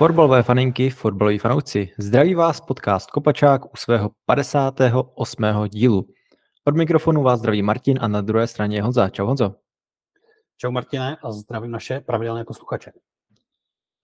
Fotbalové 0.00 0.42
faninky, 0.42 0.90
fotbaloví 0.90 1.38
fanouci, 1.38 1.88
zdraví 1.98 2.34
vás 2.34 2.60
podcast 2.60 3.10
Kopačák 3.10 3.64
u 3.72 3.76
svého 3.76 4.10
58. 4.26 5.44
dílu. 5.68 6.06
Od 6.64 6.76
mikrofonu 6.76 7.22
vás 7.22 7.38
zdraví 7.38 7.62
Martin 7.62 7.98
a 8.00 8.08
na 8.08 8.20
druhé 8.20 8.46
straně 8.46 8.76
je 8.76 8.82
Honza. 8.82 9.08
Čau 9.08 9.26
Honzo. 9.26 9.54
Čau 10.56 10.70
Martine 10.70 11.16
a 11.22 11.32
zdravím 11.32 11.70
naše 11.70 12.00
pravidelné 12.00 12.44
posluchače. 12.44 12.92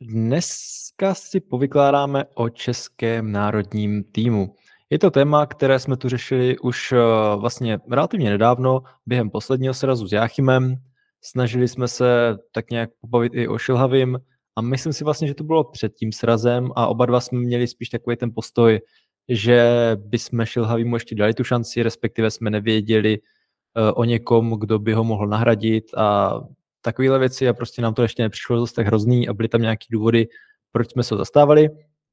Dneska 0.00 1.14
si 1.14 1.40
povykládáme 1.40 2.24
o 2.34 2.48
českém 2.48 3.32
národním 3.32 4.04
týmu. 4.04 4.54
Je 4.90 4.98
to 4.98 5.10
téma, 5.10 5.46
které 5.46 5.78
jsme 5.78 5.96
tu 5.96 6.08
řešili 6.08 6.58
už 6.58 6.92
eh, 6.92 6.96
vlastně 7.36 7.78
relativně 7.90 8.30
nedávno, 8.30 8.82
během 9.06 9.30
posledního 9.30 9.74
srazu 9.74 10.08
s 10.08 10.12
Jáchymem. 10.12 10.76
Snažili 11.24 11.68
jsme 11.68 11.88
se 11.88 12.36
tak 12.52 12.70
nějak 12.70 12.90
pobavit 13.00 13.32
i 13.34 13.48
o 13.48 13.58
Šilhavým, 13.58 14.18
a 14.56 14.60
myslím 14.60 14.92
si 14.92 15.04
vlastně, 15.04 15.28
že 15.28 15.34
to 15.34 15.44
bylo 15.44 15.64
před 15.64 15.94
tím 15.94 16.12
srazem 16.12 16.70
a 16.76 16.86
oba 16.86 17.06
dva 17.06 17.20
jsme 17.20 17.38
měli 17.38 17.66
spíš 17.66 17.88
takový 17.88 18.16
ten 18.16 18.30
postoj, 18.34 18.80
že 19.28 19.70
bychom 19.96 20.44
Šilhavýmu 20.44 20.96
ještě 20.96 21.14
dali 21.14 21.34
tu 21.34 21.44
šanci, 21.44 21.82
respektive 21.82 22.30
jsme 22.30 22.50
nevěděli 22.50 23.18
uh, 23.18 23.92
o 23.94 24.04
někom, 24.04 24.58
kdo 24.58 24.78
by 24.78 24.92
ho 24.92 25.04
mohl 25.04 25.26
nahradit 25.26 25.94
a 25.96 26.40
takovéhle 26.80 27.18
věci 27.18 27.48
a 27.48 27.54
prostě 27.54 27.82
nám 27.82 27.94
to 27.94 28.02
ještě 28.02 28.22
nepřišlo 28.22 28.60
zase 28.60 28.74
tak 28.74 28.86
hrozný 28.86 29.28
a 29.28 29.34
byly 29.34 29.48
tam 29.48 29.62
nějaký 29.62 29.86
důvody, 29.90 30.28
proč 30.72 30.90
jsme 30.90 31.02
se 31.02 31.14
ho 31.14 31.18
zastávali. 31.18 31.68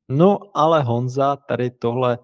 No 0.10 0.40
ale 0.54 0.82
Honza 0.82 1.36
tady 1.36 1.72
tohle 1.72 2.20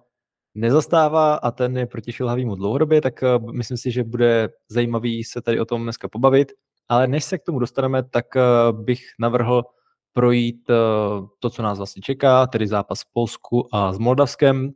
nezastává 0.54 1.34
a 1.34 1.50
ten 1.50 1.78
je 1.78 1.86
proti 1.86 2.12
Šilhavýmu 2.12 2.54
dlouhodobě, 2.54 3.00
tak 3.00 3.22
uh, 3.22 3.52
myslím 3.52 3.76
si, 3.76 3.90
že 3.90 4.04
bude 4.04 4.48
zajímavý 4.68 5.24
se 5.24 5.42
tady 5.42 5.60
o 5.60 5.64
tom 5.64 5.82
dneska 5.82 6.08
pobavit. 6.08 6.52
Ale 6.88 7.06
než 7.06 7.24
se 7.24 7.38
k 7.38 7.42
tomu 7.42 7.58
dostaneme, 7.58 8.02
tak 8.02 8.26
uh, 8.36 8.82
bych 8.82 9.00
navrhl 9.18 9.62
projít 10.12 10.70
eh, 10.70 10.74
to, 11.38 11.50
co 11.50 11.62
nás 11.62 11.78
vlastně 11.78 12.02
čeká, 12.02 12.46
tedy 12.46 12.66
zápas 12.66 13.02
v 13.02 13.12
Polsku 13.12 13.74
a 13.74 13.92
s 13.92 13.98
Moldavskem, 13.98 14.70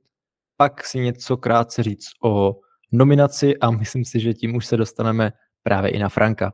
pak 0.57 0.85
si 0.85 0.99
něco 0.99 1.37
krátce 1.37 1.83
říct 1.83 2.11
o 2.25 2.61
nominaci 2.93 3.59
a 3.59 3.71
myslím 3.71 4.05
si, 4.05 4.21
že 4.21 4.35
tím 4.35 4.57
už 4.57 4.67
se 4.67 4.77
dostaneme 4.77 5.33
právě 5.63 5.91
i 5.91 5.99
na 5.99 6.09
Franka. 6.09 6.53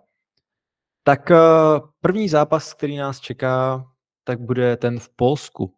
Tak 1.02 1.30
eh, 1.30 1.36
první 2.00 2.28
zápas, 2.28 2.74
který 2.74 2.96
nás 2.96 3.20
čeká, 3.20 3.86
tak 4.24 4.40
bude 4.40 4.76
ten 4.76 4.98
v 4.98 5.08
Polsku. 5.16 5.74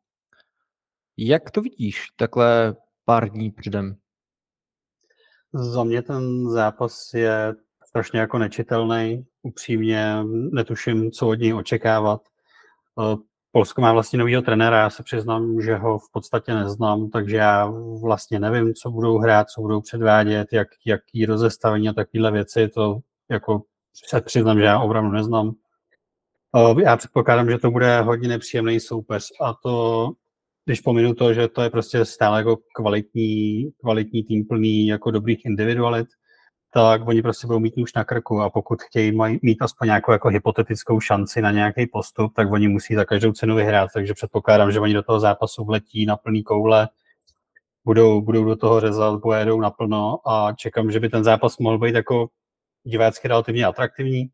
Jak 1.16 1.50
to 1.50 1.60
vidíš 1.60 2.06
takhle 2.16 2.76
pár 3.04 3.30
dní 3.30 3.50
předem? 3.50 3.96
Za 5.52 5.84
mě 5.84 6.02
ten 6.02 6.50
zápas 6.50 7.14
je 7.14 7.54
strašně 7.86 8.20
jako 8.20 8.38
nečitelný. 8.38 9.26
Upřímně 9.42 10.16
netuším, 10.52 11.10
co 11.10 11.28
od 11.28 11.34
něj 11.34 11.54
očekávat. 11.54 12.31
Polsko 13.52 13.80
má 13.80 13.92
vlastně 13.92 14.18
novýho 14.18 14.42
trenéra, 14.42 14.78
já 14.78 14.90
se 14.90 15.02
přiznám, 15.02 15.60
že 15.60 15.76
ho 15.76 15.98
v 15.98 16.10
podstatě 16.12 16.54
neznám, 16.54 17.10
takže 17.10 17.36
já 17.36 17.72
vlastně 18.02 18.40
nevím, 18.40 18.74
co 18.74 18.90
budou 18.90 19.18
hrát, 19.18 19.50
co 19.50 19.60
budou 19.60 19.80
předvádět, 19.80 20.48
jak, 20.52 20.68
jaký 20.86 21.26
rozestavení 21.26 21.88
a 21.88 21.92
takovéhle 21.92 22.30
věci, 22.30 22.68
to 22.68 22.98
jako 23.30 23.62
se 24.06 24.20
přiznám, 24.20 24.58
že 24.58 24.64
já 24.64 24.80
opravdu 24.80 25.10
neznám. 25.10 25.52
Já 26.84 26.96
předpokládám, 26.96 27.50
že 27.50 27.58
to 27.58 27.70
bude 27.70 28.00
hodně 28.00 28.28
nepříjemný 28.28 28.80
soupeř 28.80 29.26
a 29.40 29.54
to, 29.62 30.08
když 30.64 30.80
pominu 30.80 31.14
to, 31.14 31.34
že 31.34 31.48
to 31.48 31.62
je 31.62 31.70
prostě 31.70 32.04
stále 32.04 32.38
jako 32.38 32.58
kvalitní, 32.74 33.70
kvalitní 33.80 34.22
tým 34.22 34.44
plný 34.44 34.86
jako 34.86 35.10
dobrých 35.10 35.44
individualit, 35.44 36.08
tak 36.74 37.08
oni 37.08 37.22
prostě 37.22 37.46
budou 37.46 37.58
mít 37.58 37.74
už 37.76 37.94
na 37.94 38.04
krku 38.04 38.40
a 38.40 38.50
pokud 38.50 38.82
chtějí 38.82 39.18
mít 39.42 39.62
aspoň 39.62 39.86
nějakou 39.86 40.12
jako 40.12 40.28
hypotetickou 40.28 41.00
šanci 41.00 41.42
na 41.42 41.50
nějaký 41.50 41.86
postup, 41.86 42.34
tak 42.34 42.52
oni 42.52 42.68
musí 42.68 42.94
za 42.94 43.04
každou 43.04 43.32
cenu 43.32 43.56
vyhrát, 43.56 43.90
takže 43.94 44.14
předpokládám, 44.14 44.72
že 44.72 44.80
oni 44.80 44.94
do 44.94 45.02
toho 45.02 45.20
zápasu 45.20 45.64
vletí 45.64 46.06
na 46.06 46.16
plný 46.16 46.42
koule, 46.42 46.88
budou, 47.84 48.20
budou 48.20 48.44
do 48.44 48.56
toho 48.56 48.80
řezat, 48.80 49.22
pojedou 49.22 49.60
naplno 49.60 50.28
a 50.28 50.52
čekám, 50.52 50.90
že 50.90 51.00
by 51.00 51.08
ten 51.08 51.24
zápas 51.24 51.58
mohl 51.58 51.78
být 51.78 51.94
jako 51.94 52.28
divácky 52.84 53.28
relativně 53.28 53.64
atraktivní. 53.64 54.30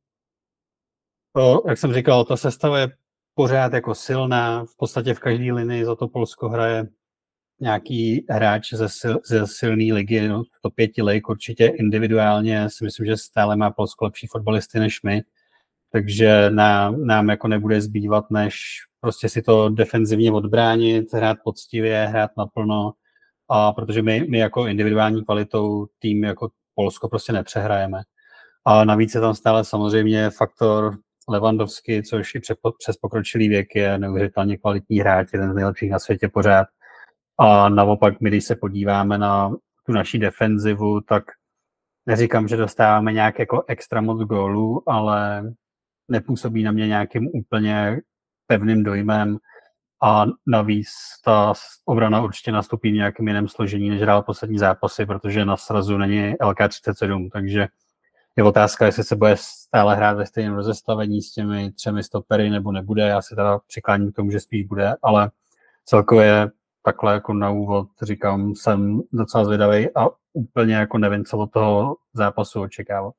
To, 1.33 1.63
jak 1.69 1.79
jsem 1.79 1.95
říkal, 1.95 2.25
ta 2.25 2.37
sestava 2.37 2.79
je 2.79 2.89
pořád 3.35 3.73
jako 3.73 3.95
silná, 3.95 4.65
v 4.65 4.77
podstatě 4.77 5.15
v 5.15 5.21
každé 5.21 5.53
linii 5.53 5.85
za 5.85 5.95
to 5.95 6.09
Polsko 6.09 6.49
hraje 6.49 6.89
nějaký 7.61 8.27
hráč 8.31 8.75
ze, 8.75 8.89
sil, 8.99 9.17
ze 9.27 9.47
silné 9.47 9.95
ligy, 9.95 10.29
no, 10.29 10.43
to 10.63 10.71
pěti 10.71 11.03
lig, 11.03 11.29
určitě 11.29 11.67
individuálně. 11.67 12.71
Si 12.71 12.85
myslím, 12.85 13.07
že 13.07 13.17
stále 13.17 13.57
má 13.57 13.71
Polsko 13.71 14.05
lepší 14.05 14.27
fotbalisty 14.27 14.79
než 14.79 15.03
my, 15.03 15.23
takže 15.93 16.51
nám, 16.51 17.07
nám 17.07 17.29
jako 17.29 17.49
nebude 17.49 17.81
zbývat, 17.81 18.31
než 18.31 18.61
prostě 19.01 19.29
si 19.29 19.43
to 19.43 19.69
defenzivně 19.69 20.33
odbránit, 20.33 21.13
hrát 21.13 21.39
poctivě, 21.45 22.07
hrát 22.07 22.31
naplno, 22.37 22.93
a 23.49 23.73
protože 23.73 24.03
my, 24.03 24.27
my 24.29 24.39
jako 24.39 24.67
individuální 24.67 25.25
kvalitou 25.25 25.87
tým 25.99 26.25
jako 26.25 26.49
Polsko 26.75 27.09
prostě 27.09 27.33
nepřehrajeme. 27.33 28.03
A 28.65 28.85
navíc 28.85 29.15
je 29.15 29.21
tam 29.21 29.35
stále 29.35 29.65
samozřejmě 29.65 30.31
faktor 30.31 30.99
Levandovský, 31.29 32.03
což 32.03 32.35
i 32.35 32.41
přes 32.79 32.97
pokročilý 33.01 33.49
věk 33.49 33.75
je 33.75 33.99
neuvěřitelně 33.99 34.57
kvalitní 34.57 35.01
hráč, 35.01 35.29
jeden 35.33 35.53
z 35.53 35.55
nejlepších 35.55 35.91
na 35.91 35.99
světě 35.99 36.29
pořád 36.29 36.67
a 37.39 37.69
naopak, 37.69 38.21
my 38.21 38.31
když 38.31 38.45
se 38.45 38.57
podíváme 38.57 39.19
na 39.19 39.51
tu 39.87 39.93
naší 39.93 40.19
defenzivu, 40.19 41.01
tak 41.01 41.25
neříkám, 42.07 42.49
že 42.49 42.57
dostáváme 42.57 43.13
nějak 43.13 43.39
jako 43.39 43.65
extra 43.69 44.01
moc 44.01 44.21
gólů, 44.21 44.83
ale 44.87 45.53
nepůsobí 46.09 46.63
na 46.63 46.73
mě 46.73 46.87
nějakým 46.87 47.31
úplně 47.35 48.01
pevným 48.47 48.83
dojmem 48.83 49.39
a 50.03 50.27
navíc 50.47 50.89
ta 51.25 51.53
obrana 51.85 52.23
určitě 52.23 52.53
nastupí 52.53 52.91
v 52.91 52.95
nějakém 52.95 53.29
jiném 53.29 53.49
složení, 53.49 53.91
než 53.91 54.01
hrál 54.01 54.23
poslední 54.23 54.59
zápasy, 54.59 55.07
protože 55.07 55.45
na 55.45 55.57
srazu 55.57 55.99
není 55.99 56.35
LK37, 56.35 57.29
takže 57.33 57.69
je 58.37 58.45
otázka, 58.45 58.87
jestli 58.87 59.05
se 59.05 59.17
bude 59.17 59.35
stále 59.39 59.97
hrát 59.97 60.17
ve 60.17 60.27
stejném 60.27 60.55
rozestavení 60.55 61.23
s 61.23 61.33
těmi 61.33 61.73
třemi 61.73 62.03
stopery 62.03 62.51
nebo 62.51 62.73
nebude. 62.73 63.03
Já 63.03 63.23
si 63.23 63.35
teda 63.35 63.59
přikláním 63.67 64.13
k 64.13 64.17
tomu, 64.17 64.31
že 64.31 64.41
spíš 64.41 64.67
bude, 64.67 64.95
ale 65.03 65.31
celkově 65.85 66.51
takhle 66.89 67.15
jako 67.15 67.35
na 67.35 67.51
úvod 67.51 67.89
říkám, 68.03 68.55
jsem 68.55 69.01
docela 69.13 69.45
zvědavý 69.45 69.89
a 69.95 70.09
úplně 70.33 70.75
jako 70.75 70.99
nevím, 70.99 71.25
co 71.25 71.39
od 71.39 71.53
toho 71.53 71.97
zápasu 72.13 72.61
očekávat. 72.61 73.15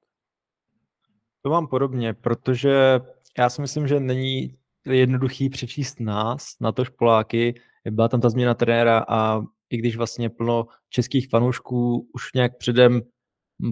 To 1.41 1.50
mám 1.50 1.68
podobně, 1.68 2.13
protože 2.13 3.00
já 3.38 3.50
si 3.50 3.62
myslím, 3.62 3.88
že 3.88 4.00
není 4.00 4.58
jednoduchý 4.85 5.50
přečíst 5.50 6.00
nás, 6.00 6.56
na 6.62 6.72
to 6.72 6.84
Poláky. 6.97 7.62
Byla 7.90 8.08
tam 8.08 8.22
ta 8.22 8.29
změna 8.29 8.53
trenéra 8.53 9.06
a 9.08 9.41
i 9.69 9.78
když 9.78 9.97
vlastně 9.97 10.29
plno 10.29 10.68
českých 10.90 11.29
fanoušků 11.29 12.09
už 12.13 12.34
nějak 12.35 12.58
předem 12.58 13.02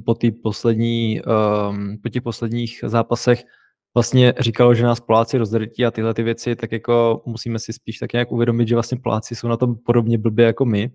po, 0.05 0.15
poslední, 0.43 1.21
um, 1.21 1.97
po 2.03 2.09
těch 2.09 2.23
posledních 2.23 2.83
zápasech 2.87 3.43
vlastně 3.97 4.33
říkalo, 4.39 4.75
že 4.75 4.83
nás 4.83 4.99
Poláci 4.99 5.37
rozdrtí 5.37 5.85
a 5.85 5.91
tyhle 5.91 6.13
ty 6.13 6.23
věci, 6.23 6.55
tak 6.55 6.71
jako 6.71 7.21
musíme 7.25 7.59
si 7.59 7.73
spíš 7.73 7.97
tak 7.97 8.13
nějak 8.13 8.31
uvědomit, 8.31 8.67
že 8.67 8.75
vlastně 8.75 8.97
Poláci 9.03 9.35
jsou 9.35 9.47
na 9.47 9.57
tom 9.57 9.75
podobně 9.75 10.17
blbě 10.17 10.45
jako 10.45 10.65
my, 10.65 10.91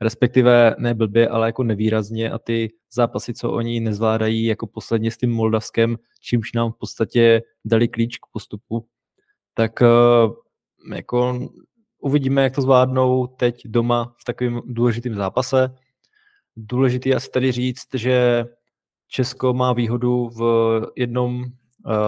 respektive 0.00 0.74
ne 0.78 0.94
blbě, 0.94 1.28
ale 1.28 1.48
jako 1.48 1.62
nevýrazně 1.62 2.30
a 2.30 2.38
ty 2.38 2.72
zápasy, 2.92 3.34
co 3.34 3.52
oni 3.52 3.80
nezvládají 3.80 4.44
jako 4.44 4.66
posledně 4.66 5.10
s 5.10 5.16
tím 5.16 5.30
Moldavskem, 5.30 5.96
čímž 6.20 6.52
nám 6.52 6.72
v 6.72 6.76
podstatě 6.78 7.42
dali 7.64 7.88
klíč 7.88 8.16
k 8.16 8.26
postupu, 8.32 8.86
tak 9.54 9.82
eh, 9.82 9.86
jako 10.94 11.48
uvidíme, 11.98 12.42
jak 12.42 12.54
to 12.54 12.62
zvládnou 12.62 13.26
teď 13.26 13.62
doma 13.64 14.14
v 14.20 14.24
takovém 14.24 14.60
důležitém 14.64 15.14
zápase. 15.14 15.74
Důležitý 16.56 17.14
asi 17.14 17.30
tady 17.30 17.52
říct, 17.52 17.94
že 17.94 18.44
Česko 19.08 19.54
má 19.54 19.72
výhodu 19.72 20.28
v 20.28 20.42
jednom 20.96 21.44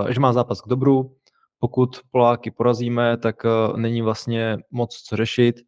že 0.08 0.20
má 0.20 0.32
zápas 0.32 0.60
k 0.60 0.68
dobru. 0.68 1.16
Pokud 1.58 2.00
Poláky 2.10 2.50
porazíme, 2.50 3.16
tak 3.16 3.44
eh, 3.44 3.48
není 3.76 4.02
vlastně 4.02 4.58
moc 4.70 4.96
co 4.96 5.16
řešit. 5.16 5.60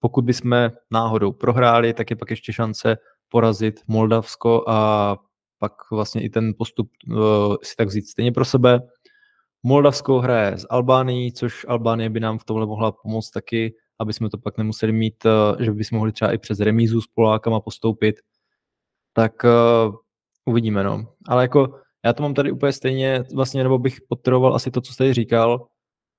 Pokud 0.00 0.24
bychom 0.24 0.70
náhodou 0.90 1.32
prohráli, 1.32 1.94
tak 1.94 2.10
je 2.10 2.16
pak 2.16 2.30
ještě 2.30 2.52
šance 2.52 2.96
porazit 3.28 3.80
Moldavsko 3.86 4.64
a 4.68 5.16
pak 5.58 5.72
vlastně 5.90 6.22
i 6.22 6.28
ten 6.28 6.52
postup 6.58 6.90
uh, 7.08 7.16
si 7.62 7.76
tak 7.76 7.88
vzít 7.88 8.06
stejně 8.06 8.32
pro 8.32 8.44
sebe. 8.44 8.80
Moldavsko 9.62 10.18
hraje 10.18 10.58
s 10.58 10.66
Albánií, 10.70 11.32
což 11.32 11.66
Albánie 11.68 12.10
by 12.10 12.20
nám 12.20 12.38
v 12.38 12.44
tomhle 12.44 12.66
mohla 12.66 12.92
pomoct 12.92 13.30
taky, 13.30 13.74
aby 13.98 14.12
jsme 14.12 14.30
to 14.30 14.38
pak 14.38 14.58
nemuseli 14.58 14.92
mít, 14.92 15.26
že 15.60 15.72
bychom 15.72 15.96
mohli 15.98 16.12
třeba 16.12 16.32
i 16.32 16.38
přes 16.38 16.60
remízu 16.60 17.00
s 17.00 17.06
Polákama 17.06 17.60
postoupit. 17.60 18.16
Tak 19.12 19.32
uvidíme, 20.44 20.84
no. 20.84 21.06
Ale 21.28 21.44
jako 21.44 21.81
já 22.04 22.12
to 22.12 22.22
mám 22.22 22.34
tady 22.34 22.52
úplně 22.52 22.72
stejně, 22.72 23.24
vlastně, 23.34 23.62
nebo 23.62 23.78
bych 23.78 24.00
podtrhoval 24.08 24.54
asi 24.54 24.70
to, 24.70 24.80
co 24.80 24.92
jste 24.92 25.14
říkal. 25.14 25.66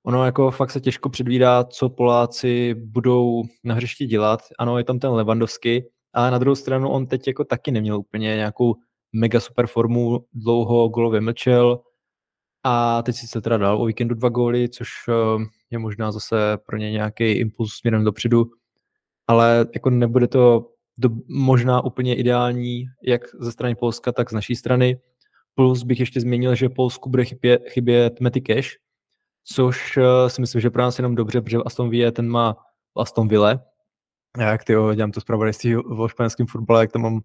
Ono 0.05 0.25
jako 0.25 0.51
fakt 0.51 0.71
se 0.71 0.81
těžko 0.81 1.09
předvídá, 1.09 1.63
co 1.63 1.89
Poláci 1.89 2.73
budou 2.73 3.43
na 3.63 3.75
hřišti 3.75 4.05
dělat. 4.05 4.39
Ano, 4.59 4.77
je 4.77 4.83
tam 4.83 4.99
ten 4.99 5.11
Levandovský, 5.11 5.83
ale 6.13 6.31
na 6.31 6.37
druhou 6.37 6.55
stranu 6.55 6.89
on 6.89 7.07
teď 7.07 7.27
jako 7.27 7.43
taky 7.43 7.71
neměl 7.71 7.99
úplně 7.99 8.27
nějakou 8.27 8.75
mega 9.13 9.39
super 9.39 9.67
formu, 9.67 10.25
dlouho 10.33 10.89
golově 10.89 11.21
mlčel. 11.21 11.79
A 12.63 13.01
teď 13.01 13.15
si 13.15 13.27
se 13.27 13.41
teda 13.41 13.57
dal 13.57 13.81
o 13.81 13.85
víkendu 13.85 14.15
dva 14.15 14.29
góly, 14.29 14.69
což 14.69 14.89
eh, 15.09 15.13
je 15.71 15.79
možná 15.79 16.11
zase 16.11 16.57
pro 16.65 16.77
ně 16.77 16.91
nějaký 16.91 17.31
impuls 17.31 17.73
směrem 17.73 18.03
dopředu, 18.03 18.45
ale 19.27 19.65
jako 19.73 19.89
nebude 19.89 20.27
to 20.27 20.69
do, 20.97 21.09
možná 21.27 21.83
úplně 21.83 22.15
ideální, 22.15 22.85
jak 23.03 23.21
ze 23.39 23.51
strany 23.51 23.75
Polska, 23.75 24.11
tak 24.11 24.29
z 24.29 24.33
naší 24.33 24.55
strany. 24.55 24.99
Plus 25.55 25.83
bych 25.83 25.99
ještě 25.99 26.21
změnil, 26.21 26.55
že 26.55 26.69
Polsku 26.69 27.09
bude 27.09 27.25
chybět, 27.25 27.61
chybět 27.69 28.19
Matty 28.19 28.41
Cash, 28.41 28.69
což 29.43 29.97
uh, 29.97 30.27
si 30.27 30.41
myslím, 30.41 30.61
že 30.61 30.69
pro 30.69 30.81
nás 30.81 30.99
jenom 30.99 31.15
dobře, 31.15 31.41
protože 31.41 31.57
Aston 31.65 31.89
Villa 31.89 32.11
ten 32.11 32.29
má 32.29 32.55
Aston 32.97 33.27
Ville. 33.27 33.59
Jak 34.39 34.63
ty 34.63 34.73
dělám 34.95 35.11
to 35.11 35.21
zpravodajství 35.21 35.77
o 35.77 36.07
španělském 36.07 36.47
fotbale, 36.47 36.83
jak 36.83 36.91
tam 36.91 37.01
mám 37.01 37.21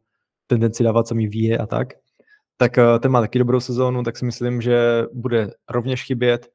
tendenci 0.47 0.85
dávat 0.85 1.09
samý 1.09 1.27
Vie 1.29 1.59
a 1.59 1.67
tak. 1.67 1.89
Tak 2.57 2.77
uh, 2.77 2.99
ten 2.99 3.11
má 3.11 3.21
taky 3.21 3.39
dobrou 3.39 3.61
sezónu, 3.61 4.03
tak 4.03 4.17
si 4.17 4.25
myslím, 4.25 4.63
že 4.63 5.05
bude 5.13 5.51
rovněž 5.69 6.05
chybět, 6.05 6.49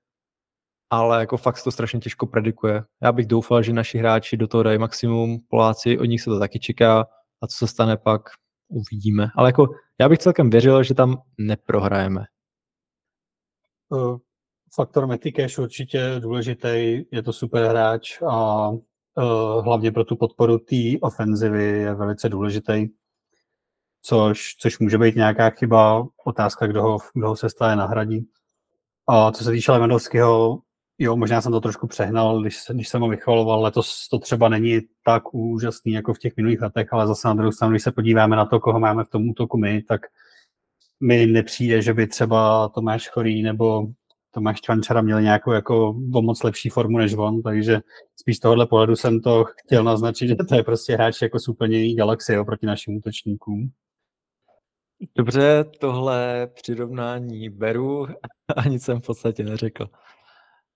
ale 0.89 1.19
jako 1.19 1.37
fakt 1.37 1.63
to 1.63 1.71
strašně 1.71 1.99
těžko 1.99 2.27
predikuje. 2.27 2.83
Já 3.01 3.11
bych 3.11 3.27
doufal, 3.27 3.63
že 3.63 3.73
naši 3.73 3.97
hráči 3.97 4.37
do 4.37 4.47
toho 4.47 4.63
dají 4.63 4.77
maximum, 4.77 5.39
Poláci, 5.47 5.99
od 5.99 6.05
nich 6.05 6.21
se 6.21 6.29
to 6.29 6.39
taky 6.39 6.59
čeká 6.59 7.07
a 7.41 7.47
co 7.47 7.57
se 7.57 7.67
stane 7.67 7.97
pak, 7.97 8.21
uvidíme. 8.73 9.29
Ale 9.35 9.49
jako 9.49 9.67
já 9.99 10.09
bych 10.09 10.19
celkem 10.19 10.49
věřil, 10.49 10.83
že 10.83 10.93
tam 10.93 11.21
neprohrajeme. 11.37 12.25
Uh, 13.89 14.17
faktor 14.75 15.07
Metikash 15.07 15.59
určitě 15.59 16.15
důležitý, 16.19 17.01
je 17.11 17.23
to 17.23 17.33
super 17.33 17.69
hráč 17.69 18.21
a 18.21 18.69
uh, 18.69 19.63
hlavně 19.63 19.91
pro 19.91 20.03
tu 20.03 20.15
podporu 20.15 20.57
té 20.57 20.75
ofenzivy 21.01 21.63
je 21.63 21.95
velice 21.95 22.29
důležitý, 22.29 22.87
což, 24.01 24.55
což 24.59 24.79
může 24.79 24.97
být 24.97 25.15
nějaká 25.15 25.49
chyba, 25.49 26.07
otázka, 26.25 26.67
kdo 26.67 26.81
ho, 26.81 26.97
kdo 27.13 27.27
ho 27.27 27.35
se 27.35 27.49
stále 27.49 27.75
nahradí. 27.75 28.29
A 29.07 29.31
co 29.31 29.43
se 29.43 29.51
týče 29.51 29.71
Lewandowského, 29.71 30.59
jo, 31.03 31.15
možná 31.15 31.41
jsem 31.41 31.51
to 31.51 31.61
trošku 31.61 31.87
přehnal, 31.87 32.41
když, 32.41 32.57
když 32.69 32.89
jsem 32.89 33.01
ho 33.01 33.07
vychvaloval, 33.07 33.61
letos 33.61 34.07
to 34.07 34.19
třeba 34.19 34.49
není 34.49 34.81
tak 35.05 35.33
úžasný 35.33 35.93
jako 35.93 36.13
v 36.13 36.19
těch 36.19 36.35
minulých 36.37 36.61
letech, 36.61 36.93
ale 36.93 37.07
zase 37.07 37.27
na 37.27 37.33
druhou 37.33 37.51
stranu, 37.51 37.71
když 37.71 37.83
se 37.83 37.91
podíváme 37.91 38.35
na 38.35 38.45
to, 38.45 38.59
koho 38.59 38.79
máme 38.79 39.03
v 39.03 39.09
tom 39.09 39.29
útoku 39.29 39.57
my, 39.57 39.81
tak 39.81 40.01
mi 40.99 41.25
nepřijde, 41.25 41.81
že 41.81 41.93
by 41.93 42.07
třeba 42.07 42.69
Tomáš 42.69 43.09
Chorý 43.09 43.43
nebo 43.43 43.87
Tomáš 44.31 44.61
Čvančara 44.61 45.01
měli 45.01 45.23
nějakou 45.23 45.51
jako 45.51 45.89
o 46.13 46.21
moc 46.21 46.43
lepší 46.43 46.69
formu 46.69 46.97
než 46.97 47.13
on, 47.13 47.41
takže 47.41 47.79
spíš 48.15 48.37
z 48.37 48.39
tohohle 48.39 48.65
pohledu 48.65 48.95
jsem 48.95 49.21
to 49.21 49.45
chtěl 49.45 49.83
naznačit, 49.83 50.27
že 50.27 50.35
to 50.35 50.55
je 50.55 50.63
prostě 50.63 50.93
hráč 50.93 51.21
jako 51.21 51.39
z 51.39 51.47
úplně 51.47 51.77
jiný 51.77 51.95
galaxie 51.95 52.39
oproti 52.39 52.65
našim 52.65 52.97
útočníkům. 52.97 53.71
Dobře, 55.15 55.65
tohle 55.79 56.47
přirovnání 56.53 57.49
beru 57.49 58.07
a 58.55 58.67
nic 58.67 58.83
jsem 58.83 59.01
v 59.01 59.05
podstatě 59.05 59.43
neřekl. 59.43 59.89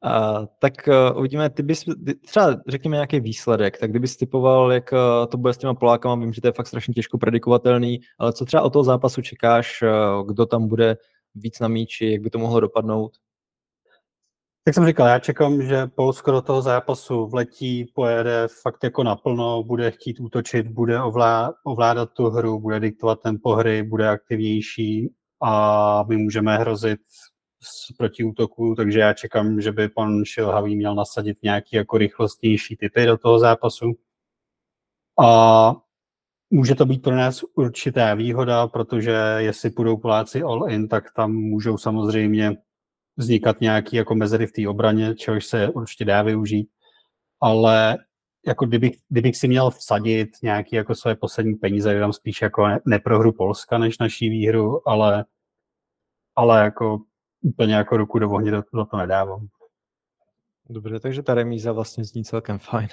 Uh, 0.05 0.45
tak 0.59 0.73
uh, 0.87 1.19
uvidíme, 1.19 1.49
ty 1.49 1.63
bys, 1.63 1.85
třeba 2.25 2.55
řekněme 2.67 2.95
nějaký 2.95 3.19
výsledek, 3.19 3.77
tak 3.77 3.89
kdybys 3.89 4.17
typoval, 4.17 4.71
jak 4.71 4.91
uh, 4.91 4.99
to 5.27 5.37
bude 5.37 5.53
s 5.53 5.57
těma 5.57 5.73
Polákama, 5.73 6.15
vím, 6.15 6.33
že 6.33 6.41
to 6.41 6.47
je 6.47 6.51
fakt 6.51 6.67
strašně 6.67 6.93
těžko 6.93 7.17
predikovatelný, 7.17 7.99
ale 8.19 8.33
co 8.33 8.45
třeba 8.45 8.63
o 8.63 8.69
toho 8.69 8.83
zápasu 8.83 9.21
čekáš, 9.21 9.81
uh, 9.81 10.27
kdo 10.27 10.45
tam 10.45 10.67
bude 10.67 10.97
víc 11.35 11.59
na 11.59 11.67
míči, 11.67 12.11
jak 12.11 12.21
by 12.21 12.29
to 12.29 12.39
mohlo 12.39 12.59
dopadnout? 12.59 13.11
Jak 14.67 14.73
jsem 14.73 14.85
říkal, 14.85 15.07
já 15.07 15.19
čekám, 15.19 15.61
že 15.61 15.87
Polsko 15.87 16.31
do 16.31 16.41
toho 16.41 16.61
zápasu 16.61 17.27
vletí, 17.27 17.91
pojede 17.95 18.47
fakt 18.61 18.83
jako 18.83 19.03
naplno, 19.03 19.63
bude 19.63 19.91
chtít 19.91 20.19
útočit, 20.19 20.67
bude 20.67 21.01
ovlá, 21.01 21.53
ovládat 21.63 22.09
tu 22.13 22.29
hru, 22.29 22.59
bude 22.59 22.79
diktovat 22.79 23.21
tempo 23.21 23.55
hry, 23.55 23.83
bude 23.83 24.09
aktivnější 24.09 25.13
a 25.43 26.03
my 26.03 26.17
můžeme 26.17 26.57
hrozit 26.57 26.99
z 27.61 27.91
protiútoku, 27.97 28.75
takže 28.75 28.99
já 28.99 29.13
čekám, 29.13 29.61
že 29.61 29.71
by 29.71 29.89
pan 29.89 30.25
Šilhavý 30.25 30.75
měl 30.75 30.95
nasadit 30.95 31.37
nějaký 31.43 31.75
jako 31.75 31.97
rychlostnější 31.97 32.75
typy 32.75 33.05
do 33.05 33.17
toho 33.17 33.39
zápasu. 33.39 33.97
A 35.19 35.75
může 36.49 36.75
to 36.75 36.85
být 36.85 37.01
pro 37.01 37.15
nás 37.15 37.43
určitá 37.55 38.13
výhoda, 38.13 38.67
protože 38.67 39.11
jestli 39.37 39.69
půjdou 39.69 39.97
Poláci 39.97 40.43
all 40.43 40.69
in, 40.71 40.87
tak 40.87 41.13
tam 41.13 41.33
můžou 41.33 41.77
samozřejmě 41.77 42.57
vznikat 43.17 43.61
nějaký 43.61 43.95
jako 43.95 44.15
mezery 44.15 44.47
v 44.47 44.51
té 44.51 44.69
obraně, 44.69 45.15
čehož 45.15 45.45
se 45.45 45.69
určitě 45.69 46.05
dá 46.05 46.21
využít. 46.21 46.69
Ale 47.41 47.97
jako 48.47 48.65
kdybych, 48.65 48.97
kdybych 49.09 49.37
si 49.37 49.47
měl 49.47 49.69
vsadit 49.69 50.29
nějaký 50.43 50.75
jako 50.75 50.95
své 50.95 51.15
poslední 51.15 51.55
peníze, 51.55 51.99
tam 51.99 52.13
spíš 52.13 52.41
jako 52.41 52.67
ne, 52.67 52.79
ne 52.85 52.99
pro 52.99 53.19
hru 53.19 53.31
Polska 53.33 53.77
než 53.77 53.97
naší 53.97 54.29
výhru, 54.29 54.89
ale, 54.89 55.25
ale 56.35 56.63
jako 56.63 56.99
úplně 57.47 57.75
jako 57.75 57.97
ruku 57.97 58.19
do 58.19 58.29
ohně 58.29 58.51
do, 58.51 58.63
do 58.73 58.85
to 58.85 58.97
nedávám. 58.97 59.47
Dobře, 60.69 60.99
takže 60.99 61.23
ta 61.23 61.33
remíza 61.33 61.71
vlastně 61.71 62.03
zní 62.03 62.23
celkem 62.23 62.59
fajn. 62.59 62.87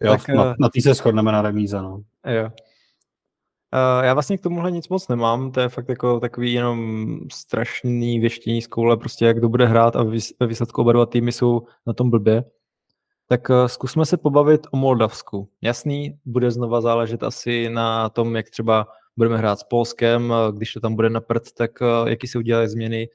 Jo, 0.00 0.12
tak, 0.12 0.28
na, 0.28 0.50
eh, 0.50 0.54
na 0.58 0.68
tý 0.68 0.80
se 0.80 0.94
shodneme 0.94 1.32
na 1.32 1.42
remíze, 1.42 1.82
no. 1.82 2.02
Jo. 2.26 2.50
Uh, 3.74 4.04
já 4.04 4.14
vlastně 4.14 4.38
k 4.38 4.40
tomuhle 4.40 4.70
nic 4.70 4.88
moc 4.88 5.08
nemám, 5.08 5.52
to 5.52 5.60
je 5.60 5.68
fakt 5.68 5.88
jako 5.88 6.20
takový 6.20 6.52
jenom 6.52 7.18
strašný 7.32 8.20
věštění 8.20 8.62
z 8.62 8.66
koule, 8.66 8.96
prostě 8.96 9.24
jak 9.24 9.38
kdo 9.38 9.48
bude 9.48 9.66
hrát 9.66 9.96
a 9.96 10.02
ve 10.40 10.46
výsledku 10.46 10.80
oba 10.80 10.92
dva 10.92 11.06
týmy 11.06 11.32
jsou 11.32 11.66
na 11.86 11.92
tom 11.92 12.10
blbě. 12.10 12.44
Tak 13.26 13.50
uh, 13.50 13.66
zkusme 13.66 14.06
se 14.06 14.16
pobavit 14.16 14.66
o 14.70 14.76
Moldavsku. 14.76 15.48
Jasný, 15.62 16.18
bude 16.24 16.50
znova 16.50 16.80
záležet 16.80 17.22
asi 17.22 17.70
na 17.70 18.08
tom, 18.08 18.36
jak 18.36 18.50
třeba 18.50 18.86
budeme 19.20 19.38
hrát 19.38 19.58
s 19.60 19.64
Polskem, 19.64 20.32
když 20.56 20.72
to 20.72 20.80
tam 20.80 20.94
bude 20.94 21.10
na 21.10 21.20
prd, 21.20 21.52
tak 21.52 21.70
jaký 22.06 22.26
se 22.26 22.38
udělají 22.38 22.68
změny. 22.68 23.08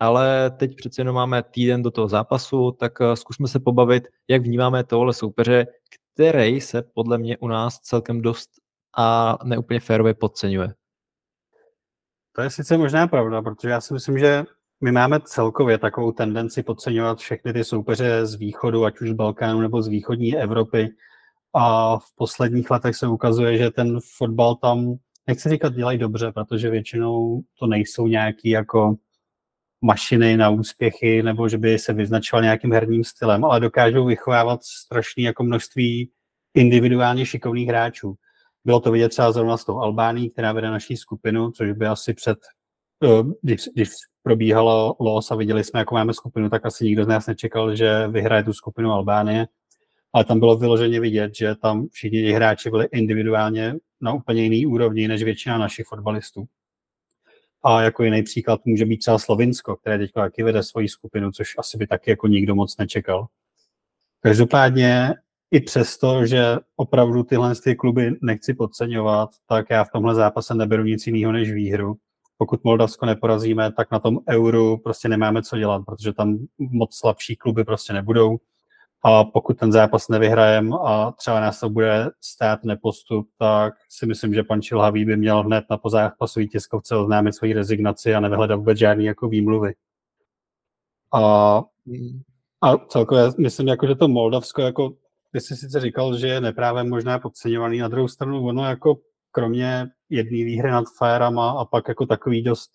Ale 0.00 0.50
teď 0.50 0.76
přece 0.76 1.00
jenom 1.00 1.14
máme 1.14 1.42
týden 1.42 1.82
do 1.82 1.90
toho 1.90 2.08
zápasu, 2.08 2.72
tak 2.72 2.92
zkusme 3.14 3.48
se 3.48 3.60
pobavit, 3.60 4.08
jak 4.28 4.42
vnímáme 4.42 4.84
tohle 4.84 5.12
soupeře, 5.12 5.66
který 6.14 6.60
se 6.60 6.82
podle 6.82 7.18
mě 7.18 7.38
u 7.38 7.48
nás 7.48 7.80
celkem 7.80 8.22
dost 8.22 8.50
a 8.96 9.38
neúplně 9.44 9.80
férově 9.80 10.14
podceňuje. 10.14 10.74
To 12.32 12.42
je 12.42 12.50
sice 12.50 12.78
možná 12.78 13.06
pravda, 13.06 13.42
protože 13.42 13.68
já 13.68 13.80
si 13.80 13.94
myslím, 13.94 14.18
že 14.18 14.44
my 14.80 14.92
máme 14.92 15.20
celkově 15.20 15.78
takovou 15.78 16.12
tendenci 16.12 16.62
podceňovat 16.62 17.18
všechny 17.18 17.52
ty 17.52 17.64
soupeře 17.64 18.26
z 18.26 18.34
východu, 18.34 18.84
ať 18.84 19.00
už 19.00 19.08
z 19.10 19.12
Balkánu 19.12 19.60
nebo 19.60 19.82
z 19.82 19.88
východní 19.88 20.36
Evropy. 20.36 20.88
A 21.54 21.98
v 21.98 22.14
posledních 22.16 22.70
letech 22.70 22.96
se 22.96 23.06
ukazuje, 23.06 23.58
že 23.58 23.70
ten 23.70 23.98
fotbal 24.16 24.54
tam 24.54 24.94
nechci 25.26 25.48
říkat 25.48 25.74
dělají 25.74 25.98
dobře, 25.98 26.32
protože 26.32 26.70
většinou 26.70 27.42
to 27.58 27.66
nejsou 27.66 28.06
nějaký 28.06 28.50
jako 28.50 28.96
mašiny 29.82 30.36
na 30.36 30.50
úspěchy, 30.50 31.22
nebo 31.22 31.48
že 31.48 31.58
by 31.58 31.78
se 31.78 31.92
vyznačoval 31.92 32.42
nějakým 32.42 32.72
herním 32.72 33.04
stylem, 33.04 33.44
ale 33.44 33.60
dokážou 33.60 34.06
vychovávat 34.06 34.64
strašné 34.64 35.22
jako 35.22 35.44
množství 35.44 36.10
individuálně 36.54 37.26
šikovných 37.26 37.68
hráčů. 37.68 38.14
Bylo 38.64 38.80
to 38.80 38.92
vidět 38.92 39.08
třeba 39.08 39.32
zrovna 39.32 39.56
s 39.56 39.64
tou 39.64 39.78
Albánií, 39.78 40.30
která 40.30 40.52
vede 40.52 40.70
naší 40.70 40.96
skupinu, 40.96 41.50
což 41.50 41.72
by 41.72 41.86
asi 41.86 42.14
před, 42.14 42.38
eh, 43.04 43.22
když, 43.42 43.60
když 43.74 43.88
probíhalo 44.22 44.96
los 45.00 45.30
a 45.30 45.34
viděli 45.34 45.64
jsme, 45.64 45.80
jakou 45.80 45.94
máme 45.94 46.14
skupinu, 46.14 46.50
tak 46.50 46.66
asi 46.66 46.84
nikdo 46.84 47.04
z 47.04 47.08
nás 47.08 47.26
nečekal, 47.26 47.76
že 47.76 48.08
vyhraje 48.08 48.44
tu 48.44 48.52
skupinu 48.52 48.92
Albánie. 48.92 49.46
Ale 50.12 50.24
tam 50.24 50.38
bylo 50.38 50.56
vyloženě 50.56 51.00
vidět, 51.00 51.34
že 51.34 51.54
tam 51.54 51.88
všichni 51.88 52.32
hráči 52.32 52.70
byli 52.70 52.88
individuálně 52.92 53.74
na 54.00 54.12
úplně 54.12 54.42
jiný 54.42 54.66
úrovni 54.66 55.08
než 55.08 55.22
většina 55.22 55.58
našich 55.58 55.86
fotbalistů. 55.86 56.44
A 57.64 57.82
jako 57.82 58.04
jiný 58.04 58.22
příklad 58.22 58.60
může 58.64 58.84
být 58.86 58.98
třeba 58.98 59.18
Slovinsko, 59.18 59.76
které 59.76 59.98
teď 59.98 60.12
taky 60.12 60.42
vede 60.42 60.62
svoji 60.62 60.88
skupinu, 60.88 61.32
což 61.32 61.54
asi 61.58 61.78
by 61.78 61.86
taky 61.86 62.10
jako 62.10 62.26
nikdo 62.26 62.54
moc 62.54 62.76
nečekal. 62.76 63.26
Každopádně 64.20 65.14
i 65.50 65.60
přesto, 65.60 66.26
že 66.26 66.56
opravdu 66.76 67.22
tyhle 67.22 67.54
ty 67.64 67.76
kluby 67.76 68.10
nechci 68.22 68.54
podceňovat, 68.54 69.30
tak 69.46 69.66
já 69.70 69.84
v 69.84 69.90
tomhle 69.92 70.14
zápase 70.14 70.54
neberu 70.54 70.82
nic 70.82 71.06
jiného 71.06 71.32
než 71.32 71.52
výhru. 71.52 71.96
Pokud 72.38 72.64
Moldavsko 72.64 73.06
neporazíme, 73.06 73.72
tak 73.72 73.90
na 73.90 73.98
tom 73.98 74.18
euru 74.28 74.78
prostě 74.78 75.08
nemáme 75.08 75.42
co 75.42 75.58
dělat, 75.58 75.82
protože 75.86 76.12
tam 76.12 76.38
moc 76.58 76.96
slabší 76.96 77.36
kluby 77.36 77.64
prostě 77.64 77.92
nebudou. 77.92 78.38
A 79.04 79.24
pokud 79.24 79.58
ten 79.58 79.72
zápas 79.72 80.08
nevyhrajem 80.08 80.74
a 80.74 81.12
třeba 81.12 81.40
nás 81.40 81.60
to 81.60 81.68
bude 81.68 82.10
stát 82.20 82.64
nepostup, 82.64 83.28
tak 83.38 83.74
si 83.88 84.06
myslím, 84.06 84.34
že 84.34 84.42
pan 84.42 84.62
Čilhavý 84.62 85.04
by 85.04 85.16
měl 85.16 85.42
hned 85.42 85.64
na 85.70 85.76
pozápasový 85.76 86.48
tiskovce 86.48 86.96
oznámit 86.96 87.32
svoji 87.32 87.52
rezignaci 87.52 88.14
a 88.14 88.20
nevyhledat 88.20 88.56
vůbec 88.56 88.78
žádný 88.78 89.04
jako 89.04 89.28
výmluvy. 89.28 89.74
A, 91.14 91.56
a 92.60 92.76
celkově 92.88 93.24
myslím, 93.38 93.68
jako, 93.68 93.86
že 93.86 93.94
to 93.94 94.08
Moldavsko, 94.08 94.62
jako 94.62 94.92
ty 95.32 95.40
jsi 95.40 95.56
sice 95.56 95.80
říkal, 95.80 96.18
že 96.18 96.26
je 96.26 96.40
neprávem 96.40 96.88
možná 96.88 97.18
podceňovaný, 97.18 97.78
na 97.78 97.88
druhou 97.88 98.08
stranu 98.08 98.46
ono 98.46 98.64
jako 98.64 98.98
kromě 99.30 99.86
jedné 100.10 100.44
výhry 100.44 100.70
nad 100.70 100.84
Fajerama 100.98 101.50
a 101.50 101.64
pak 101.64 101.88
jako 101.88 102.06
takový 102.06 102.42
dost, 102.42 102.70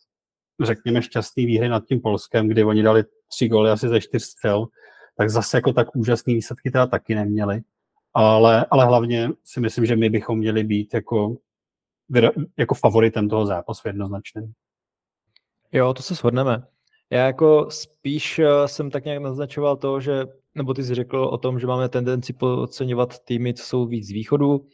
řekněme, 0.64 1.02
šťastný 1.02 1.46
výhry 1.46 1.70
nad 1.70 1.86
tím 1.86 2.02
Polskem, 2.02 2.48
kdy 2.48 2.64
oni 2.64 2.84
dali 2.84 3.04
tři 3.28 3.48
góly 3.48 3.72
asi 3.72 3.88
ze 3.88 4.02
čtyř 4.02 4.24
střel, 4.24 4.68
tak 5.18 5.30
zase 5.30 5.58
jako 5.58 5.74
tak 5.74 5.96
úžasný 5.96 6.36
výsledky 6.36 6.72
teda 6.72 6.88
taky 6.88 7.16
neměli. 7.16 7.62
Ale, 8.14 8.66
ale 8.72 8.86
hlavně 8.86 9.30
si 9.46 9.60
myslím, 9.60 9.86
že 9.86 9.96
my 9.96 10.10
bychom 10.10 10.38
měli 10.38 10.64
být 10.64 10.94
jako, 10.94 11.38
jako 12.58 12.76
favoritem 12.76 13.30
toho 13.30 13.46
zápasu 13.46 13.88
jednoznačně. 13.88 14.42
Jo, 15.72 15.94
to 15.94 16.04
se 16.04 16.16
shodneme. 16.16 16.64
Já 17.10 17.26
jako 17.26 17.68
spíš 17.70 18.40
eh, 18.40 18.68
jsem 18.68 18.92
tak 18.92 19.06
nějak 19.06 19.22
naznačoval 19.22 19.78
to, 19.78 20.00
že, 20.00 20.26
nebo 20.56 20.74
ty 20.74 20.84
jsi 20.84 20.96
řekl 20.96 21.18
o 21.18 21.38
tom, 21.38 21.60
že 21.60 21.68
máme 21.68 21.90
tendenci 21.90 22.34
podceňovat 22.34 23.20
týmy, 23.20 23.54
co 23.54 23.64
jsou 23.64 23.86
víc 23.86 24.08
z 24.08 24.12
východu. 24.12 24.68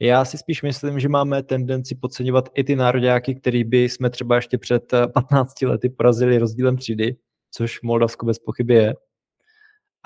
Já 0.00 0.24
si 0.24 0.38
spíš 0.38 0.62
myslím, 0.62 1.00
že 1.00 1.08
máme 1.08 1.42
tendenci 1.42 1.94
podceňovat 1.94 2.48
i 2.54 2.64
ty 2.64 2.76
nároďáky, 2.76 3.34
který 3.34 3.64
by 3.64 3.84
jsme 3.84 4.10
třeba 4.10 4.36
ještě 4.36 4.58
před 4.58 4.92
15 5.14 5.62
eh, 5.62 5.66
lety 5.66 5.88
porazili 5.88 6.38
rozdílem 6.38 6.76
třídy, 6.76 7.16
což 7.50 7.82
Moldavsko 7.82 8.26
bez 8.26 8.38
pochyby 8.38 8.74
je. 8.74 8.94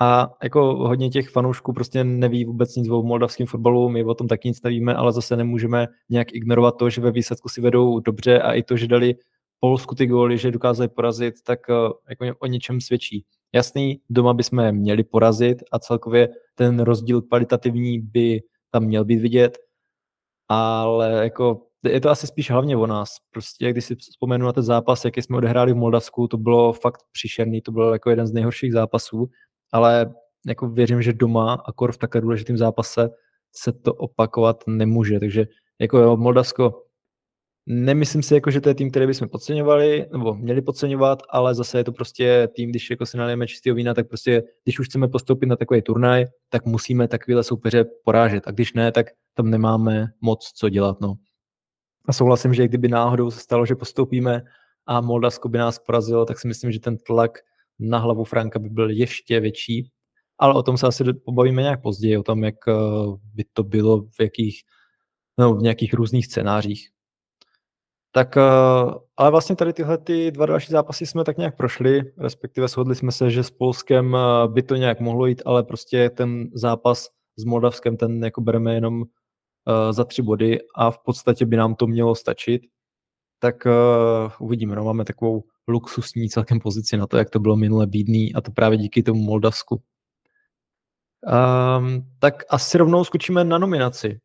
A 0.01 0.33
jako 0.43 0.75
hodně 0.75 1.09
těch 1.09 1.29
fanoušků 1.29 1.73
prostě 1.73 2.03
neví 2.03 2.45
vůbec 2.45 2.75
nic 2.75 2.89
o 2.89 3.03
moldavském 3.03 3.47
fotbalu, 3.47 3.89
my 3.89 4.03
o 4.03 4.13
tom 4.13 4.27
taky 4.27 4.47
nic 4.47 4.61
nevíme, 4.61 4.95
ale 4.95 5.11
zase 5.11 5.35
nemůžeme 5.35 5.87
nějak 6.09 6.33
ignorovat 6.33 6.77
to, 6.77 6.89
že 6.89 7.01
ve 7.01 7.11
výsledku 7.11 7.49
si 7.49 7.61
vedou 7.61 7.99
dobře 7.99 8.41
a 8.41 8.53
i 8.53 8.63
to, 8.63 8.77
že 8.77 8.87
dali 8.87 9.15
Polsku 9.59 9.95
ty 9.95 10.05
góly, 10.05 10.37
že 10.37 10.51
dokázali 10.51 10.89
porazit, 10.89 11.35
tak 11.43 11.59
eh, 11.69 11.73
jako 12.09 12.37
o 12.39 12.45
něčem 12.45 12.81
svědčí. 12.81 13.25
Jasný, 13.53 14.01
doma 14.09 14.33
bychom 14.33 14.59
je 14.59 14.71
měli 14.71 15.03
porazit 15.03 15.57
a 15.71 15.79
celkově 15.79 16.29
ten 16.55 16.79
rozdíl 16.79 17.21
kvalitativní 17.21 17.99
by 17.99 18.41
tam 18.71 18.83
měl 18.83 19.05
být 19.05 19.19
vidět, 19.19 19.57
ale 20.47 21.23
jako 21.23 21.61
je 21.83 22.01
to 22.01 22.09
asi 22.09 22.27
spíš 22.27 22.51
hlavně 22.51 22.77
o 22.77 22.87
nás. 22.87 23.09
Prostě 23.31 23.71
když 23.71 23.85
si 23.85 23.95
vzpomenu 23.95 24.45
na 24.45 24.53
ten 24.53 24.63
zápas, 24.63 25.05
jaký 25.05 25.21
jsme 25.21 25.37
odehráli 25.37 25.73
v 25.73 25.75
Moldavsku, 25.75 26.27
to 26.27 26.37
bylo 26.37 26.73
fakt 26.73 27.01
příšerný, 27.11 27.61
to 27.61 27.71
byl 27.71 27.93
jako 27.93 28.09
jeden 28.09 28.27
z 28.27 28.33
nejhorších 28.33 28.73
zápasů, 28.73 29.29
ale 29.71 30.13
jako 30.47 30.69
věřím, 30.69 31.01
že 31.01 31.13
doma, 31.13 31.53
akor 31.53 31.91
v 31.91 31.97
takhle 31.97 32.21
důležitém 32.21 32.57
zápase, 32.57 33.09
se 33.55 33.71
to 33.71 33.93
opakovat 33.93 34.63
nemůže. 34.67 35.19
Takže 35.19 35.45
jako 35.79 35.97
jo, 35.97 36.17
Moldavsko 36.17 36.83
Nemyslím 37.65 38.23
si, 38.23 38.33
jako, 38.33 38.51
že 38.51 38.61
to 38.61 38.69
je 38.69 38.75
tým, 38.75 38.89
který 38.89 39.07
bychom 39.07 39.29
podceňovali, 39.29 40.05
nebo 40.11 40.33
měli 40.33 40.61
podceňovat, 40.61 41.23
ale 41.29 41.55
zase 41.55 41.77
je 41.77 41.83
to 41.83 41.91
prostě 41.91 42.47
tým, 42.55 42.69
když 42.69 42.89
jako 42.89 43.05
si 43.05 43.17
nalijeme 43.17 43.47
čistého 43.47 43.75
vína, 43.75 43.93
tak 43.93 44.07
prostě, 44.07 44.43
když 44.63 44.79
už 44.79 44.87
chceme 44.87 45.07
postoupit 45.07 45.45
na 45.45 45.55
takový 45.55 45.81
turnaj, 45.81 46.25
tak 46.49 46.65
musíme 46.65 47.07
takovéhle 47.07 47.43
soupeře 47.43 47.85
porážet. 48.03 48.47
A 48.47 48.51
když 48.51 48.73
ne, 48.73 48.91
tak 48.91 49.07
tam 49.33 49.49
nemáme 49.49 50.07
moc 50.21 50.51
co 50.55 50.69
dělat. 50.69 51.01
No. 51.01 51.13
A 52.05 52.13
souhlasím, 52.13 52.53
že 52.53 52.67
kdyby 52.67 52.87
náhodou 52.87 53.31
se 53.31 53.39
stalo, 53.39 53.65
že 53.65 53.75
postoupíme 53.75 54.41
a 54.85 55.01
Moldavsko 55.01 55.49
by 55.49 55.57
nás 55.57 55.79
porazilo, 55.79 56.25
tak 56.25 56.39
si 56.39 56.47
myslím, 56.47 56.71
že 56.71 56.79
ten 56.79 56.97
tlak 56.97 57.37
na 57.81 57.97
hlavu 57.97 58.23
Franka 58.23 58.59
by 58.59 58.69
byl 58.69 58.89
ještě 58.89 59.39
větší. 59.39 59.91
Ale 60.37 60.53
o 60.53 60.63
tom 60.63 60.77
se 60.77 60.87
asi 60.87 61.03
pobavíme 61.25 61.61
nějak 61.61 61.81
později, 61.81 62.17
o 62.17 62.23
tom, 62.23 62.43
jak 62.43 62.55
eh, 62.67 62.73
by 63.33 63.45
to 63.53 63.63
bylo 63.63 64.01
v 64.01 64.19
jakých, 64.21 64.61
no, 65.37 65.53
v 65.55 65.61
nějakých 65.61 65.93
různých 65.93 66.25
scénářích. 66.25 66.89
Tak 68.11 68.37
eh, 68.37 68.41
ale 69.17 69.31
vlastně 69.31 69.55
tady 69.55 69.73
tyhle 69.73 69.97
ty 69.97 70.31
dva 70.31 70.45
další 70.45 70.71
zápasy 70.71 71.05
jsme 71.05 71.23
tak 71.23 71.37
nějak 71.37 71.57
prošli, 71.57 72.01
respektive 72.17 72.67
shodli 72.67 72.95
jsme 72.95 73.11
se, 73.11 73.31
že 73.31 73.43
s 73.43 73.51
Polskem 73.51 74.15
eh, 74.15 74.47
by 74.47 74.63
to 74.63 74.75
nějak 74.75 74.99
mohlo 74.99 75.25
jít, 75.25 75.41
ale 75.45 75.63
prostě 75.63 76.09
ten 76.09 76.49
zápas 76.53 77.07
s 77.37 77.43
Moldavskem, 77.43 77.97
ten 77.97 78.23
jako 78.23 78.41
bereme 78.41 78.73
jenom 78.73 79.03
za 79.91 80.03
tři 80.03 80.21
body 80.21 80.59
a 80.75 80.91
v 80.91 80.99
podstatě 81.05 81.45
by 81.45 81.57
nám 81.57 81.75
to 81.75 81.87
mělo 81.87 82.15
stačit. 82.15 82.61
Tak 83.39 83.55
uvidíme, 84.39 84.75
no, 84.75 84.83
máme 84.83 85.05
takovou 85.05 85.43
luxusní 85.71 86.29
celkem 86.29 86.59
pozici 86.59 86.97
na 86.97 87.07
to, 87.07 87.17
jak 87.17 87.29
to 87.29 87.39
bylo 87.39 87.55
minule 87.55 87.87
bídný 87.87 88.33
a 88.33 88.41
to 88.41 88.51
právě 88.51 88.77
díky 88.77 89.03
tomu 89.03 89.21
Moldavsku. 89.21 89.83
Um, 91.77 92.11
tak 92.19 92.43
asi 92.49 92.77
rovnou 92.77 93.03
skočíme 93.03 93.43
na 93.43 93.57
nominaci. 93.57 94.19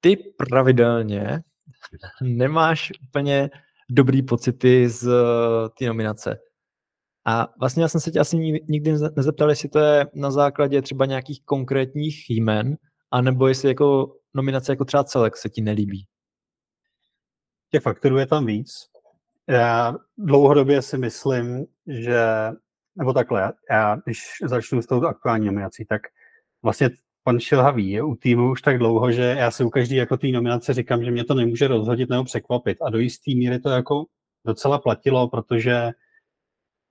Ty 0.00 0.16
pravidelně 0.16 1.42
nemáš 2.22 2.92
úplně 3.08 3.50
dobrý 3.90 4.22
pocity 4.22 4.88
z 4.88 5.08
eh, 5.08 5.68
té 5.78 5.86
nominace. 5.86 6.38
A 7.26 7.48
vlastně 7.60 7.82
já 7.82 7.88
jsem 7.88 8.00
se 8.00 8.10
tě 8.10 8.20
asi 8.20 8.36
nikdy 8.68 8.92
nezeptal, 9.16 9.50
jestli 9.50 9.68
to 9.68 9.78
je 9.78 10.06
na 10.14 10.30
základě 10.30 10.82
třeba 10.82 11.06
nějakých 11.06 11.44
konkrétních 11.44 12.30
jmen, 12.30 12.76
anebo 13.10 13.48
jestli 13.48 13.68
jako 13.68 14.16
nominace 14.34 14.72
jako 14.72 14.84
třeba 14.84 15.04
celek 15.04 15.36
se 15.36 15.48
ti 15.48 15.60
nelíbí. 15.60 16.06
Těch 17.70 17.82
faktorů 17.82 18.18
je 18.18 18.26
tam 18.26 18.46
víc. 18.46 18.70
Já 19.48 19.96
dlouhodobě 20.18 20.82
si 20.82 20.98
myslím, 20.98 21.66
že, 21.86 22.20
nebo 22.96 23.12
takhle, 23.12 23.52
já 23.70 23.96
když 24.04 24.18
začnu 24.44 24.82
s 24.82 24.86
tou 24.86 25.04
aktuální 25.04 25.46
nominací, 25.46 25.84
tak 25.84 26.02
vlastně 26.62 26.90
pan 27.22 27.40
Šilhavý 27.40 27.90
je 27.90 28.02
u 28.02 28.14
týmu 28.14 28.50
už 28.50 28.62
tak 28.62 28.78
dlouho, 28.78 29.12
že 29.12 29.22
já 29.22 29.50
si 29.50 29.64
u 29.64 29.70
každý 29.70 29.96
jako 29.96 30.16
té 30.16 30.28
nominace 30.28 30.74
říkám, 30.74 31.04
že 31.04 31.10
mě 31.10 31.24
to 31.24 31.34
nemůže 31.34 31.68
rozhodit 31.68 32.10
nebo 32.10 32.24
překvapit. 32.24 32.78
A 32.82 32.90
do 32.90 32.98
jisté 32.98 33.30
míry 33.34 33.58
to 33.58 33.70
jako 33.70 34.04
docela 34.46 34.78
platilo, 34.78 35.28
protože 35.28 35.90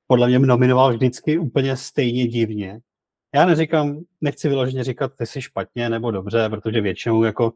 podle 0.07 0.27
mě 0.27 0.39
nominoval 0.39 0.93
vždycky 0.93 1.37
úplně 1.37 1.77
stejně 1.77 2.27
divně. 2.27 2.79
Já 3.35 3.45
neříkám, 3.45 3.99
nechci 4.21 4.49
vyloženě 4.49 4.83
říkat, 4.83 5.11
ty 5.17 5.25
jsi 5.25 5.41
špatně 5.41 5.89
nebo 5.89 6.11
dobře, 6.11 6.49
protože 6.49 6.81
většinou 6.81 7.23
jako 7.23 7.53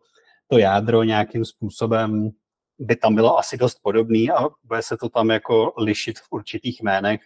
to 0.48 0.58
jádro 0.58 1.04
nějakým 1.04 1.46
způsobem 1.46 2.32
by 2.80 2.96
tam 2.96 3.16
bylo 3.16 3.38
asi 3.38 3.58
dost 3.58 3.80
podobný 3.84 4.32
a 4.32 4.50
bude 4.64 4.82
se 4.82 4.98
to 4.98 5.10
tam 5.10 5.30
jako 5.30 5.74
lišit 5.78 6.20
v 6.20 6.28
určitých 6.30 6.82
jménech. 6.82 7.22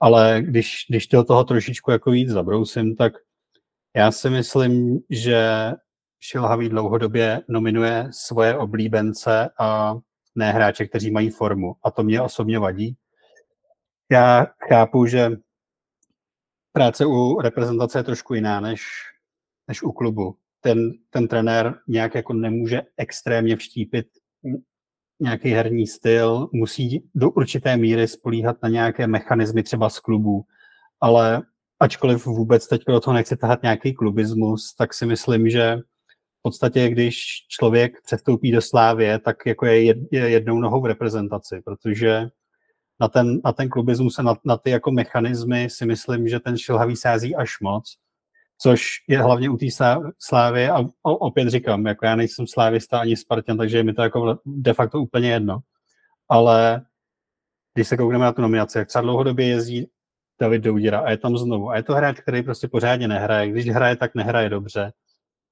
Ale 0.00 0.42
když, 0.42 0.86
když 0.88 1.06
to 1.06 1.24
toho 1.24 1.44
trošičku 1.44 1.90
jako 1.90 2.10
víc 2.10 2.30
zabrousím, 2.30 2.96
tak 2.96 3.12
já 3.96 4.12
si 4.12 4.30
myslím, 4.30 5.00
že 5.10 5.70
Šilhavý 6.20 6.68
dlouhodobě 6.68 7.42
nominuje 7.48 8.08
svoje 8.10 8.56
oblíbence 8.58 9.50
a 9.58 9.94
ne 10.34 10.52
hráče, 10.52 10.86
kteří 10.86 11.10
mají 11.10 11.30
formu. 11.30 11.76
A 11.82 11.90
to 11.90 12.02
mě 12.02 12.20
osobně 12.20 12.58
vadí. 12.58 12.96
Já 14.10 14.46
chápu, 14.68 15.06
že 15.06 15.30
práce 16.72 17.06
u 17.06 17.40
reprezentace 17.40 17.98
je 17.98 18.02
trošku 18.02 18.34
jiná 18.34 18.60
než, 18.60 18.82
než 19.68 19.82
u 19.82 19.92
klubu. 19.92 20.36
Ten, 20.60 20.92
ten 21.10 21.28
trenér 21.28 21.78
nějak 21.88 22.14
jako 22.14 22.32
nemůže 22.32 22.82
extrémně 22.96 23.56
vštípit 23.56 24.06
nějaký 25.20 25.50
herní 25.50 25.86
styl, 25.86 26.48
musí 26.52 27.04
do 27.14 27.30
určité 27.30 27.76
míry 27.76 28.08
spolíhat 28.08 28.56
na 28.62 28.68
nějaké 28.68 29.06
mechanismy 29.06 29.62
třeba 29.62 29.90
z 29.90 29.98
klubů, 29.98 30.44
ale 31.00 31.42
ačkoliv 31.80 32.26
vůbec 32.26 32.68
teď 32.68 32.82
do 32.88 33.00
toho 33.00 33.14
nechci 33.14 33.36
tahat 33.36 33.62
nějaký 33.62 33.94
klubismus, 33.94 34.74
tak 34.74 34.94
si 34.94 35.06
myslím, 35.06 35.48
že 35.50 35.76
v 36.38 36.42
podstatě, 36.42 36.88
když 36.88 37.16
člověk 37.48 38.02
přestoupí 38.02 38.52
do 38.52 38.62
Slávě, 38.62 39.18
tak 39.18 39.46
jako 39.46 39.66
je, 39.66 39.84
jed, 39.84 39.98
je 40.12 40.30
jednou 40.30 40.58
nohou 40.58 40.80
v 40.80 40.86
reprezentaci, 40.86 41.62
protože 41.64 42.28
na 43.00 43.08
ten, 43.08 43.40
na 43.44 43.52
ten 43.52 43.68
klubismus 43.68 44.18
a 44.18 44.22
na, 44.22 44.34
na 44.44 44.56
ty 44.56 44.70
jako 44.70 44.90
mechanismy 44.90 45.70
si 45.70 45.86
myslím, 45.86 46.28
že 46.28 46.40
ten 46.40 46.58
šilhavý 46.58 46.96
sází 46.96 47.36
až 47.36 47.60
moc, 47.60 47.96
což 48.62 48.88
je 49.08 49.22
hlavně 49.22 49.50
u 49.50 49.56
té 49.56 49.66
Slávy 50.18 50.68
a 50.68 50.84
opět 51.02 51.48
říkám, 51.48 51.86
jako 51.86 52.06
já 52.06 52.16
nejsem 52.16 52.46
slávista 52.46 53.00
ani 53.00 53.16
Spartan, 53.16 53.56
takže 53.56 53.76
je 53.76 53.82
mi 53.82 53.92
to 53.92 54.02
jako 54.02 54.38
de 54.46 54.72
facto 54.72 55.00
úplně 55.00 55.30
jedno. 55.30 55.58
Ale 56.28 56.82
když 57.74 57.88
se 57.88 57.96
koukneme 57.96 58.24
na 58.24 58.32
tu 58.32 58.42
nominaci, 58.42 58.78
jak 58.78 58.88
třeba 58.88 59.02
dlouhodobě 59.02 59.46
jezdí 59.46 59.86
David 60.40 60.62
Douděra 60.62 60.98
a 61.00 61.10
je 61.10 61.16
tam 61.16 61.38
znovu. 61.38 61.70
A 61.70 61.76
je 61.76 61.82
to 61.82 61.94
hráč, 61.94 62.20
který 62.20 62.42
prostě 62.42 62.68
pořádně 62.68 63.08
nehraje. 63.08 63.50
Když 63.50 63.68
hraje, 63.68 63.96
tak 63.96 64.14
nehraje 64.14 64.48
dobře. 64.48 64.92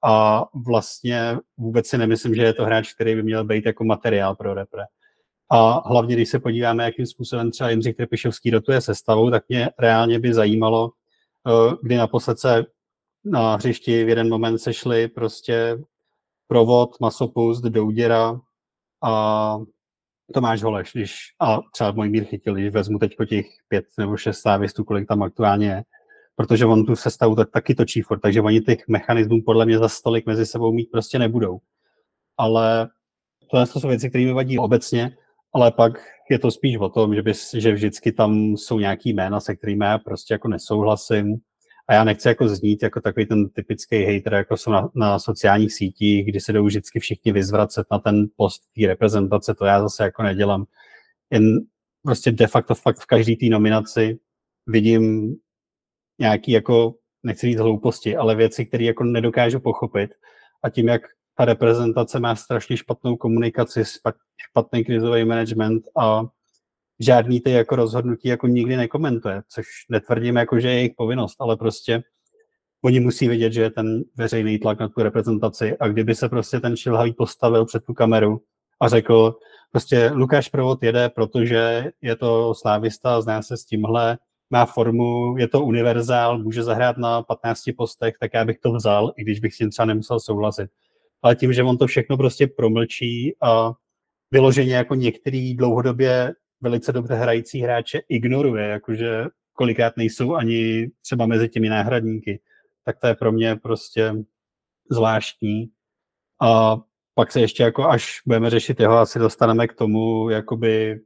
A 0.03 0.45
vlastně 0.65 1.37
vůbec 1.57 1.87
si 1.87 1.97
nemyslím, 1.97 2.35
že 2.35 2.43
je 2.43 2.53
to 2.53 2.65
hráč, 2.65 2.93
který 2.93 3.15
by 3.15 3.23
měl 3.23 3.43
být 3.43 3.65
jako 3.65 3.83
materiál 3.83 4.35
pro 4.35 4.53
repre. 4.53 4.83
A 5.51 5.89
hlavně, 5.89 6.15
když 6.15 6.29
se 6.29 6.39
podíváme, 6.39 6.83
jakým 6.83 7.05
způsobem 7.05 7.51
třeba 7.51 7.69
Jindřich 7.69 7.95
Trpišovský 7.95 8.51
dotuje 8.51 8.81
sestavou, 8.81 9.31
tak 9.31 9.43
mě 9.49 9.69
reálně 9.79 10.19
by 10.19 10.33
zajímalo, 10.33 10.91
eh, 11.47 11.75
kdy 11.83 11.97
naposled 11.97 12.39
se 12.39 12.65
na 13.25 13.55
hřišti 13.55 14.03
v 14.03 14.09
jeden 14.09 14.29
moment 14.29 14.57
sešli 14.57 15.07
prostě 15.07 15.77
provod, 16.47 16.99
masopust, 16.99 17.63
douděra 17.63 18.39
a 19.03 19.57
Tomáš 20.33 20.63
Holeš, 20.63 20.91
když, 20.93 21.15
a 21.39 21.59
třeba 21.73 21.91
můj 21.91 22.09
mír 22.09 22.23
chytil, 22.23 22.53
když 22.53 22.73
vezmu 22.73 22.99
teď 22.99 23.15
těch 23.29 23.45
pět 23.67 23.85
nebo 23.97 24.17
šest 24.17 24.37
stávistů, 24.37 24.83
kolik 24.83 25.07
tam 25.07 25.23
aktuálně 25.23 25.67
je, 25.67 25.83
protože 26.35 26.65
on 26.65 26.85
tu 26.85 26.95
sestavu 26.95 27.35
tak, 27.35 27.51
taky 27.51 27.75
točí 27.75 28.01
furt, 28.01 28.19
takže 28.19 28.41
oni 28.41 28.61
těch 28.61 28.87
mechanismů 28.87 29.41
podle 29.45 29.65
mě 29.65 29.77
za 29.77 29.89
stolik 29.89 30.25
mezi 30.25 30.45
sebou 30.45 30.71
mít 30.71 30.91
prostě 30.91 31.19
nebudou. 31.19 31.59
Ale 32.37 32.89
to 33.51 33.65
jsou 33.65 33.87
věci, 33.87 34.09
které 34.09 34.25
mi 34.25 34.33
vadí 34.33 34.59
obecně, 34.59 35.17
ale 35.53 35.71
pak 35.71 35.93
je 36.29 36.39
to 36.39 36.51
spíš 36.51 36.77
o 36.77 36.89
tom, 36.89 37.15
že, 37.15 37.21
bys, 37.21 37.53
že 37.53 37.71
vždycky 37.71 38.11
tam 38.11 38.57
jsou 38.57 38.79
nějaký 38.79 39.13
jména, 39.13 39.39
se 39.39 39.55
kterými 39.55 39.85
já 39.85 39.97
prostě 39.97 40.33
jako 40.33 40.47
nesouhlasím 40.47 41.35
a 41.87 41.93
já 41.93 42.03
nechci 42.03 42.27
jako 42.27 42.47
znít 42.47 42.83
jako 42.83 43.01
takový 43.01 43.25
ten 43.25 43.49
typický 43.49 44.05
hater, 44.05 44.33
jako 44.33 44.57
jsou 44.57 44.71
na, 44.71 44.89
na 44.95 45.19
sociálních 45.19 45.73
sítích, 45.73 46.25
kdy 46.25 46.39
se 46.39 46.53
jdou 46.53 46.65
vždycky 46.65 46.99
všichni 46.99 47.31
vyzvracet 47.31 47.87
na 47.91 47.99
ten 47.99 48.27
post 48.35 48.61
té 48.75 48.87
reprezentace, 48.87 49.55
to 49.55 49.65
já 49.65 49.81
zase 49.81 50.03
jako 50.03 50.23
nedělám. 50.23 50.65
Jen 51.29 51.59
prostě 52.03 52.31
de 52.31 52.47
facto 52.47 52.75
fakt 52.75 52.99
v 52.99 53.05
každé 53.05 53.35
té 53.35 53.45
nominaci 53.45 54.19
vidím 54.67 55.35
nějaký 56.19 56.51
jako, 56.51 56.95
nechci 57.23 57.47
říct 57.47 57.59
hlouposti, 57.59 58.17
ale 58.17 58.35
věci, 58.35 58.65
které 58.65 58.83
jako 58.83 59.03
nedokážu 59.03 59.59
pochopit. 59.59 60.11
A 60.63 60.69
tím, 60.69 60.87
jak 60.87 61.01
ta 61.35 61.45
reprezentace 61.45 62.19
má 62.19 62.35
strašně 62.35 62.77
špatnou 62.77 63.17
komunikaci, 63.17 63.83
špatný 64.37 64.85
krizový 64.85 65.25
management 65.25 65.83
a 65.97 66.23
žádný 66.99 67.41
ty 67.41 67.51
jako 67.51 67.75
rozhodnutí 67.75 68.27
jako 68.27 68.47
nikdy 68.47 68.77
nekomentuje, 68.77 69.41
což 69.49 69.65
netvrdím 69.89 70.35
jako, 70.35 70.59
že 70.59 70.67
je 70.67 70.75
jejich 70.75 70.93
povinnost, 70.97 71.35
ale 71.39 71.57
prostě 71.57 72.03
oni 72.83 72.99
musí 72.99 73.27
vidět, 73.27 73.53
že 73.53 73.61
je 73.61 73.69
ten 73.69 74.03
veřejný 74.15 74.59
tlak 74.59 74.79
na 74.79 74.89
tu 74.89 75.03
reprezentaci 75.03 75.77
a 75.77 75.87
kdyby 75.87 76.15
se 76.15 76.29
prostě 76.29 76.59
ten 76.59 76.75
šilhavý 76.75 77.13
postavil 77.13 77.65
před 77.65 77.83
tu 77.85 77.93
kameru 77.93 78.41
a 78.81 78.87
řekl, 78.89 79.35
prostě 79.71 80.11
Lukáš 80.13 80.49
Provod 80.49 80.83
jede, 80.83 81.09
protože 81.09 81.91
je 82.01 82.15
to 82.15 82.53
slávista, 82.55 83.21
zná 83.21 83.41
se 83.41 83.57
s 83.57 83.65
tímhle, 83.65 84.17
má 84.49 84.65
formu, 84.65 85.37
je 85.37 85.47
to 85.47 85.61
univerzál, 85.61 86.39
může 86.39 86.63
zahrát 86.63 86.97
na 86.97 87.21
15 87.21 87.61
postech, 87.77 88.15
tak 88.19 88.31
já 88.33 88.45
bych 88.45 88.59
to 88.59 88.73
vzal, 88.73 89.13
i 89.17 89.23
když 89.23 89.39
bych 89.39 89.53
s 89.53 89.57
tím 89.57 89.69
třeba 89.69 89.85
nemusel 89.85 90.19
souhlasit. 90.19 90.69
Ale 91.21 91.35
tím, 91.35 91.53
že 91.53 91.63
on 91.63 91.77
to 91.77 91.87
všechno 91.87 92.17
prostě 92.17 92.47
promlčí 92.47 93.35
a 93.41 93.73
vyloženě 94.31 94.75
jako 94.75 94.95
některý 94.95 95.55
dlouhodobě 95.55 96.33
velice 96.63 96.91
dobře 96.91 97.15
hrající 97.15 97.61
hráče 97.61 98.01
ignoruje, 98.09 98.67
jakože 98.67 99.25
kolikrát 99.53 99.97
nejsou 99.97 100.35
ani 100.35 100.91
třeba 101.01 101.25
mezi 101.25 101.49
těmi 101.49 101.69
náhradníky, 101.69 102.41
tak 102.85 102.99
to 102.99 103.07
je 103.07 103.15
pro 103.15 103.31
mě 103.31 103.55
prostě 103.55 104.13
zvláštní. 104.91 105.69
A 106.41 106.77
pak 107.15 107.31
se 107.31 107.41
ještě 107.41 107.63
jako 107.63 107.89
až 107.89 108.21
budeme 108.25 108.49
řešit 108.49 108.79
jeho, 108.79 108.97
asi 108.97 109.19
dostaneme 109.19 109.67
k 109.67 109.73
tomu 109.73 110.29
jakoby 110.29 110.99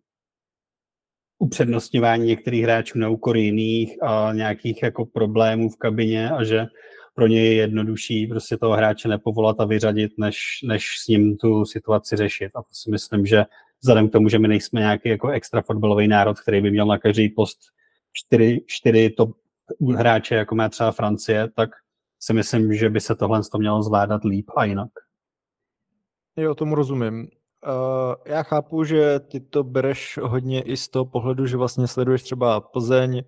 upřednostňování 1.40 2.28
některých 2.28 2.64
hráčů 2.64 3.00
na 3.00 3.10
úkor 3.10 3.38
jiných 3.38 4.04
a 4.04 4.34
nějakých 4.34 4.84
jako 4.84 5.06
problémů 5.06 5.70
v 5.70 5.78
kabině 5.78 6.30
a 6.30 6.44
že 6.44 6.66
pro 7.14 7.28
ně 7.28 7.46
je 7.46 7.54
jednodušší 7.54 8.28
prostě 8.28 8.58
toho 8.58 8.74
hráče 8.74 9.08
nepovolat 9.08 9.60
a 9.60 9.66
vyřadit, 9.66 10.12
než, 10.18 10.38
než 10.64 10.86
s 11.04 11.08
ním 11.08 11.38
tu 11.38 11.66
situaci 11.66 12.16
řešit. 12.16 12.52
A 12.56 12.62
to 12.62 12.70
si 12.72 12.92
myslím, 12.92 13.26
že 13.26 13.44
vzhledem 13.82 14.10
k 14.10 14.12
tomu, 14.12 14.30
že 14.30 14.40
my 14.40 14.48
nejsme 14.48 14.80
nějaký 14.80 15.10
jako 15.10 15.30
extra 15.30 15.62
fotbalový 15.62 16.08
národ, 16.08 16.40
který 16.40 16.62
by 16.62 16.72
měl 16.72 16.86
na 16.86 16.98
každý 16.98 17.30
post 17.30 17.58
čtyři, 18.14 18.64
čtyři 18.68 19.10
top 19.10 19.38
hráče, 19.96 20.36
jako 20.36 20.56
má 20.56 20.70
třeba 20.70 20.92
Francie, 20.92 21.50
tak 21.56 21.70
si 22.20 22.34
myslím, 22.34 22.74
že 22.74 22.90
by 22.90 23.02
se 23.02 23.16
tohle 23.16 23.42
to 23.52 23.58
mělo 23.58 23.84
zvládat 23.84 24.24
líp 24.24 24.50
a 24.56 24.66
jinak. 24.66 24.90
Jo, 26.36 26.56
tomu 26.56 26.76
rozumím. 26.76 27.28
Uh, 27.68 28.16
já 28.26 28.44
chápu, 28.44 28.84
že 28.84 29.20
ty 29.20 29.40
to 29.40 29.64
bereš 29.64 30.20
hodně 30.22 30.62
i 30.62 30.78
z 30.78 30.90
toho 30.90 31.06
pohledu, 31.06 31.46
že 31.46 31.58
vlastně 31.58 31.88
sleduješ 31.88 32.24
třeba 32.24 32.62
Plzeň 32.62 33.24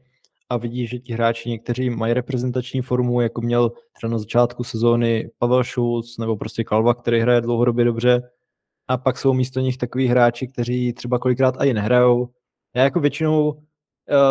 a 0.49 0.57
vidíš, 0.57 0.89
že 0.89 0.99
ti 0.99 1.13
hráči 1.13 1.49
někteří 1.49 1.89
mají 1.89 2.13
reprezentační 2.13 2.81
formu, 2.81 3.21
jako 3.21 3.41
měl 3.41 3.71
třeba 3.93 4.11
na 4.11 4.17
začátku 4.17 4.63
sezóny 4.63 5.31
Pavel 5.37 5.63
Šulc 5.63 6.17
nebo 6.17 6.37
prostě 6.37 6.63
Kalva, 6.63 6.93
který 6.93 7.19
hraje 7.19 7.41
dlouhodobě 7.41 7.85
dobře 7.85 8.29
a 8.89 8.97
pak 8.97 9.17
jsou 9.17 9.33
místo 9.33 9.59
nich 9.59 9.77
takový 9.77 10.07
hráči, 10.07 10.47
kteří 10.47 10.93
třeba 10.93 11.19
kolikrát 11.19 11.55
i 11.63 11.73
nehrajou. 11.73 12.29
Já 12.75 12.83
jako 12.83 12.99
většinou 12.99 13.51
uh, 13.51 13.59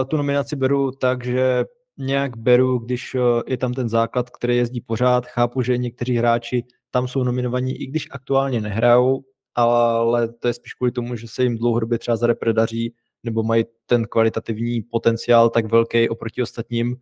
tu 0.08 0.16
nominaci 0.16 0.56
beru 0.56 0.90
tak, 0.90 1.24
že 1.24 1.64
nějak 1.98 2.36
beru, 2.36 2.78
když 2.78 3.14
uh, 3.14 3.20
je 3.46 3.56
tam 3.56 3.74
ten 3.74 3.88
základ, 3.88 4.30
který 4.30 4.56
jezdí 4.56 4.80
pořád. 4.80 5.26
Chápu, 5.26 5.62
že 5.62 5.78
někteří 5.78 6.16
hráči 6.16 6.64
tam 6.90 7.08
jsou 7.08 7.22
nominovaní, 7.22 7.82
i 7.82 7.86
když 7.86 8.08
aktuálně 8.10 8.60
nehrajou, 8.60 9.24
ale 9.54 10.32
to 10.32 10.48
je 10.48 10.54
spíš 10.54 10.74
kvůli 10.74 10.92
tomu, 10.92 11.16
že 11.16 11.28
se 11.28 11.42
jim 11.42 11.58
dlouhodobě 11.58 11.98
třeba 11.98 12.16
zarepredaří 12.16 12.94
nebo 13.24 13.42
mají 13.42 13.64
ten 13.86 14.04
kvalitativní 14.04 14.82
potenciál 14.82 15.50
tak 15.50 15.72
velký 15.72 16.08
oproti 16.08 16.42
ostatním. 16.42 16.96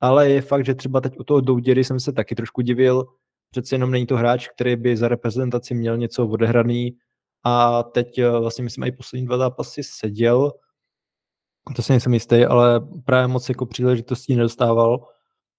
Ale 0.00 0.30
je 0.30 0.42
fakt, 0.42 0.66
že 0.66 0.74
třeba 0.74 1.00
teď 1.00 1.18
u 1.18 1.24
toho 1.24 1.40
Douděry 1.40 1.84
jsem 1.84 2.00
se 2.00 2.12
taky 2.12 2.34
trošku 2.34 2.60
divil, 2.60 3.04
přece 3.54 3.74
jenom 3.74 3.90
není 3.90 4.06
to 4.06 4.16
hráč, 4.16 4.48
který 4.48 4.76
by 4.76 4.96
za 4.96 5.08
reprezentaci 5.08 5.74
měl 5.74 5.96
něco 5.96 6.26
odehraný 6.26 6.96
a 7.44 7.82
teď 7.82 8.18
eh, 8.18 8.30
vlastně 8.30 8.64
myslím 8.64 8.84
i 8.84 8.92
poslední 8.92 9.26
dva 9.26 9.38
zápasy 9.38 9.82
seděl, 9.82 10.52
to 11.76 11.82
si 11.82 11.92
nejsem 11.92 12.14
jistý, 12.14 12.44
ale 12.44 12.80
právě 13.04 13.26
moc 13.28 13.48
jako 13.48 13.66
příležitostí 13.66 14.36
nedostával 14.36 15.06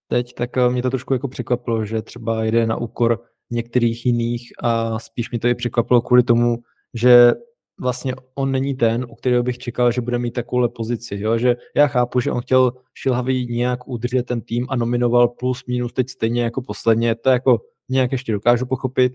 teď, 0.07 0.33
tak 0.33 0.57
eh, 0.57 0.69
mě 0.69 0.81
to 0.81 0.89
trošku 0.89 1.13
jako 1.13 1.27
překvapilo, 1.27 1.85
že 1.85 2.01
třeba 2.01 2.43
jde 2.43 2.67
na 2.67 2.77
úkor 2.77 3.23
některých 3.51 4.05
jiných 4.05 4.51
a 4.63 4.99
spíš 4.99 5.31
mi 5.31 5.39
to 5.39 5.47
i 5.47 5.55
překvapilo 5.55 6.01
kvůli 6.01 6.23
tomu, 6.23 6.57
že 6.93 7.31
vlastně 7.79 8.13
on 8.35 8.51
není 8.51 8.75
ten, 8.75 9.05
u 9.09 9.15
kterého 9.15 9.43
bych 9.43 9.57
čekal, 9.57 9.91
že 9.91 10.01
bude 10.01 10.19
mít 10.19 10.31
takovouhle 10.31 10.69
pozici. 10.69 11.17
Jo? 11.19 11.37
Že 11.37 11.55
já 11.75 11.87
chápu, 11.87 12.19
že 12.19 12.31
on 12.31 12.41
chtěl 12.41 12.71
šilhavý 12.93 13.47
nějak 13.47 13.87
udržet 13.87 14.23
ten 14.23 14.41
tým 14.41 14.65
a 14.69 14.75
nominoval 14.75 15.27
plus 15.27 15.65
minus 15.67 15.93
teď 15.93 16.09
stejně 16.09 16.43
jako 16.43 16.61
posledně. 16.61 17.15
To 17.15 17.29
jako 17.29 17.61
nějak 17.89 18.11
ještě 18.11 18.31
dokážu 18.31 18.65
pochopit, 18.65 19.13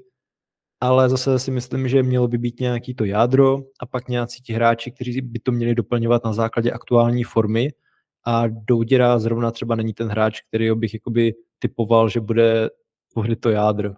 ale 0.81 1.09
zase 1.09 1.39
si 1.39 1.51
myslím, 1.51 1.89
že 1.89 2.03
mělo 2.03 2.29
by 2.29 2.39
být 2.39 2.61
nějaký 2.61 2.95
to 2.95 3.05
jádro 3.05 3.59
a 3.81 3.87
pak 3.87 4.09
nějací 4.09 4.43
ti 4.43 4.53
hráči, 4.53 4.91
kteří 4.91 5.21
by 5.21 5.39
to 5.39 5.53
měli 5.53 5.75
doplňovat 5.75 6.25
na 6.25 6.33
základě 6.33 6.71
aktuální 6.71 7.25
formy 7.25 7.73
a 8.27 8.47
Douděra 8.47 9.19
zrovna 9.19 9.51
třeba 9.51 9.75
není 9.75 9.95
ten 9.95 10.09
hráč, 10.09 10.41
který 10.41 10.71
bych 10.75 10.95
jakoby 10.95 11.35
typoval, 11.59 12.09
že 12.09 12.21
bude 12.21 12.71
tvořit 13.13 13.41
to 13.41 13.51
jádro. 13.51 13.93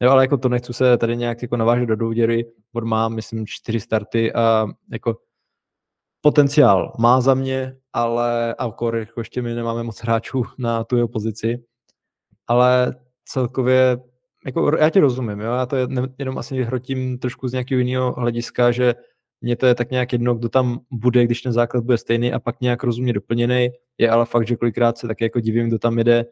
Jo, 0.00 0.10
ale 0.10 0.24
jako 0.24 0.36
to 0.36 0.48
nechci 0.48 0.72
se 0.72 0.98
tady 0.98 1.16
nějak 1.16 1.42
jako 1.42 1.56
navážet 1.56 1.86
do 1.86 1.96
Douděry, 1.96 2.52
on 2.72 2.84
má, 2.84 3.08
myslím, 3.08 3.46
čtyři 3.46 3.80
starty 3.80 4.32
a 4.32 4.66
jako 4.92 5.16
potenciál 6.20 6.92
má 6.98 7.20
za 7.20 7.34
mě, 7.34 7.76
ale 7.92 8.54
Alkor, 8.54 8.96
jako 8.96 9.20
ještě 9.20 9.42
my 9.42 9.54
nemáme 9.54 9.82
moc 9.82 10.00
hráčů 10.00 10.42
na 10.58 10.84
tu 10.84 10.96
jeho 10.96 11.08
pozici, 11.08 11.64
ale 12.46 12.94
celkově 13.24 13.98
jako 14.46 14.76
já 14.76 14.90
ti 14.90 15.00
rozumím, 15.00 15.40
jo? 15.40 15.52
já 15.52 15.66
to 15.66 15.76
jenom 16.18 16.38
asi 16.38 16.62
hrotím 16.62 17.18
trošku 17.18 17.48
z 17.48 17.52
nějakého 17.52 17.78
jiného 17.78 18.12
hlediska, 18.12 18.72
že 18.72 18.94
mně 19.40 19.56
to 19.56 19.66
je 19.66 19.74
tak 19.74 19.90
nějak 19.90 20.12
jedno, 20.12 20.34
kdo 20.34 20.48
tam 20.48 20.80
bude, 20.90 21.24
když 21.24 21.42
ten 21.42 21.52
základ 21.52 21.84
bude 21.84 21.98
stejný 21.98 22.32
a 22.32 22.38
pak 22.38 22.60
nějak 22.60 22.82
rozumně 22.84 23.12
doplněný. 23.12 23.68
Je 23.98 24.10
ale 24.10 24.26
fakt, 24.26 24.46
že 24.46 24.56
kolikrát 24.56 24.98
se 24.98 25.06
tak 25.06 25.20
jako 25.20 25.40
divím, 25.40 25.68
kdo 25.68 25.78
tam 25.78 25.98
jede. 25.98 26.24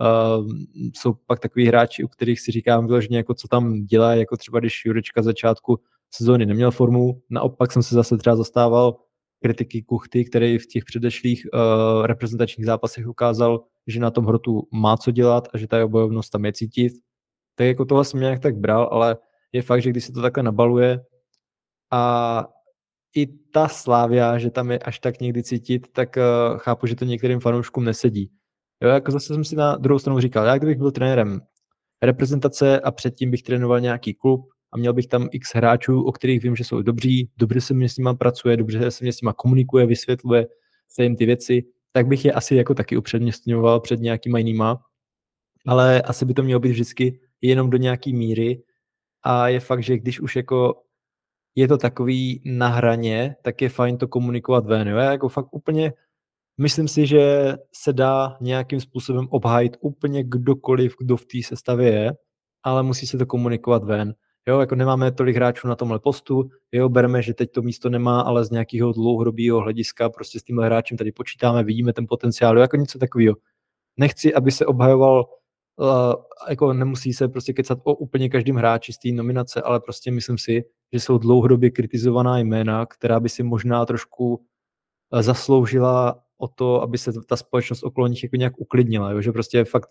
Uh, 0.00 0.46
jsou 0.94 1.14
pak 1.26 1.40
takový 1.40 1.66
hráči, 1.66 2.04
u 2.04 2.08
kterých 2.08 2.40
si 2.40 2.52
říkám 2.52 2.86
vyloženě, 2.86 3.16
jako 3.16 3.34
co 3.34 3.48
tam 3.48 3.84
dělá, 3.84 4.14
jako 4.14 4.36
třeba 4.36 4.60
když 4.60 4.84
Jurečka 4.84 5.22
začátku 5.22 5.80
sezóny 6.10 6.46
neměl 6.46 6.70
formu. 6.70 7.22
Naopak 7.30 7.72
jsem 7.72 7.82
se 7.82 7.94
zase 7.94 8.16
třeba 8.18 8.36
zastával 8.36 8.96
kritiky 9.42 9.82
Kuchty, 9.82 10.24
který 10.24 10.58
v 10.58 10.66
těch 10.66 10.84
předešlých 10.84 11.46
uh, 11.52 12.06
reprezentačních 12.06 12.66
zápasech 12.66 13.08
ukázal, 13.08 13.64
že 13.86 14.00
na 14.00 14.10
tom 14.10 14.24
hrotu 14.24 14.68
má 14.72 14.96
co 14.96 15.10
dělat 15.10 15.48
a 15.54 15.58
že 15.58 15.66
ta 15.66 15.86
bojovnost 15.86 16.30
tam 16.30 16.44
je 16.44 16.52
cítit 16.52 16.92
tak 17.56 17.66
jako 17.66 17.84
tohle 17.84 18.04
jsem 18.04 18.20
nějak 18.20 18.40
tak 18.40 18.56
bral, 18.56 18.88
ale 18.92 19.16
je 19.52 19.62
fakt, 19.62 19.82
že 19.82 19.90
když 19.90 20.04
se 20.04 20.12
to 20.12 20.22
takhle 20.22 20.42
nabaluje 20.42 21.00
a 21.90 22.44
i 23.16 23.26
ta 23.26 23.68
Slávia, 23.68 24.38
že 24.38 24.50
tam 24.50 24.70
je 24.70 24.78
až 24.78 24.98
tak 24.98 25.20
někdy 25.20 25.42
cítit, 25.42 25.88
tak 25.92 26.16
uh, 26.16 26.58
chápu, 26.58 26.86
že 26.86 26.96
to 26.96 27.04
některým 27.04 27.40
fanouškům 27.40 27.84
nesedí. 27.84 28.30
Jo, 28.82 28.88
jako 28.88 29.10
zase 29.12 29.34
jsem 29.34 29.44
si 29.44 29.56
na 29.56 29.76
druhou 29.76 29.98
stranu 29.98 30.20
říkal, 30.20 30.46
já 30.46 30.58
kdybych 30.58 30.78
byl 30.78 30.90
trenérem 30.90 31.40
reprezentace 32.02 32.80
a 32.80 32.90
předtím 32.90 33.30
bych 33.30 33.42
trénoval 33.42 33.80
nějaký 33.80 34.14
klub 34.14 34.48
a 34.72 34.76
měl 34.78 34.92
bych 34.92 35.06
tam 35.06 35.28
x 35.32 35.54
hráčů, 35.54 36.02
o 36.02 36.12
kterých 36.12 36.42
vím, 36.42 36.56
že 36.56 36.64
jsou 36.64 36.82
dobří, 36.82 37.30
dobře 37.36 37.60
se 37.60 37.74
mě 37.74 37.88
s 37.88 37.96
nima 37.96 38.14
pracuje, 38.14 38.56
dobře 38.56 38.90
se 38.90 39.04
mě 39.04 39.12
s 39.12 39.20
nima 39.20 39.32
komunikuje, 39.32 39.86
vysvětluje 39.86 40.46
se 40.88 41.02
jim 41.02 41.16
ty 41.16 41.26
věci, 41.26 41.64
tak 41.92 42.06
bych 42.06 42.24
je 42.24 42.32
asi 42.32 42.54
jako 42.54 42.74
taky 42.74 42.96
upřednostňoval 42.96 43.80
před 43.80 44.00
nějakýma 44.00 44.38
jinýma. 44.38 44.80
Ale 45.66 46.02
asi 46.02 46.24
by 46.24 46.34
to 46.34 46.42
mělo 46.42 46.60
být 46.60 46.70
vždycky 46.70 47.20
jenom 47.46 47.70
do 47.70 47.76
nějaký 47.76 48.14
míry 48.14 48.62
a 49.22 49.48
je 49.48 49.60
fakt, 49.60 49.82
že 49.82 49.98
když 49.98 50.20
už 50.20 50.36
jako 50.36 50.82
je 51.54 51.68
to 51.68 51.78
takový 51.78 52.42
na 52.44 52.68
hraně, 52.68 53.36
tak 53.42 53.62
je 53.62 53.68
fajn 53.68 53.98
to 53.98 54.08
komunikovat 54.08 54.66
ven. 54.66 54.88
Jo? 54.88 54.96
Já 54.96 55.12
jako 55.12 55.28
fakt 55.28 55.48
úplně 55.50 55.92
myslím 56.60 56.88
si, 56.88 57.06
že 57.06 57.54
se 57.72 57.92
dá 57.92 58.36
nějakým 58.40 58.80
způsobem 58.80 59.26
obhájit 59.30 59.76
úplně 59.80 60.24
kdokoliv, 60.24 60.94
kdo 61.00 61.16
v 61.16 61.24
té 61.24 61.38
sestavě 61.44 61.92
je, 61.92 62.12
ale 62.62 62.82
musí 62.82 63.06
se 63.06 63.18
to 63.18 63.26
komunikovat 63.26 63.84
ven. 63.84 64.14
Jo, 64.48 64.60
jako 64.60 64.74
nemáme 64.74 65.12
tolik 65.12 65.36
hráčů 65.36 65.68
na 65.68 65.76
tomhle 65.76 65.98
postu, 65.98 66.50
jo, 66.72 66.88
bereme, 66.88 67.22
že 67.22 67.34
teď 67.34 67.50
to 67.50 67.62
místo 67.62 67.90
nemá, 67.90 68.20
ale 68.20 68.44
z 68.44 68.50
nějakého 68.50 68.92
dlouhodobého 68.92 69.60
hlediska 69.60 70.10
prostě 70.10 70.40
s 70.40 70.42
tímhle 70.42 70.66
hráčem 70.66 70.98
tady 70.98 71.12
počítáme, 71.12 71.64
vidíme 71.64 71.92
ten 71.92 72.06
potenciál, 72.08 72.56
jo, 72.56 72.62
jako 72.62 72.76
něco 72.76 72.98
takového. 72.98 73.36
Nechci, 73.96 74.34
aby 74.34 74.50
se 74.50 74.66
obhajoval 74.66 75.26
jako 76.48 76.72
nemusí 76.72 77.12
se 77.12 77.28
prostě 77.28 77.52
kecat 77.52 77.78
o 77.84 77.94
úplně 77.94 78.28
každém 78.28 78.56
hráči 78.56 78.92
z 78.92 78.98
té 78.98 79.08
nominace, 79.12 79.62
ale 79.62 79.80
prostě 79.80 80.10
myslím 80.10 80.38
si, 80.38 80.64
že 80.92 81.00
jsou 81.00 81.18
dlouhodobě 81.18 81.70
kritizovaná 81.70 82.38
jména, 82.38 82.86
která 82.86 83.20
by 83.20 83.28
si 83.28 83.42
možná 83.42 83.86
trošku 83.86 84.34
uh, 84.34 85.22
zasloužila 85.22 86.22
o 86.38 86.48
to, 86.48 86.82
aby 86.82 86.98
se 86.98 87.12
ta 87.28 87.36
společnost 87.36 87.82
okolo 87.82 88.06
nich 88.06 88.22
jako 88.22 88.36
nějak 88.36 88.60
uklidnila, 88.60 89.10
jo? 89.10 89.20
že 89.20 89.32
prostě 89.32 89.64
fakt 89.64 89.90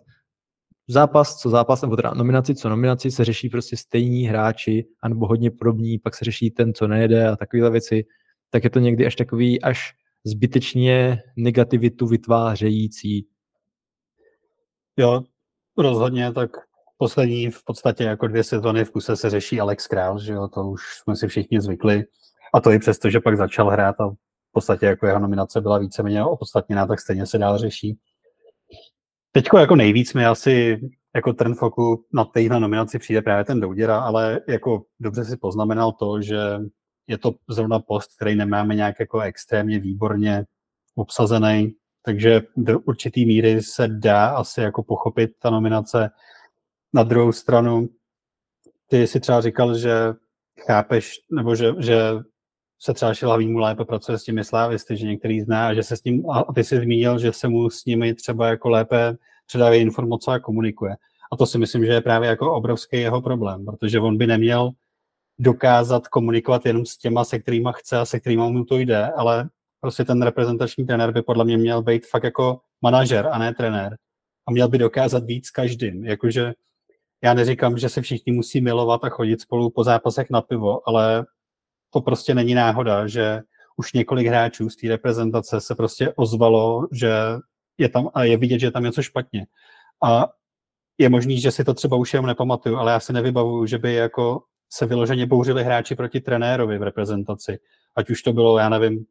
zápas, 0.88 1.36
co 1.36 1.50
zápas, 1.50 1.82
nebo 1.82 1.96
teda 1.96 2.14
nominaci, 2.14 2.56
co 2.56 2.70
nominaci, 2.70 3.12
se 3.12 3.26
řeší 3.26 3.50
prostě 3.50 3.78
stejní 3.78 4.24
hráči, 4.24 4.88
anebo 5.02 5.28
hodně 5.28 5.52
podobní, 5.52 6.00
pak 6.00 6.16
se 6.16 6.26
řeší 6.26 6.52
ten, 6.52 6.74
co 6.74 6.88
nejede 6.88 7.28
a 7.28 7.36
takovéhle 7.36 7.70
věci, 7.70 8.06
tak 8.50 8.64
je 8.64 8.70
to 8.70 8.80
někdy 8.80 9.06
až 9.06 9.16
takový, 9.16 9.62
až 9.62 9.94
zbytečně 10.24 11.22
negativitu 11.36 12.08
vytvářející. 12.08 13.28
Jo, 14.98 15.24
Rozhodně, 15.78 16.32
tak 16.32 16.50
poslední 16.98 17.52
v 17.52 17.64
podstatě 17.64 18.04
jako 18.04 18.28
dvě 18.28 18.44
sezony 18.44 18.86
v 18.86 18.92
kuse 18.92 19.16
se 19.16 19.30
řeší 19.30 19.60
Alex 19.60 19.88
Král, 19.88 20.20
že 20.20 20.34
jo, 20.34 20.48
to 20.48 20.62
už 20.62 20.82
jsme 21.04 21.16
si 21.16 21.28
všichni 21.28 21.62
zvykli. 21.62 22.04
A 22.54 22.62
to 22.62 22.72
i 22.72 22.80
přesto, 22.80 23.10
že 23.10 23.20
pak 23.20 23.38
začal 23.38 23.70
hrát 23.70 24.02
a 24.02 24.16
podstatě 24.56 24.86
jako 24.86 25.08
jeho 25.08 25.20
nominace 25.20 25.62
byla 25.62 25.78
víceméně 25.78 26.24
opodstatněná, 26.24 26.88
tak 26.88 27.00
stejně 27.00 27.26
se 27.26 27.38
dál 27.38 27.58
řeší. 27.58 27.98
Teďko 29.32 29.58
jako 29.58 29.76
nejvíc 29.76 30.14
mi 30.14 30.26
asi 30.26 30.82
jako 31.16 31.34
trend 31.34 31.56
foku 31.56 32.06
na 32.14 32.26
téhle 32.26 32.60
nominaci 32.60 33.00
přijde 33.00 33.22
právě 33.22 33.46
ten 33.46 33.60
Douděra, 33.60 34.00
ale 34.00 34.42
jako 34.48 34.84
dobře 35.00 35.26
si 35.26 35.38
poznamenal 35.38 35.92
to, 35.92 36.22
že 36.22 36.40
je 37.08 37.18
to 37.18 37.36
zrovna 37.50 37.80
post, 37.80 38.16
který 38.16 38.36
nemáme 38.36 38.76
nějak 38.76 38.96
jako 39.00 39.20
extrémně 39.20 39.80
výborně 39.80 40.46
obsazený, 40.96 41.74
takže 42.06 42.42
do 42.58 42.80
určitý 42.80 43.26
míry 43.26 43.62
se 43.62 43.88
dá 43.88 44.28
asi 44.28 44.62
jako 44.62 44.84
pochopit 44.84 45.32
ta 45.40 45.50
nominace. 45.50 46.10
Na 46.94 47.04
druhou 47.04 47.32
stranu, 47.32 47.90
ty 48.88 49.08
si 49.08 49.20
třeba 49.20 49.42
říkal, 49.42 49.78
že 49.78 49.92
chápeš, 50.66 51.14
nebo 51.32 51.56
že, 51.56 51.74
že 51.80 52.00
se 52.80 52.94
třeba 52.94 53.14
Šilhavýmu 53.14 53.60
lépe 53.60 53.86
pracuje 53.86 54.18
s 54.18 54.24
těmi 54.24 54.44
slávisty, 54.44 54.98
že 54.98 55.08
některý 55.08 55.42
zná 55.42 55.68
a 55.68 55.74
že 55.74 55.84
se 55.84 55.98
s 55.98 56.04
ním, 56.04 56.30
a 56.30 56.54
ty 56.54 56.64
si 56.64 56.78
zmínil, 56.78 57.20
že 57.20 57.34
se 57.34 57.48
mu 57.48 57.70
s 57.70 57.86
nimi 57.86 58.14
třeba 58.14 58.48
jako 58.48 58.70
lépe 58.70 59.18
předávají 59.48 59.82
informace 59.82 60.32
a 60.32 60.40
komunikuje. 60.40 60.96
A 61.32 61.38
to 61.38 61.46
si 61.46 61.58
myslím, 61.58 61.86
že 61.86 61.92
je 61.92 62.02
právě 62.02 62.30
jako 62.30 62.54
obrovský 62.54 62.98
jeho 62.98 63.22
problém, 63.22 63.66
protože 63.66 64.00
on 64.00 64.18
by 64.18 64.28
neměl 64.28 64.72
dokázat 65.40 66.08
komunikovat 66.08 66.66
jenom 66.66 66.86
s 66.86 66.98
těma, 66.98 67.24
se 67.24 67.40
kterými 67.40 67.70
chce 67.76 67.98
a 67.98 68.06
se 68.06 68.20
kterými 68.20 68.44
mu 68.50 68.66
to 68.66 68.78
jde, 68.78 69.12
ale 69.12 69.50
prostě 69.86 70.06
ten 70.06 70.22
reprezentační 70.22 70.86
trenér 70.86 71.12
by 71.12 71.22
podle 71.22 71.46
mě 71.46 71.58
měl 71.58 71.82
být 71.82 72.08
fakt 72.08 72.24
jako 72.24 72.60
manažer 72.82 73.28
a 73.32 73.38
ne 73.38 73.54
trenér. 73.54 73.98
A 74.48 74.52
měl 74.52 74.68
by 74.68 74.78
dokázat 74.78 75.24
víc 75.24 75.50
každým. 75.50 76.06
Jakože 76.06 76.54
já 77.24 77.34
neříkám, 77.34 77.78
že 77.78 77.90
se 77.90 78.02
všichni 78.02 78.34
musí 78.34 78.62
milovat 78.62 79.04
a 79.04 79.10
chodit 79.10 79.42
spolu 79.42 79.70
po 79.70 79.84
zápasech 79.84 80.30
na 80.30 80.42
pivo, 80.42 80.90
ale 80.90 81.26
to 81.94 82.02
prostě 82.02 82.36
není 82.36 82.54
náhoda, 82.54 83.08
že 83.08 83.42
už 83.78 83.94
několik 83.94 84.28
hráčů 84.28 84.70
z 84.70 84.76
té 84.76 84.88
reprezentace 84.88 85.62
se 85.62 85.76
prostě 85.76 86.14
ozvalo, 86.16 86.88
že 86.92 87.14
je 87.78 87.90
tam 87.90 88.10
a 88.14 88.24
je 88.24 88.38
vidět, 88.38 88.60
že 88.60 88.68
je 88.68 88.72
tam 88.72 88.84
něco 88.84 89.02
špatně. 89.02 89.46
A 90.04 90.28
je 90.98 91.10
možný, 91.10 91.40
že 91.42 91.52
si 91.52 91.64
to 91.64 91.74
třeba 91.74 91.98
už 91.98 92.14
jenom 92.14 92.26
nepamatuju, 92.26 92.78
ale 92.78 92.92
já 92.92 93.00
si 93.00 93.14
nevybavuju, 93.14 93.66
že 93.66 93.78
by 93.78 93.94
jako 93.94 94.44
se 94.70 94.86
vyloženě 94.86 95.26
bouřili 95.26 95.64
hráči 95.64 95.96
proti 95.96 96.22
trenérovi 96.22 96.78
v 96.78 96.84
reprezentaci. 96.84 97.60
Ať 97.96 98.10
už 98.10 98.22
to 98.22 98.34
bylo, 98.34 98.58
já 98.58 98.70
nevím, 98.70 99.06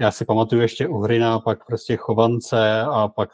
já 0.00 0.10
si 0.10 0.24
pamatuju 0.24 0.62
ještě 0.62 0.88
Uhrina, 0.88 1.38
pak 1.38 1.66
prostě 1.66 1.96
Chovance 1.96 2.80
a 2.80 3.08
pak 3.08 3.30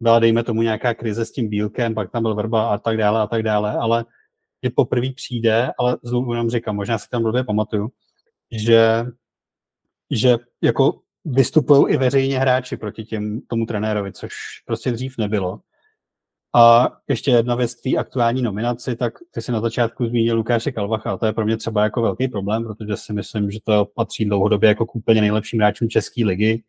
byla, 0.00 0.18
dejme 0.18 0.42
tomu, 0.42 0.62
nějaká 0.62 0.94
krize 0.94 1.24
s 1.24 1.32
tím 1.32 1.48
Bílkem, 1.48 1.94
pak 1.94 2.10
tam 2.10 2.22
byl 2.22 2.34
Vrba 2.34 2.74
a 2.74 2.78
tak 2.78 2.96
dále 2.96 3.20
a 3.20 3.26
tak 3.26 3.42
dále, 3.42 3.72
ale 3.72 4.04
že 4.64 4.70
poprvé 4.70 5.06
přijde, 5.16 5.70
ale 5.78 5.98
znovu 6.02 6.32
jenom 6.32 6.50
říkám, 6.50 6.76
možná 6.76 6.98
si 6.98 7.08
tam 7.10 7.22
blbě 7.22 7.44
pamatuju, 7.44 7.88
že, 8.52 9.06
že 10.10 10.36
jako 10.62 11.00
vystupují 11.24 11.94
i 11.94 11.96
veřejně 11.96 12.38
hráči 12.38 12.76
proti 12.76 13.04
těm, 13.04 13.40
tomu 13.40 13.66
trenérovi, 13.66 14.12
což 14.12 14.32
prostě 14.66 14.92
dřív 14.92 15.14
nebylo. 15.18 15.60
A 16.54 16.88
ještě 17.08 17.30
jedna 17.30 17.54
věc 17.54 17.74
tvý 17.74 17.98
aktuální 17.98 18.42
nominaci, 18.42 18.96
tak 18.96 19.14
ty 19.30 19.42
si 19.42 19.52
na 19.52 19.60
začátku 19.60 20.06
zmínil 20.06 20.36
Lukáše 20.36 20.72
Kalvacha 20.72 21.12
a 21.12 21.16
to 21.16 21.26
je 21.26 21.32
pro 21.32 21.44
mě 21.44 21.56
třeba 21.56 21.84
jako 21.84 22.02
velký 22.02 22.28
problém, 22.28 22.64
protože 22.64 22.96
si 22.96 23.12
myslím, 23.12 23.50
že 23.50 23.58
to 23.64 23.84
patří 23.94 24.24
dlouhodobě 24.24 24.68
jako 24.68 24.86
k 24.86 24.94
úplně 24.94 25.20
nejlepším 25.20 25.60
hráčům 25.60 25.88
České 25.88 26.24
ligy. 26.24 26.62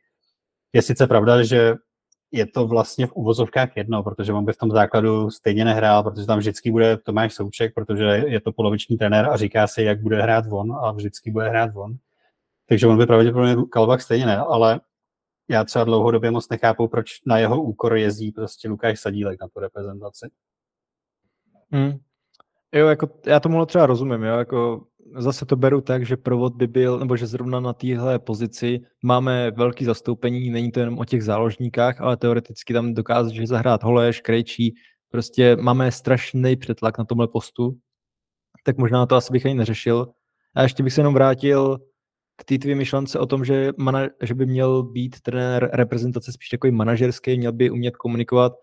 Je 0.73 0.81
sice 0.81 1.07
pravda, 1.07 1.43
že 1.43 1.75
je 2.31 2.45
to 2.45 2.67
vlastně 2.67 3.07
v 3.07 3.13
uvozovkách 3.13 3.77
jedno, 3.77 4.03
protože 4.03 4.33
on 4.33 4.45
by 4.45 4.53
v 4.53 4.57
tom 4.57 4.71
základu 4.71 5.29
stejně 5.29 5.65
nehrál, 5.65 6.03
protože 6.03 6.25
tam 6.25 6.39
vždycky 6.39 6.71
bude 6.71 6.97
Tomáš 6.97 7.33
Souček, 7.33 7.73
protože 7.73 8.23
je 8.27 8.41
to 8.41 8.51
poloviční 8.51 8.97
trenér 8.97 9.29
a 9.29 9.37
říká 9.37 9.67
si, 9.67 9.83
jak 9.83 10.01
bude 10.01 10.21
hrát 10.21 10.45
on 10.49 10.71
a 10.71 10.91
vždycky 10.91 11.31
bude 11.31 11.49
hrát 11.49 11.71
on. 11.75 11.95
Takže 12.69 12.87
on 12.87 12.97
by 12.97 13.05
pravděpodobně 13.05 13.55
Kalvach 13.71 14.01
stejně 14.01 14.25
ne, 14.25 14.37
ale 14.37 14.79
já 15.51 15.63
třeba 15.63 15.85
dlouhodobě 15.85 16.31
moc 16.31 16.49
nechápu, 16.49 16.87
proč 16.87 17.11
na 17.25 17.37
jeho 17.37 17.63
úkor 17.63 17.95
jezdí 17.95 18.31
prostě 18.31 18.69
Lukáš 18.69 18.99
Sadílek 18.99 19.41
na 19.41 19.47
tu 19.47 19.59
reprezentaci. 19.59 20.29
Hmm. 21.71 21.91
Jo, 22.73 22.87
jako 22.87 23.09
já 23.25 23.39
tomu 23.39 23.65
třeba 23.65 23.85
rozumím, 23.85 24.23
jo, 24.23 24.37
jako 24.37 24.85
zase 25.17 25.45
to 25.45 25.55
beru 25.55 25.81
tak, 25.81 26.05
že 26.05 26.17
provod 26.17 26.55
by 26.55 26.67
byl, 26.67 26.99
nebo 26.99 27.17
že 27.17 27.27
zrovna 27.27 27.59
na 27.59 27.73
téhle 27.73 28.19
pozici 28.19 28.79
máme 29.03 29.51
velký 29.51 29.85
zastoupení, 29.85 30.49
není 30.49 30.71
to 30.71 30.79
jenom 30.79 30.99
o 30.99 31.05
těch 31.05 31.23
záložníkách, 31.23 32.01
ale 32.01 32.17
teoreticky 32.17 32.73
tam 32.73 32.93
dokázat, 32.93 33.31
že 33.31 33.47
zahrát 33.47 33.83
Holeš, 33.83 34.21
Krejčí, 34.21 34.75
prostě 35.09 35.55
máme 35.55 35.91
strašný 35.91 36.55
přetlak 36.55 36.97
na 36.97 37.05
tomhle 37.05 37.27
postu, 37.27 37.77
tak 38.63 38.77
možná 38.77 39.05
to 39.05 39.15
asi 39.15 39.33
bych 39.33 39.45
ani 39.45 39.55
neřešil. 39.55 40.07
A 40.55 40.61
ještě 40.61 40.83
bych 40.83 40.93
se 40.93 41.01
jenom 41.01 41.13
vrátil 41.13 41.77
k 42.41 42.43
té 42.43 42.57
tvým 42.57 42.77
myšlence 42.77 43.19
o 43.19 43.25
tom, 43.25 43.45
že, 43.45 43.71
mana, 43.77 44.09
že 44.21 44.33
by 44.33 44.45
měl 44.45 44.83
být 44.83 45.21
trenér 45.21 45.69
reprezentace 45.73 46.31
spíš 46.31 46.49
takový 46.49 46.71
manažerský, 46.71 47.37
měl 47.37 47.51
by 47.51 47.69
umět 47.69 47.97
komunikovat. 47.97 48.53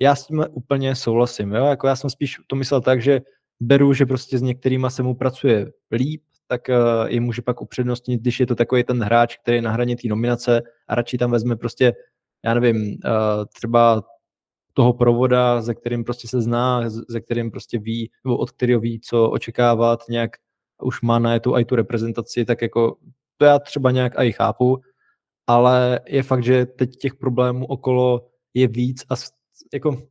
Já 0.00 0.14
s 0.14 0.26
tím 0.26 0.44
úplně 0.50 0.94
souhlasím. 0.94 1.52
Jo? 1.52 1.66
Jako 1.66 1.86
já 1.86 1.96
jsem 1.96 2.10
spíš 2.10 2.36
to 2.46 2.56
myslel 2.56 2.80
tak, 2.80 3.02
že 3.02 3.20
beru, 3.60 3.92
že 3.92 4.06
prostě 4.06 4.38
s 4.38 4.42
některýma 4.42 4.90
se 4.90 5.02
mu 5.02 5.14
pracuje 5.14 5.72
líp, 5.92 6.22
tak 6.46 6.60
uh, 6.68 7.08
je 7.08 7.20
může 7.20 7.42
pak 7.42 7.62
upřednostnit, 7.62 8.20
když 8.20 8.40
je 8.40 8.46
to 8.46 8.54
takový 8.54 8.84
ten 8.84 9.02
hráč, 9.02 9.36
který 9.36 9.56
je 9.56 9.62
na 9.62 9.70
hraně 9.70 9.96
té 9.96 10.08
nominace 10.08 10.62
a 10.88 10.94
radši 10.94 11.18
tam 11.18 11.30
vezme 11.30 11.56
prostě, 11.56 11.92
já 12.44 12.54
nevím, 12.54 12.76
uh, 12.76 13.44
třeba 13.54 14.02
toho 14.74 14.92
provoda, 14.92 15.62
ze 15.62 15.74
kterým 15.74 16.04
prostě 16.04 16.28
se 16.28 16.42
zná, 16.42 16.90
ze 17.08 17.20
kterým 17.20 17.50
prostě 17.50 17.78
ví, 17.78 18.10
nebo 18.24 18.36
od 18.36 18.50
kterého 18.50 18.80
ví, 18.80 19.00
co 19.00 19.30
očekávat, 19.30 20.00
nějak 20.08 20.30
už 20.82 21.02
má 21.02 21.18
na 21.18 21.38
tu, 21.38 21.56
i 21.56 21.64
tu 21.64 21.76
reprezentaci, 21.76 22.44
tak 22.44 22.62
jako 22.62 22.96
to 23.40 23.44
já 23.44 23.58
třeba 23.58 23.90
nějak 23.90 24.12
i 24.16 24.32
chápu, 24.32 24.80
ale 25.46 26.00
je 26.06 26.22
fakt, 26.22 26.44
že 26.44 26.66
teď 26.66 26.90
těch 26.96 27.14
problémů 27.14 27.66
okolo 27.66 28.28
je 28.54 28.68
víc 28.68 29.04
a 29.10 29.14
jako 29.72 30.10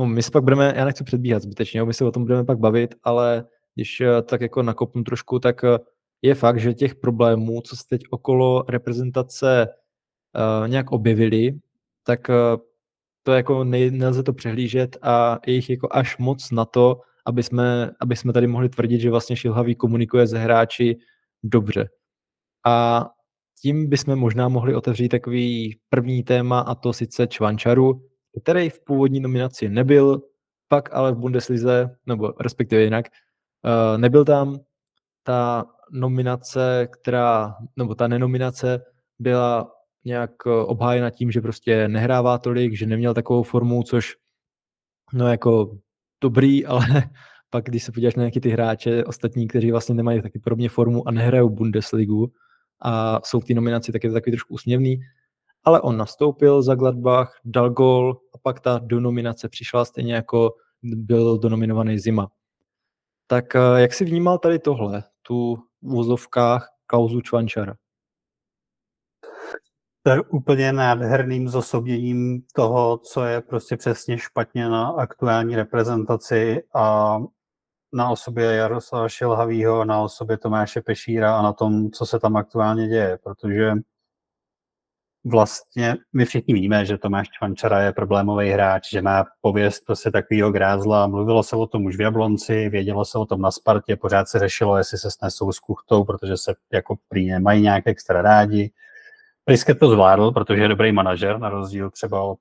No, 0.00 0.06
my 0.06 0.22
se 0.22 0.30
pak 0.30 0.42
budeme, 0.42 0.74
já 0.76 0.84
nechci 0.84 1.04
předbíhat 1.04 1.42
zbytečně, 1.42 1.84
my 1.84 1.94
se 1.94 2.04
o 2.04 2.10
tom 2.10 2.22
budeme 2.22 2.44
pak 2.44 2.58
bavit, 2.58 2.94
ale 3.02 3.44
když 3.74 4.00
eh, 4.00 4.22
tak 4.22 4.40
jako 4.40 4.62
nakopnu 4.62 5.02
trošku, 5.02 5.38
tak 5.38 5.64
eh, 5.64 5.78
je 6.22 6.34
fakt, 6.34 6.60
že 6.60 6.74
těch 6.74 6.94
problémů, 6.94 7.60
co 7.60 7.76
se 7.76 7.82
teď 7.88 8.02
okolo 8.10 8.64
reprezentace 8.68 9.68
uh, 9.68 10.68
nějak 10.68 10.92
objevily, 10.92 11.58
tak 12.04 12.28
uh, 12.28 12.60
to 13.22 13.32
jako 13.32 13.64
nej, 13.64 13.90
nelze 13.90 14.22
to 14.22 14.32
přehlížet 14.32 14.96
a 15.02 15.38
je 15.46 15.54
jich 15.54 15.70
jako 15.70 15.88
až 15.90 16.18
moc 16.18 16.50
na 16.50 16.64
to, 16.64 17.00
aby 17.26 17.42
jsme, 17.42 17.90
aby 18.00 18.16
jsme 18.16 18.32
tady 18.32 18.46
mohli 18.46 18.68
tvrdit, 18.68 19.00
že 19.00 19.10
vlastně 19.10 19.36
Šilhavý 19.36 19.74
komunikuje 19.74 20.26
ze 20.26 20.38
hráči 20.38 20.96
dobře. 21.42 21.88
A 22.66 23.06
tím 23.62 23.88
bychom 23.88 24.16
možná 24.16 24.48
mohli 24.48 24.74
otevřít 24.74 25.08
takový 25.08 25.78
první 25.88 26.22
téma 26.22 26.60
a 26.60 26.74
to 26.74 26.92
sice 26.92 27.26
Čvančaru, 27.26 28.02
který 28.42 28.70
v 28.70 28.80
původní 28.84 29.20
nominaci 29.20 29.68
nebyl, 29.68 30.22
pak 30.68 30.94
ale 30.94 31.12
v 31.12 31.16
Bundeslize, 31.16 31.96
nebo 32.06 32.32
respektive 32.40 32.82
jinak, 32.82 33.06
uh, 33.64 33.98
nebyl 33.98 34.24
tam. 34.24 34.60
Ta 35.22 35.64
nominace, 35.92 36.88
která, 36.92 37.54
nebo 37.76 37.94
ta 37.94 38.08
nenominace 38.08 38.84
byla 39.18 39.72
nějak 40.04 40.30
eh, 40.46 40.50
obhájena 40.50 41.10
tím, 41.10 41.30
že 41.30 41.40
prostě 41.40 41.88
nehrává 41.88 42.38
tolik, 42.38 42.76
že 42.76 42.86
neměl 42.86 43.14
takovou 43.14 43.42
formu, 43.42 43.82
což 43.82 44.16
no 45.12 45.28
jako 45.28 45.78
dobrý, 46.20 46.66
ale 46.66 47.02
pak 47.50 47.64
když 47.64 47.84
se 47.84 47.92
podíváš 47.92 48.14
na 48.14 48.22
nějaké 48.22 48.40
ty 48.40 48.50
hráče 48.50 49.04
ostatní, 49.04 49.48
kteří 49.48 49.70
vlastně 49.70 49.94
nemají 49.94 50.22
taky 50.22 50.38
podobně 50.38 50.68
formu 50.68 51.08
a 51.08 51.10
nehrajou 51.10 51.48
Bundesligu 51.48 52.32
a 52.82 53.20
jsou 53.24 53.40
v 53.40 53.44
té 53.44 53.54
nominaci, 53.54 53.92
tak 53.92 54.04
je 54.04 54.10
to 54.10 54.14
takový 54.14 54.32
trošku 54.32 54.54
úsměvný 54.54 55.00
ale 55.64 55.80
on 55.80 55.96
nastoupil 55.96 56.62
za 56.62 56.74
Gladbach, 56.74 57.40
dal 57.44 57.70
gol 57.70 58.20
a 58.34 58.38
pak 58.38 58.60
ta 58.60 58.78
donominace 58.78 59.48
přišla 59.48 59.84
stejně 59.84 60.14
jako 60.14 60.54
byl 60.82 61.38
donominovaný 61.38 61.98
Zima. 61.98 62.30
Tak 63.26 63.56
eh, 63.56 63.60
jak 63.76 63.94
si 63.94 64.04
vnímal 64.04 64.38
tady 64.38 64.58
tohle, 64.58 65.04
tu 65.22 65.56
v 65.82 65.92
vozovkách 65.92 66.68
kauzu 66.86 67.20
Čvančara? 67.20 67.74
To 70.02 70.10
je 70.10 70.22
úplně 70.22 70.72
nádherným 70.72 71.48
zosobněním 71.48 72.42
toho, 72.54 72.98
co 72.98 73.24
je 73.24 73.40
prostě 73.40 73.76
přesně 73.76 74.18
špatně 74.18 74.68
na 74.68 74.88
aktuální 74.88 75.56
reprezentaci 75.56 76.62
a 76.74 77.16
na 77.92 78.10
osobě 78.10 78.44
Jaroslava 78.44 79.08
Šilhavýho, 79.08 79.84
na 79.84 80.00
osobě 80.00 80.38
Tomáše 80.38 80.80
Pešíra 80.80 81.36
a 81.36 81.42
na 81.42 81.52
tom, 81.52 81.90
co 81.90 82.06
se 82.06 82.20
tam 82.20 82.36
aktuálně 82.36 82.88
děje, 82.88 83.18
protože 83.22 83.72
vlastně 85.24 85.96
my 86.12 86.24
všichni 86.24 86.54
víme, 86.54 86.86
že 86.86 86.98
Tomáš 86.98 87.28
Čvančara 87.28 87.80
je 87.80 87.92
problémový 87.92 88.50
hráč, 88.50 88.90
že 88.90 89.02
má 89.02 89.24
pověst 89.40 89.86
prostě 89.86 90.10
takového 90.10 90.52
grázla. 90.52 91.06
Mluvilo 91.06 91.42
se 91.42 91.56
o 91.56 91.66
tom 91.66 91.84
už 91.84 91.96
v 91.96 92.00
Jablonci, 92.00 92.68
vědělo 92.68 93.04
se 93.04 93.18
o 93.18 93.26
tom 93.26 93.40
na 93.40 93.50
Spartě, 93.50 93.96
pořád 93.96 94.28
se 94.28 94.38
řešilo, 94.38 94.78
jestli 94.78 94.98
se 94.98 95.10
snesou 95.10 95.52
s 95.52 95.58
Kuchtou, 95.58 96.04
protože 96.04 96.36
se 96.36 96.54
jako 96.72 96.96
prý 97.08 97.30
nemají 97.30 97.62
nějak 97.62 97.86
extra 97.86 98.22
rádi. 98.22 98.72
Prisket 99.44 99.78
to 99.78 99.90
zvládl, 99.90 100.32
protože 100.32 100.62
je 100.62 100.68
dobrý 100.68 100.92
manažer, 100.92 101.38
na 101.38 101.48
rozdíl 101.48 101.90
třeba 101.90 102.22
od 102.22 102.38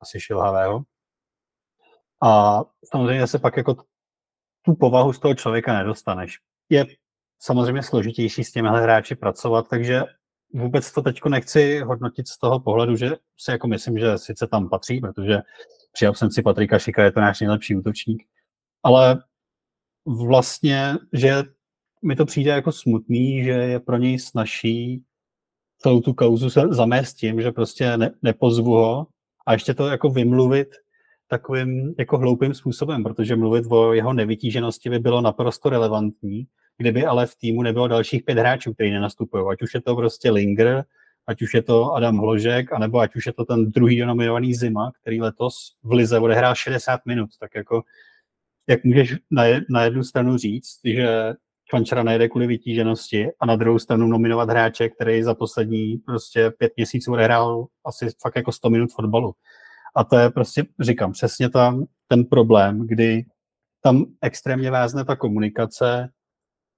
asi 0.00 0.20
Šilhavého. 0.20 0.82
A 2.22 2.62
samozřejmě 2.84 3.26
se 3.26 3.38
pak 3.38 3.56
jako 3.56 3.76
tu 4.66 4.74
povahu 4.74 5.12
z 5.12 5.18
toho 5.18 5.34
člověka 5.34 5.78
nedostaneš. 5.78 6.38
Je 6.68 6.86
samozřejmě 7.38 7.82
složitější 7.82 8.44
s 8.44 8.52
těmihle 8.52 8.82
hráči 8.82 9.14
pracovat, 9.14 9.68
takže 9.68 10.02
vůbec 10.54 10.92
to 10.92 11.02
teď 11.02 11.20
nechci 11.28 11.80
hodnotit 11.80 12.28
z 12.28 12.38
toho 12.38 12.60
pohledu, 12.60 12.96
že 12.96 13.10
si 13.38 13.50
jako 13.50 13.68
myslím, 13.68 13.98
že 13.98 14.18
sice 14.18 14.46
tam 14.46 14.68
patří, 14.68 15.00
protože 15.00 15.38
při 15.92 16.06
absenci 16.06 16.42
Patrika 16.42 16.78
Šika 16.78 17.04
je 17.04 17.12
to 17.12 17.20
náš 17.20 17.40
nejlepší 17.40 17.76
útočník, 17.76 18.22
ale 18.82 19.22
vlastně, 20.06 20.94
že 21.12 21.42
mi 22.04 22.16
to 22.16 22.26
přijde 22.26 22.50
jako 22.50 22.72
smutný, 22.72 23.44
že 23.44 23.50
je 23.50 23.80
pro 23.80 23.96
něj 23.96 24.18
snažší 24.18 25.04
celou 25.78 26.00
tu 26.00 26.14
kauzu 26.14 26.48
zamést 26.70 27.16
tím, 27.16 27.42
že 27.42 27.52
prostě 27.52 27.96
ne, 27.96 28.10
nepozvu 28.22 28.70
ho 28.70 29.06
a 29.46 29.52
ještě 29.52 29.74
to 29.74 29.86
jako 29.86 30.10
vymluvit 30.10 30.68
takovým 31.28 31.94
jako 31.98 32.18
hloupým 32.18 32.54
způsobem, 32.54 33.02
protože 33.02 33.36
mluvit 33.36 33.64
o 33.68 33.92
jeho 33.92 34.12
nevytíženosti 34.12 34.90
by 34.90 34.98
bylo 34.98 35.20
naprosto 35.20 35.68
relevantní, 35.70 36.46
kdyby 36.78 37.06
ale 37.06 37.26
v 37.26 37.34
týmu 37.34 37.62
nebylo 37.62 37.88
dalších 37.88 38.22
pět 38.22 38.38
hráčů, 38.38 38.74
kteří 38.74 38.90
nenastupují. 38.90 39.44
Ať 39.52 39.62
už 39.62 39.74
je 39.74 39.80
to 39.80 39.96
prostě 39.96 40.30
Linger, 40.30 40.84
ať 41.26 41.42
už 41.42 41.54
je 41.54 41.62
to 41.62 41.92
Adam 41.92 42.18
Hložek, 42.18 42.72
anebo 42.72 42.98
ať 42.98 43.16
už 43.16 43.26
je 43.26 43.32
to 43.32 43.44
ten 43.44 43.70
druhý 43.70 43.98
denominovaný 43.98 44.54
Zima, 44.54 44.92
který 45.00 45.20
letos 45.20 45.54
v 45.82 45.92
Lize 45.92 46.18
odehrál 46.18 46.54
60 46.54 47.00
minut. 47.06 47.30
Tak 47.40 47.54
jako, 47.54 47.82
jak 48.68 48.84
můžeš 48.84 49.14
na, 49.30 49.42
na 49.70 49.84
jednu 49.84 50.04
stranu 50.04 50.36
říct, 50.36 50.80
že 50.84 51.34
Čvančara 51.68 52.02
nejde 52.02 52.28
kvůli 52.28 52.46
vytíženosti 52.46 53.28
a 53.40 53.46
na 53.46 53.56
druhou 53.56 53.78
stranu 53.78 54.06
nominovat 54.06 54.50
hráče, 54.50 54.88
který 54.88 55.22
za 55.22 55.34
poslední 55.34 55.96
prostě 55.96 56.50
pět 56.50 56.72
měsíců 56.76 57.12
odehrál 57.12 57.66
asi 57.86 58.08
fakt 58.22 58.36
jako 58.36 58.52
100 58.52 58.70
minut 58.70 58.92
fotbalu. 58.92 59.34
A 59.96 60.04
to 60.04 60.18
je 60.18 60.30
prostě, 60.30 60.64
říkám, 60.80 61.12
přesně 61.12 61.50
tam 61.50 61.84
ten 62.08 62.24
problém, 62.24 62.86
kdy 62.86 63.24
tam 63.82 64.04
extrémně 64.22 64.70
vázne 64.70 65.04
ta 65.04 65.16
komunikace, 65.16 66.08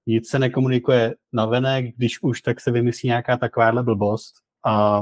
nic 0.07 0.29
se 0.29 0.39
nekomunikuje 0.39 1.15
na 1.33 1.45
venek, 1.45 1.95
když 1.95 2.23
už, 2.23 2.41
tak 2.41 2.61
se 2.61 2.71
vymyslí 2.71 3.07
nějaká 3.07 3.37
takováhle 3.37 3.83
blbost. 3.83 4.33
A 4.65 5.01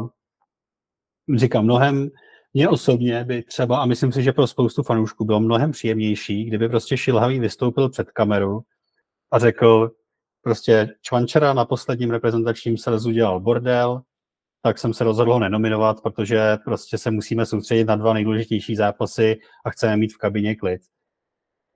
říkám, 1.36 1.64
mnohem, 1.64 2.10
mě 2.54 2.70
osobně 2.70 3.24
by 3.24 3.44
třeba, 3.44 3.80
a 3.80 3.86
myslím 3.86 4.12
si, 4.12 4.24
že 4.24 4.32
pro 4.32 4.48
spoustu 4.48 4.84
fanoušků 4.84 5.26
bylo 5.26 5.40
mnohem 5.40 5.72
příjemnější, 5.72 6.46
kdyby 6.46 6.70
prostě 6.70 6.98
Šilhavý 6.98 7.40
vystoupil 7.40 7.90
před 7.90 8.12
kameru 8.12 8.62
a 9.32 9.40
řekl, 9.40 9.92
prostě 10.42 10.96
Čvančera 11.02 11.54
na 11.54 11.66
posledním 11.66 12.12
reprezentačním 12.12 12.78
srazu 12.78 13.12
dělal 13.12 13.40
bordel, 13.40 14.02
tak 14.62 14.80
jsem 14.80 14.94
se 14.94 15.04
rozhodl 15.04 15.34
ho 15.34 15.40
nenominovat, 15.40 16.02
protože 16.02 16.58
prostě 16.66 16.98
se 16.98 17.12
musíme 17.12 17.46
soustředit 17.46 17.86
na 17.86 17.96
dva 17.96 18.14
nejdůležitější 18.14 18.76
zápasy 18.76 19.40
a 19.66 19.70
chceme 19.70 19.98
mít 19.98 20.14
v 20.14 20.18
kabině 20.18 20.56
klid. 20.56 20.82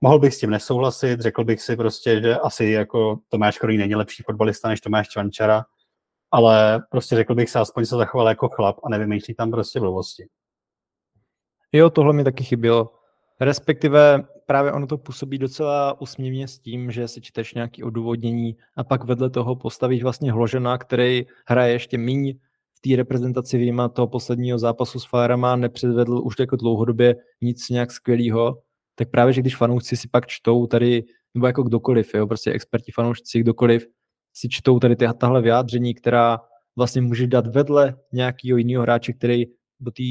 Mohl 0.00 0.18
bych 0.18 0.34
s 0.34 0.38
tím 0.38 0.50
nesouhlasit, 0.50 1.20
řekl 1.20 1.44
bych 1.44 1.62
si 1.62 1.76
prostě, 1.76 2.20
že 2.20 2.36
asi 2.36 2.64
jako 2.64 3.18
Tomáš 3.28 3.58
Korý 3.58 3.76
není 3.76 3.94
lepší 3.94 4.22
fotbalista 4.22 4.68
než 4.68 4.80
Tomáš 4.80 5.08
Čvančara, 5.08 5.64
ale 6.30 6.82
prostě 6.90 7.16
řekl 7.16 7.34
bych 7.34 7.50
se, 7.50 7.58
aspoň 7.58 7.86
se 7.86 7.96
zachoval 7.96 8.28
jako 8.28 8.48
chlap 8.48 8.76
a 8.84 8.88
nevymýšlí 8.88 9.34
tam 9.34 9.50
prostě 9.50 9.80
blbosti. 9.80 10.28
Jo, 11.72 11.90
tohle 11.90 12.12
mi 12.12 12.24
taky 12.24 12.44
chybělo. 12.44 12.94
Respektive 13.40 14.24
právě 14.46 14.72
ono 14.72 14.86
to 14.86 14.98
působí 14.98 15.38
docela 15.38 16.00
usměvně 16.00 16.48
s 16.48 16.58
tím, 16.58 16.90
že 16.90 17.08
si 17.08 17.20
čteš 17.20 17.54
nějaký 17.54 17.84
odůvodnění 17.84 18.56
a 18.76 18.84
pak 18.84 19.04
vedle 19.04 19.30
toho 19.30 19.56
postavíš 19.56 20.02
vlastně 20.02 20.32
Hložena, 20.32 20.78
který 20.78 21.26
hraje 21.46 21.72
ještě 21.72 21.98
míň 21.98 22.38
té 22.88 22.96
reprezentaci 22.96 23.58
výjima 23.58 23.88
toho 23.88 24.06
posledního 24.08 24.58
zápasu 24.58 25.00
s 25.00 25.04
Fireama, 25.04 25.56
nepředvedl 25.56 26.20
už 26.24 26.34
jako 26.38 26.56
dlouhodobě 26.56 27.16
nic 27.40 27.68
nějak 27.68 27.92
skvělého 27.92 28.62
tak 28.94 29.10
právě, 29.10 29.32
že 29.32 29.40
když 29.40 29.56
fanoušci 29.56 29.96
si 29.96 30.08
pak 30.08 30.26
čtou 30.26 30.66
tady, 30.66 31.04
nebo 31.34 31.46
jako 31.46 31.62
kdokoliv, 31.62 32.14
jo, 32.14 32.26
prostě 32.26 32.52
experti, 32.52 32.92
fanoušci, 32.92 33.40
kdokoliv, 33.40 33.86
si 34.34 34.48
čtou 34.48 34.78
tady 34.78 34.96
tahle 34.96 35.42
vyjádření, 35.42 35.94
která 35.94 36.40
vlastně 36.76 37.02
může 37.02 37.26
dát 37.26 37.46
vedle 37.46 37.96
nějakého 38.12 38.58
jiného 38.58 38.82
hráče, 38.82 39.12
který 39.12 39.44
do 39.80 39.90
té 39.90 40.02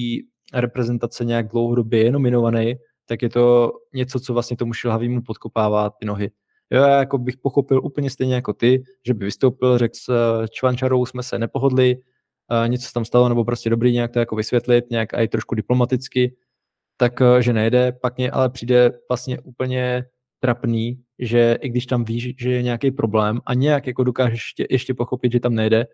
reprezentace 0.54 1.26
nějak 1.26 1.48
dlouhodobě 1.48 2.04
je 2.04 2.12
nominovaný, 2.12 2.76
tak 3.06 3.22
je 3.22 3.30
to 3.30 3.72
něco, 3.94 4.20
co 4.20 4.34
vlastně 4.34 4.58
tomu 4.58 4.74
šilhavýmu 4.74 5.22
podkopává 5.22 5.90
ty 5.90 6.06
nohy. 6.06 6.32
Jo, 6.72 6.82
já 6.82 7.00
jako 7.00 7.18
bych 7.18 7.38
pochopil 7.38 7.82
úplně 7.84 8.10
stejně 8.10 8.36
jako 8.36 8.54
ty, 8.54 8.84
že 9.08 9.14
by 9.14 9.26
vystoupil, 9.26 9.78
řekl 9.78 9.96
s 9.96 10.10
Čvančarou 10.52 11.06
jsme 11.06 11.24
se 11.24 11.40
nepohodli, 11.40 11.98
něco 12.68 12.92
tam 12.94 13.06
stalo, 13.06 13.30
nebo 13.30 13.46
prostě 13.46 13.70
dobrý 13.70 13.94
nějak 13.94 14.12
to 14.12 14.20
jako 14.20 14.36
vysvětlit, 14.36 14.90
nějak 14.90 15.10
i 15.14 15.28
trošku 15.28 15.56
diplomaticky, 15.56 16.36
tak 17.02 17.22
eh, 17.22 17.42
že 17.42 17.54
nejde, 17.54 17.92
pak 18.02 18.18
mě 18.18 18.32
ale 18.32 18.50
přijde 18.50 18.92
vlastně 19.10 19.40
úplně 19.40 20.06
trapný, 20.40 21.04
že 21.20 21.58
i 21.62 21.70
když 21.70 21.86
tam 21.86 22.04
víš, 22.04 22.34
že 22.38 22.52
je 22.52 22.62
nějaký 22.62 22.92
problém 22.92 23.40
a 23.46 23.54
nějak 23.54 23.88
jako 23.88 24.04
dokážeš 24.04 24.34
ještě, 24.34 24.68
ještě 24.70 24.94
pochopit, 24.94 25.32
že 25.32 25.40
tam 25.40 25.56
nejde, 25.56 25.88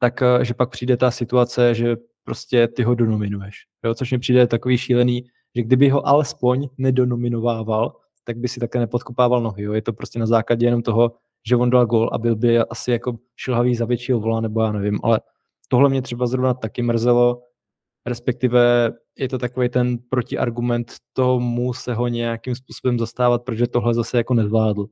tak 0.00 0.22
eh, 0.22 0.44
že 0.44 0.54
pak 0.54 0.70
přijde 0.70 0.96
ta 0.96 1.10
situace, 1.10 1.74
že 1.74 1.96
prostě 2.24 2.68
ty 2.68 2.82
ho 2.82 2.94
donominuješ. 2.94 3.54
Jo? 3.84 3.94
Což 3.94 4.12
mi 4.12 4.18
přijde 4.18 4.46
takový 4.46 4.78
šílený, 4.78 5.24
že 5.56 5.62
kdyby 5.62 5.88
ho 5.88 6.08
alespoň 6.08 6.68
nedonominovával, 6.78 7.96
tak 8.24 8.36
by 8.36 8.48
si 8.48 8.60
také 8.60 8.78
nepodkopával 8.78 9.42
nohy. 9.42 9.62
Jo? 9.62 9.72
Je 9.72 9.82
to 9.82 9.92
prostě 9.92 10.18
na 10.18 10.26
základě 10.26 10.66
jenom 10.66 10.82
toho, 10.82 11.12
že 11.48 11.56
on 11.56 11.70
dal 11.70 11.86
gol 11.86 12.10
a 12.12 12.18
byl 12.18 12.36
by 12.36 12.58
asi 12.58 12.90
jako 12.90 13.18
šilhavý 13.36 13.74
za 13.74 13.84
většího 13.84 14.20
vola, 14.20 14.40
nebo 14.40 14.62
já 14.62 14.72
nevím, 14.72 14.98
ale 15.02 15.20
tohle 15.68 15.88
mě 15.88 16.02
třeba 16.02 16.26
zrovna 16.26 16.54
taky 16.54 16.82
mrzelo, 16.82 17.42
respektive 18.06 18.92
je 19.18 19.28
to 19.28 19.38
takový 19.38 19.68
ten 19.68 19.98
protiargument 20.10 20.92
tomu 21.12 21.74
se 21.74 21.94
ho 21.94 22.08
nějakým 22.08 22.54
způsobem 22.54 22.98
zastávat, 22.98 23.42
protože 23.44 23.66
tohle 23.66 23.94
zase 23.94 24.16
jako 24.16 24.34
nezvládl. 24.34 24.86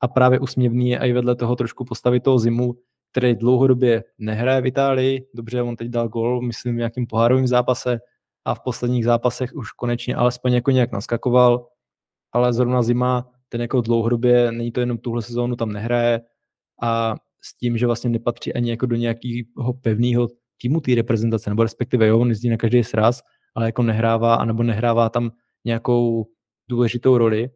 A 0.00 0.08
právě 0.08 0.40
usměvný 0.40 0.90
je 0.90 0.98
i 0.98 1.12
vedle 1.12 1.36
toho 1.36 1.56
trošku 1.56 1.84
postavit 1.84 2.22
toho 2.22 2.38
zimu, 2.38 2.74
který 3.12 3.34
dlouhodobě 3.34 4.04
nehraje 4.18 4.60
v 4.60 4.66
Itálii. 4.66 5.26
Dobře, 5.34 5.62
on 5.62 5.76
teď 5.76 5.88
dal 5.88 6.08
gol, 6.08 6.42
myslím, 6.42 6.74
v 6.74 6.78
nějakým 6.78 7.06
pohárovým 7.06 7.46
zápase 7.46 7.98
a 8.44 8.54
v 8.54 8.60
posledních 8.60 9.04
zápasech 9.04 9.50
už 9.54 9.72
konečně 9.72 10.14
alespoň 10.14 10.52
jako 10.52 10.70
nějak 10.70 10.92
naskakoval, 10.92 11.66
ale 12.32 12.52
zrovna 12.52 12.82
zima, 12.82 13.28
ten 13.48 13.60
jako 13.60 13.80
dlouhodobě, 13.80 14.52
není 14.52 14.72
to 14.72 14.80
jenom 14.80 14.98
tuhle 14.98 15.22
sezónu, 15.22 15.56
tam 15.56 15.72
nehraje 15.72 16.20
a 16.82 17.14
s 17.44 17.56
tím, 17.56 17.78
že 17.78 17.86
vlastně 17.86 18.10
nepatří 18.10 18.54
ani 18.54 18.70
jako 18.70 18.86
do 18.86 18.96
nějakého 18.96 19.72
pevného 19.80 20.28
týmu 20.62 20.80
té 20.80 20.94
reprezentace, 20.94 21.50
nebo 21.50 21.62
respektive 21.62 22.06
jo, 22.06 22.18
on 22.18 22.28
jezdí 22.28 22.48
na 22.48 22.56
každý 22.56 22.84
sraz, 22.84 23.20
ale 23.54 23.66
jako 23.66 23.82
nehrává, 23.82 24.34
anebo 24.34 24.62
nehrává 24.62 25.08
tam 25.08 25.30
nějakou 25.64 26.26
důležitou 26.68 27.18
roli, 27.18 27.50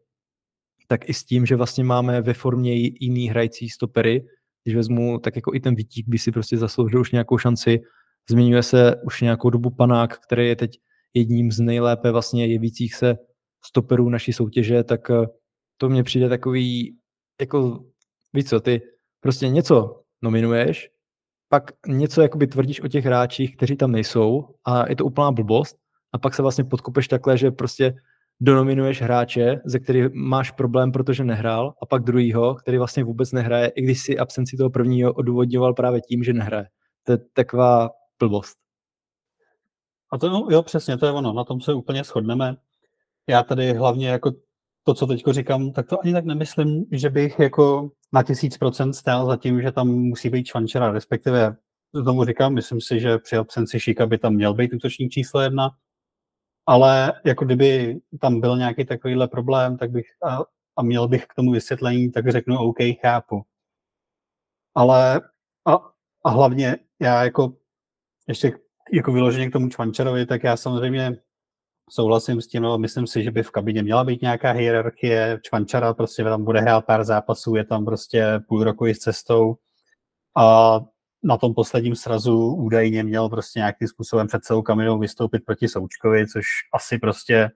tak 0.88 1.08
i 1.08 1.14
s 1.14 1.24
tím, 1.24 1.46
že 1.46 1.56
vlastně 1.56 1.84
máme 1.84 2.22
ve 2.22 2.34
formě 2.34 2.74
jiný 2.74 3.28
hrající 3.28 3.68
stopery, 3.68 4.26
když 4.64 4.76
vezmu, 4.76 5.18
tak 5.18 5.36
jako 5.36 5.54
i 5.54 5.60
ten 5.60 5.74
Vítík 5.74 6.08
by 6.08 6.18
si 6.18 6.32
prostě 6.32 6.56
zasloužil 6.56 7.00
už 7.00 7.12
nějakou 7.12 7.38
šanci. 7.38 7.80
Zmiňuje 8.30 8.62
se 8.62 8.96
už 9.04 9.20
nějakou 9.20 9.50
dobu 9.50 9.70
Panák, 9.70 10.18
který 10.18 10.48
je 10.48 10.56
teď 10.56 10.70
jedním 11.14 11.52
z 11.52 11.60
nejlépe 11.60 12.10
vlastně 12.10 12.46
jevících 12.46 12.94
se 12.94 13.16
stoperů 13.64 14.08
naší 14.08 14.32
soutěže, 14.32 14.84
tak 14.84 15.10
eh, 15.10 15.26
to 15.76 15.88
mně 15.88 16.02
přijde 16.02 16.28
takový, 16.28 16.96
jako 17.40 17.84
víc 18.34 18.48
co, 18.48 18.60
ty 18.60 18.82
prostě 19.26 19.48
něco 19.48 20.02
nominuješ, 20.22 20.90
pak 21.48 21.70
něco 21.86 22.22
jakoby 22.22 22.46
tvrdíš 22.46 22.82
o 22.82 22.88
těch 22.88 23.04
hráčích, 23.04 23.56
kteří 23.56 23.76
tam 23.76 23.92
nejsou 23.92 24.54
a 24.64 24.88
je 24.88 24.96
to 24.96 25.04
úplná 25.04 25.32
blbost 25.32 25.76
a 26.12 26.18
pak 26.18 26.34
se 26.34 26.42
vlastně 26.42 26.64
podkupeš 26.64 27.08
takhle, 27.08 27.38
že 27.38 27.50
prostě 27.50 27.94
donominuješ 28.40 29.02
hráče, 29.02 29.60
ze 29.64 29.78
kterých 29.78 30.04
máš 30.12 30.50
problém, 30.50 30.92
protože 30.92 31.24
nehrál, 31.24 31.74
a 31.82 31.86
pak 31.86 32.02
druhýho, 32.02 32.54
který 32.54 32.78
vlastně 32.78 33.04
vůbec 33.04 33.32
nehraje, 33.32 33.68
i 33.68 33.82
když 33.82 34.02
si 34.02 34.18
absenci 34.18 34.56
toho 34.56 34.70
prvního 34.70 35.12
odůvodňoval 35.12 35.74
právě 35.74 36.00
tím, 36.00 36.24
že 36.24 36.32
nehraje. 36.32 36.66
To 37.04 37.12
je 37.12 37.18
taková 37.32 37.90
blbost. 38.18 38.56
A 40.12 40.18
to 40.18 40.30
no, 40.30 40.46
jo, 40.50 40.62
přesně, 40.62 40.96
to 40.96 41.06
je 41.06 41.12
ono, 41.12 41.32
na 41.32 41.44
tom 41.44 41.60
se 41.60 41.74
úplně 41.74 42.04
shodneme. 42.04 42.56
Já 43.26 43.42
tady 43.42 43.74
hlavně 43.74 44.08
jako 44.08 44.32
to, 44.86 44.94
co 44.94 45.06
teď 45.06 45.22
říkám, 45.30 45.72
tak 45.72 45.86
to 45.86 46.00
ani 46.00 46.12
tak 46.12 46.24
nemyslím, 46.24 46.84
že 46.92 47.10
bych 47.10 47.38
jako 47.38 47.90
na 48.12 48.22
tisíc 48.22 48.58
procent 48.58 48.94
stál 48.94 49.26
za 49.26 49.36
tím, 49.36 49.62
že 49.62 49.72
tam 49.72 49.88
musí 49.88 50.30
být 50.30 50.46
švančera, 50.46 50.92
respektive 50.92 51.56
znovu 51.94 52.24
říkám, 52.24 52.54
myslím 52.54 52.80
si, 52.80 53.00
že 53.00 53.18
při 53.18 53.36
absenci 53.36 53.80
Šíka 53.80 54.06
by 54.06 54.18
tam 54.18 54.34
měl 54.34 54.54
být 54.54 54.72
útočník 54.72 55.12
číslo 55.12 55.40
jedna, 55.40 55.70
ale 56.66 57.12
jako 57.24 57.44
kdyby 57.44 58.00
tam 58.20 58.40
byl 58.40 58.56
nějaký 58.56 58.84
takovýhle 58.84 59.28
problém, 59.28 59.78
tak 59.78 59.90
bych 59.90 60.06
a, 60.26 60.38
a 60.76 60.82
měl 60.82 61.08
bych 61.08 61.26
k 61.26 61.34
tomu 61.34 61.52
vysvětlení, 61.52 62.12
tak 62.12 62.28
řeknu 62.28 62.58
OK, 62.58 62.78
chápu. 63.00 63.42
Ale 64.74 65.20
a, 65.64 65.74
a 66.24 66.30
hlavně 66.30 66.76
já 67.00 67.24
jako 67.24 67.56
ještě 68.28 68.52
jako 68.92 69.12
vyloženě 69.12 69.50
k 69.50 69.52
tomu 69.52 69.68
Čvančerovi, 69.68 70.26
tak 70.26 70.44
já 70.44 70.56
samozřejmě 70.56 71.16
souhlasím 71.90 72.40
s 72.40 72.46
tím, 72.46 72.62
no, 72.62 72.78
myslím 72.78 73.06
si, 73.06 73.22
že 73.22 73.30
by 73.30 73.42
v 73.42 73.50
kabině 73.50 73.82
měla 73.82 74.04
být 74.04 74.22
nějaká 74.22 74.50
hierarchie. 74.50 75.40
Čvančara 75.42 75.94
prostě 75.94 76.24
tam 76.24 76.44
bude 76.44 76.60
hrát 76.60 76.84
pár 76.84 77.04
zápasů, 77.04 77.54
je 77.54 77.64
tam 77.64 77.84
prostě 77.84 78.40
půl 78.48 78.64
roku 78.64 78.86
s 78.86 78.98
cestou 78.98 79.56
a 80.36 80.80
na 81.24 81.36
tom 81.36 81.54
posledním 81.54 81.96
srazu 81.96 82.54
údajně 82.54 83.02
měl 83.02 83.28
prostě 83.28 83.58
nějakým 83.58 83.88
způsobem 83.88 84.26
před 84.26 84.44
celou 84.44 84.62
kaminou 84.62 84.98
vystoupit 84.98 85.44
proti 85.44 85.68
Součkovi, 85.68 86.26
což 86.26 86.44
asi 86.74 86.98
prostě 86.98 87.50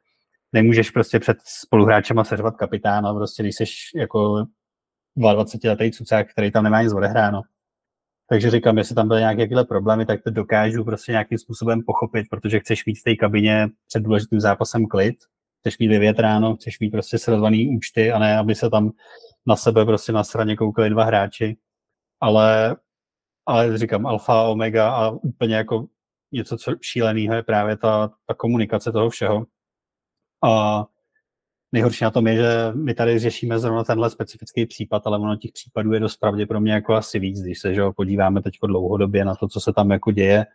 nemůžeš 0.53 0.91
prostě 0.91 1.21
před 1.21 1.37
spoluhráčema 1.45 2.25
seřvat 2.25 2.57
kapitána, 2.57 3.15
prostě 3.15 3.43
když 3.43 3.55
jsi 3.57 3.65
jako 3.95 4.45
22 5.17 5.71
letý 5.71 5.93
cucák, 5.93 6.31
který 6.31 6.51
tam 6.51 6.65
nemá 6.65 6.83
nic 6.83 6.93
odehráno. 6.93 7.43
Takže 8.33 8.51
říkám, 8.51 8.79
jestli 8.79 8.95
tam 8.95 9.09
byly 9.09 9.21
nějaké 9.21 9.65
problémy, 9.69 10.07
tak 10.07 10.23
to 10.23 10.31
dokážu 10.31 10.85
prostě 10.85 11.13
nějakým 11.13 11.39
způsobem 11.39 11.83
pochopit, 11.87 12.27
protože 12.31 12.61
chceš 12.61 12.87
mít 12.87 12.95
v 12.95 13.03
té 13.03 13.17
kabině 13.17 13.69
před 13.89 14.03
důležitým 14.03 14.41
zápasem 14.41 14.87
klid, 14.87 15.17
chceš 15.61 15.79
mít 15.79 15.89
vyvětráno, 15.89 16.57
chceš 16.57 16.81
mít 16.81 16.91
prostě 16.91 17.19
sledovaný 17.19 17.77
účty 17.77 18.13
a 18.13 18.19
ne, 18.19 18.39
aby 18.39 18.55
se 18.55 18.71
tam 18.71 18.91
na 19.47 19.57
sebe 19.57 19.85
prostě 19.85 20.13
na 20.13 20.25
straně 20.25 20.57
koukali 20.57 20.91
dva 20.91 21.05
hráči. 21.05 21.57
Ale, 22.21 22.77
ale 23.47 23.79
říkám, 23.79 24.07
alfa, 24.07 24.43
omega 24.43 24.91
a 24.91 25.11
úplně 25.11 25.57
jako 25.57 25.87
něco 26.33 26.57
co 26.57 26.73
šíleného 26.81 27.35
je 27.35 27.43
právě 27.43 27.77
ta, 27.77 28.11
ta 28.27 28.35
komunikace 28.35 28.93
toho 28.93 29.11
všeho. 29.11 29.47
A 30.45 30.85
nejhorší 31.73 32.05
na 32.05 32.11
tom 32.11 32.27
je, 32.27 32.35
že 32.37 32.73
my 32.75 32.95
tady 32.95 33.19
řešíme 33.19 33.59
zrovna 33.59 33.85
tenhle 33.85 34.11
specifický 34.11 34.67
případ, 34.67 35.07
ale 35.07 35.19
ono 35.19 35.37
těch 35.37 35.53
případů 35.53 35.93
je 35.93 36.01
dost 36.01 36.17
pravděpodobně 36.17 36.73
jako 36.73 36.95
asi 36.95 37.19
víc, 37.19 37.43
když 37.43 37.61
se 37.61 37.75
že 37.75 37.83
podíváme 37.97 38.43
teď 38.43 38.55
dlouhodobě 38.67 39.25
na 39.25 39.35
to, 39.35 39.49
co 39.49 39.61
se 39.61 39.73
tam 39.73 39.91
jako 39.91 40.11
děje, 40.11 40.47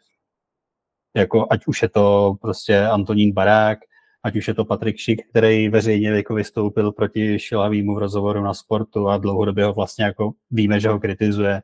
jako 1.15 1.47
ať 1.49 1.67
už 1.67 1.82
je 1.82 1.89
to 1.89 2.36
prostě 2.41 2.80
Antonín 2.80 3.34
Barák, 3.34 3.80
ať 4.23 4.36
už 4.36 4.47
je 4.47 4.54
to 4.54 4.65
Patrik 4.65 4.97
Šik, 4.97 5.30
který 5.30 5.69
veřejně 5.69 6.10
jako 6.10 6.34
vystoupil 6.34 6.91
proti 6.91 7.39
Šilavýmu 7.39 7.95
v 7.95 7.97
rozhovoru 7.97 8.43
na 8.43 8.54
sportu 8.54 9.10
a 9.10 9.17
dlouhodobě 9.17 9.65
ho 9.65 9.73
vlastně 9.73 10.06
jako 10.06 10.32
víme, 10.51 10.80
že 10.80 10.89
ho 10.89 10.99
kritizuje. 10.99 11.62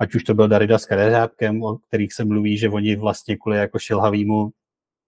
Ať 0.00 0.14
už 0.14 0.24
to 0.24 0.34
byl 0.34 0.48
Darida 0.48 0.78
s 0.78 0.86
Kadeřábkem, 0.86 1.62
o 1.62 1.76
kterých 1.76 2.12
se 2.12 2.24
mluví, 2.24 2.58
že 2.58 2.68
oni 2.68 2.96
vlastně 2.96 3.36
kvůli 3.36 3.58
jako 3.58 3.78
Šilhavýmu 3.78 4.50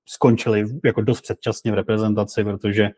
skončili 0.09 0.65
jako 0.85 1.01
dost 1.01 1.21
předčasně 1.21 1.73
v 1.73 1.75
reprezentaci, 1.75 2.45
protože 2.45 2.91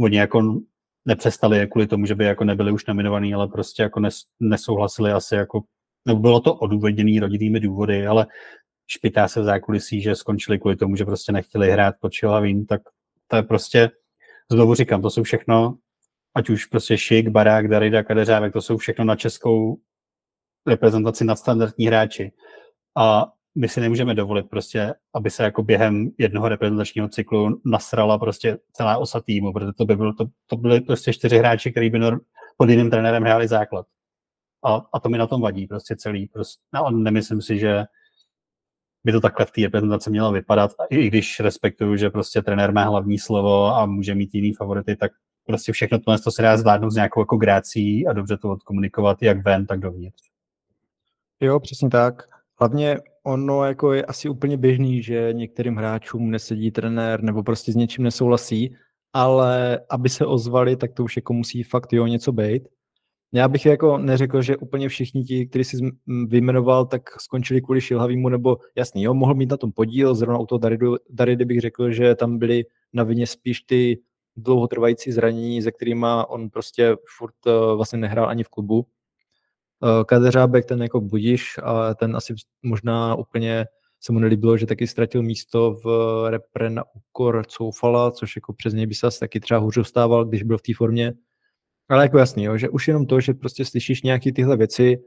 oni 0.00 0.16
jako 0.16 0.60
nepřestali 1.04 1.68
kvůli 1.68 1.86
tomu, 1.86 2.06
že 2.06 2.14
by 2.14 2.24
jako 2.24 2.44
nebyli 2.44 2.72
už 2.72 2.86
nominovaní, 2.86 3.34
ale 3.34 3.48
prostě 3.48 3.82
jako 3.82 4.00
nes, 4.00 4.20
nesouhlasili 4.40 5.12
asi 5.12 5.34
jako, 5.34 5.62
nebo 6.06 6.20
bylo 6.20 6.40
to 6.40 6.54
odůvodněný 6.54 7.20
rodinnými 7.20 7.60
důvody, 7.60 8.06
ale 8.06 8.26
špitá 8.86 9.28
se 9.28 9.40
v 9.40 9.44
zákulisí, 9.44 10.02
že 10.02 10.14
skončili 10.14 10.58
kvůli 10.58 10.76
tomu, 10.76 10.96
že 10.96 11.04
prostě 11.04 11.32
nechtěli 11.32 11.70
hrát 11.70 11.94
pod 12.00 12.12
Šilhavým, 12.12 12.66
tak 12.66 12.82
to 13.26 13.36
je 13.36 13.42
prostě, 13.42 13.90
znovu 14.52 14.74
říkám, 14.74 15.02
to 15.02 15.10
jsou 15.10 15.22
všechno, 15.22 15.78
ať 16.34 16.50
už 16.50 16.66
prostě 16.66 16.98
Šik, 16.98 17.28
Barák, 17.28 17.68
Darida, 17.68 18.02
Kadeřávek, 18.02 18.52
to 18.52 18.62
jsou 18.62 18.76
všechno 18.76 19.04
na 19.04 19.16
českou 19.16 19.78
reprezentaci 20.66 21.24
nadstandardní 21.24 21.86
hráči. 21.86 22.32
A 22.96 23.32
my 23.54 23.68
si 23.68 23.80
nemůžeme 23.80 24.14
dovolit 24.14 24.50
prostě, 24.50 24.94
aby 25.14 25.30
se 25.30 25.42
jako 25.42 25.62
během 25.62 26.10
jednoho 26.18 26.48
reprezentačního 26.48 27.08
cyklu 27.08 27.60
nasrala 27.64 28.18
prostě 28.18 28.58
celá 28.72 28.98
osa 28.98 29.20
týmu, 29.20 29.52
protože 29.52 29.72
to 29.72 29.84
by 29.84 29.96
bylo, 29.96 30.12
to, 30.12 30.26
to 30.46 30.56
byly 30.56 30.80
prostě 30.80 31.12
čtyři 31.12 31.38
hráči, 31.38 31.70
kteří 31.70 31.90
by 31.90 31.98
nor, 31.98 32.20
pod 32.56 32.68
jiným 32.68 32.90
trenérem 32.90 33.22
hráli 33.22 33.48
základ. 33.48 33.86
A, 34.64 34.82
a 34.92 35.00
to 35.00 35.08
mi 35.08 35.18
na 35.18 35.26
tom 35.26 35.40
vadí 35.40 35.66
prostě 35.66 35.96
celý. 35.96 36.26
Prostě, 36.26 36.62
no, 36.74 36.90
nemyslím 36.90 37.42
si, 37.42 37.58
že 37.58 37.84
by 39.04 39.12
to 39.12 39.20
takhle 39.20 39.46
v 39.46 39.50
té 39.50 39.60
reprezentaci 39.60 40.10
mělo 40.10 40.32
vypadat. 40.32 40.70
I 40.90 41.06
když 41.06 41.40
respektuju, 41.40 41.96
že 41.96 42.10
prostě 42.10 42.42
trenér 42.42 42.72
má 42.72 42.84
hlavní 42.84 43.18
slovo 43.18 43.66
a 43.66 43.86
může 43.86 44.14
mít 44.14 44.34
jiný 44.34 44.52
favority, 44.52 44.96
tak 44.96 45.12
prostě 45.46 45.72
všechno 45.72 45.98
tohle 45.98 46.18
to 46.18 46.30
se 46.30 46.42
dá 46.42 46.56
zvládnout 46.56 46.90
s 46.90 46.94
nějakou 46.94 47.20
jako 47.20 47.36
grácí 47.36 48.06
a 48.06 48.12
dobře 48.12 48.36
to 48.36 48.50
odkomunikovat 48.50 49.22
jak 49.22 49.44
ven, 49.44 49.66
tak 49.66 49.80
dovnitř. 49.80 50.22
Jo, 51.40 51.60
přesně 51.60 51.90
tak. 51.90 52.22
Hlavně 52.60 52.98
ono 53.26 53.64
jako 53.64 53.92
je 53.92 54.04
asi 54.04 54.28
úplně 54.28 54.56
běžný, 54.56 55.02
že 55.02 55.28
některým 55.32 55.76
hráčům 55.76 56.30
nesedí 56.30 56.70
trenér 56.70 57.22
nebo 57.22 57.42
prostě 57.42 57.72
s 57.72 57.76
něčím 57.76 58.04
nesouhlasí, 58.04 58.76
ale 59.12 59.80
aby 59.90 60.08
se 60.08 60.26
ozvali, 60.26 60.76
tak 60.76 60.92
to 60.92 61.04
už 61.04 61.16
jako 61.16 61.32
musí 61.32 61.62
fakt 61.62 61.92
jo 61.92 62.06
něco 62.06 62.32
být. 62.32 62.68
Já 63.32 63.48
bych 63.48 63.66
jako 63.66 63.98
neřekl, 63.98 64.42
že 64.42 64.56
úplně 64.56 64.88
všichni 64.88 65.24
ti, 65.24 65.46
kteří 65.46 65.64
si 65.64 65.76
vyjmenoval, 66.26 66.86
tak 66.86 67.20
skončili 67.20 67.60
kvůli 67.60 67.80
šilhavýmu, 67.80 68.28
nebo 68.28 68.58
jasný, 68.76 69.02
jo, 69.02 69.14
mohl 69.14 69.34
mít 69.34 69.50
na 69.50 69.56
tom 69.56 69.72
podíl, 69.72 70.14
zrovna 70.14 70.38
u 70.38 70.46
toho 70.46 70.58
Daridy, 70.58 70.86
Daridy 71.10 71.44
bych 71.44 71.60
řekl, 71.60 71.90
že 71.90 72.14
tam 72.14 72.38
byly 72.38 72.64
na 72.92 73.02
vině 73.02 73.26
spíš 73.26 73.60
ty 73.60 74.00
dlouhotrvající 74.36 75.12
zranění, 75.12 75.62
se 75.62 75.72
kterými 75.72 76.06
on 76.28 76.50
prostě 76.50 76.96
furt 77.18 77.46
uh, 77.46 77.76
vlastně 77.76 77.98
nehrál 77.98 78.28
ani 78.28 78.44
v 78.44 78.48
klubu. 78.48 78.86
Uh, 79.84 80.04
Kadeřábek 80.04 80.64
ten 80.64 80.82
jako 80.82 81.00
budíš, 81.00 81.58
a 81.62 81.94
ten 81.94 82.16
asi 82.16 82.34
možná 82.62 83.14
úplně 83.14 83.66
se 84.00 84.12
mu 84.12 84.18
nelíbilo, 84.18 84.56
že 84.56 84.66
taky 84.66 84.86
ztratil 84.86 85.22
místo 85.22 85.74
v 85.84 85.86
repre 86.30 86.70
na 86.70 86.84
úkor 86.94 87.46
Coufala, 87.46 88.10
což 88.10 88.36
jako 88.36 88.52
přes 88.52 88.74
něj 88.74 88.86
by 88.86 88.94
se 88.94 89.06
asi 89.06 89.20
taky 89.20 89.40
třeba 89.40 89.60
hůř 89.60 89.74
dostával, 89.74 90.24
když 90.24 90.42
byl 90.42 90.58
v 90.58 90.62
té 90.62 90.72
formě. 90.76 91.12
Ale 91.88 92.04
jako 92.04 92.18
jasný, 92.18 92.44
jo, 92.44 92.56
že 92.56 92.68
už 92.68 92.88
jenom 92.88 93.06
to, 93.06 93.20
že 93.20 93.34
prostě 93.34 93.64
slyšíš 93.64 94.02
nějaké 94.02 94.32
tyhle 94.32 94.56
věci, 94.56 94.98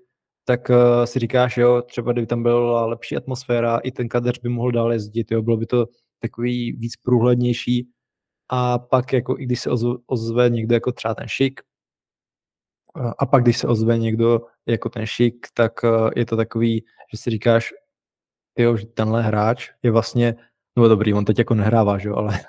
tak 0.45 0.69
uh, 0.69 1.05
si 1.05 1.19
říkáš, 1.19 1.57
jo, 1.57 1.81
třeba 1.81 2.11
kdyby 2.11 2.27
tam 2.27 2.43
byla 2.43 2.85
lepší 2.85 3.17
atmosféra, 3.17 3.77
i 3.77 3.91
ten 3.91 4.07
kadeř 4.07 4.39
by 4.39 4.49
mohl 4.49 4.71
dále 4.71 4.95
jezdit, 4.95 5.31
jo, 5.31 5.41
bylo 5.41 5.57
by 5.57 5.65
to 5.65 5.85
takový 6.19 6.71
víc 6.71 6.93
průhlednější. 7.03 7.87
A 8.49 8.79
pak 8.79 9.13
jako 9.13 9.39
i 9.39 9.45
když 9.45 9.59
se 9.59 9.69
ozve 10.07 10.49
někdo 10.49 10.75
jako 10.75 10.91
třeba 10.91 11.15
ten 11.15 11.27
šik, 11.27 11.61
a 13.17 13.25
pak 13.25 13.43
když 13.43 13.57
se 13.57 13.67
ozve 13.67 13.97
někdo 13.97 14.41
jako 14.65 14.89
ten 14.89 15.05
šik, 15.05 15.47
tak 15.53 15.83
uh, 15.83 16.09
je 16.15 16.25
to 16.25 16.37
takový, 16.37 16.83
že 17.11 17.17
si 17.17 17.29
říkáš, 17.29 17.73
jo, 18.57 18.77
že 18.77 18.85
tenhle 18.85 19.23
hráč 19.23 19.69
je 19.83 19.91
vlastně, 19.91 20.35
no 20.77 20.87
dobrý, 20.87 21.13
on 21.13 21.25
teď 21.25 21.39
jako 21.39 21.53
nehrává, 21.53 21.97
že 21.97 22.09
jo, 22.09 22.15
ale 22.15 22.39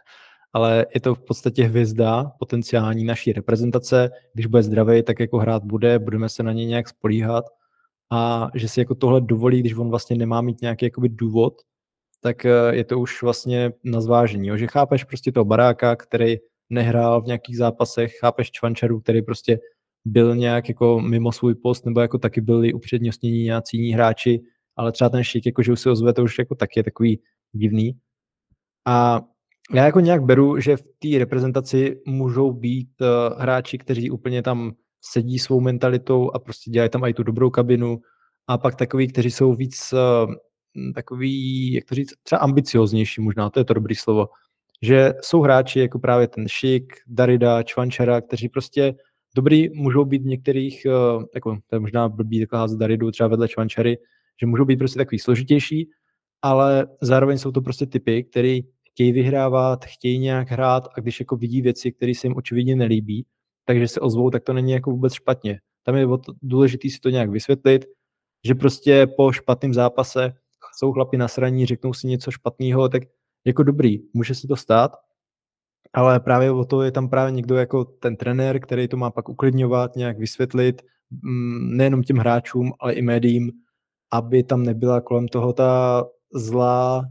ale 0.53 0.87
je 0.95 1.01
to 1.01 1.15
v 1.15 1.25
podstatě 1.25 1.65
hvězda 1.65 2.33
potenciální 2.39 3.05
naší 3.05 3.33
reprezentace. 3.33 4.11
Když 4.35 4.47
bude 4.47 4.63
zdravý, 4.63 5.03
tak 5.03 5.21
jako 5.21 5.39
hrát 5.39 5.65
bude, 5.65 5.99
budeme 5.99 6.29
se 6.29 6.43
na 6.43 6.53
něj 6.53 6.67
nějak 6.67 6.89
spolíhat 6.89 7.45
a 8.11 8.49
že 8.55 8.69
si 8.69 8.81
jako 8.81 8.95
tohle 8.95 9.21
dovolí, 9.21 9.61
když 9.61 9.75
on 9.75 9.91
vlastně 9.91 10.17
nemá 10.17 10.41
mít 10.41 10.61
nějaký 10.63 10.85
jakoby 10.85 11.09
důvod, 11.09 11.55
tak 12.21 12.45
eh, 12.45 12.51
je 12.71 12.85
to 12.85 12.99
už 12.99 13.23
vlastně 13.23 13.73
na 13.85 14.01
zvážení, 14.01 14.49
jo? 14.49 14.57
že 14.57 14.67
chápeš 14.67 15.05
prostě 15.05 15.33
toho 15.33 15.45
baráka, 15.45 15.97
který 15.97 16.37
nehrál 16.71 17.23
v 17.23 17.27
nějakých 17.27 17.57
zápasech, 17.57 18.19
chápeš 18.19 18.51
Čvančaru, 18.51 19.01
který 19.01 19.23
prostě 19.23 19.59
byl 20.05 20.37
nějak 20.37 20.69
jako 20.69 21.01
mimo 21.01 21.33
svůj 21.33 21.55
post, 21.55 21.87
nebo 21.87 22.01
jako 22.01 22.19
taky 22.19 22.41
byli 22.41 22.73
upřednostnění 22.73 23.43
nějací 23.43 23.77
jiní 23.77 23.93
hráči, 23.93 24.41
ale 24.77 24.93
třeba 24.93 25.11
ten 25.11 25.25
šik, 25.25 25.47
jako 25.47 25.63
že 25.63 25.73
už 25.73 25.81
se 25.81 25.91
ozve, 25.91 26.13
to 26.13 26.23
už 26.23 26.39
jako 26.39 26.55
taky 26.55 26.81
je 26.81 26.85
takový 26.85 27.21
divný. 27.53 27.99
A 28.87 29.21
já 29.75 29.85
jako 29.85 30.01
nějak 30.01 30.23
beru, 30.23 30.61
že 30.61 30.77
v 30.77 30.83
té 30.83 31.19
reprezentaci 31.19 32.01
můžou 32.07 32.53
být 32.53 32.89
uh, 33.01 33.41
hráči, 33.41 33.79
kteří 33.79 34.11
úplně 34.11 34.43
tam 34.43 34.73
sedí 35.01 35.39
svou 35.39 35.61
mentalitou 35.61 36.31
a 36.35 36.39
prostě 36.39 36.71
dělají 36.71 36.91
tam 36.91 37.05
i 37.05 37.15
tu 37.15 37.23
dobrou 37.23 37.51
kabinu 37.51 38.01
a 38.47 38.59
pak 38.59 38.75
takový, 38.75 39.09
kteří 39.09 39.31
jsou 39.31 39.55
víc 39.55 39.93
uh, 39.93 40.35
takový, 40.95 41.73
jak 41.73 41.85
to 41.85 41.95
říct, 41.95 42.13
třeba 42.23 42.39
ambicioznější 42.39 43.21
možná, 43.21 43.51
to 43.51 43.61
je 43.61 43.65
to 43.65 43.75
dobrý 43.75 43.95
slovo, 43.95 44.27
že 44.83 45.13
jsou 45.23 45.41
hráči 45.41 45.81
jako 45.81 45.99
právě 45.99 46.29
ten 46.29 46.49
Šik, 46.49 46.93
Darida, 47.07 47.63
Čvančara, 47.63 48.21
kteří 48.21 48.49
prostě 48.49 48.95
dobrý 49.39 49.69
můžou 49.75 50.05
být 50.05 50.23
v 50.23 50.27
některých, 50.27 50.87
uh, 50.87 51.25
jako, 51.35 51.59
to 51.67 51.77
je 51.77 51.81
možná 51.81 52.09
blbý 52.09 52.41
takhle 52.41 52.59
házet 52.59 52.79
Daridu 52.79 53.11
třeba 53.11 53.29
vedle 53.29 53.49
Čvančary, 53.49 53.99
že 54.41 54.47
můžou 54.47 54.65
být 54.65 54.77
prostě 54.77 54.99
takový 54.99 55.19
složitější, 55.19 55.91
ale 56.43 56.87
zároveň 57.01 57.39
jsou 57.39 57.53
to 57.53 57.61
prostě 57.61 57.87
typy, 57.87 58.25
který 58.25 58.63
chtějí 58.91 59.13
vyhrávat, 59.13 59.85
chtějí 59.85 60.19
nějak 60.19 60.51
hrát 60.51 60.89
a 60.97 61.01
když 61.01 61.21
jako 61.21 61.37
vidí 61.37 61.63
věci, 61.63 61.93
které 61.93 62.15
se 62.15 62.27
jim 62.27 62.37
očividně 62.37 62.77
nelíbí, 62.77 63.27
takže 63.65 63.89
se 63.89 64.01
ozvou, 64.01 64.31
tak 64.31 64.43
to 64.45 64.53
není 64.53 64.73
jako 64.73 64.91
vůbec 64.91 65.13
špatně. 65.13 65.61
Tam 65.83 65.97
je 65.97 66.07
důležité 66.43 66.91
si 66.91 67.01
to 67.01 67.11
nějak 67.11 67.31
vysvětlit, 67.31 67.85
že 68.47 68.55
prostě 68.55 69.07
po 69.07 69.33
špatném 69.33 69.75
zápase 69.75 70.33
jsou 70.79 70.93
chlapi 70.93 71.17
na 71.17 71.29
sraní, 71.29 71.67
řeknou 71.67 71.93
si 71.95 72.07
něco 72.07 72.31
špatného, 72.31 72.89
tak 72.89 73.03
jako 73.47 73.63
dobrý, 73.63 73.99
může 74.15 74.35
se 74.35 74.49
to 74.49 74.57
stát, 74.57 74.91
ale 75.95 76.21
právě 76.21 76.51
o 76.51 76.65
to 76.65 76.83
je 76.83 76.93
tam 76.93 77.09
právě 77.09 77.33
někdo 77.33 77.57
jako 77.57 77.85
ten 77.85 78.17
trenér, 78.17 78.61
který 78.61 78.89
to 78.89 78.97
má 78.97 79.11
pak 79.11 79.29
uklidňovat, 79.29 79.97
nějak 79.97 80.19
vysvětlit, 80.19 80.83
mm, 81.11 81.77
nejenom 81.77 82.03
těm 82.03 82.17
hráčům, 82.17 82.73
ale 82.81 82.93
i 82.93 83.03
médiím, 83.03 83.53
aby 84.13 84.43
tam 84.43 84.63
nebyla 84.63 85.01
kolem 85.01 85.29
toho 85.29 85.53
ta 85.53 86.05
zlá 86.35 87.05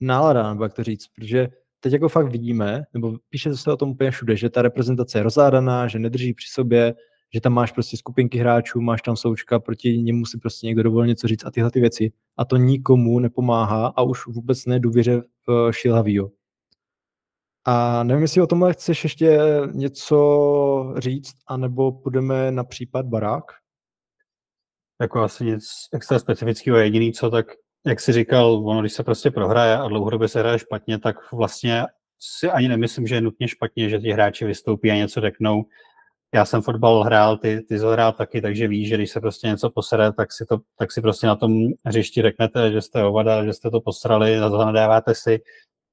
nálada, 0.00 0.50
nebo 0.50 0.62
jak 0.62 0.74
to 0.74 0.84
říct, 0.84 1.06
protože 1.08 1.48
teď 1.80 1.92
jako 1.92 2.08
fakt 2.08 2.28
vidíme, 2.32 2.82
nebo 2.94 3.16
píše 3.28 3.56
se 3.56 3.72
o 3.72 3.76
tom 3.76 3.90
úplně 3.90 4.10
všude, 4.10 4.36
že 4.36 4.50
ta 4.50 4.62
reprezentace 4.62 5.18
je 5.18 5.22
rozhádaná, 5.22 5.88
že 5.88 5.98
nedrží 5.98 6.34
při 6.34 6.48
sobě, 6.50 6.94
že 7.34 7.40
tam 7.40 7.52
máš 7.52 7.72
prostě 7.72 7.96
skupinky 7.96 8.38
hráčů, 8.38 8.80
máš 8.80 9.02
tam 9.02 9.16
součka, 9.16 9.60
proti 9.60 9.98
němu 9.98 10.26
si 10.26 10.38
prostě 10.38 10.66
někdo 10.66 10.82
dovolil 10.82 11.06
něco 11.06 11.28
říct 11.28 11.44
a 11.44 11.50
tyhle 11.50 11.70
ty 11.70 11.80
věci. 11.80 12.12
A 12.36 12.44
to 12.44 12.56
nikomu 12.56 13.18
nepomáhá 13.18 13.86
a 13.86 14.02
už 14.02 14.26
vůbec 14.26 14.66
ne 14.66 14.80
důvěře 14.80 15.22
v 15.46 15.72
Šilhavýho. 15.72 16.30
A 17.70 18.02
nevím, 18.02 18.22
jestli 18.22 18.42
o 18.42 18.46
tomhle 18.46 18.72
chceš 18.72 19.04
ještě 19.04 19.38
něco 19.72 20.94
říct, 20.98 21.34
anebo 21.46 21.92
půjdeme 21.92 22.50
na 22.50 22.64
případ 22.64 23.06
Barák? 23.06 23.44
Jako 25.00 25.20
asi 25.20 25.44
nic 25.44 25.64
extra 25.94 26.18
specifického. 26.18 26.78
Jediný 26.78 27.12
co, 27.12 27.30
tak 27.30 27.46
jak 27.86 28.00
jsi 28.00 28.12
říkal, 28.12 28.68
ono, 28.68 28.80
když 28.80 28.92
se 28.92 29.04
prostě 29.04 29.30
prohraje 29.30 29.76
a 29.76 29.88
dlouhodobě 29.88 30.28
se 30.28 30.38
hraje 30.38 30.58
špatně, 30.58 30.98
tak 30.98 31.32
vlastně 31.32 31.84
si 32.20 32.50
ani 32.50 32.68
nemyslím, 32.68 33.06
že 33.06 33.14
je 33.14 33.20
nutně 33.20 33.48
špatně, 33.48 33.88
že 33.88 33.98
ti 33.98 34.12
hráči 34.12 34.44
vystoupí 34.44 34.90
a 34.90 34.94
něco 34.94 35.20
řeknou. 35.20 35.64
já 36.34 36.44
jsem 36.44 36.62
fotbal 36.62 37.02
hrál, 37.02 37.36
ty, 37.36 37.60
ty 37.60 37.78
jsi 37.78 37.84
taky, 38.16 38.40
takže 38.40 38.68
víš, 38.68 38.88
že 38.88 38.94
když 38.94 39.10
se 39.10 39.20
prostě 39.20 39.46
něco 39.46 39.70
posere, 39.70 40.12
tak 40.12 40.32
si, 40.32 40.46
to, 40.48 40.58
tak 40.78 40.92
si 40.92 41.00
prostě 41.00 41.26
na 41.26 41.36
tom 41.36 41.52
hřišti 41.84 42.22
řeknete, 42.22 42.72
že 42.72 42.82
jste 42.82 43.04
ovada, 43.04 43.44
že 43.44 43.52
jste 43.52 43.70
to 43.70 43.80
posrali, 43.80 44.36
nadáváte 44.36 45.14
si, 45.14 45.40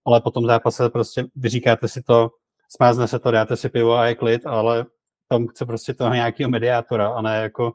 ale 0.06 0.22
potom 0.22 0.46
zápase 0.46 0.90
prostě 0.90 1.26
vyříkáte 1.36 1.88
si 1.88 2.04
to, 2.04 2.32
smázne 2.70 3.08
se 3.08 3.20
to, 3.20 3.32
dáte 3.32 3.58
si 3.58 3.70
pivo 3.70 3.94
a 3.94 4.06
je 4.06 4.16
klid, 4.16 4.46
ale 4.46 4.86
tam 5.30 5.48
chce 5.48 5.66
prostě 5.66 5.94
toho 5.94 6.14
nějakého 6.14 6.50
mediátora 6.50 7.08
a 7.08 7.22
ne 7.22 7.42
jako 7.42 7.74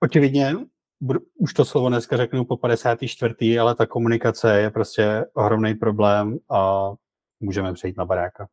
očividně 0.00 0.54
už 1.34 1.54
to 1.54 1.64
slovo 1.64 1.88
dneska 1.88 2.16
řeknu 2.16 2.44
po 2.44 2.56
54. 2.56 3.58
ale 3.58 3.74
ta 3.74 3.86
komunikace 3.86 4.60
je 4.60 4.70
prostě 4.70 5.24
ohromný 5.34 5.74
problém 5.74 6.38
a 6.50 6.90
můžeme 7.40 7.72
přejít 7.72 7.96
na 7.96 8.04
baráka. 8.04 8.48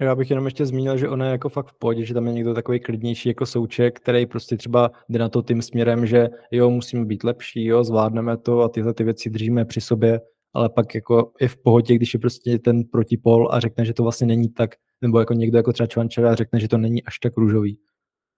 Já 0.00 0.14
bych 0.14 0.30
jenom 0.30 0.44
ještě 0.44 0.66
zmínil, 0.66 0.96
že 0.96 1.08
ona 1.08 1.26
je 1.26 1.32
jako 1.32 1.48
fakt 1.48 1.66
v 1.66 1.78
pohodě, 1.78 2.04
že 2.04 2.14
tam 2.14 2.26
je 2.26 2.32
někdo 2.32 2.54
takový 2.54 2.80
klidnější 2.80 3.28
jako 3.28 3.46
souček, 3.46 4.00
který 4.00 4.26
prostě 4.26 4.56
třeba 4.56 4.90
jde 5.08 5.18
na 5.18 5.28
to 5.28 5.42
tím 5.42 5.62
směrem, 5.62 6.06
že 6.06 6.28
jo, 6.50 6.70
musíme 6.70 7.04
být 7.04 7.24
lepší, 7.24 7.64
jo, 7.64 7.84
zvládneme 7.84 8.36
to 8.36 8.60
a 8.60 8.68
tyhle 8.68 8.94
ty 8.94 9.04
věci 9.04 9.30
držíme 9.30 9.64
při 9.64 9.80
sobě, 9.80 10.20
ale 10.54 10.68
pak 10.68 10.94
jako 10.94 11.32
je 11.40 11.48
v 11.48 11.56
pohodě, 11.56 11.94
když 11.94 12.14
je 12.14 12.20
prostě 12.20 12.58
ten 12.58 12.84
protipol 12.84 13.48
a 13.52 13.60
řekne, 13.60 13.84
že 13.84 13.94
to 13.94 14.02
vlastně 14.02 14.26
není 14.26 14.48
tak, 14.48 14.70
nebo 15.02 15.18
jako 15.18 15.34
někdo 15.34 15.58
jako 15.58 15.72
třeba 15.72 15.86
Čvančera 15.86 16.34
řekne, 16.34 16.60
že 16.60 16.68
to 16.68 16.78
není 16.78 17.02
až 17.02 17.18
tak 17.18 17.36
růžový. 17.36 17.78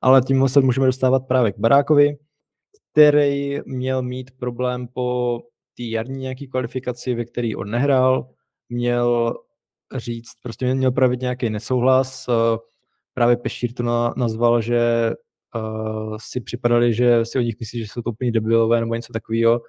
Ale 0.01 0.23
tím 0.23 0.49
se 0.49 0.61
můžeme 0.61 0.87
dostávat 0.87 1.27
právě 1.29 1.53
k 1.53 1.59
Barákovi, 1.59 2.17
který 2.93 3.61
měl 3.67 4.03
mít 4.03 4.31
problém 4.39 4.89
po 4.89 5.39
té 5.77 5.83
jarní 5.83 6.19
nějaký 6.19 6.49
kvalifikaci, 6.49 7.15
ve 7.15 7.25
který 7.25 7.57
on 7.57 7.71
nehrál, 7.71 8.31
měl 8.69 9.35
říct, 9.97 10.31
prostě 10.43 10.75
měl 10.75 10.93
právě 10.93 11.17
nějaký 11.17 11.51
nesouhlas, 11.51 12.27
právě 13.15 13.37
Pešír 13.37 13.73
to 13.73 13.83
nazval, 14.17 14.61
že 14.61 15.13
uh, 15.57 16.17
si 16.21 16.41
připadali, 16.41 16.95
že 16.95 17.25
si 17.25 17.39
o 17.39 17.43
nich 17.43 17.55
myslí, 17.61 17.79
že 17.79 17.87
jsou 17.87 18.03
to 18.03 18.11
úplně 18.11 18.33
debilové 18.33 18.81
nebo 18.81 18.95
něco 18.95 19.13
takového. 19.13 19.61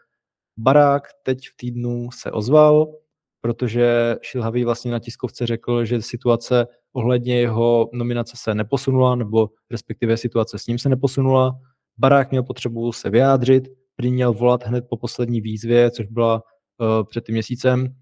Barák 0.57 1.03
teď 1.23 1.47
v 1.49 1.55
týdnu 1.55 2.11
se 2.11 2.31
ozval, 2.31 2.93
protože 3.41 4.15
Šilhavý 4.21 4.63
vlastně 4.63 4.91
na 4.91 4.99
tiskovce 4.99 5.45
řekl, 5.45 5.85
že 5.85 6.01
situace 6.01 6.67
ohledně 6.93 7.39
jeho 7.39 7.89
nominace 7.93 8.37
se 8.37 8.55
neposunula, 8.55 9.15
nebo 9.15 9.49
respektive 9.71 10.17
situace 10.17 10.59
s 10.59 10.67
ním 10.67 10.79
se 10.79 10.89
neposunula. 10.89 11.59
Barák 11.97 12.31
měl 12.31 12.43
potřebu 12.43 12.91
se 12.91 13.09
vyjádřit, 13.09 13.63
prý 13.95 14.11
měl 14.11 14.33
volat 14.33 14.63
hned 14.63 14.85
po 14.89 14.97
poslední 14.97 15.41
výzvě, 15.41 15.91
což 15.91 16.05
byla 16.05 16.35
uh, 16.35 17.03
před 17.03 17.25
tím 17.25 17.33
měsícem, 17.33 17.95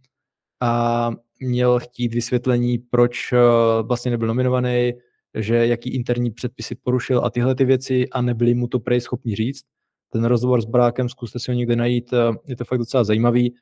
a 0.61 1.11
měl 1.39 1.79
chtít 1.79 2.13
vysvětlení, 2.13 2.77
proč 2.77 3.31
uh, 3.31 3.39
vlastně 3.87 4.11
nebyl 4.11 4.27
nominovaný, 4.27 4.93
že 5.37 5.67
jaký 5.67 5.93
interní 5.93 6.31
předpisy 6.31 6.75
porušil 6.75 7.25
a 7.25 7.29
tyhle 7.29 7.55
ty 7.55 7.65
věci 7.65 8.09
a 8.09 8.21
nebyli 8.21 8.53
mu 8.53 8.67
to 8.67 8.79
prej 8.79 9.01
schopni 9.01 9.35
říct. 9.35 9.63
Ten 10.11 10.23
rozhovor 10.23 10.61
s 10.61 10.65
Barákem, 10.65 11.09
zkuste 11.09 11.39
si 11.39 11.51
ho 11.51 11.55
někde 11.55 11.75
najít, 11.75 12.13
uh, 12.13 12.35
je 12.47 12.55
to 12.55 12.65
fakt 12.65 12.79
docela 12.79 13.03
zajímavý. 13.03 13.55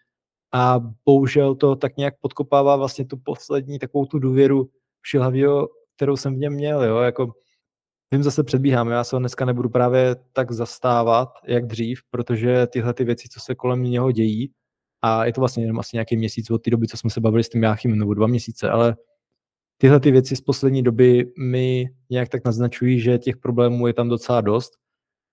A 0.54 0.80
bohužel 1.06 1.56
to 1.56 1.76
tak 1.76 1.98
nějak 1.98 2.14
podkopává 2.22 2.76
vlastně 2.76 3.06
tu 3.06 3.18
poslední 3.18 3.80
takovou 3.80 4.06
tu 4.06 4.20
důvěru 4.20 4.70
Šilhavýho, 5.04 5.68
kterou 5.96 6.18
jsem 6.18 6.36
v 6.36 6.38
něm 6.38 6.54
měl. 6.54 6.84
Jo? 6.84 6.98
Jako, 6.98 7.34
vím, 8.12 8.24
zase 8.24 8.44
předbíhám, 8.44 8.90
já 8.90 9.04
se 9.04 9.16
ho 9.16 9.20
dneska 9.20 9.46
nebudu 9.46 9.70
právě 9.70 10.16
tak 10.34 10.52
zastávat, 10.52 11.30
jak 11.48 11.66
dřív, 11.66 12.02
protože 12.10 12.68
tyhle 12.68 12.94
ty 12.94 13.04
věci, 13.04 13.30
co 13.30 13.40
se 13.40 13.56
kolem 13.56 13.84
něho 13.84 14.12
dějí, 14.12 14.52
a 15.02 15.26
je 15.26 15.34
to 15.34 15.42
vlastně 15.42 15.64
jenom 15.64 15.80
asi 15.80 15.90
nějaký 15.96 16.18
měsíc 16.18 16.52
od 16.52 16.58
té 16.58 16.70
doby, 16.70 16.88
co 16.88 16.98
jsme 16.98 17.10
se 17.10 17.22
bavili 17.22 17.44
s 17.44 17.50
tím 17.50 17.64
Jáchym, 17.64 18.00
nebo 18.00 18.14
dva 18.14 18.28
měsíce, 18.28 18.70
ale 18.70 18.96
tyhle 19.78 20.00
ty 20.00 20.12
věci 20.12 20.36
z 20.36 20.42
poslední 20.42 20.84
doby 20.84 21.32
mi 21.38 21.90
nějak 22.10 22.30
tak 22.30 22.46
naznačují, 22.46 23.00
že 23.00 23.18
těch 23.18 23.38
problémů 23.38 23.88
je 23.88 23.94
tam 23.94 24.10
docela 24.10 24.42
dost. 24.42 24.72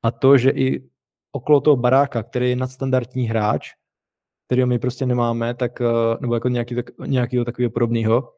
A 0.03 0.11
to, 0.11 0.39
že 0.39 0.51
i 0.51 0.89
okolo 1.37 1.61
toho 1.61 1.77
baráka, 1.77 2.23
který 2.23 2.51
je 2.51 2.57
nadstandardní 2.57 3.25
hráč, 3.25 3.71
kterého 4.47 4.67
my 4.67 4.79
prostě 4.79 5.07
nemáme, 5.07 5.55
tak, 5.55 5.81
eh, 5.81 6.17
nebo 6.21 6.35
jako 6.35 6.49
nějaký, 6.49 6.75
tak, 6.75 6.87
nějakého 7.07 7.45
takového 7.45 7.71
podobného, 7.71 8.33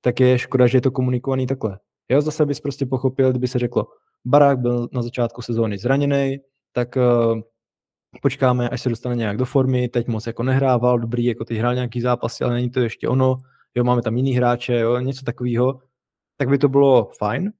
tak 0.00 0.20
je 0.20 0.38
škoda, 0.38 0.66
že 0.66 0.78
je 0.78 0.82
to 0.82 0.90
komunikovaný 0.90 1.46
takhle. 1.46 1.78
Jo, 2.08 2.20
zase 2.20 2.46
bys 2.46 2.60
prostě 2.60 2.86
pochopil, 2.86 3.30
kdyby 3.30 3.48
se 3.48 3.58
řeklo, 3.58 3.86
barák 4.24 4.58
byl 4.58 4.88
na 4.92 5.02
začátku 5.02 5.42
sezóny 5.42 5.78
zraněný, 5.78 6.38
tak 6.72 6.96
uh, 6.96 7.40
počkáme, 8.22 8.68
až 8.68 8.80
se 8.80 8.88
dostane 8.88 9.16
nějak 9.16 9.36
do 9.36 9.44
formy, 9.44 9.88
teď 9.88 10.08
moc 10.08 10.26
jako 10.26 10.42
nehrával, 10.42 10.98
dobrý, 10.98 11.24
jako 11.24 11.44
teď 11.44 11.58
hrál 11.58 11.74
nějaký 11.74 12.00
zápasy, 12.00 12.44
ale 12.44 12.54
není 12.54 12.70
to 12.70 12.80
ještě 12.80 13.08
ono, 13.08 13.36
jo, 13.74 13.84
máme 13.84 14.02
tam 14.02 14.16
jiný 14.16 14.32
hráče, 14.32 14.78
jo, 14.78 14.98
něco 14.98 15.24
takového, 15.24 15.80
tak 16.36 16.48
by 16.48 16.58
to 16.58 16.68
bylo 16.68 17.10
fajn 17.18 17.52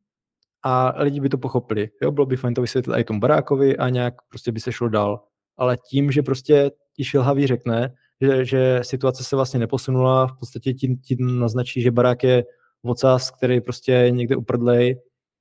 a 0.62 1.02
lidi 1.02 1.20
by 1.20 1.28
to 1.28 1.38
pochopili, 1.38 1.90
jo, 2.02 2.10
bylo 2.10 2.26
by 2.26 2.36
fajn 2.36 2.54
to 2.54 2.60
vysvětlit 2.60 2.96
i 3.00 3.04
tomu 3.04 3.20
barákovi 3.20 3.76
a 3.76 3.88
nějak 3.88 4.14
prostě 4.28 4.52
by 4.52 4.60
se 4.60 4.72
šlo 4.72 4.88
dál. 4.88 5.24
Ale 5.56 5.76
tím, 5.90 6.12
že 6.12 6.22
prostě 6.22 6.70
ti 6.96 7.04
šilhavý 7.04 7.46
řekne, 7.46 7.94
že, 8.20 8.44
že 8.44 8.80
situace 8.82 9.24
se 9.24 9.36
vlastně 9.36 9.60
neposunula, 9.60 10.26
v 10.26 10.38
podstatě 10.38 10.72
tím, 10.72 10.98
tím 10.98 11.40
naznačí, 11.40 11.82
že 11.82 11.90
barák 11.90 12.24
je 12.24 12.44
vocás, 12.82 13.30
který 13.30 13.60
prostě 13.60 13.92
je 13.92 14.10
někde 14.10 14.36
uprdlej 14.36 15.00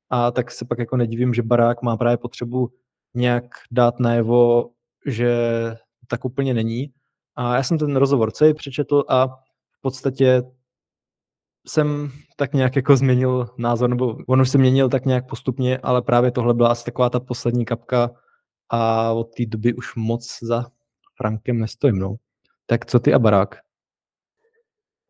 a 0.09 0.31
tak 0.31 0.51
se 0.51 0.65
pak 0.65 0.79
jako 0.79 0.97
nedivím, 0.97 1.33
že 1.33 1.43
barák 1.43 1.81
má 1.81 1.97
právě 1.97 2.17
potřebu 2.17 2.69
nějak 3.13 3.43
dát 3.71 3.99
najevo, 3.99 4.69
že 5.05 5.31
tak 6.07 6.25
úplně 6.25 6.53
není. 6.53 6.91
A 7.35 7.55
já 7.55 7.63
jsem 7.63 7.77
ten 7.77 7.95
rozhovor 7.95 8.31
celý 8.31 8.53
přečetl 8.53 9.03
a 9.09 9.27
v 9.27 9.81
podstatě 9.81 10.43
jsem 11.69 12.11
tak 12.35 12.53
nějak 12.53 12.75
jako 12.75 12.95
změnil 12.95 13.47
názor, 13.57 13.89
nebo 13.89 14.17
on 14.27 14.41
už 14.41 14.49
se 14.49 14.57
měnil 14.57 14.89
tak 14.89 15.05
nějak 15.05 15.29
postupně, 15.29 15.77
ale 15.77 16.01
právě 16.01 16.31
tohle 16.31 16.53
byla 16.53 16.69
asi 16.69 16.85
taková 16.85 17.09
ta 17.09 17.19
poslední 17.19 17.65
kapka 17.65 18.11
a 18.69 19.11
od 19.11 19.23
té 19.23 19.45
doby 19.45 19.73
už 19.73 19.95
moc 19.95 20.37
za 20.41 20.65
Frankem 21.17 21.59
nestojím. 21.59 21.99
No. 21.99 22.15
Tak 22.65 22.85
co 22.85 22.99
ty 22.99 23.13
a 23.13 23.19
barák? 23.19 23.55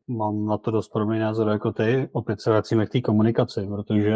Mám 0.07 0.45
na 0.45 0.57
to 0.57 0.71
dost 0.71 0.87
podobný 0.87 1.19
názor 1.19 1.47
jako 1.47 1.71
ty. 1.71 2.09
Opět 2.11 2.41
se 2.41 2.49
vracíme 2.49 2.85
k 2.85 2.89
té 2.89 3.01
komunikaci, 3.01 3.67
protože 3.67 4.15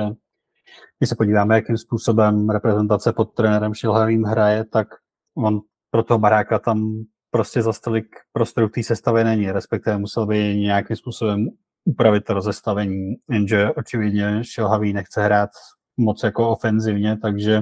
když 0.99 1.09
se 1.09 1.15
podíváme, 1.15 1.55
jakým 1.55 1.77
způsobem 1.77 2.49
reprezentace 2.49 3.13
pod 3.13 3.33
trenérem 3.33 3.73
Šilhavým 3.73 4.23
hraje, 4.23 4.65
tak 4.65 4.87
on 5.35 5.59
pro 5.91 6.03
toho 6.03 6.19
baráka 6.19 6.59
tam 6.59 7.03
prostě 7.31 7.61
za 7.61 7.73
stolik 7.73 8.05
prostoru 8.33 8.69
té 8.69 8.83
sestavy 8.83 9.23
není, 9.23 9.51
respektive 9.51 9.97
musel 9.97 10.25
by 10.25 10.55
nějakým 10.57 10.95
způsobem 10.95 11.49
upravit 11.85 12.23
to 12.25 12.33
rozestavení, 12.33 13.15
jenže 13.29 13.71
očividně 13.71 14.43
Šilhavý 14.43 14.93
nechce 14.93 15.23
hrát 15.23 15.49
moc 15.97 16.23
jako 16.23 16.49
ofenzivně, 16.49 17.17
takže 17.17 17.61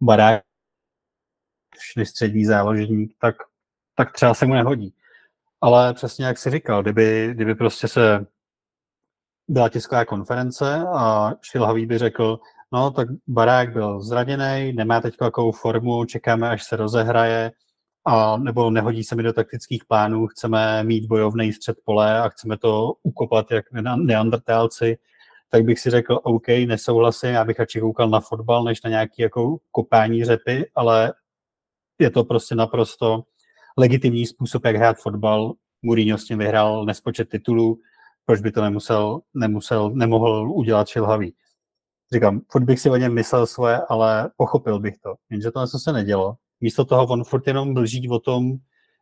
barák 0.00 0.42
šli 1.80 2.06
střední 2.06 2.44
záložník, 2.44 3.14
tak, 3.20 3.36
tak 3.94 4.12
třeba 4.12 4.34
se 4.34 4.46
mu 4.46 4.54
nehodí. 4.54 4.94
Ale 5.60 5.94
přesně 5.94 6.26
jak 6.26 6.38
jsi 6.38 6.50
říkal, 6.50 6.82
kdyby, 6.82 7.30
kdyby 7.34 7.54
prostě 7.54 7.88
se 7.88 8.26
byla 9.48 9.68
tisková 9.68 10.04
konference 10.04 10.84
a 10.94 11.32
Šilhavý 11.40 11.86
by 11.86 11.98
řekl, 11.98 12.38
no 12.72 12.90
tak 12.90 13.08
barák 13.26 13.72
byl 13.72 14.00
zraněný, 14.00 14.72
nemá 14.72 15.00
teď 15.00 15.16
takovou 15.16 15.52
formu, 15.52 16.04
čekáme, 16.04 16.50
až 16.50 16.64
se 16.64 16.76
rozehraje, 16.76 17.52
a 18.06 18.36
nebo 18.36 18.70
nehodí 18.70 19.04
se 19.04 19.14
mi 19.14 19.22
do 19.22 19.32
taktických 19.32 19.84
plánů, 19.84 20.26
chceme 20.26 20.84
mít 20.84 21.06
bojovný 21.06 21.52
střed 21.52 21.76
pole 21.84 22.20
a 22.20 22.28
chceme 22.28 22.58
to 22.58 22.94
ukopat 23.02 23.50
jak 23.50 23.64
neandertálci, 23.96 24.98
tak 25.48 25.64
bych 25.64 25.80
si 25.80 25.90
řekl, 25.90 26.20
OK, 26.22 26.48
nesouhlasím, 26.48 27.30
já 27.30 27.44
bych 27.44 27.58
radši 27.58 27.80
koukal 27.80 28.10
na 28.10 28.20
fotbal, 28.20 28.64
než 28.64 28.82
na 28.82 28.90
nějaký 28.90 29.22
jako 29.22 29.56
kopání 29.70 30.24
řepy, 30.24 30.70
ale 30.74 31.12
je 31.98 32.10
to 32.10 32.24
prostě 32.24 32.54
naprosto 32.54 33.22
legitimní 33.78 34.26
způsob, 34.26 34.64
jak 34.64 34.76
hrát 34.76 34.98
fotbal. 34.98 35.52
Mourinho 35.82 36.18
s 36.18 36.24
tím 36.24 36.38
vyhrál 36.38 36.84
nespočet 36.84 37.28
titulů, 37.28 37.80
proč 38.24 38.40
by 38.40 38.52
to 38.52 38.62
nemusel, 38.62 39.20
nemusel 39.34 39.90
nemohl 39.90 40.52
udělat 40.52 40.88
šilhavý. 40.88 41.34
Říkám, 42.12 42.40
furt 42.50 42.64
bych 42.64 42.80
si 42.80 42.90
o 42.90 42.96
něm 42.96 43.14
myslel 43.14 43.46
svoje, 43.46 43.80
ale 43.88 44.30
pochopil 44.36 44.78
bych 44.78 44.98
to. 44.98 45.14
Jenže 45.30 45.50
to 45.50 45.66
se 45.66 45.92
nedělo. 45.92 46.36
Místo 46.60 46.84
toho 46.84 47.06
on 47.06 47.24
furt 47.24 47.46
jenom 47.46 47.74
blží 47.74 48.08
o 48.08 48.18
tom, 48.18 48.52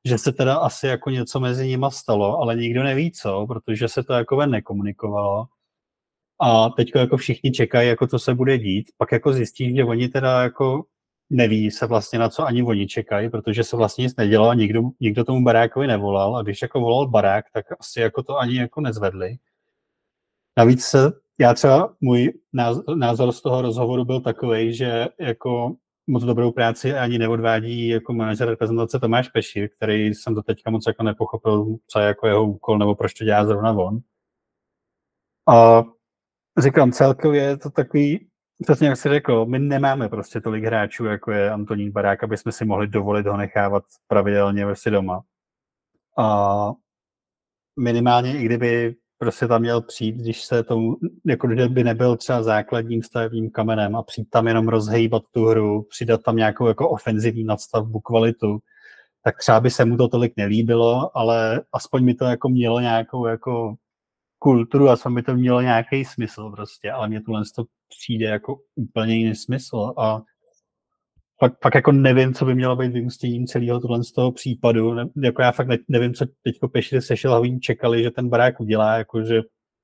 že 0.05 0.19
se 0.19 0.33
teda 0.33 0.57
asi 0.57 0.87
jako 0.87 1.11
něco 1.11 1.41
mezi 1.41 1.67
nima 1.67 1.91
stalo, 1.91 2.39
ale 2.39 2.57
nikdo 2.57 2.83
neví 2.83 3.13
co, 3.13 3.47
protože 3.47 3.89
se 3.89 4.03
to 4.03 4.13
jako 4.13 4.47
nekomunikovalo. 4.47 5.47
A 6.41 6.69
teď 6.69 6.93
jako 6.95 7.17
všichni 7.17 7.51
čekají, 7.51 7.89
jako 7.89 8.07
co 8.07 8.19
se 8.19 8.35
bude 8.35 8.59
dít. 8.59 8.91
Pak 8.97 9.13
jako 9.13 9.33
zjistí, 9.33 9.77
že 9.77 9.85
oni 9.85 10.09
teda 10.09 10.43
jako 10.43 10.85
neví 11.31 11.71
se 11.71 11.87
vlastně 11.87 12.19
na 12.19 12.29
co 12.29 12.45
ani 12.45 12.63
oni 12.63 12.87
čekají, 12.87 13.31
protože 13.31 13.65
se 13.65 13.77
vlastně 13.77 14.03
nic 14.03 14.17
nedělo 14.17 14.49
a 14.49 14.55
nikdo, 14.55 14.83
nikdo 15.01 15.25
tomu 15.25 15.45
barákovi 15.45 15.87
nevolal 15.87 16.37
a 16.37 16.43
když 16.43 16.63
jako 16.63 16.81
volal 16.81 17.09
barák, 17.09 17.45
tak 17.53 17.67
asi 17.81 18.01
jako 18.01 18.23
to 18.23 18.39
ani 18.39 18.57
jako 18.57 18.81
nezvedli. 18.81 19.37
Navíc 20.59 20.85
se, 20.85 21.13
já 21.39 21.55
třeba, 21.55 21.95
můj 22.01 22.33
názor 22.97 23.33
z 23.33 23.43
toho 23.43 23.63
rozhovoru 23.63 24.05
byl 24.05 24.21
takový, 24.21 24.75
že 24.75 25.07
jako 25.21 25.77
moc 26.07 26.25
dobrou 26.25 26.53
práci 26.53 26.95
ani 26.95 27.19
neodvádí 27.19 27.89
jako 27.89 28.13
manažer 28.13 28.49
reprezentace 28.49 29.01
Tomáš 29.01 29.29
Pešír, 29.29 29.69
který 29.77 30.15
jsem 30.15 30.35
to 30.35 30.43
teďka 30.43 30.71
moc 30.71 30.87
jako 30.87 31.03
nepochopil, 31.03 31.77
co 31.87 31.99
je 31.99 32.07
jako 32.07 32.27
jeho 32.27 32.45
úkol, 32.47 32.79
nebo 32.79 32.95
proč 32.95 33.15
to 33.15 33.25
dělá 33.25 33.45
zrovna 33.45 33.73
on. 33.73 34.01
A 35.49 35.85
říkám, 36.59 36.93
celkově 36.93 37.43
je 37.43 37.57
to 37.57 37.71
takový, 37.71 38.29
přesně 38.63 38.89
jak 38.89 38.97
jsi 38.97 39.09
řekl, 39.09 39.47
my 39.47 39.59
nemáme 39.59 40.09
prostě 40.09 40.41
tolik 40.41 40.65
hráčů, 40.65 41.05
jako 41.05 41.33
je 41.33 41.51
Antonín 41.51 41.91
Barák, 41.93 42.25
aby 42.25 42.37
jsme 42.37 42.53
si 42.53 42.65
mohli 42.65 42.87
dovolit 42.87 43.27
ho 43.27 43.37
nechávat 43.37 43.85
pravidelně 44.07 44.65
prostě 44.65 44.91
doma. 44.91 45.23
A 46.19 46.71
minimálně, 47.81 48.41
i 48.41 48.45
kdyby 48.45 48.97
prostě 49.25 49.49
tam 49.49 49.61
měl 49.61 49.81
přijít, 49.81 50.17
když 50.17 50.43
se 50.43 50.63
tomu, 50.63 50.97
jako 51.27 51.49
by 51.69 51.85
nebyl 51.85 52.17
třeba 52.17 52.43
základním 52.43 53.03
stavebním 53.03 53.51
kamenem 53.51 53.97
a 53.97 54.03
přijít 54.03 54.31
tam 54.31 54.49
jenom 54.49 54.69
rozhejbat 54.69 55.23
tu 55.33 55.45
hru, 55.45 55.83
přidat 55.83 56.23
tam 56.23 56.37
nějakou 56.37 56.67
jako 56.67 56.91
ofenzivní 56.91 57.45
nadstavbu, 57.45 58.01
kvalitu, 58.01 58.59
tak 59.25 59.39
třeba 59.39 59.61
by 59.61 59.71
se 59.71 59.85
mu 59.85 59.97
to 59.97 60.09
tolik 60.09 60.33
nelíbilo, 60.37 61.17
ale 61.17 61.63
aspoň 61.73 62.05
mi 62.05 62.15
to 62.15 62.25
jako 62.25 62.49
mělo 62.49 62.81
nějakou 62.81 63.27
jako 63.27 63.75
kulturu, 64.39 64.89
aspoň 64.89 65.15
by 65.15 65.23
to 65.23 65.35
mělo 65.35 65.61
nějaký 65.61 66.05
smysl 66.05 66.51
prostě, 66.51 66.93
ale 66.93 67.09
mě 67.09 67.21
tohle 67.23 67.43
to 67.57 67.65
přijde 67.89 68.27
jako 68.27 68.59
úplně 68.77 69.17
jiný 69.17 69.35
smysl 69.35 69.93
a 69.97 70.23
fakt, 71.41 71.59
fakt 71.63 71.75
jako 71.75 71.93
nevím, 71.93 72.35
co 72.35 72.45
by 72.45 72.55
mělo 72.55 72.77
být 72.77 72.93
vyústěním 72.93 73.47
celého 73.47 73.81
tohle 73.81 74.05
z 74.05 74.13
toho 74.13 74.33
případu. 74.33 74.95
Ne, 74.95 75.09
jako 75.23 75.43
já 75.43 75.53
fakt 75.53 75.69
ne, 75.69 75.79
nevím, 75.89 76.15
co 76.15 76.27
teďko 76.43 76.69
Peši 76.69 77.01
se 77.01 77.17
Šilhavým 77.17 77.61
čekali, 77.61 78.03
že 78.03 78.11
ten 78.11 78.29
barák 78.29 78.61
udělá, 78.61 78.97
jako 78.97 79.23
že 79.23 79.41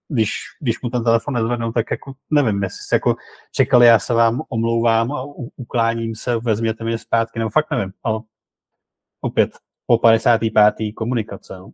když, 0.09 0.33
když 0.61 0.83
mu 0.83 0.91
ten 0.91 1.05
telefon 1.05 1.35
nezvednou, 1.35 1.73
tak 1.73 1.91
jako 1.91 2.13
nevím, 2.31 2.63
jestli 2.63 2.79
se 2.89 2.97
jako 2.97 3.17
čekali, 3.53 3.87
já 3.87 3.99
se 3.99 4.15
vám 4.15 4.43
omlouvám 4.49 5.13
a 5.13 5.25
u, 5.25 5.51
ukláním 5.57 6.15
se, 6.15 6.37
vezměte 6.37 6.85
mě 6.85 6.99
zpátky, 6.99 7.39
nebo 7.39 7.51
fakt 7.51 7.71
nevím, 7.71 7.93
ale 8.03 8.21
opět 9.21 9.51
po 9.87 9.99
55. 9.99 10.93
komunikace. 10.97 11.59
No. 11.59 11.71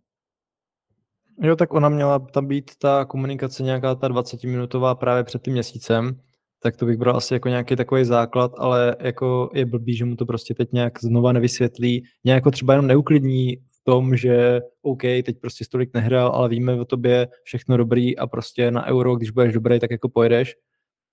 Jo, 1.40 1.56
tak 1.56 1.72
ona 1.72 1.88
měla 1.88 2.18
tam 2.18 2.46
být 2.46 2.76
ta 2.78 3.04
komunikace 3.04 3.62
nějaká 3.62 3.94
ta 3.94 4.08
20-minutová 4.08 4.94
právě 4.94 5.24
před 5.24 5.42
tím 5.42 5.52
měsícem, 5.52 6.20
tak 6.66 6.76
to 6.76 6.86
bych 6.86 6.96
bral 6.96 7.16
asi 7.16 7.34
jako 7.34 7.48
nějaký 7.48 7.76
takový 7.76 8.04
základ, 8.04 8.52
ale 8.58 8.96
jako 9.00 9.50
je 9.54 9.66
blbý, 9.66 9.96
že 9.96 10.04
mu 10.04 10.16
to 10.16 10.26
prostě 10.26 10.54
teď 10.54 10.72
nějak 10.72 11.00
znova 11.00 11.32
nevysvětlí, 11.32 12.04
nějak 12.24 12.44
třeba 12.52 12.72
jenom 12.72 12.86
neuklidní 12.86 13.56
v 13.56 13.84
tom, 13.84 14.16
že 14.16 14.60
OK, 14.82 15.02
teď 15.02 15.40
prostě 15.40 15.64
stolik 15.64 15.90
nehrál, 15.94 16.28
ale 16.28 16.48
víme 16.48 16.80
o 16.80 16.84
tobě 16.84 17.28
všechno 17.42 17.76
dobrý 17.76 18.18
a 18.18 18.26
prostě 18.26 18.70
na 18.70 18.86
euro, 18.86 19.16
když 19.16 19.30
budeš 19.30 19.54
dobrý, 19.54 19.80
tak 19.80 19.90
jako 19.90 20.08
pojedeš. 20.08 20.54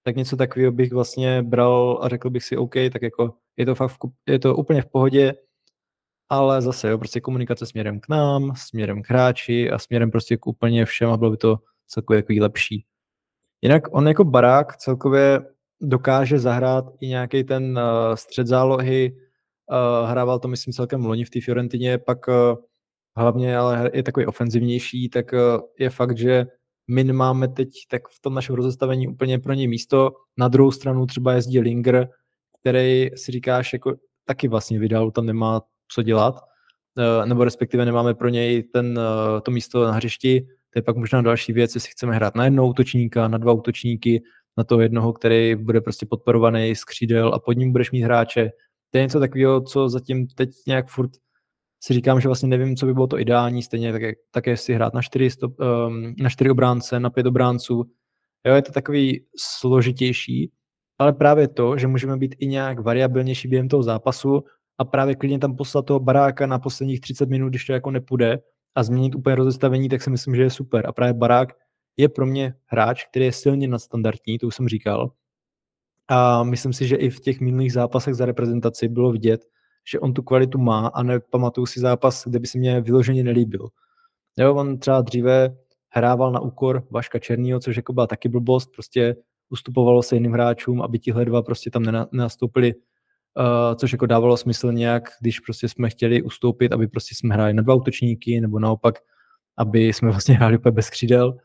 Tak 0.04 0.16
něco 0.16 0.38
takového 0.38 0.72
bych 0.72 0.94
vlastně 0.94 1.44
bral 1.44 2.00
a 2.02 2.10
řekl 2.10 2.30
bych 2.30 2.44
si 2.44 2.58
OK, 2.58 2.74
tak 2.94 3.02
jako 3.02 3.34
je 3.58 3.66
to 3.66 3.76
fakt 3.76 3.92
v, 3.92 3.98
je 4.30 4.40
to 4.40 4.56
úplně 4.56 4.82
v 4.82 4.90
pohodě, 4.92 5.34
ale 6.30 6.62
zase 6.62 6.90
jo, 6.90 6.98
prostě 6.98 7.22
komunikace 7.22 7.66
směrem 7.66 8.00
k 8.00 8.10
nám, 8.10 8.54
směrem 8.56 9.02
k 9.04 9.10
hráči 9.10 9.72
a 9.72 9.80
směrem 9.80 10.12
prostě 10.12 10.38
k 10.38 10.48
úplně 10.48 10.86
všem 10.86 11.10
a 11.10 11.18
bylo 11.18 11.32
by 11.32 11.38
to 11.38 11.58
celkově 11.88 12.22
takový 12.22 12.42
lepší. 12.42 12.86
Jinak 13.64 13.84
on 13.92 14.08
jako 14.08 14.24
barák 14.24 14.78
celkově 14.78 15.42
dokáže 15.82 16.40
zahrát 16.40 16.86
i 17.02 17.08
nějaký 17.08 17.44
ten 17.44 17.80
uh, 17.80 18.16
střed 18.16 18.48
zálohy, 18.48 19.12
uh, 19.72 20.10
hrával 20.10 20.40
to 20.40 20.48
myslím 20.48 20.74
celkem 20.74 21.06
loni 21.06 21.26
v 21.26 21.30
té 21.30 21.42
Fiorentině, 21.42 21.98
pak 21.98 22.28
uh, 22.28 22.34
hlavně 23.18 23.58
ale 23.58 23.92
je 23.94 24.04
takový 24.04 24.26
ofenzivnější, 24.26 25.10
tak 25.10 25.34
uh, 25.34 25.40
je 25.80 25.90
fakt, 25.90 26.18
že 26.18 26.46
my 26.88 27.04
nemáme 27.04 27.48
teď 27.48 27.70
tak 27.90 28.02
v 28.08 28.20
tom 28.22 28.34
našem 28.34 28.56
rozestavení 28.56 29.08
úplně 29.08 29.40
pro 29.40 29.54
něj 29.54 29.68
místo. 29.68 30.12
Na 30.38 30.48
druhou 30.48 30.72
stranu 30.72 31.06
třeba 31.06 31.34
jezdí 31.34 31.60
Linger, 31.60 32.10
který 32.62 33.10
si 33.16 33.32
říkáš, 33.32 33.74
jako 33.74 33.96
taky 34.26 34.48
vlastně 34.48 34.80
vydal, 34.80 35.12
tam 35.12 35.26
nemá 35.26 35.62
co 35.92 36.04
dělat, 36.04 36.36
nebo 37.26 37.44
respektive 37.44 37.86
nemáme 37.86 38.14
pro 38.14 38.30
něj 38.30 38.64
ten, 38.64 39.00
to 39.44 39.52
místo 39.52 39.84
na 39.84 39.92
hřišti, 39.92 40.48
to 40.74 40.80
je 40.80 40.84
pak 40.84 40.98
možná 40.98 41.22
další 41.22 41.54
věc, 41.54 41.76
jestli 41.76 41.92
chceme 41.92 42.16
hrát 42.16 42.36
na 42.36 42.46
jednoho 42.46 42.68
útočníka, 42.68 43.28
na 43.28 43.38
dva 43.38 43.54
útočníky, 43.54 44.24
na 44.58 44.64
toho 44.64 44.82
jednoho, 44.82 45.14
který 45.14 45.56
bude 45.56 45.82
prostě 45.82 46.06
podporovaný 46.06 46.76
z 46.76 46.84
křídel 46.84 47.34
a 47.34 47.40
pod 47.40 47.52
ním 47.52 47.72
budeš 47.72 47.92
mít 47.92 48.02
hráče. 48.02 48.52
To 48.92 48.98
je 48.98 49.04
něco 49.04 49.20
takového, 49.20 49.62
co 49.62 49.90
zatím 49.90 50.28
teď 50.28 50.50
nějak 50.68 50.88
furt 50.88 51.12
si 51.84 51.94
říkám, 51.94 52.22
že 52.22 52.28
vlastně 52.30 52.50
nevím, 52.50 52.76
co 52.76 52.86
by 52.86 52.94
bylo 52.94 53.08
to 53.08 53.20
ideální, 53.20 53.64
stejně 53.64 53.92
tak, 53.92 54.02
také 54.32 54.58
si 54.58 54.74
hrát 54.74 54.94
na 54.94 55.02
čtyři, 55.02 55.30
stop, 55.30 55.60
um, 55.60 56.16
na 56.20 56.30
čtyři 56.30 56.50
obránce, 56.50 57.00
na 57.00 57.10
pět 57.10 57.26
obránců. 57.26 57.84
Jo, 58.48 58.56
je 58.56 58.62
to 58.62 58.72
takový 58.72 59.26
složitější, 59.60 60.52
ale 61.00 61.14
právě 61.14 61.48
to, 61.48 61.78
že 61.78 61.88
můžeme 61.88 62.18
být 62.18 62.36
i 62.40 62.48
nějak 62.48 62.80
variabilnější 62.80 63.48
během 63.48 63.68
toho 63.70 63.84
zápasu 63.84 64.44
a 64.78 64.86
právě 64.86 65.16
klidně 65.16 65.40
tam 65.40 65.56
poslat 65.56 65.86
toho 65.86 66.00
baráka 66.00 66.48
na 66.48 66.60
posledních 66.60 67.02
30 67.02 67.30
minut, 67.30 67.50
když 67.50 67.66
to 67.66 67.74
jako 67.74 67.92
nepůjde 67.92 68.40
a 68.76 68.84
změnit 68.84 69.16
úplně 69.16 69.36
rozestavení, 69.36 69.90
tak 69.90 70.02
si 70.02 70.10
myslím, 70.10 70.36
že 70.36 70.42
je 70.42 70.50
super. 70.50 70.88
A 70.88 70.92
právě 70.92 71.14
barák 71.14 71.50
je 71.98 72.10
pro 72.10 72.26
mě 72.26 72.56
hráč, 72.66 73.06
který 73.06 73.26
je 73.26 73.32
silně 73.32 73.68
nadstandardní, 73.68 74.38
to 74.38 74.48
už 74.48 74.56
jsem 74.56 74.68
říkal. 74.68 75.12
A 76.08 76.44
myslím 76.44 76.74
si, 76.74 76.88
že 76.88 76.96
i 76.96 77.10
v 77.10 77.20
těch 77.20 77.40
minulých 77.40 77.74
zápasech 77.74 78.16
za 78.16 78.26
reprezentaci 78.26 78.88
bylo 78.88 79.12
vidět, 79.12 79.46
že 79.92 80.00
on 80.00 80.14
tu 80.14 80.24
kvalitu 80.24 80.58
má 80.58 80.88
a 80.88 81.04
nepamatuju 81.04 81.66
si 81.66 81.80
zápas, 81.80 82.28
kde 82.28 82.40
by 82.40 82.48
se 82.48 82.58
mě 82.58 82.82
vyloženě 82.82 83.24
nelíbil. 83.24 83.70
Jo, 84.38 84.56
on 84.56 84.80
třeba 84.80 85.02
dříve 85.02 85.58
hrával 85.90 86.32
na 86.32 86.40
úkor 86.40 86.88
Vaška 86.92 87.20
Černýho, 87.20 87.60
což 87.60 87.76
jako 87.76 87.94
byla 87.94 88.08
taky 88.08 88.30
blbost, 88.30 88.72
prostě 88.72 89.16
ustupovalo 89.50 90.04
se 90.04 90.16
jiným 90.16 90.32
hráčům, 90.32 90.82
aby 90.82 91.00
tihle 91.00 91.26
dva 91.26 91.42
prostě 91.42 91.72
tam 91.72 91.84
nenastoupili, 92.12 92.74
uh, 93.38 93.76
což 93.76 93.92
jako 93.92 94.06
dávalo 94.06 94.38
smysl 94.38 94.72
nějak, 94.72 95.04
když 95.22 95.40
prostě 95.40 95.70
jsme 95.70 95.90
chtěli 95.90 96.22
ustoupit, 96.22 96.72
aby 96.72 96.88
prostě 96.88 97.16
jsme 97.16 97.34
hráli 97.34 97.54
na 97.54 97.64
dva 97.64 97.74
útočníky, 97.74 98.42
nebo 98.42 98.60
naopak, 98.60 99.00
aby 99.58 99.88
jsme 99.88 100.10
vlastně 100.10 100.36
hráli 100.38 100.58
úplně 100.58 100.72
bez 100.72 100.90
křídel 100.90 101.38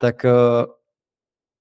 tak 0.00 0.24
uh, 0.24 0.72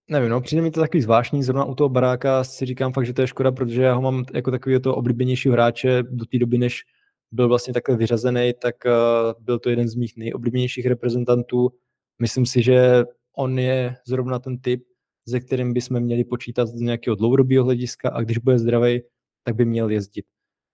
nevím, 0.10 0.30
no, 0.30 0.41
přijde 0.41 0.62
mi 0.62 0.72
to 0.72 0.80
takový 0.80 1.02
zvláštní, 1.02 1.43
zrovna 1.43 1.66
u 1.66 1.76
toho 1.76 1.89
baráka 1.89 2.43
si 2.43 2.66
říkám 2.66 2.93
fakt, 2.93 3.06
že 3.06 3.14
to 3.14 3.22
je 3.22 3.28
škoda, 3.28 3.52
protože 3.52 3.82
já 3.82 3.93
ho 3.93 4.02
mám 4.02 4.26
jako 4.34 4.52
takový 4.52 4.80
toho 4.80 4.95
oblíbenějšího 4.95 5.54
hráče 5.54 6.04
do 6.04 6.26
té 6.26 6.38
doby, 6.39 6.58
než 6.58 6.84
byl 7.32 7.47
vlastně 7.47 7.74
takhle 7.74 7.97
vyřazený, 7.97 8.54
tak 8.62 8.76
uh, 8.86 9.43
byl 9.43 9.60
to 9.60 9.70
jeden 9.70 9.88
z 9.88 9.95
mých 9.95 10.18
nejoblíbenějších 10.18 10.86
reprezentantů. 10.86 11.70
Myslím 12.20 12.45
si, 12.45 12.62
že 12.64 13.04
on 13.38 13.60
je 13.60 13.95
zrovna 14.08 14.39
ten 14.39 14.58
typ, 14.58 14.84
ze 15.26 15.39
kterým 15.39 15.74
bychom 15.74 16.00
měli 16.00 16.24
počítat 16.24 16.66
z 16.66 16.82
nějakého 16.82 17.16
dlouhodobého 17.16 17.64
hlediska 17.64 18.10
a 18.10 18.22
když 18.22 18.38
bude 18.38 18.60
zdravý, 18.60 19.02
tak 19.44 19.56
by 19.56 19.66
měl 19.66 19.90
jezdit. 19.90 20.26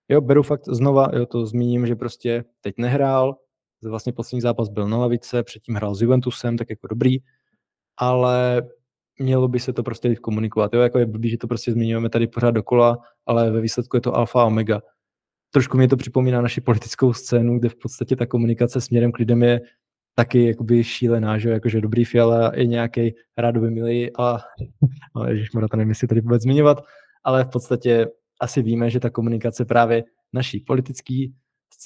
Jo, 0.09 0.21
beru 0.21 0.43
fakt 0.43 0.65
znova, 0.67 1.09
jo, 1.13 1.25
to 1.25 1.45
zmíním, 1.45 1.87
že 1.87 1.95
prostě 1.95 2.43
teď 2.61 2.75
nehrál, 2.77 3.37
vlastně 3.83 4.13
poslední 4.13 4.41
zápas 4.41 4.69
byl 4.69 4.87
na 4.87 4.97
lavice, 4.97 5.43
předtím 5.43 5.75
hrál 5.75 5.95
s 5.95 6.01
Juventusem, 6.01 6.57
tak 6.57 6.69
jako 6.69 6.87
dobrý, 6.87 7.17
ale 7.97 8.63
mělo 9.19 9.47
by 9.47 9.59
se 9.59 9.73
to 9.73 9.83
prostě 9.83 10.15
komunikovat. 10.15 10.73
Jo, 10.73 10.81
jako 10.81 10.99
je 10.99 11.05
blbý, 11.05 11.29
že 11.29 11.37
to 11.37 11.47
prostě 11.47 11.71
zmiňujeme 11.71 12.09
tady 12.09 12.27
pořád 12.27 12.51
dokola, 12.51 12.97
ale 13.25 13.51
ve 13.51 13.61
výsledku 13.61 13.97
je 13.97 14.01
to 14.01 14.15
alfa 14.15 14.41
a 14.41 14.45
omega. 14.45 14.81
Trošku 15.51 15.77
mě 15.77 15.87
to 15.87 15.97
připomíná 15.97 16.41
naši 16.41 16.61
politickou 16.61 17.13
scénu, 17.13 17.59
kde 17.59 17.69
v 17.69 17.75
podstatě 17.75 18.15
ta 18.15 18.25
komunikace 18.25 18.81
směrem 18.81 19.11
k 19.11 19.17
lidem 19.17 19.43
je 19.43 19.61
taky 20.15 20.47
jakoby 20.47 20.83
šílená, 20.83 21.37
že 21.37 21.49
jakože 21.49 21.81
dobrý 21.81 22.05
fiala 22.05 22.51
je 22.55 22.65
nějaký 22.65 23.15
rádoby 23.37 23.71
milý 23.71 24.17
a 24.17 24.39
no, 25.15 25.25
ježišmarja, 25.25 25.67
to 25.67 25.77
nevím, 25.77 25.89
jestli 25.89 26.07
tady 26.07 26.21
vůbec 26.21 26.41
zmiňovat, 26.41 26.83
ale 27.23 27.43
v 27.43 27.49
podstatě 27.49 28.07
asi 28.41 28.61
víme, 28.61 28.89
že 28.89 28.99
ta 28.99 29.09
komunikace 29.09 29.65
právě 29.65 30.03
naší 30.33 30.59
politický 30.59 31.35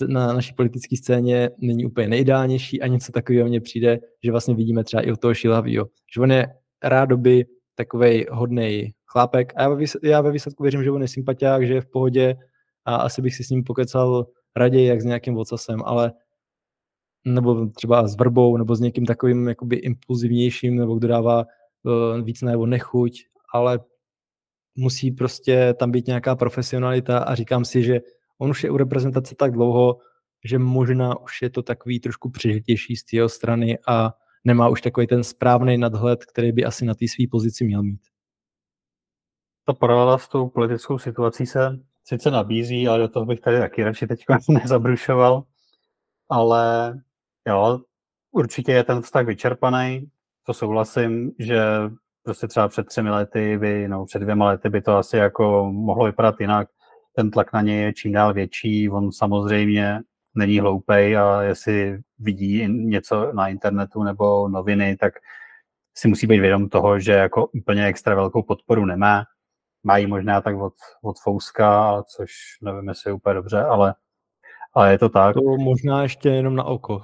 na 0.08 0.34
naší 0.34 0.54
politické 0.54 0.98
scéně 0.98 1.50
není 1.58 1.86
úplně 1.86 2.08
nejideálnější 2.08 2.82
a 2.82 2.88
něco 2.88 3.12
takového 3.12 3.48
mně 3.48 3.62
přijde, 3.62 4.00
že 4.24 4.32
vlastně 4.32 4.56
vidíme 4.56 4.84
třeba 4.84 5.04
i 5.04 5.12
od 5.12 5.20
toho 5.20 5.34
Šilavýho, 5.34 5.88
že 6.16 6.22
on 6.22 6.32
je 6.32 6.48
rádoby 6.84 7.46
takový 7.76 8.26
hodný 8.32 8.94
chlápek 9.06 9.54
a 9.56 9.62
já 10.04 10.22
ve, 10.22 10.32
výsledku 10.32 10.64
věřím, 10.64 10.84
že 10.84 10.92
on 10.92 11.02
je 11.02 11.08
sympatiák, 11.08 11.68
že 11.68 11.74
je 11.74 11.82
v 11.82 11.92
pohodě 11.92 12.36
a 12.86 12.96
asi 12.96 13.22
bych 13.22 13.36
si 13.36 13.44
s 13.44 13.50
ním 13.50 13.64
pokecal 13.64 14.28
raději 14.56 14.88
jak 14.88 15.02
s 15.02 15.06
nějakým 15.06 15.36
vocasem, 15.36 15.80
ale 15.86 16.14
nebo 17.26 17.66
třeba 17.66 18.08
s 18.08 18.16
vrbou, 18.16 18.58
nebo 18.58 18.76
s 18.76 18.80
někým 18.80 19.06
takovým 19.06 19.48
jakoby 19.48 19.76
impulzivnějším, 19.76 20.76
nebo 20.76 20.96
kdo 20.96 21.08
dává 21.08 21.46
uh, 21.84 22.22
víc 22.22 22.42
najevo 22.42 22.66
nechuť, 22.66 23.20
ale 23.54 23.80
musí 24.80 25.12
prostě 25.12 25.74
tam 25.74 25.92
být 25.92 26.08
nějaká 26.08 26.36
profesionalita 26.36 27.20
a 27.20 27.36
říkám 27.36 27.66
si, 27.66 27.84
že 27.84 28.00
on 28.38 28.50
už 28.50 28.64
je 28.64 28.72
u 28.72 28.78
reprezentace 28.78 29.36
tak 29.36 29.52
dlouho, 29.52 30.00
že 30.46 30.60
možná 30.60 31.20
už 31.20 31.42
je 31.42 31.50
to 31.50 31.64
takový 31.64 32.00
trošku 32.00 32.30
přižitější 32.30 32.96
z 32.96 33.14
jeho 33.14 33.30
strany 33.30 33.80
a 33.88 34.14
nemá 34.44 34.70
už 34.70 34.82
takový 34.82 35.08
ten 35.08 35.24
správný 35.24 35.78
nadhled, 35.78 36.26
který 36.26 36.52
by 36.52 36.66
asi 36.66 36.86
na 36.86 36.94
té 36.94 37.06
své 37.08 37.26
pozici 37.32 37.66
měl 37.66 37.84
mít. 37.84 38.02
Ta 39.66 39.74
paralela 39.74 40.18
s 40.18 40.28
tou 40.28 40.50
politickou 40.50 41.00
situací 41.00 41.46
se 41.46 41.80
sice 42.04 42.32
nabízí, 42.32 42.88
ale 42.88 43.00
do 43.00 43.08
toho 43.08 43.26
bych 43.26 43.40
tady 43.40 43.60
taky 43.60 43.84
radši 43.84 44.08
teď 44.08 44.26
nezabrušoval. 44.50 45.44
Ale 46.30 46.94
jo, 47.48 47.80
určitě 48.32 48.72
je 48.72 48.84
ten 48.84 49.02
vztah 49.02 49.26
vyčerpaný, 49.26 50.10
to 50.46 50.54
souhlasím, 50.54 51.32
že 51.40 51.62
prostě 52.24 52.48
třeba 52.48 52.68
před 52.68 52.86
třemi 52.86 53.10
lety 53.10 53.58
by, 53.58 53.88
no 53.88 54.06
před 54.06 54.20
dvěma 54.20 54.46
lety 54.46 54.70
by 54.70 54.82
to 54.82 54.98
asi 54.98 55.18
jako 55.18 55.72
mohlo 55.72 56.06
vypadat 56.06 56.36
jinak 56.40 56.68
ten 57.20 57.32
tlak 57.32 57.54
na 57.54 57.62
něj 57.62 57.82
je 57.82 57.94
čím 57.94 58.12
dál 58.12 58.34
větší. 58.34 58.90
On 58.90 59.12
samozřejmě 59.12 60.00
není 60.36 60.60
hloupej 60.60 61.18
a 61.18 61.42
jestli 61.42 62.00
vidí 62.20 62.68
něco 62.68 63.34
na 63.34 63.48
internetu 63.48 64.04
nebo 64.04 64.48
noviny, 64.48 64.98
tak 64.98 65.14
si 65.98 66.08
musí 66.08 66.28
být 66.28 66.40
vědom 66.40 66.70
toho, 66.70 67.00
že 67.00 67.12
jako 67.12 67.48
úplně 67.48 67.86
extra 67.86 68.16
velkou 68.16 68.44
podporu 68.44 68.86
nemá. 68.86 69.24
Mají 69.84 70.08
možná 70.08 70.42
tak 70.42 70.56
od, 70.56 70.74
od 71.04 71.16
Fouska, 71.24 72.04
což 72.16 72.32
nevím, 72.62 72.90
jestli 72.90 73.10
je 73.10 73.14
úplně 73.14 73.34
dobře, 73.34 73.62
ale, 73.62 73.96
ale 74.74 74.92
je 74.92 75.00
to 75.00 75.10
tak. 75.10 75.34
To 75.34 75.42
možná 75.42 76.04
ještě 76.04 76.30
jenom 76.30 76.56
na 76.56 76.64
oko. 76.64 77.02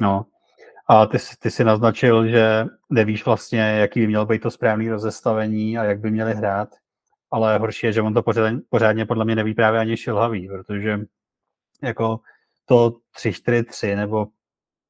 No. 0.00 0.26
A 0.88 1.06
ty, 1.06 1.18
ty 1.40 1.50
si 1.50 1.64
naznačil, 1.64 2.28
že 2.28 2.64
nevíš 2.90 3.24
vlastně, 3.24 3.60
jaký 3.60 4.00
by 4.00 4.06
mělo 4.06 4.26
být 4.26 4.42
to 4.42 4.50
správné 4.50 4.90
rozestavení 4.90 5.78
a 5.78 5.84
jak 5.84 6.00
by 6.00 6.10
měli 6.10 6.34
hrát, 6.34 6.68
ale 7.30 7.58
horší 7.58 7.86
je, 7.86 7.92
že 7.92 8.02
on 8.02 8.14
to 8.14 8.22
pořádně, 8.22 8.60
pořádně 8.68 9.06
podle 9.06 9.24
mě 9.24 9.34
neví 9.34 9.54
právě 9.54 9.80
ani 9.80 9.96
šilhavý, 9.96 10.48
protože 10.48 11.00
jako 11.82 12.20
to 12.64 12.92
3-4-3 13.18 13.96
nebo 13.96 14.26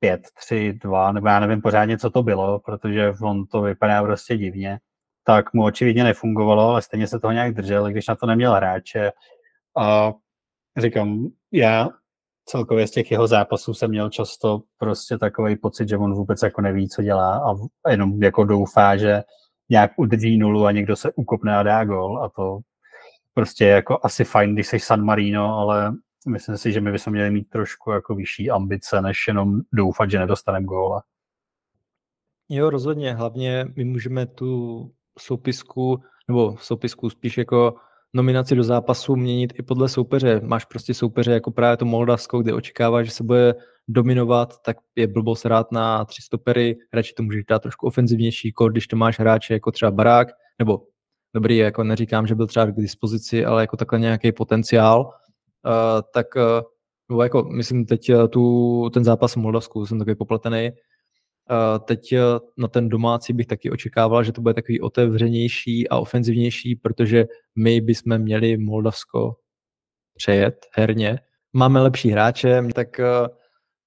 5-3-2, 0.02 1.12
nebo 1.12 1.28
já 1.28 1.40
nevím 1.40 1.62
pořádně, 1.62 1.98
co 1.98 2.10
to 2.10 2.22
bylo, 2.22 2.58
protože 2.58 3.12
on 3.22 3.46
to 3.46 3.62
vypadá 3.62 4.02
prostě 4.02 4.36
divně, 4.36 4.78
tak 5.24 5.52
mu 5.54 5.64
očividně 5.64 6.04
nefungovalo, 6.04 6.68
ale 6.68 6.82
stejně 6.82 7.06
se 7.06 7.20
toho 7.20 7.32
nějak 7.32 7.54
držel, 7.54 7.90
když 7.90 8.06
na 8.06 8.14
to 8.14 8.26
neměl 8.26 8.54
hráče. 8.54 9.12
A 9.76 10.12
říkám, 10.76 11.26
já 11.52 11.88
celkově 12.46 12.86
z 12.86 12.90
těch 12.90 13.10
jeho 13.10 13.26
zápasů 13.26 13.74
jsem 13.74 13.90
měl 13.90 14.10
často 14.10 14.62
prostě 14.78 15.18
takový 15.18 15.56
pocit, 15.56 15.88
že 15.88 15.96
on 15.96 16.14
vůbec 16.14 16.42
jako 16.42 16.60
neví, 16.60 16.88
co 16.88 17.02
dělá 17.02 17.56
a 17.84 17.90
jenom 17.90 18.22
jako 18.22 18.44
doufá, 18.44 18.96
že 18.96 19.22
nějak 19.68 19.92
udrží 19.96 20.38
nulu 20.38 20.66
a 20.66 20.72
někdo 20.72 20.96
se 20.96 21.12
ukopne 21.12 21.56
a 21.56 21.62
dá 21.62 21.84
gol 21.84 22.24
a 22.24 22.28
to 22.28 22.58
prostě 23.34 23.64
je 23.64 23.70
jako 23.70 23.98
asi 24.02 24.24
fajn, 24.24 24.54
když 24.54 24.66
jsi 24.66 24.80
San 24.80 25.04
Marino, 25.04 25.58
ale 25.58 25.92
myslím 26.28 26.56
si, 26.56 26.72
že 26.72 26.80
my 26.80 26.92
bychom 26.92 27.12
měli 27.12 27.30
mít 27.30 27.48
trošku 27.50 27.90
jako 27.90 28.14
vyšší 28.14 28.50
ambice, 28.50 29.02
než 29.02 29.28
jenom 29.28 29.60
doufat, 29.72 30.10
že 30.10 30.18
nedostaneme 30.18 30.66
góla. 30.66 31.02
Jo, 32.48 32.70
rozhodně. 32.70 33.14
Hlavně 33.14 33.66
my 33.76 33.84
můžeme 33.84 34.26
tu 34.26 34.80
soupisku, 35.18 36.02
nebo 36.28 36.56
soupisku 36.60 37.10
spíš 37.10 37.38
jako 37.38 37.76
nominaci 38.14 38.54
do 38.54 38.64
zápasu 38.64 39.16
měnit 39.16 39.52
i 39.58 39.62
podle 39.62 39.88
soupeře. 39.88 40.40
Máš 40.44 40.64
prostě 40.64 40.94
soupeře 40.94 41.32
jako 41.32 41.50
právě 41.50 41.76
to 41.76 41.84
Moldavsko, 41.84 42.42
kde 42.42 42.54
očekává, 42.54 43.02
že 43.02 43.10
se 43.10 43.24
bude 43.24 43.54
dominovat, 43.88 44.62
tak 44.62 44.76
je 44.96 45.06
blbost 45.06 45.44
hrát 45.44 45.72
na 45.72 46.04
tři 46.04 46.22
stopery, 46.22 46.76
radši 46.92 47.14
to 47.14 47.22
můžeš 47.22 47.44
dát 47.44 47.62
trošku 47.62 47.86
ofenzivnější 47.86 48.52
když 48.70 48.86
to 48.86 48.96
máš 48.96 49.18
hráče 49.18 49.54
jako 49.54 49.72
třeba 49.72 49.90
Barák, 49.90 50.28
nebo 50.58 50.82
dobrý, 51.34 51.56
jako 51.56 51.84
neříkám, 51.84 52.26
že 52.26 52.34
byl 52.34 52.46
třeba 52.46 52.66
k 52.66 52.74
dispozici, 52.74 53.44
ale 53.44 53.62
jako 53.62 53.76
takhle 53.76 53.98
nějaký 53.98 54.32
potenciál, 54.32 55.00
uh, 55.00 55.12
tak 56.14 56.26
uh, 56.36 56.42
nebo 57.08 57.22
jako 57.22 57.42
myslím 57.42 57.86
teď 57.86 58.14
uh, 58.14 58.28
tu, 58.28 58.90
ten 58.90 59.04
zápas 59.04 59.32
v 59.32 59.36
Moldavsku, 59.36 59.86
jsem 59.86 59.98
takový 59.98 60.16
popletený, 60.16 60.70
teď 61.84 62.12
uh, 62.12 62.18
na 62.56 62.68
ten 62.68 62.88
domácí 62.88 63.32
bych 63.32 63.46
taky 63.46 63.70
očekával, 63.70 64.24
že 64.24 64.32
to 64.32 64.40
bude 64.40 64.54
takový 64.54 64.80
otevřenější 64.80 65.88
a 65.88 65.98
ofenzivnější, 65.98 66.76
protože 66.76 67.26
my 67.56 67.80
bychom 67.80 68.18
měli 68.18 68.56
Moldavsko 68.56 69.36
přejet 70.16 70.66
herně. 70.74 71.18
Máme 71.52 71.82
lepší 71.82 72.10
hráče, 72.10 72.62
tak 72.74 72.88
uh, 72.98 73.28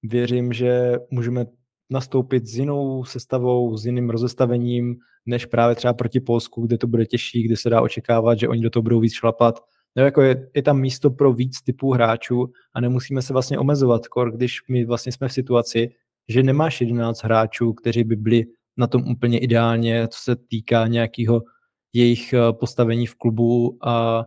věřím, 0.02 0.52
že 0.52 0.92
můžeme 1.10 1.46
nastoupit 1.90 2.46
s 2.46 2.56
jinou 2.56 3.04
sestavou, 3.04 3.76
s 3.76 3.86
jiným 3.86 4.10
rozestavením, 4.10 4.96
než 5.26 5.46
právě 5.46 5.76
třeba 5.76 5.94
proti 5.94 6.20
Polsku, 6.20 6.66
kde 6.66 6.78
to 6.78 6.86
bude 6.86 7.06
těžší, 7.06 7.42
kde 7.42 7.56
se 7.56 7.70
dá 7.70 7.82
očekávat, 7.82 8.38
že 8.38 8.48
oni 8.48 8.62
do 8.62 8.70
toho 8.70 8.82
budou 8.82 9.00
víc 9.00 9.12
šlapat. 9.12 9.60
No, 9.96 10.02
jako 10.02 10.22
je, 10.22 10.50
je 10.54 10.62
tam 10.62 10.80
místo 10.80 11.10
pro 11.10 11.32
víc 11.32 11.62
typů 11.62 11.92
hráčů 11.92 12.52
a 12.74 12.80
nemusíme 12.80 13.22
se 13.22 13.32
vlastně 13.32 13.58
omezovat, 13.58 14.08
kor, 14.08 14.36
když 14.36 14.58
my 14.68 14.84
vlastně 14.84 15.12
jsme 15.12 15.28
v 15.28 15.32
situaci, 15.32 15.90
že 16.28 16.42
nemáš 16.42 16.80
11 16.80 17.24
hráčů, 17.24 17.72
kteří 17.72 18.04
by 18.04 18.16
byli 18.16 18.44
na 18.76 18.86
tom 18.86 19.02
úplně 19.10 19.38
ideálně, 19.38 20.08
co 20.08 20.18
se 20.22 20.36
týká 20.36 20.86
nějakého 20.86 21.42
jejich 21.92 22.32
eh, 22.32 22.52
postavení 22.52 23.06
v 23.06 23.14
klubu 23.14 23.78
a 23.86 24.24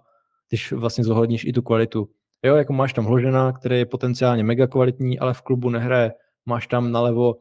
když 0.50 0.72
vlastně 0.72 1.04
zohledníš 1.04 1.46
i 1.46 1.54
tu 1.54 1.62
kvalitu. 1.62 2.10
Jo, 2.46 2.56
jako 2.56 2.74
máš 2.74 2.94
tam 2.94 3.06
Hložena, 3.06 3.52
který 3.52 3.78
je 3.78 3.86
potenciálně 3.86 4.44
mega 4.44 4.68
kvalitní, 4.68 5.20
ale 5.20 5.34
v 5.34 5.42
klubu 5.42 5.70
nehraje. 5.70 6.14
Máš 6.46 6.68
tam 6.68 6.92
nalevo, 6.92 7.36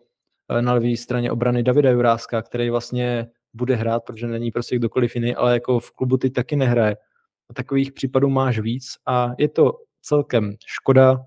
eh, 0.51 0.63
na 0.63 0.73
levé 0.73 0.97
straně 0.97 1.33
obrany 1.33 1.63
Davida 1.63 1.91
Juráska, 1.91 2.43
který 2.43 2.71
vlastně 2.71 3.27
bude 3.55 3.77
hrát, 3.77 4.05
protože 4.05 4.27
není 4.27 4.51
prostě 4.51 4.77
kdokoliv 4.77 5.15
jiný, 5.15 5.35
ale 5.35 5.53
jako 5.53 5.81
v 5.81 5.91
klubu 5.91 6.17
ty 6.17 6.31
taky 6.31 6.57
nehraje. 6.57 6.97
A 7.51 7.55
takových 7.55 7.93
případů 7.93 8.29
máš 8.29 8.59
víc 8.59 8.85
a 9.07 9.31
je 9.39 9.49
to 9.49 9.73
celkem 10.03 10.57
škoda, 10.67 11.25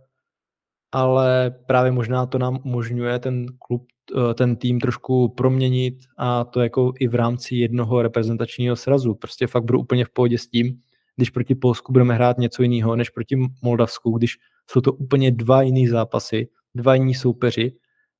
ale 0.95 1.51
právě 1.65 1.91
možná 1.91 2.25
to 2.25 2.37
nám 2.37 2.59
umožňuje 2.63 3.19
ten 3.19 3.45
klub, 3.59 3.85
eh, 4.17 4.33
ten 4.33 4.55
tým 4.55 4.79
trošku 4.79 5.29
proměnit 5.29 5.95
a 6.17 6.43
to 6.43 6.61
jako 6.61 6.93
i 6.99 7.07
v 7.07 7.15
rámci 7.15 7.55
jednoho 7.55 8.01
reprezentačního 8.01 8.75
srazu. 8.75 9.15
Prostě 9.15 9.47
fakt 9.47 9.63
budu 9.63 9.79
úplně 9.79 10.05
v 10.05 10.09
pohodě 10.09 10.37
s 10.37 10.47
tím, 10.47 10.79
když 11.15 11.29
proti 11.29 11.55
Polsku 11.55 11.91
budeme 11.91 12.13
hrát 12.13 12.37
něco 12.37 12.63
jiného 12.63 12.95
než 12.95 13.09
proti 13.09 13.37
Moldavsku, 13.61 14.17
když 14.17 14.37
jsou 14.71 14.81
to 14.81 14.93
úplně 14.93 15.31
dva 15.31 15.61
jiný 15.61 15.87
zápasy, 15.87 16.47
dva 16.75 16.95
jiní 16.95 17.13
soupeři 17.13 17.75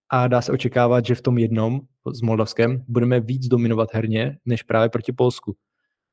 a 0.09 0.27
dá 0.27 0.41
se 0.41 0.51
očekávat, 0.51 1.05
že 1.05 1.15
v 1.15 1.21
tom 1.21 1.37
jednom 1.37 1.81
s 2.13 2.21
Moldavskem 2.21 2.83
budeme 2.87 3.19
víc 3.19 3.47
dominovat 3.47 3.89
herně, 3.93 4.37
než 4.45 4.63
právě 4.63 4.89
proti 4.89 5.11
Polsku. 5.11 5.55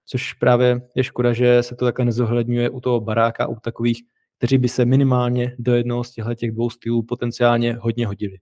Což 0.07 0.33
právě 0.33 0.83
je 0.95 1.05
škoda, 1.05 1.33
že 1.33 1.63
se 1.63 1.75
to 1.77 1.85
takhle 1.85 2.05
nezohledňuje 2.05 2.71
u 2.71 2.81
toho 2.81 3.01
baráka, 3.01 3.47
u 3.47 3.55
takových, 3.61 4.03
kteří 4.43 4.59
by 4.59 4.69
se 4.69 4.85
minimálně 4.85 5.57
do 5.59 5.75
jednoho 5.75 6.05
z 6.05 6.11
těchto 6.11 6.35
těch 6.35 6.51
dvou 6.51 6.71
stylů 6.71 7.03
potenciálně 7.03 7.75
hodně 7.75 8.07
hodili. 8.07 8.39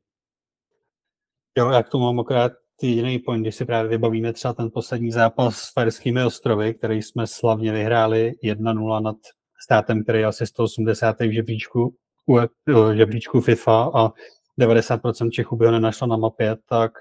Jo, 1.59 1.71
já 1.71 1.83
k 1.83 1.89
tomu 1.89 2.05
mám 2.05 2.21
akorát 2.21 2.53
jediný 2.83 3.19
point, 3.19 3.43
když 3.43 3.55
si 3.55 3.65
právě 3.65 3.91
vybavíme 3.91 4.33
třeba 4.33 4.55
ten 4.55 4.71
poslední 4.75 5.13
zápas 5.13 5.57
s 5.57 5.73
Farskými 5.73 6.25
ostrovy, 6.25 6.75
který 6.75 7.03
jsme 7.03 7.27
slavně 7.27 7.73
vyhráli 7.73 8.33
1-0 8.45 9.03
nad 9.03 9.17
státem, 9.65 10.03
který 10.03 10.19
je 10.19 10.27
asi 10.27 10.47
180. 10.47 11.21
v 11.21 11.35
žebříčku, 11.35 11.95
v 12.67 12.95
žebříčku 12.97 13.41
FIFA 13.41 13.91
a 13.95 14.13
90% 14.61 15.31
Čechů 15.31 15.57
by 15.57 15.67
ho 15.67 15.73
nenašlo 15.73 16.07
na 16.07 16.17
mapě, 16.17 16.57
tak 16.69 16.93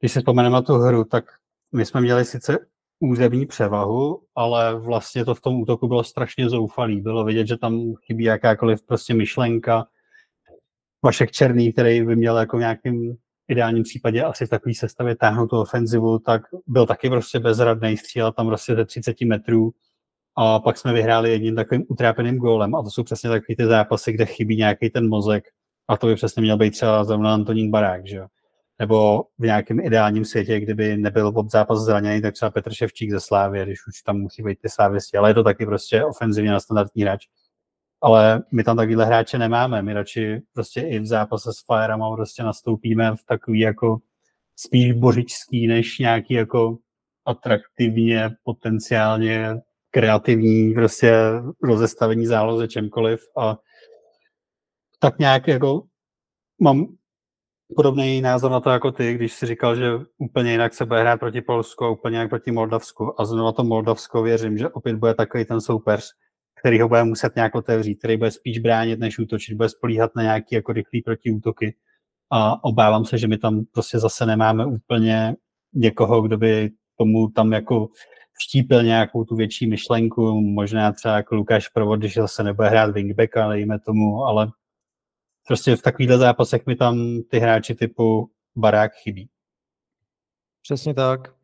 když 0.00 0.12
si 0.12 0.18
vzpomeneme 0.18 0.54
na 0.54 0.62
tu 0.62 0.72
hru, 0.72 1.04
tak 1.04 1.24
my 1.72 1.86
jsme 1.86 2.00
měli 2.00 2.24
sice 2.24 2.58
územní 3.00 3.46
převahu, 3.46 4.22
ale 4.34 4.80
vlastně 4.80 5.24
to 5.24 5.34
v 5.34 5.40
tom 5.40 5.60
útoku 5.60 5.88
bylo 5.88 6.04
strašně 6.04 6.48
zoufalý. 6.48 7.00
Bylo 7.00 7.24
vidět, 7.24 7.46
že 7.46 7.56
tam 7.56 7.94
chybí 8.06 8.24
jakákoliv 8.24 8.86
prostě 8.86 9.14
myšlenka. 9.14 9.86
Vašek 11.04 11.30
Černý, 11.30 11.72
který 11.72 12.02
by 12.02 12.16
měl 12.16 12.38
jako 12.38 12.56
v 12.56 12.60
nějakým 12.60 13.16
ideálním 13.48 13.82
případě 13.82 14.22
asi 14.22 14.46
v 14.46 14.48
takové 14.48 14.74
sestavě 14.74 15.16
táhnout 15.16 15.50
tu 15.50 15.60
ofenzivu, 15.60 16.18
tak 16.18 16.42
byl 16.66 16.86
taky 16.86 17.10
prostě 17.10 17.38
bezradný, 17.38 17.96
střílel 17.96 18.32
tam 18.32 18.46
prostě 18.46 18.74
ze 18.74 18.84
30 18.84 19.20
metrů 19.20 19.70
a 20.36 20.60
pak 20.60 20.78
jsme 20.78 20.92
vyhráli 20.92 21.30
jedním 21.30 21.56
takovým 21.56 21.84
utrápeným 21.88 22.36
gólem 22.36 22.74
a 22.74 22.82
to 22.82 22.90
jsou 22.90 23.04
přesně 23.04 23.30
takové 23.30 23.56
ty 23.56 23.66
zápasy, 23.66 24.12
kde 24.12 24.26
chybí 24.26 24.56
nějaký 24.56 24.90
ten 24.90 25.08
mozek 25.08 25.44
a 25.88 25.96
to 25.96 26.06
by 26.06 26.14
přesně 26.14 26.42
měl 26.42 26.56
být 26.56 26.70
třeba 26.70 27.04
zrovna 27.04 27.34
Antonín 27.34 27.70
Barák, 27.70 28.06
že 28.06 28.16
jo 28.16 28.26
nebo 28.80 29.24
v 29.38 29.42
nějakém 29.42 29.80
ideálním 29.80 30.24
světě, 30.24 30.60
kdyby 30.60 30.96
nebyl 30.96 31.32
ob 31.34 31.50
zápas 31.50 31.78
zraněný, 31.78 32.22
tak 32.22 32.34
třeba 32.34 32.50
Petr 32.50 32.74
Ševčík 32.74 33.10
ze 33.10 33.20
Slávy, 33.20 33.62
když 33.62 33.86
už 33.86 34.02
tam 34.02 34.16
musí 34.16 34.42
být 34.42 34.58
ty 34.62 34.68
slávěsti, 34.68 35.16
ale 35.16 35.30
je 35.30 35.34
to 35.34 35.44
taky 35.44 35.66
prostě 35.66 36.04
ofenzivně 36.04 36.50
na 36.50 36.60
standardní 36.60 37.02
hráč. 37.02 37.26
Ale 38.00 38.42
my 38.52 38.64
tam 38.64 38.76
takovýhle 38.76 39.06
hráče 39.06 39.38
nemáme, 39.38 39.82
my 39.82 39.92
radši 39.92 40.42
prostě 40.54 40.80
i 40.80 40.98
v 40.98 41.06
zápase 41.06 41.52
s 41.52 41.64
Firem 41.66 42.00
prostě 42.14 42.42
nastoupíme 42.42 43.16
v 43.16 43.24
takový 43.26 43.60
jako 43.60 43.98
spíš 44.56 44.92
bořičský, 44.92 45.66
než 45.66 45.98
nějaký 45.98 46.34
jako 46.34 46.78
atraktivně, 47.24 48.30
potenciálně 48.44 49.60
kreativní 49.90 50.74
prostě 50.74 51.14
rozestavení 51.62 52.26
záloze 52.26 52.68
čemkoliv. 52.68 53.20
A 53.38 53.58
tak 54.98 55.18
nějak 55.18 55.48
jako 55.48 55.82
mám 56.60 56.86
podobný 57.76 58.20
názor 58.20 58.50
na 58.50 58.60
to 58.60 58.70
jako 58.70 58.92
ty, 58.92 59.14
když 59.14 59.32
si 59.32 59.46
říkal, 59.46 59.76
že 59.76 59.90
úplně 60.18 60.52
jinak 60.52 60.74
se 60.74 60.86
bude 60.86 61.00
hrát 61.00 61.20
proti 61.20 61.40
Polsku 61.40 61.84
a 61.84 61.90
úplně 61.90 62.16
jinak 62.16 62.30
proti 62.30 62.50
Moldavsku. 62.52 63.20
A 63.20 63.24
znovu 63.24 63.52
to 63.52 63.64
Moldavsko 63.64 64.22
věřím, 64.22 64.58
že 64.58 64.68
opět 64.68 64.96
bude 64.96 65.14
takový 65.14 65.44
ten 65.44 65.60
soupeř, 65.60 66.10
který 66.60 66.80
ho 66.80 66.88
bude 66.88 67.04
muset 67.04 67.36
nějak 67.36 67.54
otevřít, 67.54 67.98
který 67.98 68.16
bude 68.16 68.30
spíš 68.30 68.58
bránit, 68.58 68.98
než 68.98 69.18
útočit, 69.18 69.54
bude 69.54 69.68
spolíhat 69.68 70.10
na 70.16 70.22
nějaký 70.22 70.54
jako 70.54 70.72
rychlý 70.72 71.02
protiútoky. 71.02 71.74
A 72.30 72.64
obávám 72.64 73.04
se, 73.04 73.18
že 73.18 73.28
my 73.28 73.38
tam 73.38 73.64
prostě 73.72 73.98
zase 73.98 74.26
nemáme 74.26 74.66
úplně 74.66 75.36
někoho, 75.74 76.22
kdo 76.22 76.38
by 76.38 76.70
tomu 76.98 77.28
tam 77.28 77.52
jako 77.52 77.88
vštípil 78.32 78.82
nějakou 78.82 79.24
tu 79.24 79.36
větší 79.36 79.66
myšlenku, 79.66 80.40
možná 80.40 80.92
třeba 80.92 81.16
jako 81.16 81.34
Lukáš 81.34 81.68
Provod, 81.68 81.98
když 81.98 82.14
zase 82.14 82.44
nebude 82.44 82.68
hrát 82.68 82.90
wingbacka, 82.90 83.48
dejme 83.48 83.80
tomu, 83.80 84.24
ale 84.24 84.48
prostě 85.50 85.76
v 85.76 85.82
takovýchhle 85.82 86.18
zápasech 86.18 86.66
mi 86.66 86.76
tam 86.76 87.22
ty 87.28 87.38
hráči 87.38 87.74
typu 87.74 88.30
barák 88.56 88.92
chybí. 88.94 89.28
Přesně 90.62 90.94
tak. 90.94 91.34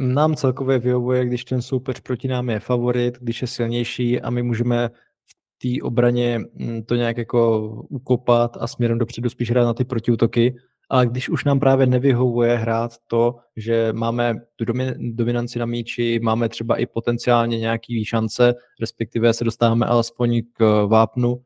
Nám 0.00 0.36
celkově 0.36 0.78
vyhovuje, 0.78 1.24
když 1.24 1.44
ten 1.44 1.62
soupeř 1.62 2.00
proti 2.00 2.28
nám 2.28 2.50
je 2.50 2.60
favorit, 2.60 3.18
když 3.20 3.42
je 3.42 3.48
silnější 3.48 4.20
a 4.20 4.30
my 4.30 4.42
můžeme 4.42 4.88
v 5.24 5.58
té 5.58 5.82
obraně 5.82 6.38
mm, 6.38 6.82
to 6.82 6.94
nějak 6.94 7.16
jako 7.16 7.60
ukopat 7.88 8.56
a 8.60 8.66
směrem 8.66 8.98
dopředu 8.98 9.30
spíš 9.30 9.50
hrát 9.50 9.64
na 9.64 9.74
ty 9.74 9.84
protiútoky 9.84 10.54
ale 10.90 11.06
když 11.06 11.28
už 11.28 11.44
nám 11.44 11.60
právě 11.60 11.86
nevyhovuje 11.86 12.56
hrát 12.56 12.92
to, 13.06 13.36
že 13.56 13.92
máme 13.92 14.34
tu 14.56 14.64
dominanci 14.98 15.58
na 15.58 15.66
míči, 15.66 16.20
máme 16.22 16.48
třeba 16.48 16.76
i 16.76 16.86
potenciálně 16.86 17.58
nějaký 17.58 18.04
šance, 18.04 18.54
respektive 18.80 19.32
se 19.32 19.44
dostáváme 19.44 19.86
alespoň 19.86 20.42
k 20.52 20.86
vápnu, 20.86 21.42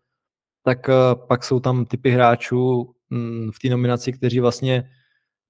tak 0.65 0.89
eh, 0.89 0.93
pak 1.29 1.45
jsou 1.45 1.61
tam 1.61 1.85
typy 1.85 2.11
hráčů 2.11 2.95
mm, 3.11 3.51
v 3.55 3.59
té 3.59 3.69
nominaci, 3.69 4.13
kteří 4.13 4.41
vlastně 4.41 4.85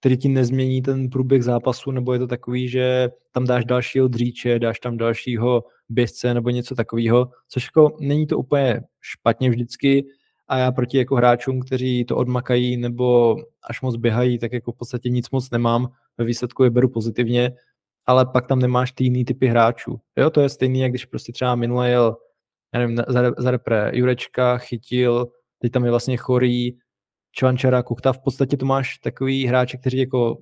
který 0.04 0.16
ti 0.16 0.28
nezmění 0.28 0.82
ten 0.82 1.10
průběh 1.10 1.44
zápasu, 1.44 1.90
nebo 1.90 2.12
je 2.12 2.18
to 2.18 2.26
takový, 2.26 2.68
že 2.68 3.08
tam 3.32 3.44
dáš 3.44 3.64
dalšího 3.64 4.08
dříče, 4.08 4.58
dáš 4.58 4.80
tam 4.80 4.96
dalšího 4.96 5.64
běžce 5.88 6.34
nebo 6.34 6.50
něco 6.50 6.74
takového, 6.74 7.30
což 7.48 7.64
jako 7.64 7.96
není 8.00 8.26
to 8.26 8.38
úplně 8.38 8.80
špatně 9.00 9.50
vždycky 9.50 10.04
a 10.48 10.58
já 10.58 10.72
proti 10.72 10.98
jako 10.98 11.16
hráčům, 11.16 11.60
kteří 11.60 12.04
to 12.04 12.16
odmakají 12.16 12.76
nebo 12.76 13.36
až 13.68 13.82
moc 13.82 13.96
běhají, 13.96 14.38
tak 14.38 14.52
jako 14.52 14.72
v 14.72 14.76
podstatě 14.76 15.08
nic 15.08 15.30
moc 15.30 15.50
nemám, 15.50 15.88
ve 16.18 16.24
výsledku 16.24 16.64
je 16.64 16.70
beru 16.70 16.88
pozitivně, 16.88 17.52
ale 18.06 18.26
pak 18.26 18.46
tam 18.46 18.58
nemáš 18.58 18.92
ty 18.92 19.04
jiný 19.04 19.24
typy 19.24 19.46
hráčů. 19.46 20.00
Jo, 20.16 20.30
to 20.30 20.40
je 20.40 20.48
stejný, 20.48 20.80
jak 20.80 20.92
když 20.92 21.04
prostě 21.04 21.32
třeba 21.32 21.54
minule 21.54 21.90
jel 21.90 22.16
já 22.74 22.80
nevím, 22.80 22.96
za, 22.96 23.32
za 23.38 23.50
repre 23.50 23.90
Jurečka, 23.94 24.58
chytil, 24.58 25.26
teď 25.58 25.72
tam 25.72 25.84
je 25.84 25.90
vlastně 25.90 26.16
chorý, 26.16 26.76
Čvančara, 27.36 27.82
Kuchta, 27.82 28.12
v 28.12 28.18
podstatě 28.18 28.56
to 28.56 28.66
máš 28.66 28.98
takový 28.98 29.46
hráče, 29.46 29.76
kteří 29.76 29.98
jako 29.98 30.38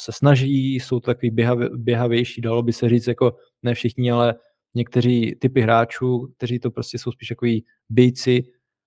se 0.00 0.12
snaží, 0.12 0.74
jsou 0.74 1.00
to 1.00 1.06
takový 1.06 1.30
běhav, 1.30 1.58
běhavější, 1.74 2.40
dalo 2.40 2.62
by 2.62 2.72
se 2.72 2.88
říct, 2.88 3.06
jako 3.06 3.36
ne 3.62 3.74
všichni, 3.74 4.10
ale 4.10 4.34
někteří 4.74 5.34
typy 5.40 5.60
hráčů, 5.60 6.32
kteří 6.36 6.58
to 6.58 6.70
prostě 6.70 6.98
jsou 6.98 7.12
spíš 7.12 7.28
takový 7.28 7.64
bejci 7.88 8.42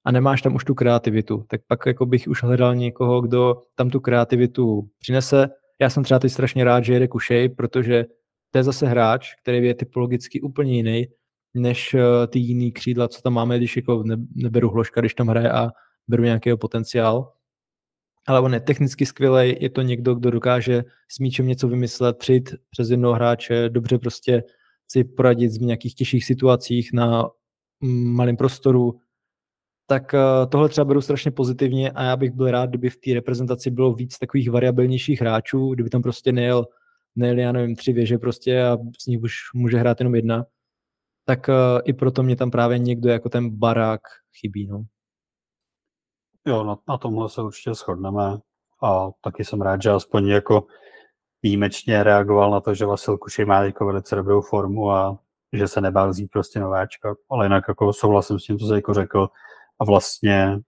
a 0.06 0.12
nemáš 0.12 0.42
tam 0.42 0.56
už 0.56 0.64
tu 0.64 0.76
kreativitu, 0.76 1.44
tak 1.50 1.62
pak 1.68 1.86
jako 1.86 2.06
bych 2.06 2.28
už 2.28 2.44
hledal 2.44 2.76
někoho, 2.76 3.22
kdo 3.22 3.64
tam 3.76 3.90
tu 3.90 4.00
kreativitu 4.00 4.90
přinese. 5.00 5.50
Já 5.82 5.90
jsem 5.90 6.04
třeba 6.04 6.20
teď 6.20 6.32
strašně 6.32 6.64
rád, 6.64 6.84
že 6.84 6.94
jede 6.94 7.08
Kušej, 7.08 7.50
protože 7.50 8.06
to 8.52 8.60
je 8.60 8.64
zase 8.64 8.88
hráč, 8.88 9.30
který 9.42 9.68
je 9.68 9.76
typologicky 9.76 10.42
úplně 10.42 10.76
jiný, 10.76 11.08
než 11.58 11.94
eh, 11.94 12.28
ty 12.28 12.40
jiný 12.40 12.72
křídla, 12.72 13.08
co 13.08 13.22
tam 13.22 13.34
máme, 13.34 13.58
když 13.58 13.76
jako 13.76 14.04
neberu 14.36 14.70
hloška, 14.70 15.02
když 15.02 15.14
tam 15.14 15.28
hraje 15.28 15.52
a 15.52 15.70
beru 16.08 16.24
nějakého 16.24 16.58
potenciál. 16.58 17.34
Ale 18.28 18.40
on 18.40 18.54
je 18.54 18.60
technicky 18.60 19.06
skvělý, 19.06 19.56
je 19.60 19.70
to 19.70 19.82
někdo, 19.82 20.16
kdo 20.16 20.32
dokáže 20.32 20.84
s 21.12 21.20
míčem 21.20 21.48
něco 21.48 21.68
vymyslet, 21.68 22.18
přijít 22.18 22.56
přes 22.70 22.90
jednoho 22.90 23.14
hráče, 23.14 23.70
dobře 23.70 23.98
prostě 23.98 24.44
si 24.92 25.04
poradit 25.04 25.58
v 25.58 25.62
nějakých 25.62 25.96
těžších 25.96 26.26
situacích 26.26 26.94
na 26.94 27.30
mm, 27.82 28.16
malém 28.16 28.38
prostoru, 28.38 29.00
tak 29.88 30.14
eh, 30.14 30.20
tohle 30.50 30.70
třeba 30.70 30.86
beru 30.86 31.02
strašně 31.02 31.32
pozitivně 31.32 31.92
a 31.92 32.04
já 32.04 32.16
bych 32.16 32.32
byl 32.32 32.52
rád, 32.52 32.70
kdyby 32.70 32.90
v 32.90 32.98
té 32.98 33.14
reprezentaci 33.14 33.72
bylo 33.72 33.94
víc 33.94 34.18
takových 34.18 34.52
variabilnějších 34.52 35.22
hráčů, 35.22 35.74
kdyby 35.74 35.90
tam 35.90 36.02
prostě 36.02 36.32
nejel, 36.32 36.66
nejel 37.16 37.40
já 37.40 37.52
nevím, 37.52 37.76
tři 37.76 37.94
věže 37.94 38.18
prostě 38.18 38.64
a 38.64 38.78
z 39.02 39.06
nich 39.06 39.22
už 39.22 39.34
může 39.54 39.78
hrát 39.78 40.00
jenom 40.00 40.16
jedna, 40.16 40.46
tak 41.28 41.50
eh, 41.50 41.54
i 41.86 41.94
proto 41.94 42.24
mě 42.24 42.36
tam 42.36 42.52
právě 42.52 42.80
někdo 42.80 43.10
jako 43.10 43.30
ten 43.30 43.50
barák 43.50 44.02
chybí. 44.40 44.68
No. 44.68 44.84
Jo, 46.46 46.64
na, 46.64 46.78
na 46.88 46.98
tomhle 46.98 47.30
se 47.30 47.42
určitě 47.42 47.74
shodneme 47.74 48.38
a 48.84 49.10
taky 49.22 49.46
jsem 49.46 49.62
rád, 49.62 49.82
že 49.82 49.90
aspoň 49.90 50.28
jako 50.28 50.68
výjimečně 51.44 52.04
reagoval 52.04 52.52
na 52.52 52.62
to, 52.62 52.74
že 52.74 52.86
Vasil 52.86 53.18
Kušej 53.18 53.46
má 53.46 53.64
jako 53.64 53.86
velice 53.86 54.16
dobrou 54.16 54.42
formu 54.42 54.92
a 54.92 55.20
že 55.54 55.68
se 55.68 55.82
nebál 55.82 56.10
vzít 56.10 56.32
prostě 56.32 56.60
nováčka, 56.60 57.16
ale 57.30 57.46
jinak 57.46 57.64
jako 57.68 57.94
souhlasím 57.94 58.40
s 58.40 58.44
tím, 58.44 58.60
co 58.60 58.68
jsi 58.68 58.74
jako 58.74 58.94
řekl 58.94 59.30
a 59.80 59.86
vlastně 59.86 60.60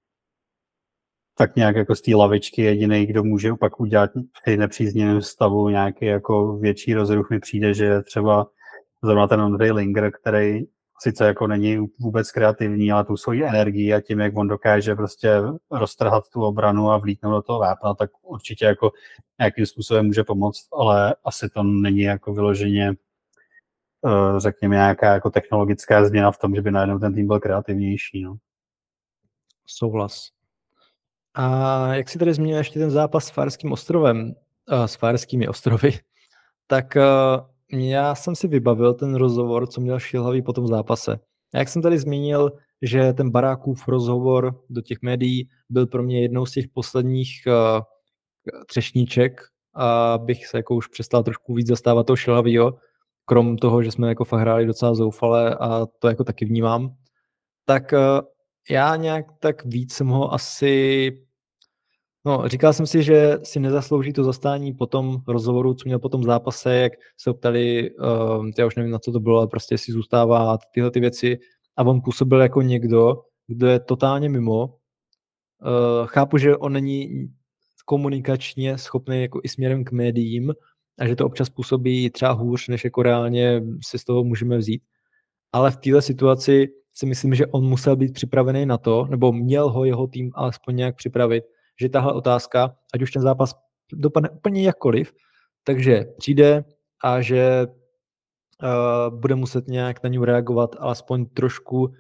tak 1.37 1.55
nějak 1.55 1.75
jako 1.75 1.95
z 1.95 2.01
té 2.01 2.15
lavičky 2.15 2.61
jediný, 2.61 3.05
kdo 3.05 3.23
může 3.23 3.53
pak 3.53 3.79
udělat 3.79 4.11
v 4.47 4.57
nepříznivém 4.57 5.21
stavu 5.21 5.69
nějaký 5.69 6.05
jako 6.05 6.57
větší 6.57 6.93
rozruch 6.93 7.29
mi 7.29 7.39
přijde, 7.39 7.73
že 7.73 8.01
třeba 8.01 8.47
zrovna 9.03 9.27
ten 9.27 9.41
Andrej 9.41 9.71
Linger, 9.71 10.11
který 10.11 10.65
sice 11.01 11.25
jako 11.25 11.47
není 11.47 11.87
vůbec 11.99 12.31
kreativní, 12.31 12.91
ale 12.91 13.05
tu 13.05 13.17
svoji 13.17 13.43
energii 13.43 13.93
a 13.93 14.01
tím, 14.01 14.19
jak 14.19 14.37
on 14.37 14.47
dokáže 14.47 14.95
prostě 14.95 15.41
roztrhat 15.71 16.29
tu 16.29 16.43
obranu 16.43 16.91
a 16.91 16.97
vlítnout 16.97 17.31
do 17.31 17.41
toho 17.41 17.59
vápna, 17.59 17.93
tak 17.93 18.09
určitě 18.21 18.65
jako 18.65 18.91
nějakým 19.39 19.65
způsobem 19.65 20.05
může 20.05 20.23
pomoct, 20.23 20.67
ale 20.73 21.15
asi 21.23 21.49
to 21.49 21.63
není 21.63 22.01
jako 22.01 22.33
vyloženě 22.33 22.93
eh, 24.05 24.39
řekněme 24.39 24.75
nějaká 24.75 25.13
jako 25.13 25.29
technologická 25.29 26.05
změna 26.05 26.31
v 26.31 26.37
tom, 26.37 26.55
že 26.55 26.61
by 26.61 26.71
najednou 26.71 26.99
ten 26.99 27.13
tým 27.13 27.27
byl 27.27 27.39
kreativnější. 27.39 28.23
No. 28.23 28.35
Souhlas. 29.67 30.29
A 31.33 31.95
jak 31.95 32.09
si 32.09 32.19
tady 32.19 32.33
zmínil 32.33 32.57
ještě 32.57 32.79
ten 32.79 32.91
zápas 32.91 33.25
s 33.25 33.29
Farským 33.29 33.71
ostrovem, 33.71 34.33
uh, 34.71 34.83
s 34.83 34.95
Farskými 34.95 35.47
ostrovy, 35.47 35.99
tak 36.67 36.95
uh, 36.95 37.49
já 37.71 38.15
jsem 38.15 38.35
si 38.35 38.47
vybavil 38.47 38.93
ten 38.93 39.15
rozhovor, 39.15 39.67
co 39.67 39.81
měl 39.81 39.99
Šilhavý 39.99 40.41
po 40.41 40.53
tom 40.53 40.67
zápase. 40.67 41.19
A 41.53 41.57
jak 41.57 41.69
jsem 41.69 41.81
tady 41.81 41.99
zmínil, 41.99 42.51
že 42.81 43.13
ten 43.13 43.29
Barákův 43.29 43.87
rozhovor 43.87 44.63
do 44.69 44.81
těch 44.81 45.01
médií 45.01 45.49
byl 45.69 45.87
pro 45.87 46.03
mě 46.03 46.21
jednou 46.21 46.45
z 46.45 46.51
těch 46.51 46.67
posledních 46.67 47.29
uh, 47.47 47.81
třešníček 48.67 49.41
a 49.75 50.17
bych 50.17 50.47
se 50.47 50.57
jako 50.57 50.75
už 50.75 50.87
přestal 50.87 51.23
trošku 51.23 51.53
víc 51.53 51.67
zastávat 51.67 52.07
toho 52.07 52.17
Šilhavýho, 52.17 52.77
krom 53.25 53.57
toho, 53.57 53.83
že 53.83 53.91
jsme 53.91 54.07
jako 54.07 54.25
fakt 54.25 54.39
hráli 54.39 54.65
docela 54.65 54.95
zoufale 54.95 55.55
a 55.55 55.85
to 55.99 56.07
jako 56.07 56.23
taky 56.23 56.45
vnímám, 56.45 56.95
tak 57.65 57.93
uh, 57.93 58.27
já 58.69 58.95
nějak 58.95 59.25
tak 59.39 59.65
víc 59.65 59.93
jsem 59.93 60.07
ho 60.07 60.33
asi 60.33 61.11
No, 62.29 62.47
říkal 62.47 62.73
jsem 62.73 62.87
si, 62.87 63.03
že 63.03 63.37
si 63.43 63.59
nezaslouží 63.59 64.13
to 64.13 64.23
zastání 64.23 64.73
po 64.73 64.85
tom 64.85 65.17
rozhovoru, 65.27 65.73
co 65.73 65.83
měl 65.85 65.99
po 65.99 66.09
tom 66.09 66.23
zápase, 66.23 66.75
jak 66.75 66.93
se 67.17 67.33
ptali, 67.33 67.91
uh, 67.91 68.49
já 68.57 68.65
už 68.65 68.75
nevím, 68.75 68.91
na 68.91 68.99
co 68.99 69.11
to 69.11 69.19
bylo, 69.19 69.37
ale 69.37 69.47
prostě 69.47 69.77
si 69.77 69.91
zůstává 69.91 70.57
tyhle 70.73 70.91
ty 70.91 70.99
věci 70.99 71.37
a 71.77 71.83
on 71.83 72.01
působil 72.01 72.41
jako 72.41 72.61
někdo, 72.61 73.21
kdo 73.47 73.67
je 73.67 73.79
totálně 73.79 74.29
mimo. 74.29 74.65
Uh, 74.65 74.71
chápu, 76.05 76.37
že 76.37 76.57
on 76.57 76.73
není 76.73 77.09
komunikačně 77.85 78.77
schopný 78.77 79.21
jako 79.21 79.39
i 79.43 79.49
směrem 79.49 79.83
k 79.83 79.91
médiím 79.91 80.53
a 80.99 81.07
že 81.07 81.15
to 81.15 81.25
občas 81.25 81.49
působí 81.49 82.09
třeba 82.09 82.31
hůř, 82.31 82.67
než 82.67 82.83
jako 82.83 83.03
reálně 83.03 83.61
si 83.85 83.99
z 83.99 84.03
toho 84.03 84.23
můžeme 84.23 84.57
vzít. 84.57 84.81
Ale 85.51 85.71
v 85.71 85.77
této 85.77 86.01
situaci 86.01 86.67
si 86.93 87.05
myslím, 87.05 87.35
že 87.35 87.47
on 87.47 87.65
musel 87.65 87.95
být 87.95 88.13
připravený 88.13 88.65
na 88.65 88.77
to, 88.77 89.05
nebo 89.09 89.31
měl 89.31 89.69
ho 89.69 89.85
jeho 89.85 90.07
tým 90.07 90.31
alespoň 90.35 90.75
nějak 90.75 90.95
připravit, 90.95 91.43
že 91.79 91.89
tahle 91.89 92.13
otázka, 92.13 92.75
ať 92.93 93.01
už 93.01 93.11
ten 93.11 93.21
zápas 93.21 93.55
dopadne 93.93 94.29
úplně 94.29 94.63
jakkoliv, 94.63 95.13
takže 95.63 96.05
přijde 96.17 96.63
a 97.03 97.21
že 97.21 97.67
uh, 97.67 99.19
bude 99.19 99.35
muset 99.35 99.67
nějak 99.67 100.03
na 100.03 100.09
ní 100.09 100.17
reagovat 100.17 100.75
alespoň 100.79 101.25
trošku, 101.25 101.81
uh, 101.81 101.93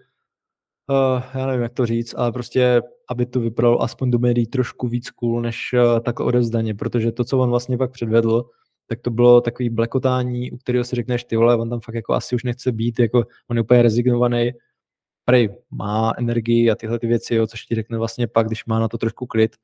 já 1.33 1.47
nevím, 1.47 1.61
jak 1.61 1.73
to 1.73 1.85
říct, 1.85 2.13
ale 2.17 2.31
prostě, 2.31 2.81
aby 3.09 3.25
to 3.25 3.39
vypadalo 3.39 3.81
aspoň 3.81 4.11
do 4.11 4.19
médií 4.19 4.47
trošku 4.47 4.87
víc 4.87 5.09
cool, 5.09 5.41
než 5.41 5.73
uh, 5.73 5.99
takhle 5.99 6.25
odevzdaně, 6.25 6.75
protože 6.75 7.11
to, 7.11 7.23
co 7.23 7.39
on 7.39 7.49
vlastně 7.49 7.77
pak 7.77 7.91
předvedl, 7.91 8.49
tak 8.87 8.99
to 9.01 9.11
bylo 9.11 9.41
takový 9.41 9.69
blekotání, 9.69 10.51
u 10.51 10.57
kterého 10.57 10.83
si 10.83 10.95
řekneš, 10.95 11.23
ty 11.23 11.35
vole, 11.35 11.55
on 11.55 11.69
tam 11.69 11.79
fakt 11.79 11.95
jako 11.95 12.13
asi 12.13 12.35
už 12.35 12.43
nechce 12.43 12.71
být, 12.71 12.99
jako 12.99 13.23
on 13.49 13.57
je 13.57 13.63
úplně 13.63 13.81
rezignovaný, 13.81 14.51
prej 15.29 15.49
má 15.71 16.13
energii 16.17 16.71
a 16.71 16.75
tyhle 16.75 16.99
ty 16.99 17.07
věci, 17.07 17.35
jo, 17.35 17.47
což 17.47 17.65
ti 17.65 17.75
řekne 17.75 17.97
vlastně 17.97 18.27
pak, 18.27 18.47
když 18.47 18.65
má 18.65 18.79
na 18.79 18.87
to 18.87 18.97
trošku 18.97 19.25
klid, 19.25 19.55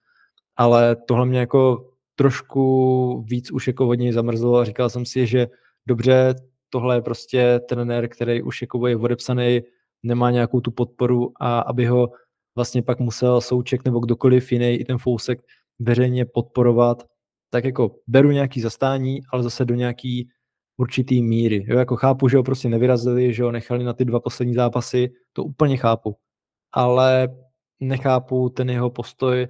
ale 0.55 0.95
tohle 0.95 1.26
mě 1.26 1.39
jako 1.39 1.89
trošku 2.16 3.26
víc 3.28 3.51
už 3.51 3.68
jako 3.68 3.88
od 3.88 3.93
něj 3.93 4.13
zamrzlo 4.13 4.57
a 4.57 4.66
říkal 4.66 4.89
jsem 4.89 5.05
si, 5.05 5.28
že 5.28 5.47
dobře, 5.88 6.36
tohle 6.70 6.97
je 6.97 7.01
prostě 7.01 7.59
trenér, 7.70 8.07
který 8.07 8.41
už 8.41 8.61
jako 8.61 8.88
je 8.88 8.97
odepsaný, 8.97 9.61
nemá 10.03 10.32
nějakou 10.32 10.61
tu 10.61 10.72
podporu 10.72 11.32
a 11.39 11.59
aby 11.59 11.86
ho 11.86 12.09
vlastně 12.55 12.82
pak 12.82 12.99
musel 12.99 13.41
Souček 13.41 13.86
nebo 13.86 13.99
kdokoliv 13.99 14.51
jiný, 14.51 14.74
i 14.76 14.86
ten 14.86 14.97
Fousek 14.97 15.39
veřejně 15.80 16.26
podporovat, 16.26 17.03
tak 17.49 17.66
jako 17.66 17.95
beru 18.07 18.32
nějaký 18.32 18.61
zastání, 18.61 19.20
ale 19.34 19.43
zase 19.43 19.66
do 19.66 19.76
nějaký 19.76 20.30
určitý 20.78 21.23
míry. 21.23 21.65
Jo, 21.67 21.78
jako 21.78 21.95
chápu, 21.95 22.28
že 22.28 22.38
ho 22.38 22.43
prostě 22.43 22.69
nevyrazili, 22.69 23.34
že 23.34 23.43
ho 23.43 23.51
nechali 23.51 23.84
na 23.84 23.93
ty 23.93 24.05
dva 24.05 24.19
poslední 24.19 24.53
zápasy, 24.53 25.11
to 25.34 25.43
úplně 25.43 25.78
chápu. 25.78 26.15
Ale 26.71 27.30
nechápu 27.80 28.49
ten 28.49 28.69
jeho 28.69 28.89
postoj, 28.89 29.47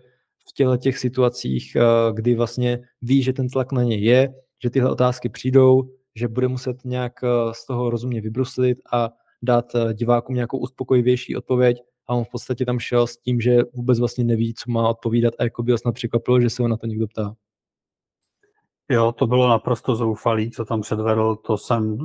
v 0.50 0.54
těchto 0.54 0.78
těch 0.78 0.98
situacích, 0.98 1.76
eh, 1.76 1.82
kdy 2.14 2.36
vlastně 2.36 2.80
ví, 3.02 3.24
že 3.24 3.34
ten 3.34 3.50
tlak 3.50 3.72
na 3.72 3.84
něj 3.84 4.04
je, 4.04 4.34
že 4.64 4.70
tyhle 4.70 4.92
otázky 4.92 5.30
přijdou, 5.30 5.90
že 6.16 6.28
bude 6.28 6.48
muset 6.48 6.86
nějak 6.86 7.14
eh, 7.24 7.28
z 7.54 7.66
toho 7.66 7.90
rozumně 7.90 8.22
vybruslit 8.22 8.78
a 8.94 9.10
dát 9.42 9.76
eh, 9.76 9.94
divákům 9.94 10.36
nějakou 10.36 10.58
uspokojivější 10.58 11.36
odpověď 11.36 11.78
a 12.08 12.16
on 12.16 12.24
v 12.24 12.30
podstatě 12.30 12.66
tam 12.66 12.80
šel 12.80 13.08
s 13.08 13.18
tím, 13.18 13.42
že 13.42 13.58
vůbec 13.74 14.00
vlastně 14.00 14.24
neví, 14.24 14.54
co 14.54 14.72
má 14.72 14.90
odpovídat 14.90 15.34
a 15.40 15.44
jako 15.44 15.64
by 15.64 15.72
ho 15.72 15.78
snad 15.78 15.92
překvapilo, 15.92 16.42
že 16.42 16.50
se 16.50 16.62
ho 16.62 16.68
na 16.68 16.78
to 16.78 16.86
někdo 16.86 17.08
ptá. 17.08 17.36
Jo, 18.90 19.12
to 19.12 19.28
bylo 19.28 19.50
naprosto 19.50 19.96
zoufalý, 19.96 20.52
co 20.52 20.66
tam 20.66 20.82
předvedl, 20.82 21.36
to 21.36 21.58
jsem 21.58 21.98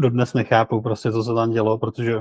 dodnes 0.00 0.34
nechápu 0.34 0.82
prostě, 0.82 1.12
co 1.12 1.22
se 1.22 1.34
tam 1.34 1.50
dělo, 1.50 1.78
protože 1.78 2.18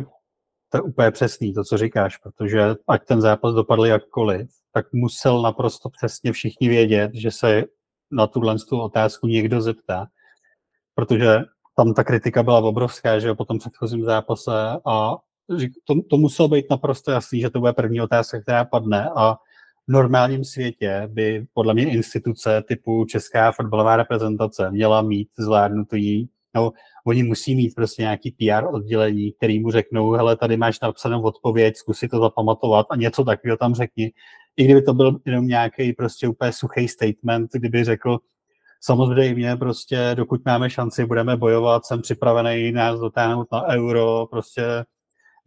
to 0.70 0.78
je 0.78 0.82
úplně 0.82 1.12
přesný, 1.12 1.54
to, 1.54 1.64
co 1.64 1.78
říkáš, 1.78 2.18
protože 2.18 2.76
ať 2.88 3.06
ten 3.06 3.22
zápas 3.22 3.54
dopadl 3.54 3.86
jakkoliv, 3.86 4.50
tak 4.72 4.94
musel 4.94 5.42
naprosto 5.42 5.90
přesně 5.90 6.32
všichni 6.32 6.70
vědět, 6.70 7.12
že 7.14 7.32
se 7.32 7.64
na 8.12 8.28
tuhle 8.28 8.56
tu 8.70 8.80
otázku 8.80 9.28
někdo 9.28 9.62
zeptá, 9.62 10.08
protože 10.96 11.40
tam 11.76 11.94
ta 11.94 12.04
kritika 12.04 12.44
byla 12.44 12.60
obrovská, 12.60 13.20
že 13.20 13.28
jo, 13.28 13.36
po 13.36 13.46
tom 13.46 13.60
předchozím 13.60 14.04
zápase 14.04 14.52
a 14.86 15.16
to, 15.86 15.96
to 16.10 16.18
muselo 16.18 16.48
být 16.48 16.66
naprosto 16.70 17.12
jasný, 17.12 17.40
že 17.40 17.50
to 17.50 17.60
bude 17.60 17.74
první 17.74 18.02
otázka, 18.02 18.42
která 18.42 18.66
padne 18.66 19.10
a 19.16 19.38
normálním 19.88 20.44
světě 20.44 21.10
by 21.12 21.46
podle 21.54 21.74
mě 21.74 21.92
instituce 21.92 22.64
typu 22.68 23.06
Česká 23.06 23.52
fotbalová 23.52 23.96
reprezentace 23.96 24.72
měla 24.72 25.02
mít 25.02 25.30
zvládnutý, 25.40 26.28
no, 26.56 26.72
oni 27.06 27.24
musí 27.24 27.56
mít 27.56 27.76
prostě 27.76 28.02
nějaký 28.02 28.32
PR 28.32 28.66
oddělení, 28.72 29.32
který 29.32 29.60
mu 29.60 29.72
řeknou, 29.72 30.12
hele, 30.12 30.38
tady 30.38 30.58
máš 30.58 30.80
napsanou 30.80 31.22
odpověď, 31.22 31.78
zkusi 31.78 32.08
to 32.08 32.20
zapamatovat 32.20 32.86
a 32.90 32.96
něco 32.96 33.24
takového 33.24 33.58
tam 33.58 33.76
řekni. 33.76 34.12
I 34.58 34.66
kdyby 34.66 34.82
to 34.82 34.94
byl 34.94 35.20
jenom 35.26 35.48
nějaký 35.48 35.94
prostě 35.94 36.28
úplně 36.28 36.52
suchý 36.52 36.88
statement, 36.88 37.50
kdyby 37.54 37.84
řekl, 37.84 38.18
samozřejmě 38.82 39.56
prostě 39.56 40.12
dokud 40.14 40.46
máme 40.46 40.70
šanci, 40.70 41.06
budeme 41.06 41.38
bojovat, 41.38 41.86
jsem 41.86 42.02
připravený 42.02 42.72
nás 42.72 43.00
dotáhnout 43.00 43.48
na 43.52 43.68
euro, 43.68 44.28
prostě 44.32 44.64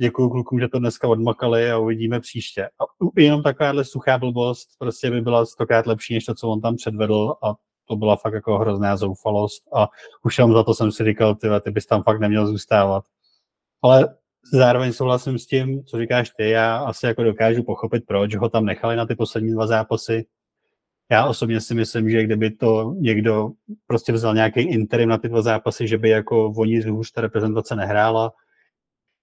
děkuji 0.00 0.30
klukům, 0.30 0.60
že 0.60 0.68
to 0.68 0.78
dneska 0.78 1.08
odmakali 1.08 1.70
a 1.70 1.78
uvidíme 1.78 2.20
příště. 2.20 2.64
A 2.64 2.84
jenom 3.16 3.42
takováhle 3.42 3.84
suchá 3.84 4.18
blbost 4.18 4.68
prostě 4.78 5.10
by 5.10 5.20
byla 5.20 5.46
stokrát 5.46 5.86
lepší, 5.86 6.14
než 6.14 6.24
to, 6.24 6.34
co 6.34 6.48
on 6.48 6.60
tam 6.60 6.76
předvedl 6.76 7.34
a 7.42 7.54
to 7.88 7.96
byla 7.96 8.16
fakt 8.16 8.34
jako 8.34 8.58
hrozná 8.58 8.96
zoufalost 8.96 9.62
a 9.74 9.88
už 10.24 10.38
jenom 10.38 10.52
za 10.52 10.62
to 10.62 10.74
jsem 10.74 10.92
si 10.92 11.04
říkal, 11.04 11.34
ty, 11.34 11.48
ty 11.60 11.70
bys 11.70 11.86
tam 11.86 12.02
fakt 12.02 12.20
neměl 12.20 12.46
zůstávat. 12.46 13.04
Ale 13.82 14.16
zároveň 14.52 14.92
souhlasím 14.92 15.38
s 15.38 15.46
tím, 15.46 15.84
co 15.84 15.98
říkáš 15.98 16.30
ty, 16.30 16.50
já 16.50 16.76
asi 16.76 17.06
jako 17.06 17.22
dokážu 17.24 17.62
pochopit, 17.62 18.04
proč 18.06 18.36
ho 18.36 18.48
tam 18.48 18.64
nechali 18.64 18.96
na 18.96 19.06
ty 19.06 19.14
poslední 19.14 19.52
dva 19.52 19.66
zápasy. 19.66 20.26
Já 21.10 21.26
osobně 21.26 21.60
si 21.60 21.74
myslím, 21.74 22.10
že 22.10 22.22
kdyby 22.22 22.50
to 22.50 22.94
někdo 22.98 23.50
prostě 23.86 24.12
vzal 24.12 24.34
nějaký 24.34 24.60
interim 24.60 25.08
na 25.08 25.18
ty 25.18 25.28
dva 25.28 25.42
zápasy, 25.42 25.88
že 25.88 25.98
by 25.98 26.08
jako 26.08 26.52
oni 26.56 26.82
zhůř 26.82 27.10
ta 27.10 27.20
reprezentace 27.20 27.76
nehrála, 27.76 28.32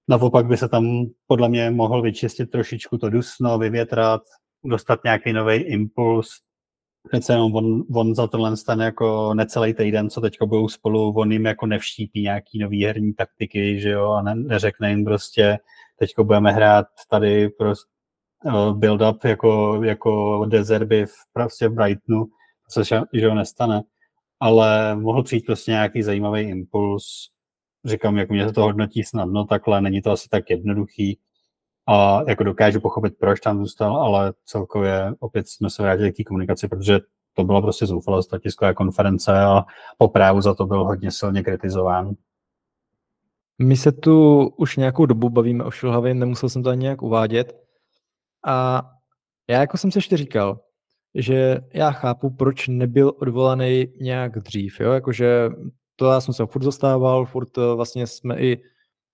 Naopak 0.07 0.45
by 0.45 0.57
se 0.57 0.69
tam 0.69 1.05
podle 1.27 1.49
mě 1.49 1.71
mohl 1.71 2.01
vyčistit 2.01 2.51
trošičku 2.51 2.97
to 2.97 3.09
dusno, 3.09 3.57
vyvětrat, 3.57 4.21
dostat 4.65 5.03
nějaký 5.03 5.33
nový 5.33 5.55
impuls. 5.55 6.29
Přece 7.11 7.33
jenom 7.33 7.55
on, 7.55 7.83
on 7.95 8.15
za 8.15 8.27
tohle 8.27 8.57
stane 8.57 8.85
jako 8.85 9.33
necelý 9.33 9.73
týden, 9.73 10.09
co 10.09 10.21
teďko 10.21 10.47
budou 10.47 10.67
spolu, 10.67 11.13
on 11.13 11.31
jim 11.31 11.45
jako 11.45 11.65
nevštípí 11.65 12.21
nějaký 12.21 12.59
nový 12.59 12.85
herní 12.85 13.13
taktiky, 13.13 13.79
že 13.79 13.89
jo, 13.89 14.11
a 14.11 14.21
ne, 14.21 14.35
neřekne 14.35 14.89
jim 14.89 15.05
prostě, 15.05 15.57
teďko 15.99 16.23
budeme 16.23 16.51
hrát 16.51 16.85
tady 17.09 17.49
prostě 17.49 17.93
build-up 18.71 19.17
jako, 19.23 19.81
jako 19.83 20.45
dezerby 20.45 21.05
v, 21.05 21.13
prostě 21.33 21.67
v 21.67 21.73
Brightonu, 21.73 22.25
což 22.69 22.93
že 23.13 23.29
ho 23.29 23.35
nestane. 23.35 23.81
Ale 24.39 24.95
mohl 24.95 25.23
přijít 25.23 25.45
prostě 25.45 25.71
nějaký 25.71 26.03
zajímavý 26.03 26.41
impuls, 26.41 27.03
říkám, 27.85 28.17
jak 28.17 28.29
mě 28.29 28.51
to 28.51 28.61
hodnotí 28.61 29.03
snadno 29.03 29.45
takhle, 29.45 29.81
není 29.81 30.01
to 30.01 30.11
asi 30.11 30.29
tak 30.29 30.49
jednoduchý 30.49 31.19
a 31.87 32.23
jako 32.27 32.43
dokážu 32.43 32.81
pochopit, 32.81 33.13
proč 33.19 33.39
tam 33.39 33.59
zůstal, 33.59 33.97
ale 33.97 34.33
celkově 34.45 35.13
opět 35.19 35.47
jsme 35.47 35.69
se 35.69 35.83
vrátili 35.83 36.11
k 36.13 36.17
té 36.17 36.23
komunikaci, 36.23 36.67
protože 36.67 36.99
to 37.33 37.43
byla 37.43 37.61
prostě 37.61 37.85
zoufalost 37.85 38.29
ta 38.29 38.39
tisková 38.39 38.73
konference 38.73 39.39
a 39.39 39.63
po 39.97 40.07
právu 40.07 40.41
za 40.41 40.53
to 40.53 40.65
byl 40.65 40.83
hodně 40.85 41.11
silně 41.11 41.43
kritizován. 41.43 42.13
My 43.59 43.77
se 43.77 43.91
tu 43.91 44.47
už 44.47 44.77
nějakou 44.77 45.05
dobu 45.05 45.29
bavíme 45.29 45.63
o 45.63 45.71
Šilhavě, 45.71 46.13
nemusel 46.13 46.49
jsem 46.49 46.63
to 46.63 46.69
ani 46.69 46.81
nějak 46.81 47.01
uvádět. 47.01 47.55
A 48.45 48.83
já 49.47 49.59
jako 49.59 49.77
jsem 49.77 49.91
se 49.91 49.97
ještě 49.97 50.17
říkal, 50.17 50.59
že 51.15 51.57
já 51.73 51.91
chápu, 51.91 52.29
proč 52.29 52.67
nebyl 52.67 53.13
odvolaný 53.21 53.87
nějak 54.01 54.39
dřív, 54.39 54.79
jo? 54.79 54.91
Jakože 54.91 55.49
to 55.95 56.05
já 56.05 56.21
jsem 56.21 56.33
se 56.33 56.45
furt 56.45 56.63
zastával, 56.63 57.25
furt 57.25 57.57
eh, 57.57 57.75
vlastně 57.75 58.07
jsme 58.07 58.39
i, 58.39 58.61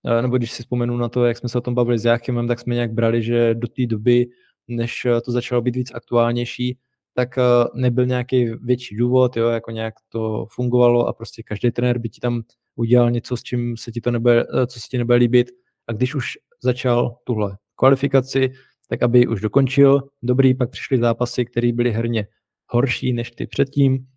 eh, 0.05 0.21
nebo 0.21 0.37
když 0.37 0.51
si 0.51 0.63
vzpomenu 0.63 0.97
na 0.97 1.09
to, 1.09 1.25
jak 1.25 1.37
jsme 1.37 1.49
se 1.49 1.57
o 1.57 1.61
tom 1.61 1.75
bavili 1.75 1.99
s 1.99 2.05
Jáchymem, 2.05 2.47
tak 2.47 2.59
jsme 2.59 2.75
nějak 2.75 2.93
brali, 2.93 3.23
že 3.23 3.55
do 3.55 3.67
té 3.67 3.85
doby, 3.85 4.27
než 4.67 5.05
eh, 5.05 5.21
to 5.21 5.31
začalo 5.31 5.61
být 5.61 5.75
víc 5.75 5.91
aktuálnější, 5.93 6.77
tak 7.13 7.39
nebyl 7.73 8.05
nějaký 8.05 8.49
větší 8.63 8.95
důvod, 8.95 9.37
jo, 9.37 9.47
jako 9.47 9.71
nějak 9.71 9.93
to 10.09 10.45
fungovalo 10.51 11.07
a 11.07 11.13
prostě 11.13 11.43
každý 11.43 11.71
trenér 11.71 11.97
by 11.97 12.09
ti 12.09 12.21
tam 12.21 12.41
udělal 12.75 13.11
něco, 13.11 13.37
s 13.37 13.43
čím 13.43 13.77
se 13.77 13.91
ti 13.91 14.01
to 14.01 14.11
nebude, 14.11 14.45
co 14.67 14.79
se 14.79 14.87
ti 14.91 14.97
nebude 14.97 15.15
líbit. 15.15 15.51
A 15.87 15.93
když 15.93 16.15
už 16.15 16.37
začal 16.63 17.15
tuhle 17.23 17.57
kvalifikaci, 17.75 18.51
tak 18.89 19.03
aby 19.03 19.27
už 19.27 19.41
dokončil. 19.41 20.03
Dobrý, 20.23 20.53
pak 20.53 20.69
přišly 20.69 20.97
zápasy, 20.97 21.45
které 21.45 21.73
byly 21.73 21.91
herně 21.91 22.27
horší 22.67 23.13
než 23.13 23.31
ty 23.31 23.47
předtím 23.47 24.07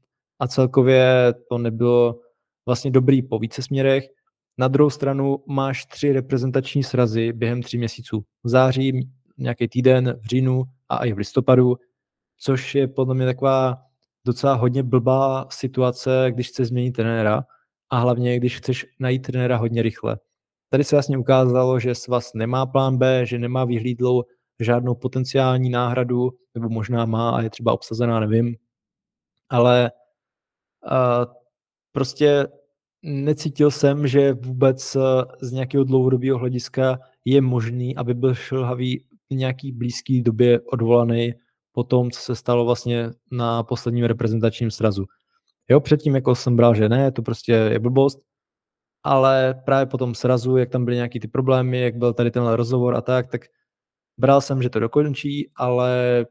a 0.40 0.48
celkově 0.48 1.34
to 1.48 1.58
nebylo 1.58 2.21
vlastně 2.66 2.90
dobrý 2.90 3.22
po 3.22 3.38
více 3.38 3.62
směrech. 3.62 4.04
Na 4.58 4.68
druhou 4.68 4.90
stranu 4.90 5.44
máš 5.46 5.86
tři 5.86 6.12
reprezentační 6.12 6.82
srazy 6.82 7.32
během 7.32 7.62
tří 7.62 7.78
měsíců. 7.78 8.24
V 8.44 8.48
září, 8.48 9.08
nějaký 9.38 9.68
týden, 9.68 10.18
v 10.22 10.26
říjnu 10.26 10.64
a 10.88 11.04
i 11.04 11.12
v 11.12 11.18
listopadu, 11.18 11.76
což 12.38 12.74
je 12.74 12.88
podle 12.88 13.14
mě 13.14 13.26
taková 13.26 13.82
docela 14.26 14.54
hodně 14.54 14.82
blbá 14.82 15.46
situace, 15.50 16.26
když 16.30 16.48
chceš 16.48 16.68
změnit 16.68 16.92
trenéra 16.92 17.44
a 17.90 17.98
hlavně, 17.98 18.36
když 18.36 18.56
chceš 18.56 18.86
najít 19.00 19.22
trenéra 19.22 19.56
hodně 19.56 19.82
rychle. 19.82 20.18
Tady 20.70 20.84
se 20.84 20.96
vlastně 20.96 21.18
ukázalo, 21.18 21.80
že 21.80 21.94
Svaz 21.94 22.34
nemá 22.34 22.66
plán 22.66 22.98
B, 22.98 23.26
že 23.26 23.38
nemá 23.38 23.64
vyhlídlou 23.64 24.22
žádnou 24.60 24.94
potenciální 24.94 25.70
náhradu, 25.70 26.30
nebo 26.54 26.68
možná 26.68 27.06
má 27.06 27.30
a 27.30 27.42
je 27.42 27.50
třeba 27.50 27.72
obsazená, 27.72 28.20
nevím. 28.20 28.56
Ale 29.48 29.92
uh, 30.84 31.41
prostě 31.92 32.48
necítil 33.02 33.70
jsem, 33.70 34.06
že 34.06 34.32
vůbec 34.32 34.96
eh, 34.96 35.00
z 35.40 35.52
nějakého 35.52 35.84
dlouhodobého 35.84 36.38
hlediska 36.38 36.98
je 37.24 37.40
možný, 37.40 37.96
aby 37.96 38.14
byl 38.14 38.34
šilhavý 38.34 39.04
v 39.30 39.34
nějaký 39.34 39.72
blízké 39.72 40.22
době 40.22 40.60
odvolaný 40.60 41.34
po 41.72 41.84
tom, 41.84 42.10
co 42.10 42.20
se 42.20 42.36
stalo 42.36 42.64
vlastně 42.64 43.10
na 43.30 43.62
posledním 43.62 44.04
reprezentačním 44.04 44.70
srazu. 44.70 45.04
Jo, 45.70 45.80
předtím 45.80 46.14
jako 46.14 46.34
jsem 46.34 46.56
bral, 46.56 46.74
že 46.74 46.88
ne, 46.88 47.12
to 47.12 47.22
prostě 47.22 47.52
je 47.52 47.78
blbost, 47.78 48.20
ale 49.02 49.62
právě 49.64 49.86
po 49.86 49.98
tom 49.98 50.14
srazu, 50.14 50.56
jak 50.56 50.70
tam 50.70 50.84
byly 50.84 50.96
nějaký 50.96 51.20
ty 51.20 51.28
problémy, 51.28 51.80
jak 51.80 51.96
byl 51.96 52.12
tady 52.12 52.30
tenhle 52.30 52.56
rozhovor 52.56 52.94
a 52.94 53.00
tak, 53.00 53.30
tak 53.30 53.40
bral 54.18 54.40
jsem, 54.40 54.62
že 54.62 54.70
to 54.70 54.80
dokončí, 54.80 55.50
ale 55.56 56.26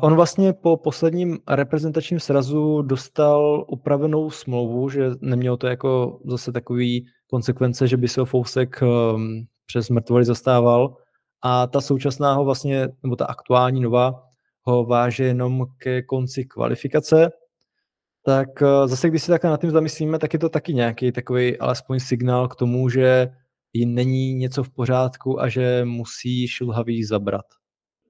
on 0.00 0.14
vlastně 0.14 0.52
po 0.52 0.76
posledním 0.76 1.38
reprezentačním 1.48 2.20
srazu 2.20 2.82
dostal 2.82 3.64
upravenou 3.68 4.30
smlouvu, 4.30 4.88
že 4.88 5.10
nemělo 5.20 5.56
to 5.56 5.66
jako 5.66 6.20
zase 6.24 6.52
takový 6.52 7.06
konsekvence, 7.26 7.88
že 7.88 7.96
by 7.96 8.08
se 8.08 8.20
o 8.20 8.24
Fousek 8.24 8.82
ehm, 8.82 9.44
přes 9.66 9.90
mrtvoly 9.90 10.24
zastával. 10.24 10.96
A 11.42 11.66
ta 11.66 11.80
současná 11.80 12.34
ho 12.34 12.44
vlastně, 12.44 12.88
nebo 13.02 13.16
ta 13.16 13.26
aktuální 13.26 13.80
nová, 13.80 14.22
ho 14.62 14.84
váže 14.84 15.24
jenom 15.24 15.66
ke 15.78 16.02
konci 16.02 16.44
kvalifikace. 16.44 17.30
Tak 18.24 18.62
eh, 18.62 18.88
zase, 18.88 19.08
když 19.08 19.22
si 19.22 19.30
takhle 19.30 19.50
nad 19.50 19.60
tím 19.60 19.70
zamyslíme, 19.70 20.18
tak 20.18 20.32
je 20.32 20.38
to 20.38 20.48
taky 20.48 20.74
nějaký 20.74 21.12
takový 21.12 21.58
alespoň 21.58 22.00
signál 22.00 22.48
k 22.48 22.56
tomu, 22.56 22.88
že 22.88 23.28
není 23.86 24.34
něco 24.34 24.62
v 24.62 24.70
pořádku 24.70 25.40
a 25.40 25.48
že 25.48 25.84
musí 25.84 26.48
šilhavý 26.48 27.04
zabrat. 27.04 27.59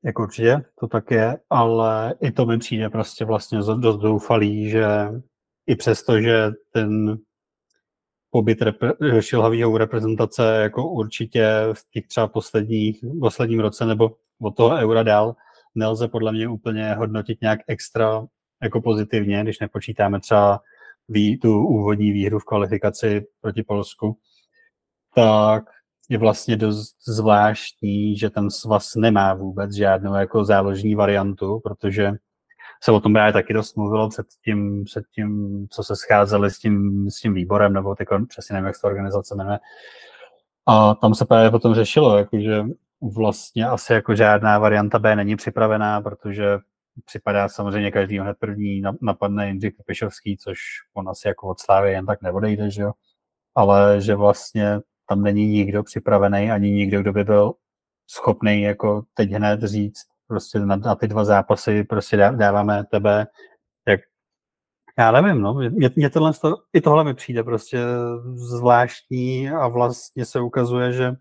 Jako 0.04 0.22
určitě, 0.22 0.62
to 0.80 0.88
tak 0.88 1.10
je, 1.10 1.38
ale 1.50 2.14
i 2.20 2.32
to 2.32 2.46
mi 2.46 2.58
přijde 2.58 2.90
prostě 2.90 3.24
vlastně 3.24 3.58
dost 3.58 3.98
doufalý, 3.98 4.70
že 4.70 4.86
i 5.66 5.76
přesto, 5.76 6.20
že 6.20 6.50
ten 6.72 7.18
pobyt 8.30 8.60
rep- 8.60 9.20
šilhavýho 9.20 9.78
reprezentace 9.78 10.42
jako 10.62 10.88
určitě 10.88 11.50
v 11.72 11.90
těch 11.90 12.06
třeba 12.06 12.28
posledních, 12.28 13.04
posledním 13.20 13.60
roce 13.60 13.86
nebo 13.86 14.16
od 14.40 14.56
toho 14.56 14.76
eura 14.76 15.02
dál 15.02 15.36
nelze 15.74 16.08
podle 16.08 16.32
mě 16.32 16.48
úplně 16.48 16.94
hodnotit 16.94 17.40
nějak 17.40 17.60
extra 17.66 18.26
jako 18.62 18.80
pozitivně, 18.80 19.42
když 19.42 19.60
nepočítáme 19.60 20.20
třeba 20.20 20.60
tu 21.42 21.66
úvodní 21.66 22.12
výhru 22.12 22.38
v 22.38 22.44
kvalifikaci 22.44 23.26
proti 23.40 23.62
Polsku, 23.62 24.18
tak 25.14 25.64
je 26.10 26.18
vlastně 26.18 26.56
dost 26.56 26.96
zvláštní, 27.08 28.16
že 28.16 28.30
ten 28.30 28.50
svaz 28.50 28.94
nemá 28.94 29.34
vůbec 29.34 29.74
žádnou 29.74 30.14
jako 30.14 30.44
záložní 30.44 30.94
variantu, 30.94 31.60
protože 31.64 32.12
se 32.82 32.92
o 32.92 33.00
tom 33.00 33.12
právě 33.12 33.32
taky 33.32 33.52
dost 33.52 33.76
mluvilo 33.76 34.08
před 34.08 34.26
tím, 34.44 34.84
před 34.84 35.04
tím 35.14 35.66
co 35.70 35.84
se 35.84 35.96
scházeli 35.96 36.50
s 36.50 36.58
tím, 36.58 37.06
s 37.10 37.20
tím 37.20 37.34
výborem, 37.34 37.72
nebo 37.72 37.94
teď 37.94 38.08
přesně 38.28 38.54
nevím, 38.54 38.66
jak 38.66 38.76
se 38.76 38.86
organizace 38.86 39.34
jmenuje. 39.34 39.58
A 40.66 40.94
tam 40.94 41.14
se 41.14 41.24
právě 41.24 41.50
potom 41.50 41.74
řešilo, 41.74 42.18
jakože 42.18 42.64
vlastně 43.14 43.66
asi 43.66 43.92
jako 43.92 44.14
žádná 44.14 44.58
varianta 44.58 44.98
B 44.98 45.16
není 45.16 45.36
připravená, 45.36 46.00
protože 46.00 46.58
připadá 47.04 47.48
samozřejmě 47.48 47.90
každý 47.90 48.18
hned 48.18 48.36
první 48.40 48.82
napadne 49.02 49.46
Jindřich 49.46 49.74
Pešovský, 49.86 50.36
což 50.36 50.58
on 50.94 51.08
asi 51.08 51.28
jako 51.28 51.48
od 51.48 51.60
Slávy 51.60 51.92
jen 51.92 52.06
tak 52.06 52.22
neodejde, 52.22 52.70
že 52.70 52.82
jo. 52.82 52.92
Ale 53.54 54.00
že 54.00 54.14
vlastně 54.14 54.80
tam 55.10 55.22
není 55.22 55.46
nikdo 55.46 55.82
připravený, 55.82 56.50
ani 56.50 56.70
nikdo, 56.70 57.00
kdo 57.00 57.12
by 57.12 57.24
byl 57.24 57.52
schopný 58.06 58.62
jako 58.62 59.02
teď 59.14 59.30
hned 59.30 59.62
říct, 59.62 60.02
prostě 60.26 60.58
na, 60.58 60.76
na 60.76 60.94
ty 60.94 61.08
dva 61.08 61.24
zápasy 61.24 61.84
prostě 61.84 62.16
dáváme 62.16 62.84
tebe, 62.90 63.26
jak 63.88 64.00
já 64.98 65.12
nevím, 65.12 65.42
no, 65.42 65.54
mě, 65.54 65.90
mě 65.96 66.10
tohle, 66.10 66.32
i 66.72 66.80
tohle 66.80 67.04
mi 67.04 67.14
přijde 67.14 67.42
prostě 67.42 67.78
zvláštní 68.34 69.50
a 69.50 69.68
vlastně 69.68 70.24
se 70.24 70.40
ukazuje, 70.40 70.92
že 70.92 71.12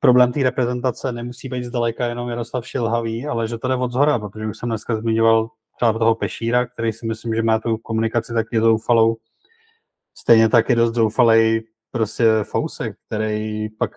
problém 0.00 0.32
té 0.32 0.42
reprezentace 0.42 1.12
nemusí 1.12 1.48
být 1.48 1.64
zdaleka 1.64 2.06
jenom 2.06 2.28
Jaroslav 2.28 2.66
Šilhavý, 2.66 3.26
ale 3.26 3.48
že 3.48 3.58
to 3.58 3.68
jde 3.68 3.74
od 3.74 3.92
zhora, 3.92 4.18
protože 4.18 4.46
už 4.46 4.58
jsem 4.58 4.68
dneska 4.68 4.96
zmiňoval 4.96 5.48
třeba 5.76 5.92
toho 5.92 6.14
Pešíra, 6.14 6.66
který 6.66 6.92
si 6.92 7.06
myslím, 7.06 7.34
že 7.34 7.42
má 7.42 7.58
tu 7.58 7.76
komunikaci 7.76 8.34
taky 8.34 8.60
zoufalou. 8.60 9.16
Stejně 10.14 10.48
tak 10.48 10.68
je 10.68 10.76
dost 10.76 10.94
zoufalej 10.94 11.62
prostě 11.96 12.24
Fousek, 12.42 12.96
který 13.06 13.68
pak, 13.68 13.90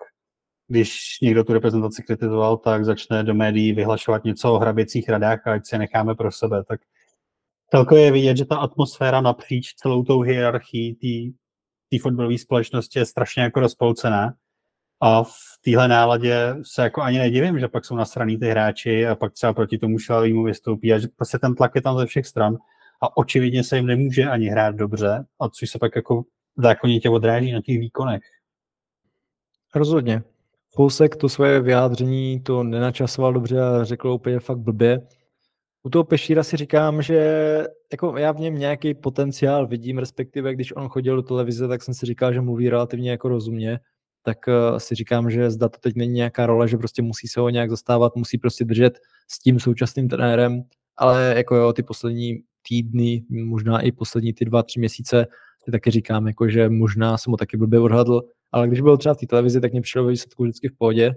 když 0.68 1.18
někdo 1.22 1.44
tu 1.44 1.52
reprezentaci 1.52 2.02
kritizoval, 2.02 2.56
tak 2.56 2.84
začne 2.84 3.22
do 3.22 3.34
médií 3.34 3.72
vyhlašovat 3.72 4.24
něco 4.24 4.54
o 4.54 4.58
hraběcích 4.58 5.08
radách 5.08 5.46
a 5.46 5.52
ať 5.52 5.66
si 5.66 5.78
necháme 5.78 6.14
pro 6.14 6.32
sebe. 6.32 6.64
Tak 6.64 6.80
celkově 7.70 8.04
je 8.04 8.12
vidět, 8.12 8.36
že 8.36 8.44
ta 8.44 8.56
atmosféra 8.56 9.20
napříč 9.20 9.74
celou 9.74 10.04
tou 10.04 10.20
hierarchií 10.20 10.94
té 11.90 11.98
fotbalové 12.02 12.38
společnosti 12.38 12.98
je 12.98 13.06
strašně 13.06 13.42
jako 13.42 13.60
rozpolcená 13.60 14.34
a 15.00 15.22
v 15.22 15.32
téhle 15.64 15.88
náladě 15.88 16.56
se 16.62 16.82
jako 16.82 17.02
ani 17.02 17.18
nedivím, 17.18 17.58
že 17.58 17.68
pak 17.68 17.84
jsou 17.84 17.96
nasraný 17.96 18.38
ty 18.38 18.46
hráči 18.46 19.06
a 19.06 19.14
pak 19.14 19.32
třeba 19.32 19.52
proti 19.52 19.78
tomu 19.78 19.98
šlavému 19.98 20.42
vystoupí 20.44 20.92
a 20.92 20.98
že 20.98 21.08
prostě 21.16 21.38
ten 21.38 21.54
tlak 21.54 21.74
je 21.74 21.82
tam 21.82 21.98
ze 21.98 22.06
všech 22.06 22.26
stran 22.26 22.56
a 23.02 23.16
očividně 23.16 23.64
se 23.64 23.76
jim 23.76 23.86
nemůže 23.86 24.24
ani 24.24 24.46
hrát 24.46 24.74
dobře, 24.74 25.24
a 25.40 25.48
což 25.48 25.70
se 25.70 25.78
pak 25.78 25.96
jako 25.96 26.22
zákonitě 26.56 27.10
odráží 27.10 27.52
na 27.52 27.60
těch 27.60 27.78
výkonech. 27.78 28.22
Rozhodně. 29.74 30.22
Fousek 30.74 31.16
to 31.16 31.28
svoje 31.28 31.60
vyjádření 31.60 32.40
to 32.40 32.62
nenačasoval 32.62 33.32
dobře 33.32 33.60
a 33.60 33.84
řekl 33.84 34.08
úplně 34.08 34.40
fakt 34.40 34.58
blbě. 34.58 35.06
U 35.82 35.90
toho 35.90 36.04
Pešíra 36.04 36.42
si 36.42 36.56
říkám, 36.56 37.02
že 37.02 37.16
jako 37.92 38.16
já 38.16 38.32
v 38.32 38.40
něm 38.40 38.58
nějaký 38.58 38.94
potenciál 38.94 39.66
vidím, 39.66 39.98
respektive 39.98 40.54
když 40.54 40.76
on 40.76 40.88
chodil 40.88 41.16
do 41.16 41.22
televize, 41.22 41.68
tak 41.68 41.82
jsem 41.82 41.94
si 41.94 42.06
říkal, 42.06 42.32
že 42.32 42.40
mluví 42.40 42.70
relativně 42.70 43.10
jako 43.10 43.28
rozumně 43.28 43.80
tak 44.22 44.38
uh, 44.48 44.78
si 44.78 44.94
říkám, 44.94 45.30
že 45.30 45.50
zda 45.50 45.68
to 45.68 45.78
teď 45.78 45.96
není 45.96 46.12
nějaká 46.12 46.46
role, 46.46 46.68
že 46.68 46.76
prostě 46.76 47.02
musí 47.02 47.28
se 47.28 47.40
ho 47.40 47.48
nějak 47.48 47.70
zastávat, 47.70 48.16
musí 48.16 48.38
prostě 48.38 48.64
držet 48.64 48.98
s 49.28 49.38
tím 49.38 49.60
současným 49.60 50.08
trenérem, 50.08 50.62
ale 50.96 51.34
jako 51.36 51.56
jo, 51.56 51.72
ty 51.72 51.82
poslední 51.82 52.42
týdny, 52.68 53.24
možná 53.30 53.80
i 53.80 53.92
poslední 53.92 54.32
ty 54.32 54.44
dva, 54.44 54.62
tři 54.62 54.78
měsíce, 54.78 55.26
si 55.64 55.70
taky 55.70 55.90
říkám, 55.90 56.26
jako, 56.26 56.48
že 56.48 56.68
možná 56.68 57.18
jsem 57.18 57.30
ho 57.30 57.36
taky 57.36 57.56
blbě 57.56 57.80
odhadl, 57.80 58.22
ale 58.52 58.68
když 58.68 58.80
byl 58.80 58.96
třeba 58.96 59.14
v 59.14 59.18
té 59.18 59.26
televizi, 59.26 59.60
tak 59.60 59.72
mě 59.72 59.80
přišlo 59.80 60.04
ve 60.04 60.10
výsledku 60.10 60.42
vždycky 60.42 60.68
v 60.68 60.76
pohodě. 60.78 61.14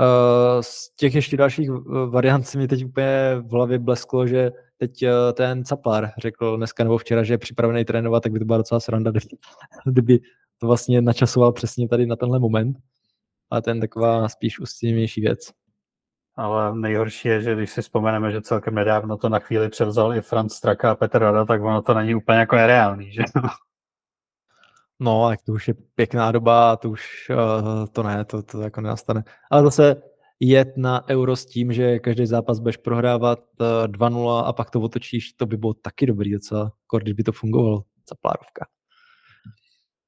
Uh, 0.00 0.60
z 0.60 0.96
těch 0.96 1.14
ještě 1.14 1.36
dalších 1.36 1.70
variant 2.10 2.46
si 2.46 2.58
mi 2.58 2.68
teď 2.68 2.84
úplně 2.84 3.36
v 3.40 3.50
hlavě 3.52 3.78
blesklo, 3.78 4.26
že 4.26 4.52
teď 4.76 5.02
uh, 5.02 5.08
ten 5.34 5.64
Caplar 5.64 6.10
řekl 6.18 6.56
dneska 6.56 6.84
nebo 6.84 6.98
včera, 6.98 7.24
že 7.24 7.34
je 7.34 7.38
připravený 7.38 7.84
trénovat, 7.84 8.22
tak 8.22 8.32
by 8.32 8.38
to 8.38 8.44
byla 8.44 8.58
docela 8.58 8.80
sranda, 8.80 9.12
kdyby 9.86 10.18
to 10.58 10.66
vlastně 10.66 11.02
načasoval 11.02 11.52
přesně 11.52 11.88
tady 11.88 12.06
na 12.06 12.16
tenhle 12.16 12.38
moment, 12.38 12.76
ale 13.50 13.62
ten 13.62 13.80
taková 13.80 14.28
spíš 14.28 14.60
ustěnější 14.60 15.20
věc. 15.20 15.50
Ale 16.40 16.76
nejhorší 16.76 17.28
je, 17.28 17.42
že 17.42 17.54
když 17.54 17.70
si 17.70 17.82
vzpomeneme, 17.82 18.30
že 18.30 18.42
celkem 18.42 18.74
nedávno 18.74 19.16
to 19.16 19.28
na 19.28 19.38
chvíli 19.38 19.68
převzal 19.68 20.14
i 20.14 20.20
Franz 20.20 20.54
Straka 20.54 20.90
a 20.90 20.94
Petr 20.94 21.18
Rada, 21.18 21.44
tak 21.44 21.62
ono 21.62 21.82
to 21.82 21.94
není 21.94 22.14
úplně 22.14 22.38
jako 22.38 22.56
nereálný, 22.56 23.12
že? 23.12 23.22
No, 25.02 25.28
tak 25.28 25.42
to 25.42 25.52
už 25.52 25.68
je 25.68 25.74
pěkná 25.94 26.32
doba, 26.32 26.76
to 26.76 26.90
už 26.90 27.30
uh, 27.30 27.86
to 27.86 28.02
ne, 28.02 28.24
to, 28.24 28.42
to 28.42 28.60
jako 28.60 28.80
nenastane. 28.80 29.24
Ale 29.50 29.62
zase 29.62 30.02
jet 30.40 30.76
na 30.76 31.08
euro 31.08 31.36
s 31.36 31.46
tím, 31.46 31.72
že 31.72 31.98
každý 31.98 32.26
zápas 32.26 32.58
budeš 32.58 32.76
prohrávat 32.76 33.38
uh, 33.38 33.66
eh, 33.84 33.88
2-0 33.88 34.44
a 34.44 34.52
pak 34.52 34.70
to 34.70 34.80
otočíš, 34.80 35.32
to 35.32 35.46
by 35.46 35.56
bylo 35.56 35.74
taky 35.74 36.06
dobrý 36.06 36.32
docela, 36.32 36.72
když 37.02 37.14
by 37.14 37.22
to 37.22 37.32
fungovalo, 37.32 37.84
za 38.08 38.16
plárovka. 38.20 38.66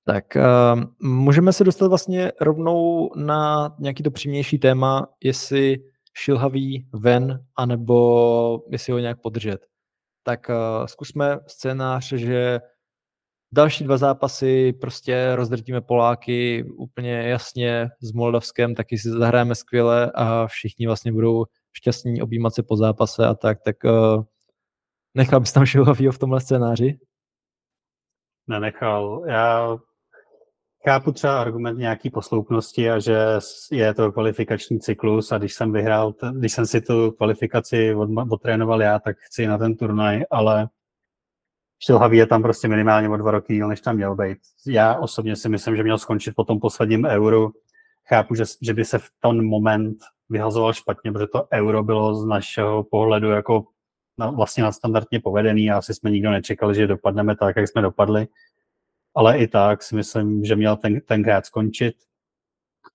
Tak 0.05 0.25
uh, 0.37 1.09
můžeme 1.11 1.53
se 1.53 1.65
dostat 1.65 1.89
vlastně 1.89 2.33
rovnou 2.41 3.11
na 3.17 3.75
nějaký 3.79 4.03
to 4.03 4.11
přímější 4.11 4.59
téma, 4.59 5.09
jestli 5.25 5.92
šilhavý 6.15 6.89
ven, 6.93 7.47
anebo 7.57 8.65
jestli 8.71 8.93
ho 8.93 8.99
nějak 8.99 9.21
podržet. 9.21 9.67
Tak 10.23 10.49
uh, 10.49 10.87
zkusme 10.87 11.39
scénář, 11.47 12.13
že 12.13 12.61
další 13.55 13.85
dva 13.85 13.97
zápasy 13.97 14.73
prostě 14.73 15.37
rozdrtíme 15.37 15.81
Poláky 15.81 16.65
úplně 16.65 17.29
jasně 17.29 17.91
s 18.01 18.13
Moldavskem, 18.13 18.75
taky 18.75 18.99
si 18.99 19.11
zahrajeme 19.11 19.55
skvěle 19.55 20.13
a 20.15 20.47
všichni 20.47 20.87
vlastně 20.87 21.13
budou 21.13 21.45
šťastní 21.73 22.23
objímat 22.23 22.55
se 22.55 22.63
po 22.63 22.77
zápase 22.77 23.27
a 23.27 23.35
tak, 23.35 23.63
tak 23.63 23.77
uh, 23.85 24.25
nechal 25.15 25.41
bys 25.41 25.53
tam 25.53 25.67
Šilhavýho 25.67 26.13
v 26.13 26.19
tomhle 26.19 26.41
scénáři? 26.41 26.99
Nenechal. 28.47 29.25
Já 29.29 29.77
Chápu 30.85 31.13
třeba 31.13 31.41
argument 31.41 31.79
nějaký 31.79 32.11
posloupnosti 32.11 32.91
a 32.91 32.99
že 32.99 33.19
je 33.71 33.95
to 33.95 34.13
kvalifikační 34.13 34.81
cyklus 34.81 35.33
a 35.33 35.39
když 35.39 35.55
jsem 35.55 35.73
vyhrál, 35.73 36.15
když 36.33 36.53
jsem 36.53 36.67
si 36.67 36.81
tu 36.81 37.11
kvalifikaci 37.11 37.95
od, 37.95 38.11
já, 38.81 38.99
tak 38.99 39.17
chci 39.19 39.47
na 39.47 39.59
ten 39.59 39.77
turnaj, 39.77 40.25
ale 40.31 40.69
Šilhavý 41.85 42.19
je 42.19 42.27
tam 42.27 42.43
prostě 42.43 42.69
minimálně 42.69 43.09
o 43.09 43.17
dva 43.17 43.31
roky 43.31 43.63
než 43.69 43.81
tam 43.81 43.97
měl 43.97 44.17
být. 44.17 44.39
Já 44.67 44.95
osobně 44.95 45.37
si 45.37 45.49
myslím, 45.49 45.77
že 45.77 45.83
měl 45.83 45.99
skončit 45.99 46.35
po 46.37 46.45
tom 46.45 46.61
posledním 46.61 47.05
euru. 47.05 47.53
Chápu, 48.09 48.35
že, 48.35 48.45
že 48.63 48.75
by 48.75 48.85
se 48.85 48.99
v 48.99 49.09
ten 49.21 49.47
moment 49.47 49.99
vyhazoval 50.29 50.73
špatně, 50.73 51.13
protože 51.13 51.27
to 51.27 51.47
euro 51.53 51.83
bylo 51.83 52.15
z 52.15 52.27
našeho 52.27 52.85
pohledu 52.85 53.31
jako 53.31 53.65
na, 54.19 54.31
vlastně 54.31 54.63
nadstandardně 54.63 55.21
povedený 55.21 55.71
a 55.71 55.79
asi 55.79 55.95
jsme 55.95 56.11
nikdo 56.11 56.31
nečekali, 56.31 56.75
že 56.75 56.87
dopadneme 56.87 57.37
tak, 57.37 57.57
jak 57.57 57.69
jsme 57.69 57.83
dopadli 57.83 58.27
ale 59.15 59.39
i 59.39 59.49
tak 59.49 59.83
si 59.83 59.95
myslím, 59.95 60.45
že 60.45 60.57
měl 60.57 60.77
ten, 60.77 61.01
tenkrát 61.01 61.47
skončit. 61.47 61.95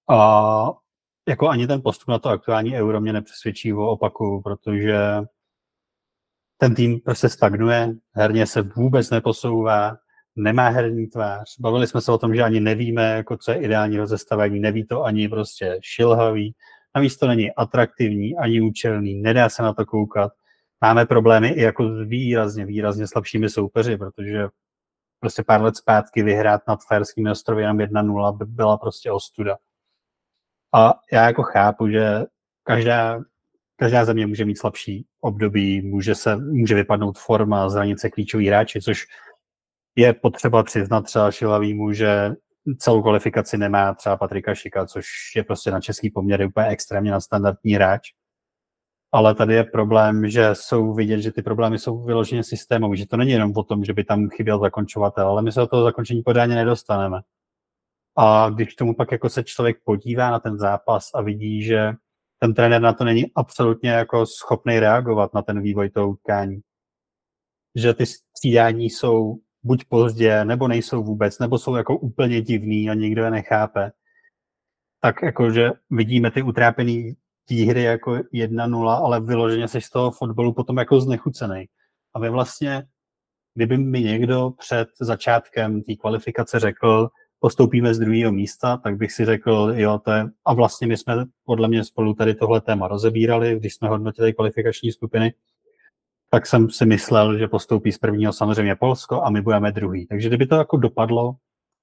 A 0.10 0.72
jako 1.28 1.50
ani 1.50 1.68
ten 1.68 1.82
postup 1.82 2.08
na 2.08 2.20
to 2.20 2.30
aktuální 2.30 2.76
euro 2.76 3.02
mě 3.02 3.14
nepřesvědčí 3.14 3.74
o 3.74 3.88
opaku, 3.88 4.42
protože 4.44 4.98
ten 6.58 6.76
tým 6.76 7.00
prostě 7.00 7.30
stagnuje, 7.30 7.94
herně 8.16 8.48
se 8.48 8.62
vůbec 8.62 9.10
neposouvá, 9.10 9.98
nemá 10.36 10.70
herní 10.70 11.08
tvář. 11.08 11.60
Bavili 11.60 11.88
jsme 11.88 12.02
se 12.02 12.12
o 12.12 12.18
tom, 12.18 12.36
že 12.36 12.44
ani 12.44 12.60
nevíme, 12.60 13.04
jako 13.04 13.38
co 13.38 13.52
je 13.52 13.58
ideální 13.58 13.98
rozestavení, 13.98 14.60
neví 14.60 14.86
to 14.86 15.04
ani 15.04 15.30
prostě 15.30 15.80
šilhavý. 15.82 16.56
Navíc 16.96 17.18
to 17.18 17.28
není 17.28 17.54
atraktivní, 17.54 18.38
ani 18.38 18.62
účelný, 18.62 19.16
nedá 19.16 19.50
se 19.50 19.64
na 19.64 19.74
to 19.74 19.86
koukat. 19.86 20.32
Máme 20.82 21.06
problémy 21.06 21.48
i 21.48 21.62
jako 21.62 21.90
výrazně, 21.90 22.66
výrazně 22.66 23.08
slabšími 23.08 23.50
soupeři, 23.50 23.98
protože 23.98 24.48
prostě 25.20 25.44
pár 25.44 25.62
let 25.62 25.78
zpátky 25.78 26.24
vyhrát 26.24 26.62
nad 26.68 26.80
Fajerskými 26.88 27.32
ostrovy 27.32 27.62
jenom 27.62 27.78
1-0 27.78 28.38
by 28.38 28.46
byla 28.46 28.78
prostě 28.78 29.12
ostuda. 29.12 29.58
A 30.74 30.94
já 31.12 31.26
jako 31.26 31.44
chápu, 31.44 31.90
že 31.90 32.24
každá, 32.64 33.20
každá 33.76 34.06
země 34.06 34.28
může 34.28 34.46
mít 34.46 34.58
slabší 34.58 35.06
období, 35.22 35.82
může, 35.82 36.16
se, 36.16 36.36
může 36.36 36.76
vypadnout 36.76 37.18
forma, 37.18 37.70
zranit 37.70 38.00
se 38.00 38.10
klíčoví 38.10 38.48
hráči, 38.48 38.82
což 38.82 39.06
je 39.96 40.14
potřeba 40.14 40.64
přiznat 40.64 41.02
třeba 41.02 41.32
Šilavýmu, 41.32 41.94
že 41.94 42.36
celou 42.80 43.02
kvalifikaci 43.02 43.58
nemá 43.58 43.94
třeba 43.94 44.18
Patrika 44.18 44.56
Šika, 44.56 44.86
což 44.86 45.06
je 45.36 45.44
prostě 45.44 45.72
na 45.72 45.82
český 45.82 46.10
poměr 46.10 46.46
úplně 46.46 46.68
extrémně 46.68 47.12
nadstandardní 47.12 47.74
hráč 47.74 48.10
ale 49.12 49.36
tady 49.36 49.54
je 49.54 49.64
problém, 49.64 50.30
že 50.30 50.50
jsou 50.54 50.94
vidět, 50.94 51.22
že 51.22 51.32
ty 51.32 51.42
problémy 51.42 51.80
jsou 51.80 52.04
vyloženě 52.04 52.44
systémové, 52.44 52.98
že 52.98 53.08
to 53.08 53.18
není 53.18 53.32
jenom 53.32 53.54
o 53.56 53.64
tom, 53.64 53.84
že 53.84 53.94
by 53.94 54.04
tam 54.04 54.30
chyběl 54.30 54.60
zakončovatel, 54.60 55.28
ale 55.28 55.42
my 55.42 55.52
se 55.52 55.60
do 55.60 55.68
toho 55.68 55.84
zakončení 55.84 56.22
podání 56.22 56.56
nedostaneme. 56.56 57.22
A 58.18 58.50
když 58.50 58.76
tomu 58.76 58.96
pak 58.96 59.12
jako 59.12 59.30
se 59.30 59.44
člověk 59.44 59.78
podívá 59.84 60.32
na 60.32 60.40
ten 60.40 60.58
zápas 60.58 61.10
a 61.14 61.22
vidí, 61.22 61.64
že 61.64 61.94
ten 62.40 62.54
trenér 62.54 62.82
na 62.82 62.94
to 62.94 63.04
není 63.04 63.26
absolutně 63.36 63.90
jako 63.90 64.26
schopný 64.26 64.80
reagovat 64.80 65.34
na 65.34 65.42
ten 65.42 65.62
vývoj 65.62 65.90
toho 65.90 66.10
utkání. 66.10 66.60
Že 67.76 67.94
ty 67.94 68.06
střídání 68.06 68.86
jsou 68.86 69.38
buď 69.64 69.86
pozdě, 69.90 70.46
nebo 70.46 70.68
nejsou 70.68 71.04
vůbec, 71.04 71.40
nebo 71.40 71.58
jsou 71.58 71.76
jako 71.76 71.98
úplně 71.98 72.42
divný 72.42 72.90
a 72.90 72.94
nikdo 72.94 73.24
je 73.24 73.32
nechápe. 73.32 73.92
Tak 75.02 75.16
jakože 75.24 75.72
vidíme 75.90 76.32
ty 76.32 76.42
utrápený 76.42 77.16
hry 77.56 77.84
jako 77.84 78.12
1-0, 78.12 78.90
ale 78.90 79.22
vyloženě 79.22 79.68
seš 79.68 79.86
z 79.86 79.90
toho 79.90 80.12
fotbalu 80.12 80.54
potom 80.54 80.78
jako 80.78 81.02
znechucený. 81.02 81.66
A 82.14 82.20
vy 82.20 82.30
vlastně, 82.30 82.84
kdyby 83.56 83.78
mi 83.78 84.02
někdo 84.02 84.52
před 84.58 84.88
začátkem 85.00 85.82
té 85.82 85.96
kvalifikace 85.96 86.60
řekl, 86.60 87.10
postoupíme 87.40 87.94
z 87.94 88.00
druhého 88.00 88.32
místa, 88.32 88.78
tak 88.78 88.98
bych 88.98 89.12
si 89.12 89.26
řekl, 89.26 89.74
jo, 89.76 90.00
to 90.00 90.12
je, 90.12 90.26
a 90.46 90.54
vlastně 90.54 90.88
my 90.88 90.98
jsme 90.98 91.26
podle 91.46 91.68
mě 91.68 91.84
spolu 91.84 92.14
tady 92.14 92.36
tohle 92.36 92.62
téma 92.62 92.88
rozebírali, 92.88 93.60
když 93.60 93.76
jsme 93.76 93.90
hodnotili 93.90 94.34
kvalifikační 94.34 94.92
skupiny, 94.92 95.34
tak 96.30 96.48
jsem 96.48 96.70
si 96.70 96.86
myslel, 96.86 97.38
že 97.38 97.48
postoupí 97.48 97.92
z 97.92 97.98
prvního 97.98 98.34
samozřejmě 98.34 98.76
Polsko 98.76 99.22
a 99.22 99.30
my 99.30 99.42
budeme 99.42 99.72
druhý. 99.72 100.08
Takže 100.08 100.28
kdyby 100.28 100.48
to 100.48 100.56
jako 100.56 100.78
dopadlo, 100.78 101.36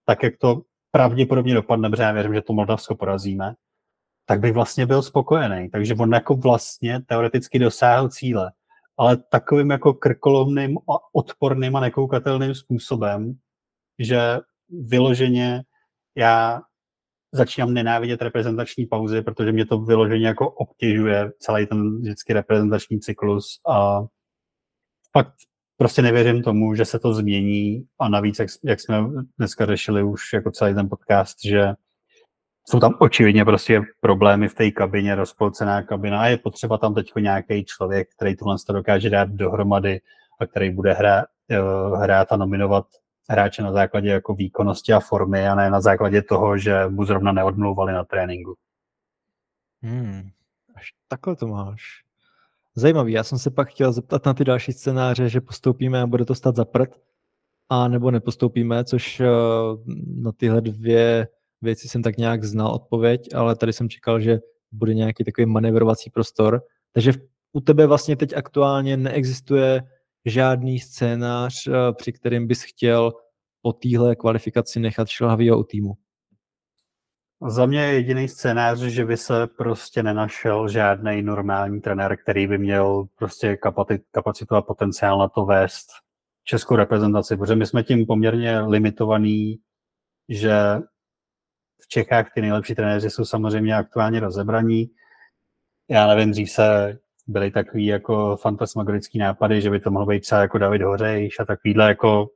tak 0.05 0.23
jak 0.23 0.37
to 0.37 0.63
pravděpodobně 0.91 1.55
dopadne, 1.55 1.91
protože 1.91 2.03
já 2.03 2.13
věřím, 2.13 2.35
že 2.35 2.41
to 2.41 2.53
Moldavsko 2.53 2.95
porazíme, 2.95 3.55
tak 4.27 4.41
by 4.41 4.53
vlastně 4.53 4.87
byl 4.87 5.03
spokojený. 5.03 5.71
Takže 5.71 5.95
on 5.95 6.13
jako 6.13 6.37
vlastně 6.37 7.01
teoreticky 7.07 7.59
dosáhl 7.59 8.09
cíle. 8.09 8.53
Ale 8.97 9.17
takovým 9.17 9.71
jako 9.71 9.95
krkolomným 9.95 10.79
a 10.79 10.99
odporným 11.13 11.77
a 11.77 11.81
nekoukatelným 11.81 12.55
způsobem, 12.55 13.35
že 13.99 14.39
vyloženě 14.71 15.63
já 16.17 16.63
začínám 17.33 17.75
nenávidět 17.75 18.23
reprezentační 18.23 18.87
pauzy, 18.87 19.23
protože 19.23 19.53
mě 19.53 19.67
to 19.67 19.79
vyloženě 19.79 20.27
jako 20.27 20.51
obtěžuje 20.51 21.33
celý 21.39 21.67
ten 21.67 22.01
vždycky 22.01 22.33
reprezentační 22.33 23.01
cyklus 23.01 23.61
a 23.69 24.01
fakt 25.13 25.35
prostě 25.77 26.03
nevěřím 26.03 26.43
tomu, 26.43 26.75
že 26.75 26.85
se 26.85 26.99
to 26.99 27.15
změní 27.15 27.85
a 27.99 28.09
navíc, 28.09 28.39
jak, 28.39 28.49
jak 28.65 28.81
jsme 28.81 29.05
dneska 29.39 29.67
řešili 29.67 30.03
už 30.03 30.33
jako 30.33 30.51
celý 30.51 30.75
ten 30.75 30.89
podcast, 30.89 31.37
že 31.45 31.75
jsou 32.69 32.81
tam 32.81 32.95
očividně 32.99 33.45
prostě 33.45 33.83
problémy 34.01 34.49
v 34.49 34.55
té 34.55 34.71
kabině, 34.71 35.15
rozpolcená 35.15 35.83
kabina 35.83 36.21
a 36.21 36.27
je 36.27 36.39
potřeba 36.39 36.79
tam 36.79 36.95
teď 36.95 37.13
nějaký 37.21 37.65
člověk, 37.65 38.09
který 38.15 38.37
tohle 38.37 38.57
to 38.67 38.73
dokáže 38.73 39.11
dát 39.11 39.29
dohromady 39.29 40.01
a 40.41 40.47
který 40.47 40.71
bude 40.71 40.93
hrát, 40.93 41.25
eh, 41.51 41.59
hrát 41.97 42.33
a 42.33 42.37
nominovat 42.37 42.87
hráče 43.31 43.63
na 43.63 43.73
základě 43.73 44.09
jako 44.09 44.35
výkonnosti 44.35 44.93
a 44.93 45.01
formy 45.01 45.49
a 45.49 45.55
ne 45.55 45.71
na 45.71 45.81
základě 45.81 46.23
toho, 46.23 46.59
že 46.59 46.87
mu 46.89 47.05
zrovna 47.05 47.33
neodmlouvali 47.33 47.93
na 47.93 48.05
tréninku. 48.05 48.55
Hmm, 49.83 50.31
až 50.75 50.93
takhle 51.09 51.37
to 51.37 51.47
máš. 51.47 52.05
Zajímavý, 52.75 53.13
já 53.13 53.25
jsem 53.25 53.39
se 53.39 53.51
pak 53.51 53.69
chtěl 53.69 53.93
zeptat 53.93 54.27
na 54.27 54.35
ty 54.35 54.45
další 54.45 54.73
scénáře, 54.73 55.29
že 55.29 55.41
postoupíme 55.41 56.03
a 56.03 56.07
bude 56.07 56.25
to 56.25 56.35
stát 56.35 56.57
za 56.57 56.65
prd, 56.65 56.91
a 57.69 57.89
nebo 57.89 58.11
nepostoupíme, 58.11 58.85
což 58.85 59.21
eh, 59.21 59.27
na 60.23 60.33
tyhle 60.33 60.61
dvě 60.61 61.29
věci 61.65 61.89
jsem 61.89 62.03
tak 62.03 62.17
nějak 62.17 62.45
znal 62.45 62.75
odpověď, 62.75 63.35
ale 63.35 63.57
tady 63.57 63.73
jsem 63.73 63.89
čekal, 63.89 64.21
že 64.21 64.39
bude 64.73 64.95
nějaký 64.95 65.25
takový 65.25 65.47
manevrovací 65.47 66.11
prostor. 66.11 66.63
Takže 66.93 67.13
u 67.53 67.61
tebe 67.61 67.87
vlastně 67.87 68.17
teď 68.17 68.37
aktuálně 68.37 68.97
neexistuje 68.97 69.83
žádný 70.25 70.79
scénář, 70.79 71.67
eh, 71.67 71.73
při 71.93 72.13
kterým 72.13 72.47
bys 72.47 72.63
chtěl 72.63 73.13
po 73.63 73.73
téhle 73.73 74.17
kvalifikaci 74.17 74.81
nechat 74.81 75.09
šilhavýho 75.09 75.59
u 75.59 75.65
týmu? 75.65 75.95
Za 77.49 77.67
mě 77.67 77.81
je 77.81 77.93
jediný 77.93 78.29
scénář, 78.29 78.79
že 78.79 79.05
by 79.05 79.17
se 79.17 79.47
prostě 79.47 80.03
nenašel 80.03 80.69
žádný 80.69 81.23
normální 81.23 81.81
trenér, 81.81 82.17
který 82.17 82.47
by 82.47 82.59
měl 82.59 83.05
prostě 83.15 83.57
kapacitu 84.13 84.55
a 84.55 84.63
potenciál 84.63 85.19
na 85.19 85.29
to 85.29 85.45
vést 85.45 85.87
českou 86.45 86.77
reprezentaci, 86.77 87.37
protože 87.37 87.57
my 87.57 87.67
jsme 87.67 87.83
tím 87.83 88.07
poměrně 88.07 88.61
limitovaný, 88.61 89.59
že 90.29 90.55
v 91.85 91.89
Čechách 91.89 92.33
ty 92.35 92.41
nejlepší 92.41 92.75
trenéři 92.75 93.11
jsou 93.11 93.25
samozřejmě 93.25 93.77
aktuálně 93.77 94.21
rozebraní. 94.21 94.91
Já 95.91 96.07
nevím, 96.07 96.31
dřív 96.31 96.51
se 96.51 96.99
byly 97.27 97.51
takový 97.51 97.87
jako 97.87 98.37
fantasmagorický 98.37 99.19
nápady, 99.19 99.61
že 99.61 99.71
by 99.71 99.81
to 99.81 99.91
mohlo 99.91 100.07
být 100.07 100.21
třeba 100.21 100.41
jako 100.41 100.59
David 100.59 100.83
Hořejš 100.83 101.41
a 101.41 101.45
takovýhle 101.45 101.89
jako 101.89 102.29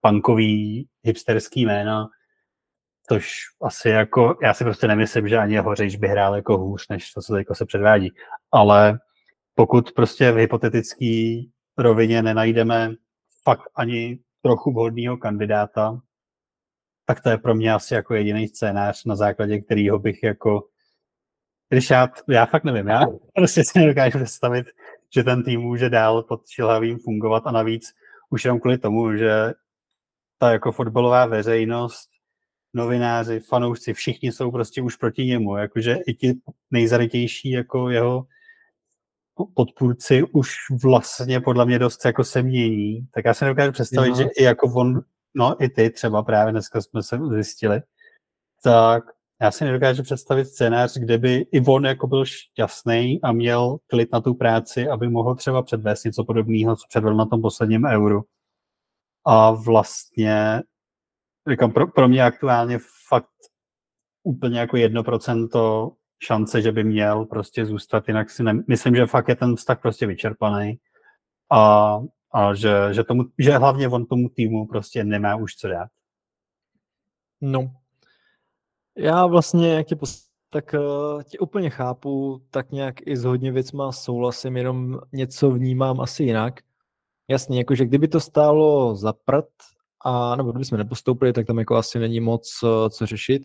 punkový 0.00 0.88
hipsterský 1.02 1.66
jména, 1.66 2.06
což 3.08 3.32
asi 3.62 3.88
jako, 3.88 4.38
já 4.42 4.54
si 4.54 4.64
prostě 4.64 4.88
nemyslím, 4.88 5.28
že 5.28 5.38
ani 5.38 5.58
Hořejš 5.58 5.96
by 5.96 6.08
hrál 6.08 6.36
jako 6.36 6.58
hůř, 6.58 6.88
než 6.88 7.12
to, 7.12 7.22
co 7.22 7.34
teď 7.34 7.46
se 7.52 7.66
předvádí. 7.66 8.10
Ale 8.52 8.98
pokud 9.54 9.92
prostě 9.92 10.32
v 10.32 10.36
hypotetické 10.36 11.40
rovině 11.78 12.22
nenajdeme 12.22 12.90
fakt 13.44 13.62
ani 13.76 14.18
trochu 14.42 14.72
vhodného 14.72 15.16
kandidáta, 15.16 15.98
tak 17.04 17.22
to 17.22 17.30
je 17.30 17.38
pro 17.38 17.54
mě 17.54 17.74
asi 17.74 17.94
jako 17.94 18.14
jediný 18.14 18.48
scénář, 18.48 19.04
na 19.04 19.16
základě 19.16 19.60
kterého 19.60 19.98
bych 19.98 20.22
jako 20.22 20.68
když 21.68 21.90
já, 21.90 22.08
já 22.28 22.46
fakt 22.46 22.64
nevím, 22.64 22.88
já 22.88 23.06
prostě 23.34 23.64
si 23.64 23.78
nedokážu 23.78 24.18
představit, 24.18 24.66
že 25.14 25.24
ten 25.24 25.42
tým 25.42 25.60
může 25.60 25.90
dál 25.90 26.22
pod 26.22 26.48
Šilhavým 26.48 26.98
fungovat 26.98 27.42
a 27.46 27.50
navíc 27.50 27.94
už 28.30 28.44
jenom 28.44 28.60
kvůli 28.60 28.78
tomu, 28.78 29.16
že 29.16 29.52
ta 30.38 30.52
jako 30.52 30.72
fotbalová 30.72 31.26
veřejnost, 31.26 32.08
novináři, 32.74 33.40
fanoušci, 33.40 33.92
všichni 33.92 34.32
jsou 34.32 34.50
prostě 34.50 34.82
už 34.82 34.96
proti 34.96 35.26
němu, 35.26 35.56
jakože 35.56 35.96
i 36.06 36.14
ti 36.14 36.34
nejzarytější 36.70 37.50
jako 37.50 37.90
jeho 37.90 38.26
podpůrci 39.54 40.22
už 40.22 40.54
vlastně 40.82 41.40
podle 41.40 41.66
mě 41.66 41.78
dost 41.78 42.04
jako 42.04 42.24
se 42.24 42.42
mění, 42.42 43.06
tak 43.14 43.24
já 43.24 43.34
si 43.34 43.44
nedokážu 43.44 43.72
představit, 43.72 44.10
no. 44.10 44.16
že 44.16 44.24
i 44.24 44.42
jako 44.42 44.72
on, 44.74 45.00
no 45.34 45.62
i 45.62 45.68
ty 45.68 45.90
třeba 45.90 46.22
právě 46.22 46.52
dneska 46.52 46.80
jsme 46.80 47.02
se 47.02 47.18
zjistili, 47.32 47.82
tak 48.62 49.04
já 49.42 49.50
si 49.50 49.64
nedokážu 49.64 50.02
představit 50.02 50.44
scénář, 50.44 50.98
kde 50.98 51.18
by 51.18 51.46
i 51.52 51.60
on 51.60 51.86
jako 51.86 52.06
byl 52.06 52.24
šťastný 52.24 53.20
a 53.22 53.32
měl 53.32 53.76
klid 53.86 54.12
na 54.12 54.20
tu 54.20 54.34
práci, 54.34 54.88
aby 54.88 55.08
mohl 55.08 55.34
třeba 55.34 55.62
předvést 55.62 56.04
něco 56.04 56.24
podobného, 56.24 56.76
co 56.76 56.86
předvedl 56.88 57.16
na 57.16 57.26
tom 57.26 57.42
posledním 57.42 57.84
euru. 57.84 58.22
A 59.26 59.50
vlastně, 59.50 60.62
říkám, 61.50 61.72
pro, 61.72 61.86
pro 61.86 62.08
mě 62.08 62.24
aktuálně 62.24 62.78
fakt 63.08 63.28
úplně 64.22 64.60
jako 64.60 64.76
jedno 64.76 65.04
procento 65.04 65.92
šance, 66.22 66.62
že 66.62 66.72
by 66.72 66.84
měl 66.84 67.24
prostě 67.24 67.66
zůstat, 67.66 68.08
jinak 68.08 68.30
si 68.30 68.42
ne, 68.42 68.62
myslím, 68.68 68.96
že 68.96 69.06
fakt 69.06 69.28
je 69.28 69.36
ten 69.36 69.56
vztah 69.56 69.80
prostě 69.80 70.06
vyčerpaný 70.06 70.78
a, 71.52 71.98
a 72.34 72.54
že, 72.54 72.72
že, 72.92 73.04
tomu, 73.04 73.24
že 73.38 73.58
hlavně 73.58 73.88
on 73.88 74.06
tomu 74.06 74.28
týmu 74.28 74.66
prostě 74.66 75.04
nemá 75.04 75.36
už 75.36 75.54
co 75.54 75.68
dát. 75.68 75.88
No, 77.40 77.74
já 78.98 79.26
vlastně, 79.26 79.74
jak 79.74 79.86
tě 79.86 79.96
tak 80.50 80.74
uh, 80.78 81.22
tě 81.22 81.38
úplně 81.38 81.70
chápu, 81.70 82.42
tak 82.50 82.72
nějak 82.72 83.06
i 83.06 83.16
s 83.16 83.24
hodně 83.24 83.52
věcma 83.52 83.92
souhlasím, 83.92 84.56
jenom 84.56 85.00
něco 85.12 85.50
vnímám 85.50 86.00
asi 86.00 86.22
jinak. 86.22 86.60
Jasně, 87.28 87.58
jakože 87.58 87.84
kdyby 87.84 88.08
to 88.08 88.20
stálo 88.20 88.96
za 88.96 89.12
prd, 89.12 89.48
a, 90.04 90.36
nebo 90.36 90.50
kdyby 90.50 90.64
jsme 90.64 90.78
nepostoupili, 90.78 91.32
tak 91.32 91.46
tam 91.46 91.58
jako 91.58 91.76
asi 91.76 91.98
není 91.98 92.20
moc 92.20 92.62
uh, 92.62 92.88
co 92.88 93.06
řešit. 93.06 93.42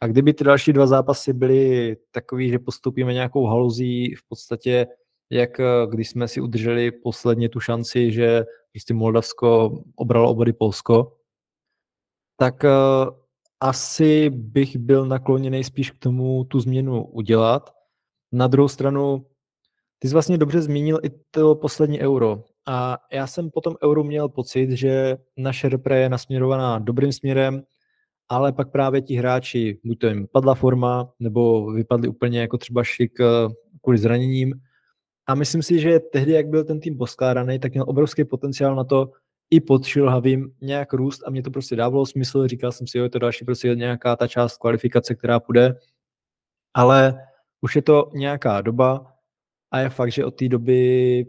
A 0.00 0.06
kdyby 0.06 0.34
ty 0.34 0.44
další 0.44 0.72
dva 0.72 0.86
zápasy 0.86 1.32
byly 1.32 1.96
takový, 2.10 2.50
že 2.50 2.58
postoupíme 2.58 3.12
nějakou 3.12 3.46
haluzí, 3.46 4.14
v 4.14 4.28
podstatě 4.28 4.86
jak 5.30 5.58
uh, 5.58 5.90
když 5.90 6.10
jsme 6.10 6.28
si 6.28 6.40
udrželi 6.40 6.90
posledně 6.90 7.48
tu 7.48 7.60
šanci, 7.60 8.12
že 8.12 8.44
prostě 8.72 8.94
Moldavsko 8.94 9.78
obralo 9.96 10.30
obody 10.30 10.52
Polsko, 10.52 11.16
tak 12.36 12.64
uh, 12.64 13.14
asi 13.60 14.30
bych 14.30 14.76
byl 14.76 15.06
nakloněný 15.06 15.64
spíš 15.64 15.90
k 15.90 15.98
tomu 15.98 16.44
tu 16.44 16.60
změnu 16.60 17.04
udělat. 17.04 17.70
Na 18.32 18.46
druhou 18.46 18.68
stranu, 18.68 19.26
ty 19.98 20.08
jsi 20.08 20.14
vlastně 20.14 20.38
dobře 20.38 20.62
zmínil 20.62 20.98
i 21.02 21.10
to 21.30 21.54
poslední 21.54 22.00
euro. 22.00 22.44
A 22.66 22.98
já 23.12 23.26
jsem 23.26 23.50
po 23.50 23.60
tom 23.60 23.74
euro 23.84 24.04
měl 24.04 24.28
pocit, 24.28 24.70
že 24.70 25.16
naše 25.36 25.68
repre 25.68 26.00
je 26.00 26.08
nasměrovaná 26.08 26.78
dobrým 26.78 27.12
směrem, 27.12 27.62
ale 28.28 28.52
pak 28.52 28.70
právě 28.70 29.02
ti 29.02 29.14
hráči, 29.14 29.80
buď 29.84 29.98
to 29.98 30.06
jim 30.06 30.26
padla 30.32 30.54
forma, 30.54 31.12
nebo 31.18 31.72
vypadli 31.72 32.08
úplně 32.08 32.40
jako 32.40 32.58
třeba 32.58 32.84
šik 32.84 33.20
eh, 33.20 33.24
kvůli 33.82 33.98
zraněním. 33.98 34.60
A 35.30 35.34
myslím 35.34 35.62
si, 35.62 35.78
že 35.78 36.00
tehdy, 36.00 36.32
jak 36.32 36.48
byl 36.48 36.64
ten 36.64 36.80
tým 36.80 36.98
poskládaný, 36.98 37.58
tak 37.58 37.72
měl 37.72 37.84
obrovský 37.88 38.24
potenciál 38.24 38.76
na 38.76 38.84
to, 38.84 39.12
i 39.50 39.60
pod 39.60 39.84
šilhavým 39.84 40.54
nějak 40.60 40.92
růst 40.92 41.22
a 41.26 41.30
mě 41.30 41.42
to 41.42 41.50
prostě 41.50 41.76
dávalo 41.76 42.06
smysl, 42.06 42.48
říkal 42.48 42.72
jsem 42.72 42.86
si, 42.86 42.98
jo, 42.98 43.04
je 43.04 43.10
to 43.10 43.18
další 43.18 43.44
prostě 43.44 43.74
nějaká 43.74 44.16
ta 44.16 44.26
část 44.26 44.56
kvalifikace, 44.56 45.14
která 45.14 45.40
půjde, 45.40 45.78
ale 46.74 47.22
už 47.60 47.76
je 47.76 47.82
to 47.82 48.10
nějaká 48.14 48.60
doba 48.60 49.12
a 49.70 49.78
je 49.78 49.88
fakt, 49.88 50.12
že 50.12 50.24
od 50.24 50.30
té 50.30 50.48
doby 50.48 51.26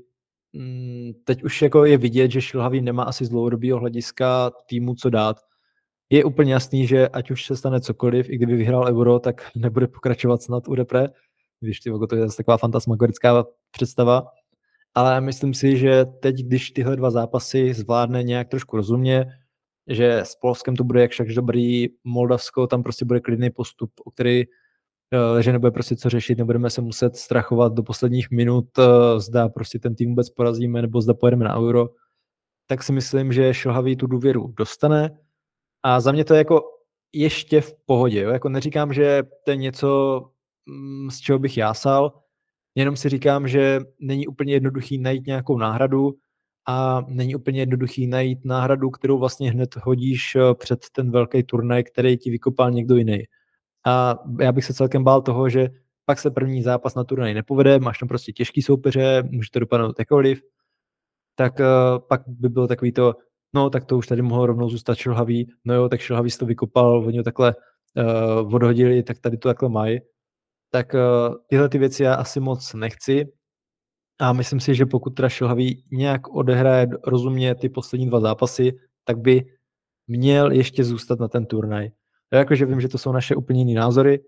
mm, 0.54 1.12
teď 1.24 1.44
už 1.44 1.62
jako 1.62 1.86
je 1.86 1.98
vidět, 1.98 2.32
že 2.32 2.42
Šilhavý 2.42 2.82
nemá 2.82 3.04
asi 3.04 3.26
z 3.26 3.30
dlouhodobého 3.30 3.80
hlediska 3.80 4.52
týmu 4.66 4.96
co 4.96 5.10
dát. 5.10 5.38
Je 6.10 6.24
úplně 6.24 6.54
jasný, 6.54 6.88
že 6.88 7.08
ať 7.08 7.32
už 7.32 7.46
se 7.46 7.56
stane 7.56 7.82
cokoliv, 7.82 8.30
i 8.30 8.38
kdyby 8.38 8.56
vyhrál 8.56 8.88
euro, 8.90 9.20
tak 9.20 9.52
nebude 9.56 9.88
pokračovat 9.88 10.42
snad 10.42 10.68
u 10.68 10.76
repre. 10.76 11.08
Víš, 11.62 11.80
ty, 11.80 11.92
to 12.10 12.16
je 12.16 12.22
zase 12.22 12.38
taková 12.38 12.58
fantasmagorická 12.58 13.46
představa, 13.72 14.28
ale 14.96 15.22
myslím 15.22 15.54
si, 15.54 15.78
že 15.78 16.06
teď, 16.06 16.36
když 16.36 16.72
tyhle 16.72 16.96
dva 16.96 17.12
zápasy 17.12 17.74
zvládne 17.74 18.24
nějak 18.24 18.48
trošku 18.50 18.78
rozumně, 18.78 19.26
že 19.88 20.18
s 20.18 20.36
Polskem 20.36 20.76
to 20.76 20.84
bude 20.84 21.02
jak 21.02 21.12
však 21.12 21.28
dobrý, 21.28 21.88
Moldavsko 22.04 22.68
tam 22.68 22.84
prostě 22.84 23.06
bude 23.06 23.20
klidný 23.20 23.50
postup, 23.50 23.92
o 24.06 24.12
který 24.12 24.44
eh, 25.14 25.44
že 25.44 25.52
nebude 25.52 25.72
prostě 25.72 25.96
co 25.96 26.10
řešit, 26.10 26.38
nebudeme 26.38 26.70
se 26.70 26.82
muset 26.82 27.16
strachovat 27.16 27.74
do 27.74 27.84
posledních 27.84 28.32
minut, 28.32 28.66
eh, 28.80 29.20
zda 29.20 29.50
prostě 29.50 29.80
ten 29.80 29.96
tým 29.96 30.10
vůbec 30.10 30.30
porazíme, 30.30 30.82
nebo 30.82 31.02
zda 31.02 31.14
pojedeme 31.14 31.46
na 31.46 31.58
euro, 31.58 31.90
tak 32.68 32.84
si 32.84 32.92
myslím, 32.94 33.34
že 33.34 33.54
Šilhavý 33.54 33.96
tu 33.96 34.08
důvěru 34.08 34.54
dostane 34.58 35.18
a 35.84 36.00
za 36.00 36.12
mě 36.12 36.26
to 36.26 36.34
je 36.34 36.38
jako 36.38 36.62
ještě 37.14 37.62
v 37.62 37.76
pohodě. 37.86 38.22
Jo? 38.22 38.30
Jako 38.30 38.50
neříkám, 38.50 38.94
že 38.94 39.24
to 39.46 39.52
je 39.52 39.58
něco, 39.58 40.31
z 41.10 41.20
čeho 41.20 41.40
bych 41.40 41.58
jásal, 41.58 42.22
Jenom 42.76 42.96
si 42.96 43.10
říkám, 43.10 43.48
že 43.48 43.80
není 44.00 44.28
úplně 44.28 44.54
jednoduchý 44.54 44.98
najít 44.98 45.28
nějakou 45.28 45.58
náhradu 45.58 46.14
a 46.68 47.02
není 47.08 47.36
úplně 47.36 47.60
jednoduchý 47.60 48.08
najít 48.08 48.46
náhradu, 48.46 48.90
kterou 48.90 49.20
vlastně 49.20 49.52
hned 49.52 49.76
hodíš 49.76 50.36
eh, 50.36 50.56
před 50.56 50.80
ten 50.92 51.12
velký 51.12 51.44
turnaj, 51.44 51.84
který 51.84 52.18
ti 52.18 52.32
vykopal 52.32 52.72
někdo 52.72 52.96
jiný. 52.96 53.24
A 53.86 54.16
já 54.42 54.52
bych 54.52 54.66
se 54.66 54.74
celkem 54.74 55.04
bál 55.04 55.22
toho, 55.22 55.50
že 55.50 55.70
pak 56.06 56.20
se 56.20 56.32
první 56.32 56.64
zápas 56.64 56.96
na 56.96 57.04
turnaj 57.04 57.34
nepovede, 57.34 57.80
máš 57.80 58.00
tam 58.00 58.08
prostě 58.08 58.32
těžký 58.32 58.62
soupeře, 58.62 59.24
může 59.32 59.50
to 59.54 59.60
dopadnout 59.60 60.00
jakkoliv, 60.00 60.42
tak 61.36 61.60
uh, 61.60 61.66
pak 62.10 62.22
by 62.28 62.50
bylo 62.50 62.68
takový 62.68 62.92
to, 62.92 63.16
no 63.54 63.70
tak 63.70 63.86
to 63.86 63.98
už 63.98 64.08
tady 64.08 64.22
mohlo 64.22 64.46
rovnou 64.46 64.70
zůstat 64.70 64.96
šilhavý, 64.96 65.52
no 65.66 65.74
jo, 65.74 65.90
tak 65.90 66.00
šilhavý 66.00 66.30
to 66.40 66.46
vykopal, 66.46 67.06
oni 67.06 67.18
ho 67.18 67.24
takhle 67.24 67.56
uh, 68.46 68.56
odhodili, 68.56 69.04
tak 69.04 69.20
tady 69.20 69.38
to 69.38 69.50
takhle 69.50 69.70
mají. 69.70 70.00
Tak 70.72 70.94
uh, 70.94 71.36
tyhle 71.48 71.70
ty 71.70 71.78
věci 71.78 72.04
já 72.04 72.14
asi 72.14 72.40
moc 72.40 72.74
nechci, 72.74 73.26
a 74.22 74.34
myslím 74.34 74.60
si, 74.60 74.76
že 74.76 74.86
pokud 74.86 75.10
teda 75.10 75.30
Šilhavý 75.30 75.84
nějak 75.92 76.36
odehraje 76.36 76.88
rozumně 77.04 77.56
ty 77.56 77.70
poslední 77.70 78.08
dva 78.08 78.20
zápasy, 78.20 78.80
tak 79.04 79.18
by 79.18 79.46
měl 80.08 80.52
ještě 80.52 80.84
zůstat 80.84 81.20
na 81.20 81.28
ten 81.28 81.46
turnaj. 81.46 81.90
Já 82.34 82.40
jakože 82.40 82.66
vím, 82.66 82.82
že 82.82 82.88
to 82.88 82.98
jsou 82.98 83.12
naše 83.12 83.36
úplně 83.36 83.62
jiné 83.62 83.80
názory, 83.80 84.20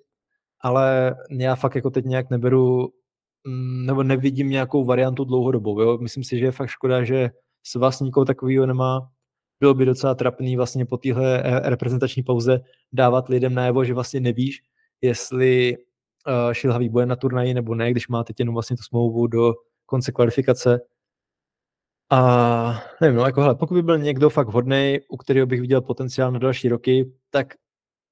ale 0.61 1.15
já 1.31 1.55
fakt 1.55 1.75
jako 1.75 1.89
teď 1.89 2.05
nějak 2.05 2.29
neberu, 2.29 2.87
mm, 3.47 3.85
nebo 3.85 4.03
nevidím 4.03 4.49
nějakou 4.49 4.85
variantu 4.85 5.23
dlouhodobou. 5.23 5.81
Jo? 5.81 5.97
Myslím 5.97 6.23
si, 6.23 6.39
že 6.39 6.45
je 6.45 6.51
fakt 6.51 6.69
škoda, 6.69 7.03
že 7.03 7.29
s 7.63 7.75
vlastníkou 7.75 8.25
takového 8.25 8.65
nemá. 8.65 9.09
Bylo 9.59 9.73
by 9.73 9.85
docela 9.85 10.15
trapný 10.15 10.57
vlastně 10.57 10.85
po 10.85 10.97
téhle 10.97 11.43
eh, 11.43 11.69
reprezentační 11.69 12.23
pauze 12.23 12.59
dávat 12.93 13.29
lidem 13.29 13.53
najevo, 13.53 13.83
že 13.83 13.93
vlastně 13.93 14.19
nevíš, 14.19 14.61
jestli 15.01 15.77
Šilhavý 16.51 16.89
bude 16.89 17.05
na 17.05 17.15
turnaji 17.15 17.53
nebo 17.53 17.75
ne, 17.75 17.91
když 17.91 18.07
máte 18.07 18.33
jenom 18.39 18.53
vlastně 18.53 18.77
tu 18.77 18.83
smlouvu 18.83 19.27
do 19.27 19.53
konce 19.85 20.11
kvalifikace. 20.11 20.79
A 22.09 22.83
nevím, 23.01 23.17
no 23.17 23.25
jako 23.25 23.41
hele, 23.41 23.55
pokud 23.55 23.73
by 23.73 23.81
byl 23.81 23.97
někdo 23.97 24.29
fakt 24.29 24.47
vhodný, 24.47 24.99
u 25.09 25.17
kterého 25.17 25.47
bych 25.47 25.61
viděl 25.61 25.81
potenciál 25.81 26.31
na 26.31 26.39
další 26.39 26.69
roky, 26.69 27.11
tak 27.29 27.53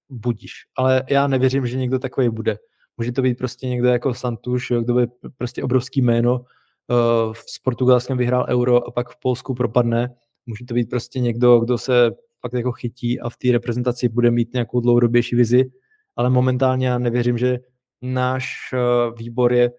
budíš. 0.10 0.52
Ale 0.78 1.04
já 1.10 1.28
nevěřím, 1.28 1.68
že 1.68 1.78
někdo 1.78 2.00
takový 2.00 2.30
bude. 2.30 2.58
Může 2.98 3.12
to 3.12 3.22
být 3.22 3.38
prostě 3.38 3.68
někdo 3.68 3.88
jako 3.88 4.14
Santuš, 4.14 4.72
kdo 4.82 4.94
by 4.94 5.08
prostě 5.38 5.64
obrovský 5.64 6.02
jméno, 6.02 6.40
uh, 6.40 7.34
s 7.34 7.60
Portugalskem 7.60 8.18
vyhrál 8.18 8.46
euro 8.50 8.88
a 8.88 8.92
pak 8.92 9.10
v 9.10 9.20
Polsku 9.22 9.54
propadne. 9.54 10.16
Může 10.46 10.66
to 10.66 10.74
být 10.74 10.90
prostě 10.90 11.20
někdo, 11.20 11.60
kdo 11.60 11.78
se 11.78 12.12
fakt 12.42 12.54
jako 12.54 12.72
chytí 12.72 13.20
a 13.20 13.30
v 13.30 13.38
té 13.38 13.52
reprezentaci 13.52 14.10
bude 14.10 14.32
mít 14.32 14.54
nějakou 14.54 14.80
dlouhodobější 14.80 15.36
vizi, 15.36 15.72
ale 16.16 16.30
momentálně 16.30 16.88
já 16.88 16.98
nevěřím, 16.98 17.38
že 17.38 17.60
náš 18.02 18.74
uh, 18.74 19.18
výbor 19.18 19.54
je 19.54 19.72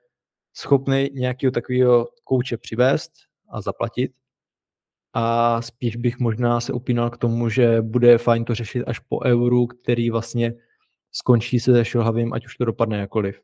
schopný 0.56 1.10
nějakého 1.12 1.50
takového 1.50 2.08
kouče 2.24 2.56
přivést 2.56 3.12
a 3.50 3.60
zaplatit. 3.60 4.12
A 5.14 5.62
spíš 5.62 5.96
bych 5.96 6.18
možná 6.18 6.60
se 6.60 6.72
upínal 6.72 7.10
k 7.10 7.18
tomu, 7.18 7.48
že 7.48 7.82
bude 7.82 8.18
fajn 8.18 8.44
to 8.44 8.54
řešit 8.54 8.84
až 8.84 8.98
po 8.98 9.24
euru, 9.24 9.66
který 9.66 10.10
vlastně 10.10 10.54
skončí 11.12 11.60
se 11.60 11.72
se 11.72 11.84
Šilhavým, 11.84 12.32
ať 12.32 12.46
už 12.46 12.56
to 12.56 12.64
dopadne 12.64 12.98
jakoliv. 12.98 13.40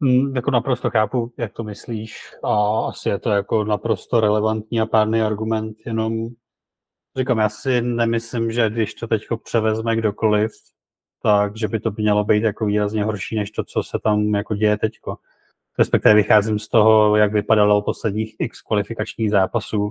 Mm, 0.00 0.36
jako 0.36 0.50
naprosto 0.50 0.90
chápu, 0.90 1.32
jak 1.38 1.52
to 1.52 1.64
myslíš 1.64 2.34
a 2.44 2.80
asi 2.88 3.08
je 3.08 3.18
to 3.18 3.30
jako 3.30 3.64
naprosto 3.64 4.20
relevantní 4.20 4.80
a 4.80 4.86
pádný 4.86 5.22
argument, 5.22 5.76
jenom 5.86 6.28
říkám, 7.16 7.38
já 7.38 7.48
si 7.48 7.82
nemyslím, 7.82 8.52
že 8.52 8.70
když 8.70 8.94
to 8.94 9.06
teď 9.06 9.22
převezme 9.42 9.96
kdokoliv, 9.96 10.50
tak 11.26 11.56
že 11.56 11.68
by 11.68 11.80
to 11.80 11.90
mělo 11.96 12.24
být 12.24 12.42
jako 12.42 12.66
výrazně 12.66 13.04
horší, 13.04 13.36
než 13.36 13.50
to, 13.50 13.64
co 13.64 13.82
se 13.82 13.98
tam 14.02 14.34
jako 14.34 14.54
děje 14.54 14.78
teďko 14.78 15.16
respektive 15.78 16.14
vycházím 16.14 16.58
z 16.58 16.68
toho, 16.68 17.16
jak 17.16 17.32
vypadalo 17.32 17.82
posledních 17.82 18.36
x 18.38 18.60
kvalifikačních 18.60 19.30
zápasů. 19.30 19.90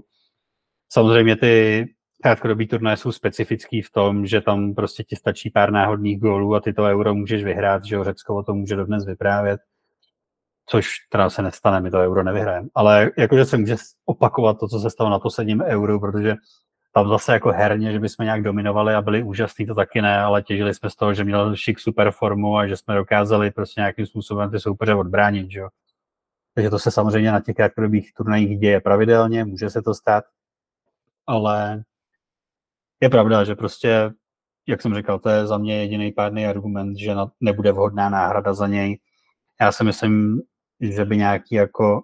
Samozřejmě 0.90 1.36
ty 1.36 1.86
krátkodobý 2.24 2.68
turnaje 2.68 2.98
jsou 2.98 3.12
specifický 3.12 3.82
v 3.82 3.92
tom, 3.92 4.26
že 4.26 4.42
tam 4.42 4.74
prostě 4.74 5.04
ti 5.04 5.16
stačí 5.16 5.50
pár 5.50 5.72
náhodných 5.72 6.20
gólů 6.20 6.56
a 6.56 6.60
ty 6.60 6.74
to 6.74 6.84
euro 6.84 7.14
můžeš 7.14 7.44
vyhrát, 7.44 7.86
že 7.86 8.04
Řecko 8.04 8.36
o 8.36 8.44
tom 8.44 8.58
může 8.58 8.76
dodnes 8.76 9.06
vyprávět, 9.06 9.62
což 10.70 10.88
teda 11.12 11.30
se 11.30 11.42
nestane, 11.42 11.82
my 11.82 11.92
to 11.92 11.98
euro 11.98 12.24
nevyhrajeme. 12.24 12.68
Ale 12.76 13.12
jakože 13.18 13.46
se 13.46 13.58
může 13.58 13.76
opakovat 14.06 14.60
to, 14.60 14.68
co 14.68 14.80
se 14.80 14.90
stalo 14.90 15.10
na 15.10 15.20
posledním 15.20 15.62
euro, 15.62 16.00
protože 16.00 16.36
tam 16.96 17.10
zase 17.10 17.34
jako 17.34 17.52
herně, 17.52 17.92
že 17.92 18.00
bychom 18.00 18.24
nějak 18.24 18.44
dominovali 18.44 18.94
a 18.94 19.02
byli 19.02 19.24
úžasní, 19.24 19.66
to 19.66 19.76
taky 19.76 20.02
ne, 20.02 20.20
ale 20.20 20.42
těžili 20.42 20.74
jsme 20.74 20.90
z 20.90 20.96
toho, 20.96 21.14
že 21.14 21.24
měl 21.24 21.56
šik 21.56 21.80
super 21.80 22.12
formu 22.12 22.58
a 22.58 22.68
že 22.68 22.78
jsme 22.78 22.96
dokázali 22.96 23.52
prostě 23.52 23.82
nějakým 23.82 24.06
způsobem 24.06 24.52
ty 24.52 24.60
soupeře 24.60 24.96
odbránit, 24.96 25.52
že 25.52 25.60
jo. 25.60 25.70
Takže 26.54 26.70
to 26.70 26.80
se 26.80 26.92
samozřejmě 26.92 27.32
na 27.32 27.42
těch 27.42 27.56
krátkodobých 27.56 28.14
turnajích 28.14 28.60
děje 28.60 28.82
pravidelně, 28.82 29.46
může 29.46 29.70
se 29.70 29.82
to 29.82 29.94
stát, 29.94 30.24
ale 31.28 31.84
je 33.02 33.10
pravda, 33.10 33.44
že 33.44 33.56
prostě, 33.56 34.12
jak 34.68 34.82
jsem 34.82 34.96
říkal, 34.96 35.20
to 35.20 35.30
je 35.30 35.48
za 35.48 35.58
mě 35.58 35.78
jediný 35.78 36.12
pádný 36.12 36.48
argument, 36.48 36.98
že 36.98 37.16
nebude 37.42 37.72
vhodná 37.72 38.10
náhrada 38.10 38.54
za 38.54 38.68
něj. 38.68 39.00
Já 39.62 39.72
si 39.72 39.84
myslím, 39.84 40.42
že 40.80 41.06
by 41.06 41.18
nějaký 41.18 41.56
jako 41.56 42.04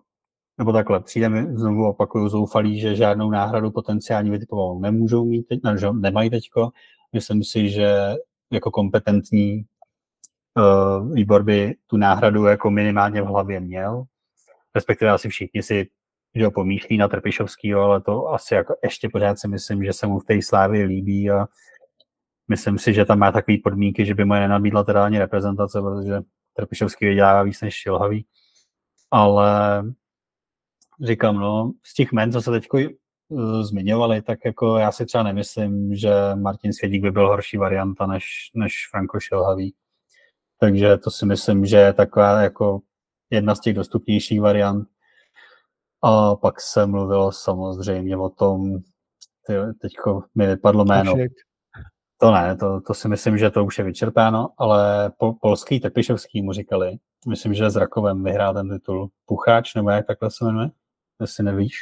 nebo 0.61 0.73
takhle, 0.73 0.99
přijde 0.99 1.29
mi, 1.29 1.57
znovu 1.57 1.87
opakuju, 1.87 2.29
zoufalý, 2.29 2.79
že 2.79 2.95
žádnou 2.95 3.31
náhradu 3.31 3.71
potenciální 3.71 4.29
vytipovanou 4.29 4.79
nemůžou 4.79 5.25
mít, 5.25 5.43
teď, 5.43 5.59
ne, 5.63 5.77
že 5.77 5.87
nemají 5.91 6.29
teďko. 6.29 6.69
Myslím 7.13 7.43
si, 7.43 7.69
že 7.69 8.15
jako 8.51 8.71
kompetentní 8.71 9.65
uh, 10.57 11.13
výbor 11.13 11.43
by 11.43 11.75
tu 11.87 11.97
náhradu 11.97 12.45
jako 12.45 12.71
minimálně 12.71 13.21
v 13.21 13.25
hlavě 13.25 13.59
měl. 13.59 14.03
Respektive 14.75 15.11
asi 15.11 15.29
všichni 15.29 15.63
si 15.63 15.87
že 16.35 16.45
ho 16.45 16.51
pomýšlí 16.51 16.97
na 16.97 17.07
Trpišovskýho, 17.07 17.81
ale 17.81 18.01
to 18.01 18.27
asi 18.27 18.53
jako 18.53 18.75
ještě 18.83 19.09
pořád 19.09 19.39
si 19.39 19.47
myslím, 19.47 19.83
že 19.85 19.93
se 19.93 20.07
mu 20.07 20.19
v 20.19 20.25
té 20.25 20.41
slávě 20.41 20.85
líbí 20.85 21.31
a 21.31 21.47
myslím 22.47 22.79
si, 22.79 22.93
že 22.93 23.05
tam 23.05 23.19
má 23.19 23.31
takové 23.31 23.57
podmínky, 23.63 24.05
že 24.05 24.15
by 24.15 24.25
mu 24.25 24.33
je 24.33 24.39
nenabídla 24.39 24.83
teda 24.83 25.05
ani 25.05 25.19
reprezentace, 25.19 25.81
protože 25.81 26.21
Trpišovský 26.53 27.05
vydělává 27.05 27.43
víc 27.43 27.61
než 27.61 27.73
Šilhavý. 27.73 28.25
Ale 29.11 29.83
říkám, 31.01 31.35
no, 31.35 31.71
z 31.85 31.93
těch 31.93 32.11
men, 32.11 32.31
co 32.31 32.41
se 32.41 32.51
teď 32.51 32.67
uh, 32.73 33.61
zmiňovali, 33.61 34.21
tak 34.21 34.39
jako 34.45 34.77
já 34.77 34.91
si 34.91 35.05
třeba 35.05 35.23
nemyslím, 35.23 35.95
že 35.95 36.11
Martin 36.35 36.73
Svědík 36.73 37.01
by 37.01 37.11
byl 37.11 37.27
horší 37.27 37.57
varianta 37.57 38.07
než, 38.07 38.25
než 38.55 38.73
Franko 38.91 39.19
Šilhavý. 39.19 39.73
Takže 40.59 40.97
to 40.97 41.11
si 41.11 41.25
myslím, 41.25 41.65
že 41.65 41.77
je 41.77 41.93
taková 41.93 42.41
jako 42.41 42.79
jedna 43.29 43.55
z 43.55 43.59
těch 43.59 43.75
dostupnějších 43.75 44.41
variant. 44.41 44.87
A 46.03 46.35
pak 46.35 46.61
se 46.61 46.85
mluvilo 46.85 47.31
samozřejmě 47.31 48.17
o 48.17 48.29
tom, 48.29 48.77
teďko 49.81 50.23
mi 50.35 50.47
vypadlo 50.47 50.85
jméno. 50.85 51.13
To 52.17 52.31
ne, 52.31 52.57
to, 52.57 52.81
to 52.81 52.93
si 52.93 53.07
myslím, 53.07 53.37
že 53.37 53.49
to 53.49 53.65
už 53.65 53.77
je 53.77 53.83
vyčerpáno, 53.83 54.49
ale 54.57 55.11
po, 55.17 55.33
polský 55.33 55.79
Tepišovský 55.79 56.41
mu 56.41 56.53
říkali, 56.53 56.97
myslím, 57.27 57.53
že 57.53 57.69
s 57.69 57.75
Rakovem 57.75 58.23
vyhrál 58.23 58.53
ten 58.53 58.69
titul 58.69 59.09
Pucháč, 59.25 59.75
nebo 59.75 59.89
jak 59.89 60.07
takhle 60.07 60.31
se 60.31 60.45
jmenuje? 60.45 60.69
Jestli 61.21 61.43
nevíš. 61.43 61.75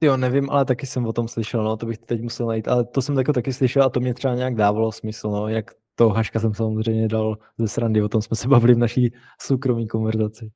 Jo, 0.00 0.16
nevím, 0.16 0.50
ale 0.50 0.64
taky 0.64 0.86
jsem 0.86 1.06
o 1.06 1.12
tom 1.12 1.28
slyšel, 1.28 1.64
no, 1.64 1.76
to 1.76 1.86
bych 1.86 1.98
teď 1.98 2.22
musel 2.22 2.46
najít, 2.46 2.68
ale 2.68 2.84
to 2.84 3.02
jsem 3.02 3.18
jako 3.18 3.32
taky 3.32 3.52
slyšel 3.52 3.82
a 3.82 3.90
to 3.90 4.00
mě 4.00 4.14
třeba 4.14 4.34
nějak 4.34 4.54
dávalo 4.54 4.92
smysl, 4.92 5.30
no, 5.30 5.48
jak 5.48 5.70
to 5.94 6.08
Haška 6.08 6.40
jsem 6.40 6.54
samozřejmě 6.54 7.08
dal 7.08 7.38
ze 7.58 7.68
srandy, 7.68 8.02
o 8.02 8.08
tom 8.08 8.22
jsme 8.22 8.36
se 8.36 8.48
bavili 8.48 8.74
v 8.74 8.78
naší 8.78 9.12
soukromí 9.40 9.88
konverzaci. 9.88 10.50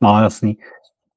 No, 0.00 0.22
jasný. 0.22 0.56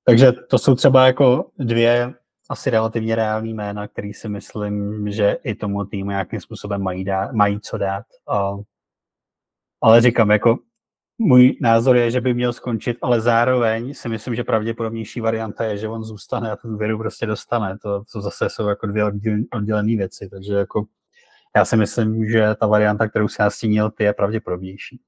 Takže 0.03 0.31
to 0.31 0.59
jsou 0.59 0.75
třeba 0.75 1.05
jako 1.05 1.49
dvě 1.59 2.13
asi 2.49 2.69
relativně 2.69 3.15
reální 3.15 3.53
jména, 3.53 3.87
který 3.87 4.13
si 4.13 4.29
myslím, 4.29 5.05
že 5.11 5.37
i 5.43 5.55
tomu 5.55 5.85
týmu 5.85 6.09
nějakým 6.09 6.39
způsobem 6.39 6.81
mají, 6.81 7.03
dát, 7.03 7.31
mají 7.31 7.59
co 7.59 7.77
dát. 7.77 8.05
A, 8.27 8.57
ale 9.81 10.01
říkám, 10.01 10.31
jako 10.31 10.57
můj 11.19 11.57
názor 11.61 11.97
je, 11.97 12.11
že 12.11 12.21
by 12.21 12.33
měl 12.33 12.53
skončit, 12.53 12.97
ale 13.01 13.21
zároveň 13.21 13.93
si 13.93 14.09
myslím, 14.09 14.35
že 14.35 14.43
pravděpodobnější 14.43 15.21
varianta 15.21 15.63
je, 15.63 15.77
že 15.77 15.87
on 15.87 16.03
zůstane 16.03 16.51
a 16.51 16.55
tu 16.55 16.77
věru 16.77 16.97
prostě 16.97 17.25
dostane. 17.25 17.77
To, 17.77 18.03
to 18.13 18.21
zase 18.21 18.49
jsou 18.49 18.67
jako 18.67 18.87
dvě 18.87 19.03
oddělené 19.53 19.95
věci, 19.97 20.29
takže 20.29 20.53
jako 20.53 20.85
já 21.55 21.65
si 21.65 21.77
myslím, 21.77 22.29
že 22.29 22.55
ta 22.59 22.67
varianta, 22.67 23.09
kterou 23.09 23.27
si 23.27 23.41
nastínil, 23.41 23.91
ty 23.91 24.03
je 24.03 24.13
pravděpodobnější. 24.13 25.01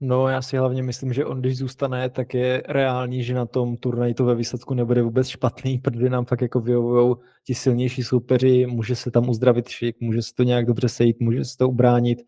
No, 0.00 0.28
já 0.28 0.42
si 0.42 0.56
hlavně 0.56 0.82
myslím, 0.82 1.12
že 1.12 1.24
on, 1.24 1.40
když 1.40 1.58
zůstane, 1.58 2.10
tak 2.10 2.34
je 2.34 2.62
reálný, 2.68 3.24
že 3.24 3.34
na 3.34 3.46
tom 3.46 3.76
turnaji 3.76 4.14
to 4.14 4.24
ve 4.24 4.34
výsledku 4.34 4.74
nebude 4.74 5.02
vůbec 5.02 5.28
špatný, 5.28 5.78
protože 5.84 6.10
nám 6.10 6.24
fakt 6.24 6.42
jako 6.42 6.60
vyhovují 6.60 7.16
ti 7.44 7.54
silnější 7.54 8.02
soupeři, 8.02 8.66
může 8.66 8.96
se 8.96 9.10
tam 9.10 9.28
uzdravit 9.28 9.68
šik, 9.68 9.96
může 10.00 10.22
se 10.22 10.34
to 10.34 10.42
nějak 10.42 10.66
dobře 10.66 10.88
sejít, 10.88 11.20
může 11.20 11.44
se 11.44 11.56
to 11.56 11.68
ubránit, 11.68 12.18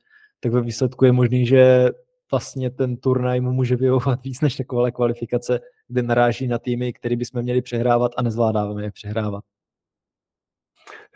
tak 0.40 0.52
ve 0.52 0.62
výsledku 0.62 1.04
je 1.04 1.12
možný, 1.12 1.46
že 1.46 1.90
vlastně 2.30 2.70
ten 2.70 2.96
turnaj 2.96 3.40
mu 3.40 3.52
může 3.52 3.76
vyhovovat 3.76 4.22
víc 4.22 4.40
než 4.40 4.56
takové 4.56 4.92
kvalifikace, 4.92 5.60
kde 5.88 6.02
naráží 6.02 6.46
na 6.46 6.58
týmy, 6.58 6.92
který 6.92 7.16
bychom 7.16 7.42
měli 7.42 7.62
přehrávat 7.62 8.12
a 8.16 8.22
nezvládáme 8.22 8.82
je 8.82 8.90
přehrávat. 8.90 9.44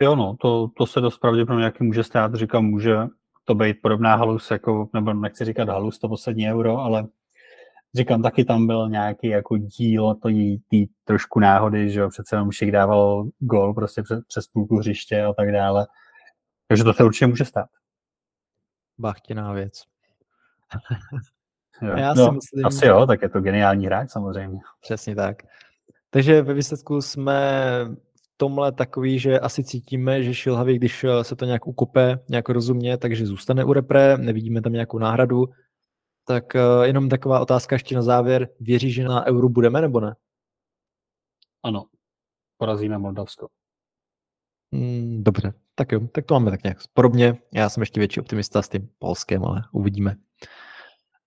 Jo, 0.01 0.15
no, 0.15 0.35
to, 0.41 0.67
to 0.77 0.85
se 0.85 1.01
dost 1.01 1.17
pravděpodobně 1.17 1.61
nějaký 1.61 1.83
může 1.83 2.03
stát, 2.03 2.35
říkám, 2.35 2.65
může 2.65 2.95
to 3.45 3.55
být 3.55 3.77
podobná 3.81 4.15
halus, 4.15 4.51
jako, 4.51 4.89
nebo 4.93 5.13
nechci 5.13 5.45
říkat 5.45 5.69
halus, 5.69 5.99
to 5.99 6.09
poslední 6.09 6.49
euro, 6.49 6.77
ale 6.77 7.07
říkám, 7.95 8.21
taky 8.21 8.45
tam 8.45 8.67
byl 8.67 8.89
nějaký 8.89 9.27
jako 9.27 9.57
díl 9.57 10.15
to 10.15 10.29
tý 10.67 10.87
trošku 11.03 11.39
náhody, 11.39 11.89
že 11.89 11.99
jo, 11.99 12.09
přece 12.09 12.35
jenom 12.35 12.51
Šik 12.51 12.71
dával 12.71 13.29
gol 13.39 13.73
prostě 13.73 14.03
přes, 14.03 14.19
přes 14.27 14.47
půlku 14.47 14.77
hřiště 14.77 15.23
a 15.23 15.33
tak 15.33 15.51
dále. 15.51 15.87
Takže 16.67 16.83
to 16.83 16.93
se 16.93 17.03
určitě 17.03 17.27
může 17.27 17.45
stát. 17.45 17.69
Bachtěná 18.97 19.53
věc. 19.53 19.90
Jo. 21.81 21.97
Já 21.97 22.13
no, 22.13 22.25
si 22.25 22.31
myslím... 22.31 22.65
Asi 22.65 22.85
jo, 22.85 23.05
tak 23.05 23.21
je 23.21 23.29
to 23.29 23.41
geniální 23.41 23.85
hráč 23.85 24.11
samozřejmě. 24.11 24.59
Přesně 24.81 25.15
tak. 25.15 25.37
Takže 26.09 26.41
ve 26.41 26.53
výsledku 26.53 27.01
jsme 27.01 27.61
v 28.15 28.37
tomhle 28.37 28.71
takový, 28.71 29.19
že 29.19 29.39
asi 29.39 29.63
cítíme, 29.63 30.23
že 30.23 30.33
Šilhavý, 30.33 30.75
když 30.75 31.05
se 31.21 31.35
to 31.35 31.45
nějak 31.45 31.67
ukope, 31.67 32.19
nějak 32.29 32.49
rozumně, 32.49 32.97
takže 32.97 33.25
zůstane 33.25 33.63
u 33.63 33.73
repre, 33.73 34.17
nevidíme 34.17 34.61
tam 34.61 34.73
nějakou 34.73 34.99
náhradu. 34.99 35.45
Tak 36.25 36.43
uh, 36.55 36.83
jenom 36.83 37.09
taková 37.09 37.39
otázka 37.39 37.75
ještě 37.75 37.95
na 37.95 38.01
závěr. 38.01 38.49
Věří, 38.59 38.91
že 38.91 39.03
na 39.03 39.25
euro 39.25 39.49
budeme 39.49 39.81
nebo 39.81 39.99
ne? 39.99 40.15
Ano, 41.63 41.85
porazíme 42.57 42.97
Moldavsko. 42.97 43.47
Mm, 44.71 45.23
dobře, 45.23 45.53
tak 45.75 45.91
jo, 45.91 46.07
tak 46.07 46.25
to 46.25 46.33
máme 46.33 46.51
tak 46.51 46.63
nějak 46.63 46.77
podobně. 46.93 47.37
Já 47.53 47.69
jsem 47.69 47.81
ještě 47.81 47.99
větší 47.99 48.19
optimista 48.19 48.61
s 48.61 48.69
tím 48.69 48.89
Polskem, 48.99 49.45
ale 49.45 49.61
uvidíme. 49.71 50.15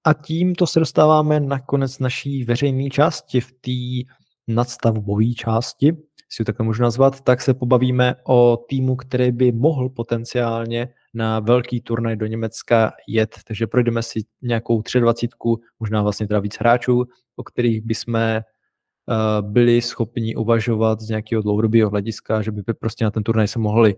A 0.05 0.15
tímto 0.15 0.67
se 0.67 0.81
dostáváme 0.81 1.41
na 1.41 1.61
konec 1.61 1.99
naší 1.99 2.45
veřejné 2.45 2.91
části 2.91 3.41
v 3.41 3.53
té 3.53 4.15
nadstavbové 4.49 5.33
části, 5.37 5.97
si 6.35 6.43
ji 6.43 6.45
takhle 6.45 6.67
můžu 6.67 6.83
nazvat, 6.83 7.21
tak 7.21 7.41
se 7.41 7.55
pobavíme 7.55 8.15
o 8.27 8.57
týmu, 8.69 8.97
který 8.97 9.33
by 9.33 9.53
mohl 9.53 9.89
potenciálně 9.89 10.89
na 11.15 11.41
velký 11.41 11.81
turnaj 11.81 12.17
do 12.17 12.27
Německa 12.27 12.93
jet. 13.09 13.37
Takže 13.47 13.67
projdeme 13.67 14.03
si 14.03 14.21
nějakou 14.43 14.83
23, 15.01 15.37
možná 15.81 16.03
vlastně 16.03 16.29
teda 16.29 16.41
víc 16.41 16.57
hráčů, 16.57 17.05
o 17.37 17.43
kterých 17.43 17.83
bychom 17.83 18.15
uh, 18.15 19.51
byli 19.51 19.83
schopni 19.83 20.37
uvažovat 20.37 21.01
z 21.01 21.09
nějakého 21.09 21.43
dlouhodobého 21.43 21.91
hlediska, 21.91 22.43
že 22.43 22.53
by 22.53 22.63
prostě 22.81 23.05
na 23.05 23.11
ten 23.11 23.23
turnaj 23.23 23.49
se 23.49 23.59
mohli 23.59 23.95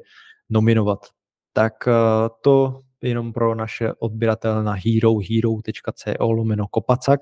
nominovat. 0.51 0.99
Tak 1.53 1.75
uh, 1.87 1.93
to 2.43 2.81
jenom 3.03 3.33
pro 3.33 3.55
naše 3.55 3.93
odběratele 3.93 4.63
na 4.65 4.73
herohero.co 4.73 6.33
lomeno 6.33 6.67
kopacak. 6.69 7.21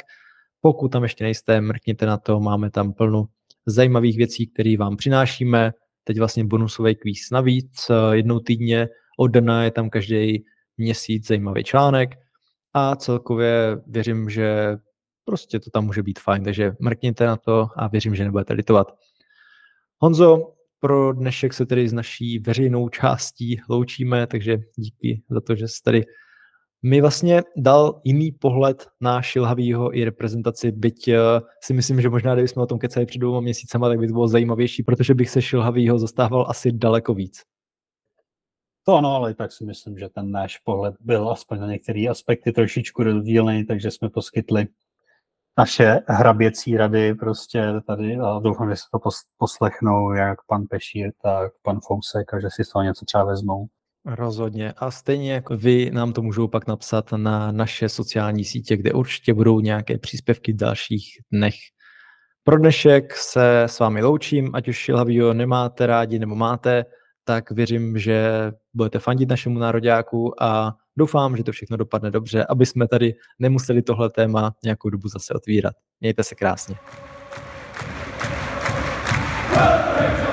Pokud 0.61 0.89
tam 0.89 1.03
ještě 1.03 1.25
nejste, 1.25 1.61
mrkněte 1.61 2.07
na 2.07 2.17
to, 2.17 2.41
máme 2.41 2.71
tam 2.71 2.93
plno 2.93 3.25
zajímavých 3.67 4.17
věcí, 4.17 4.47
které 4.47 4.77
vám 4.79 4.97
přinášíme. 4.97 5.73
Teď 6.05 6.19
vlastně 6.19 6.45
bonusový 6.45 6.95
kvíz 6.95 7.31
navíc, 7.31 7.91
jednou 8.13 8.41
týdně 8.41 8.89
od 9.19 9.27
dana 9.27 9.65
je 9.65 9.71
tam 9.71 9.91
každý 9.91 10.45
měsíc 10.77 11.27
zajímavý 11.27 11.65
článek 11.65 12.11
a 12.75 12.97
celkově 12.97 13.77
věřím, 13.87 14.31
že 14.31 14.77
prostě 15.25 15.61
to 15.61 15.71
tam 15.71 15.87
může 15.87 16.03
být 16.03 16.19
fajn, 16.19 16.45
takže 16.45 16.77
mrkněte 16.81 17.27
na 17.27 17.37
to 17.37 17.69
a 17.77 17.89
věřím, 17.89 18.15
že 18.15 18.25
nebudete 18.25 18.53
litovat. 18.53 18.95
Honzo, 19.99 20.54
pro 20.85 21.13
dnešek 21.13 21.55
se 21.55 21.67
tedy 21.67 21.89
s 21.89 21.93
naší 21.93 22.39
veřejnou 22.39 22.89
částí 22.89 23.61
loučíme, 23.69 24.27
takže 24.27 24.59
díky 24.77 25.23
za 25.31 25.41
to, 25.41 25.55
že 25.55 25.69
jste 25.69 25.85
tady 25.85 26.05
mi 26.83 27.01
vlastně 27.01 27.43
dal 27.57 28.01
jiný 28.05 28.33
pohled 28.33 28.87
na 29.01 29.23
Šilhavýho 29.23 29.97
i 29.97 30.05
reprezentaci, 30.05 30.73
byť 30.73 31.09
uh, 31.09 31.15
si 31.63 31.75
myslím, 31.75 32.01
že 32.01 32.09
možná, 32.09 32.35
kdybychom 32.35 32.63
o 32.63 32.67
tom 32.67 32.79
kecali 32.79 33.07
před 33.07 33.19
dvouma 33.19 33.41
měsícema, 33.41 33.89
tak 33.89 33.99
by 33.99 34.07
to 34.07 34.13
bylo 34.13 34.29
zajímavější, 34.29 34.83
protože 34.83 35.15
bych 35.15 35.31
se 35.31 35.43
Šilhavýho 35.43 35.99
zastával 35.99 36.47
asi 36.49 36.73
daleko 36.73 37.15
víc. 37.15 37.43
To 38.87 38.95
ano, 38.95 39.15
ale 39.15 39.35
tak 39.35 39.53
si 39.53 39.65
myslím, 39.65 39.99
že 39.99 40.09
ten 40.09 40.31
náš 40.31 40.59
pohled 40.59 40.95
byl 41.01 41.31
aspoň 41.31 41.61
na 41.61 41.67
některé 41.67 42.09
aspekty 42.11 42.53
trošičku 42.53 43.03
rozdílný, 43.03 43.65
takže 43.65 43.91
jsme 43.91 44.11
poskytli 44.11 44.67
naše 45.59 46.01
hraběcí 46.09 46.77
rady 46.77 47.15
prostě 47.15 47.65
tady 47.87 48.17
a 48.17 48.39
doufám, 48.39 48.71
že 48.71 48.77
se 48.77 48.83
to 48.93 49.11
poslechnou 49.39 50.13
jak 50.13 50.39
pan 50.47 50.65
Pešír, 50.71 51.13
tak 51.23 51.53
pan 51.63 51.81
Fousek 51.87 52.35
a 52.35 52.41
že 52.41 52.49
si 52.51 52.65
z 52.65 52.69
toho 52.69 52.83
něco 52.83 53.05
třeba 53.05 53.25
vezmou. 53.25 53.67
Rozhodně. 54.07 54.73
A 54.77 54.91
stejně 54.91 55.33
jako 55.33 55.57
vy 55.57 55.91
nám 55.91 56.13
to 56.13 56.23
můžou 56.23 56.49
pak 56.49 56.67
napsat 56.67 57.13
na 57.13 57.53
naše 57.53 57.89
sociální 57.89 58.45
sítě, 58.45 58.77
kde 58.77 58.93
určitě 58.93 59.35
budou 59.35 59.61
nějaké 59.61 59.99
příspěvky 59.99 60.53
v 60.53 60.57
dalších 60.57 61.07
dnech. 61.33 61.55
Pro 62.45 62.59
dnešek 62.59 63.15
se 63.15 63.63
s 63.63 63.79
vámi 63.79 64.03
loučím, 64.03 64.51
ať 64.55 64.69
už 64.69 64.77
Šilhavýho 64.77 65.35
nemáte 65.35 65.87
rádi 65.87 66.19
nebo 66.19 66.35
máte, 66.35 66.85
tak 67.25 67.51
věřím, 67.51 67.99
že 67.99 68.31
budete 68.75 68.99
fandit 68.99 69.29
našemu 69.29 69.59
nároďáku 69.59 70.43
a 70.43 70.77
Doufám, 70.97 71.37
že 71.37 71.45
to 71.45 71.53
všechno 71.53 71.77
dopadne 71.77 72.11
dobře, 72.11 72.47
aby 72.49 72.67
jsme 72.67 72.89
tady 72.89 73.15
nemuseli 73.39 73.83
tohle 73.83 74.11
téma 74.11 74.55
nějakou 74.65 74.91
dobu 74.91 75.09
zase 75.09 75.35
otvírat. 75.35 75.75
Mějte 76.01 76.25
se 76.25 76.35
krásně. 76.35 76.77
Perfect. 79.55 80.24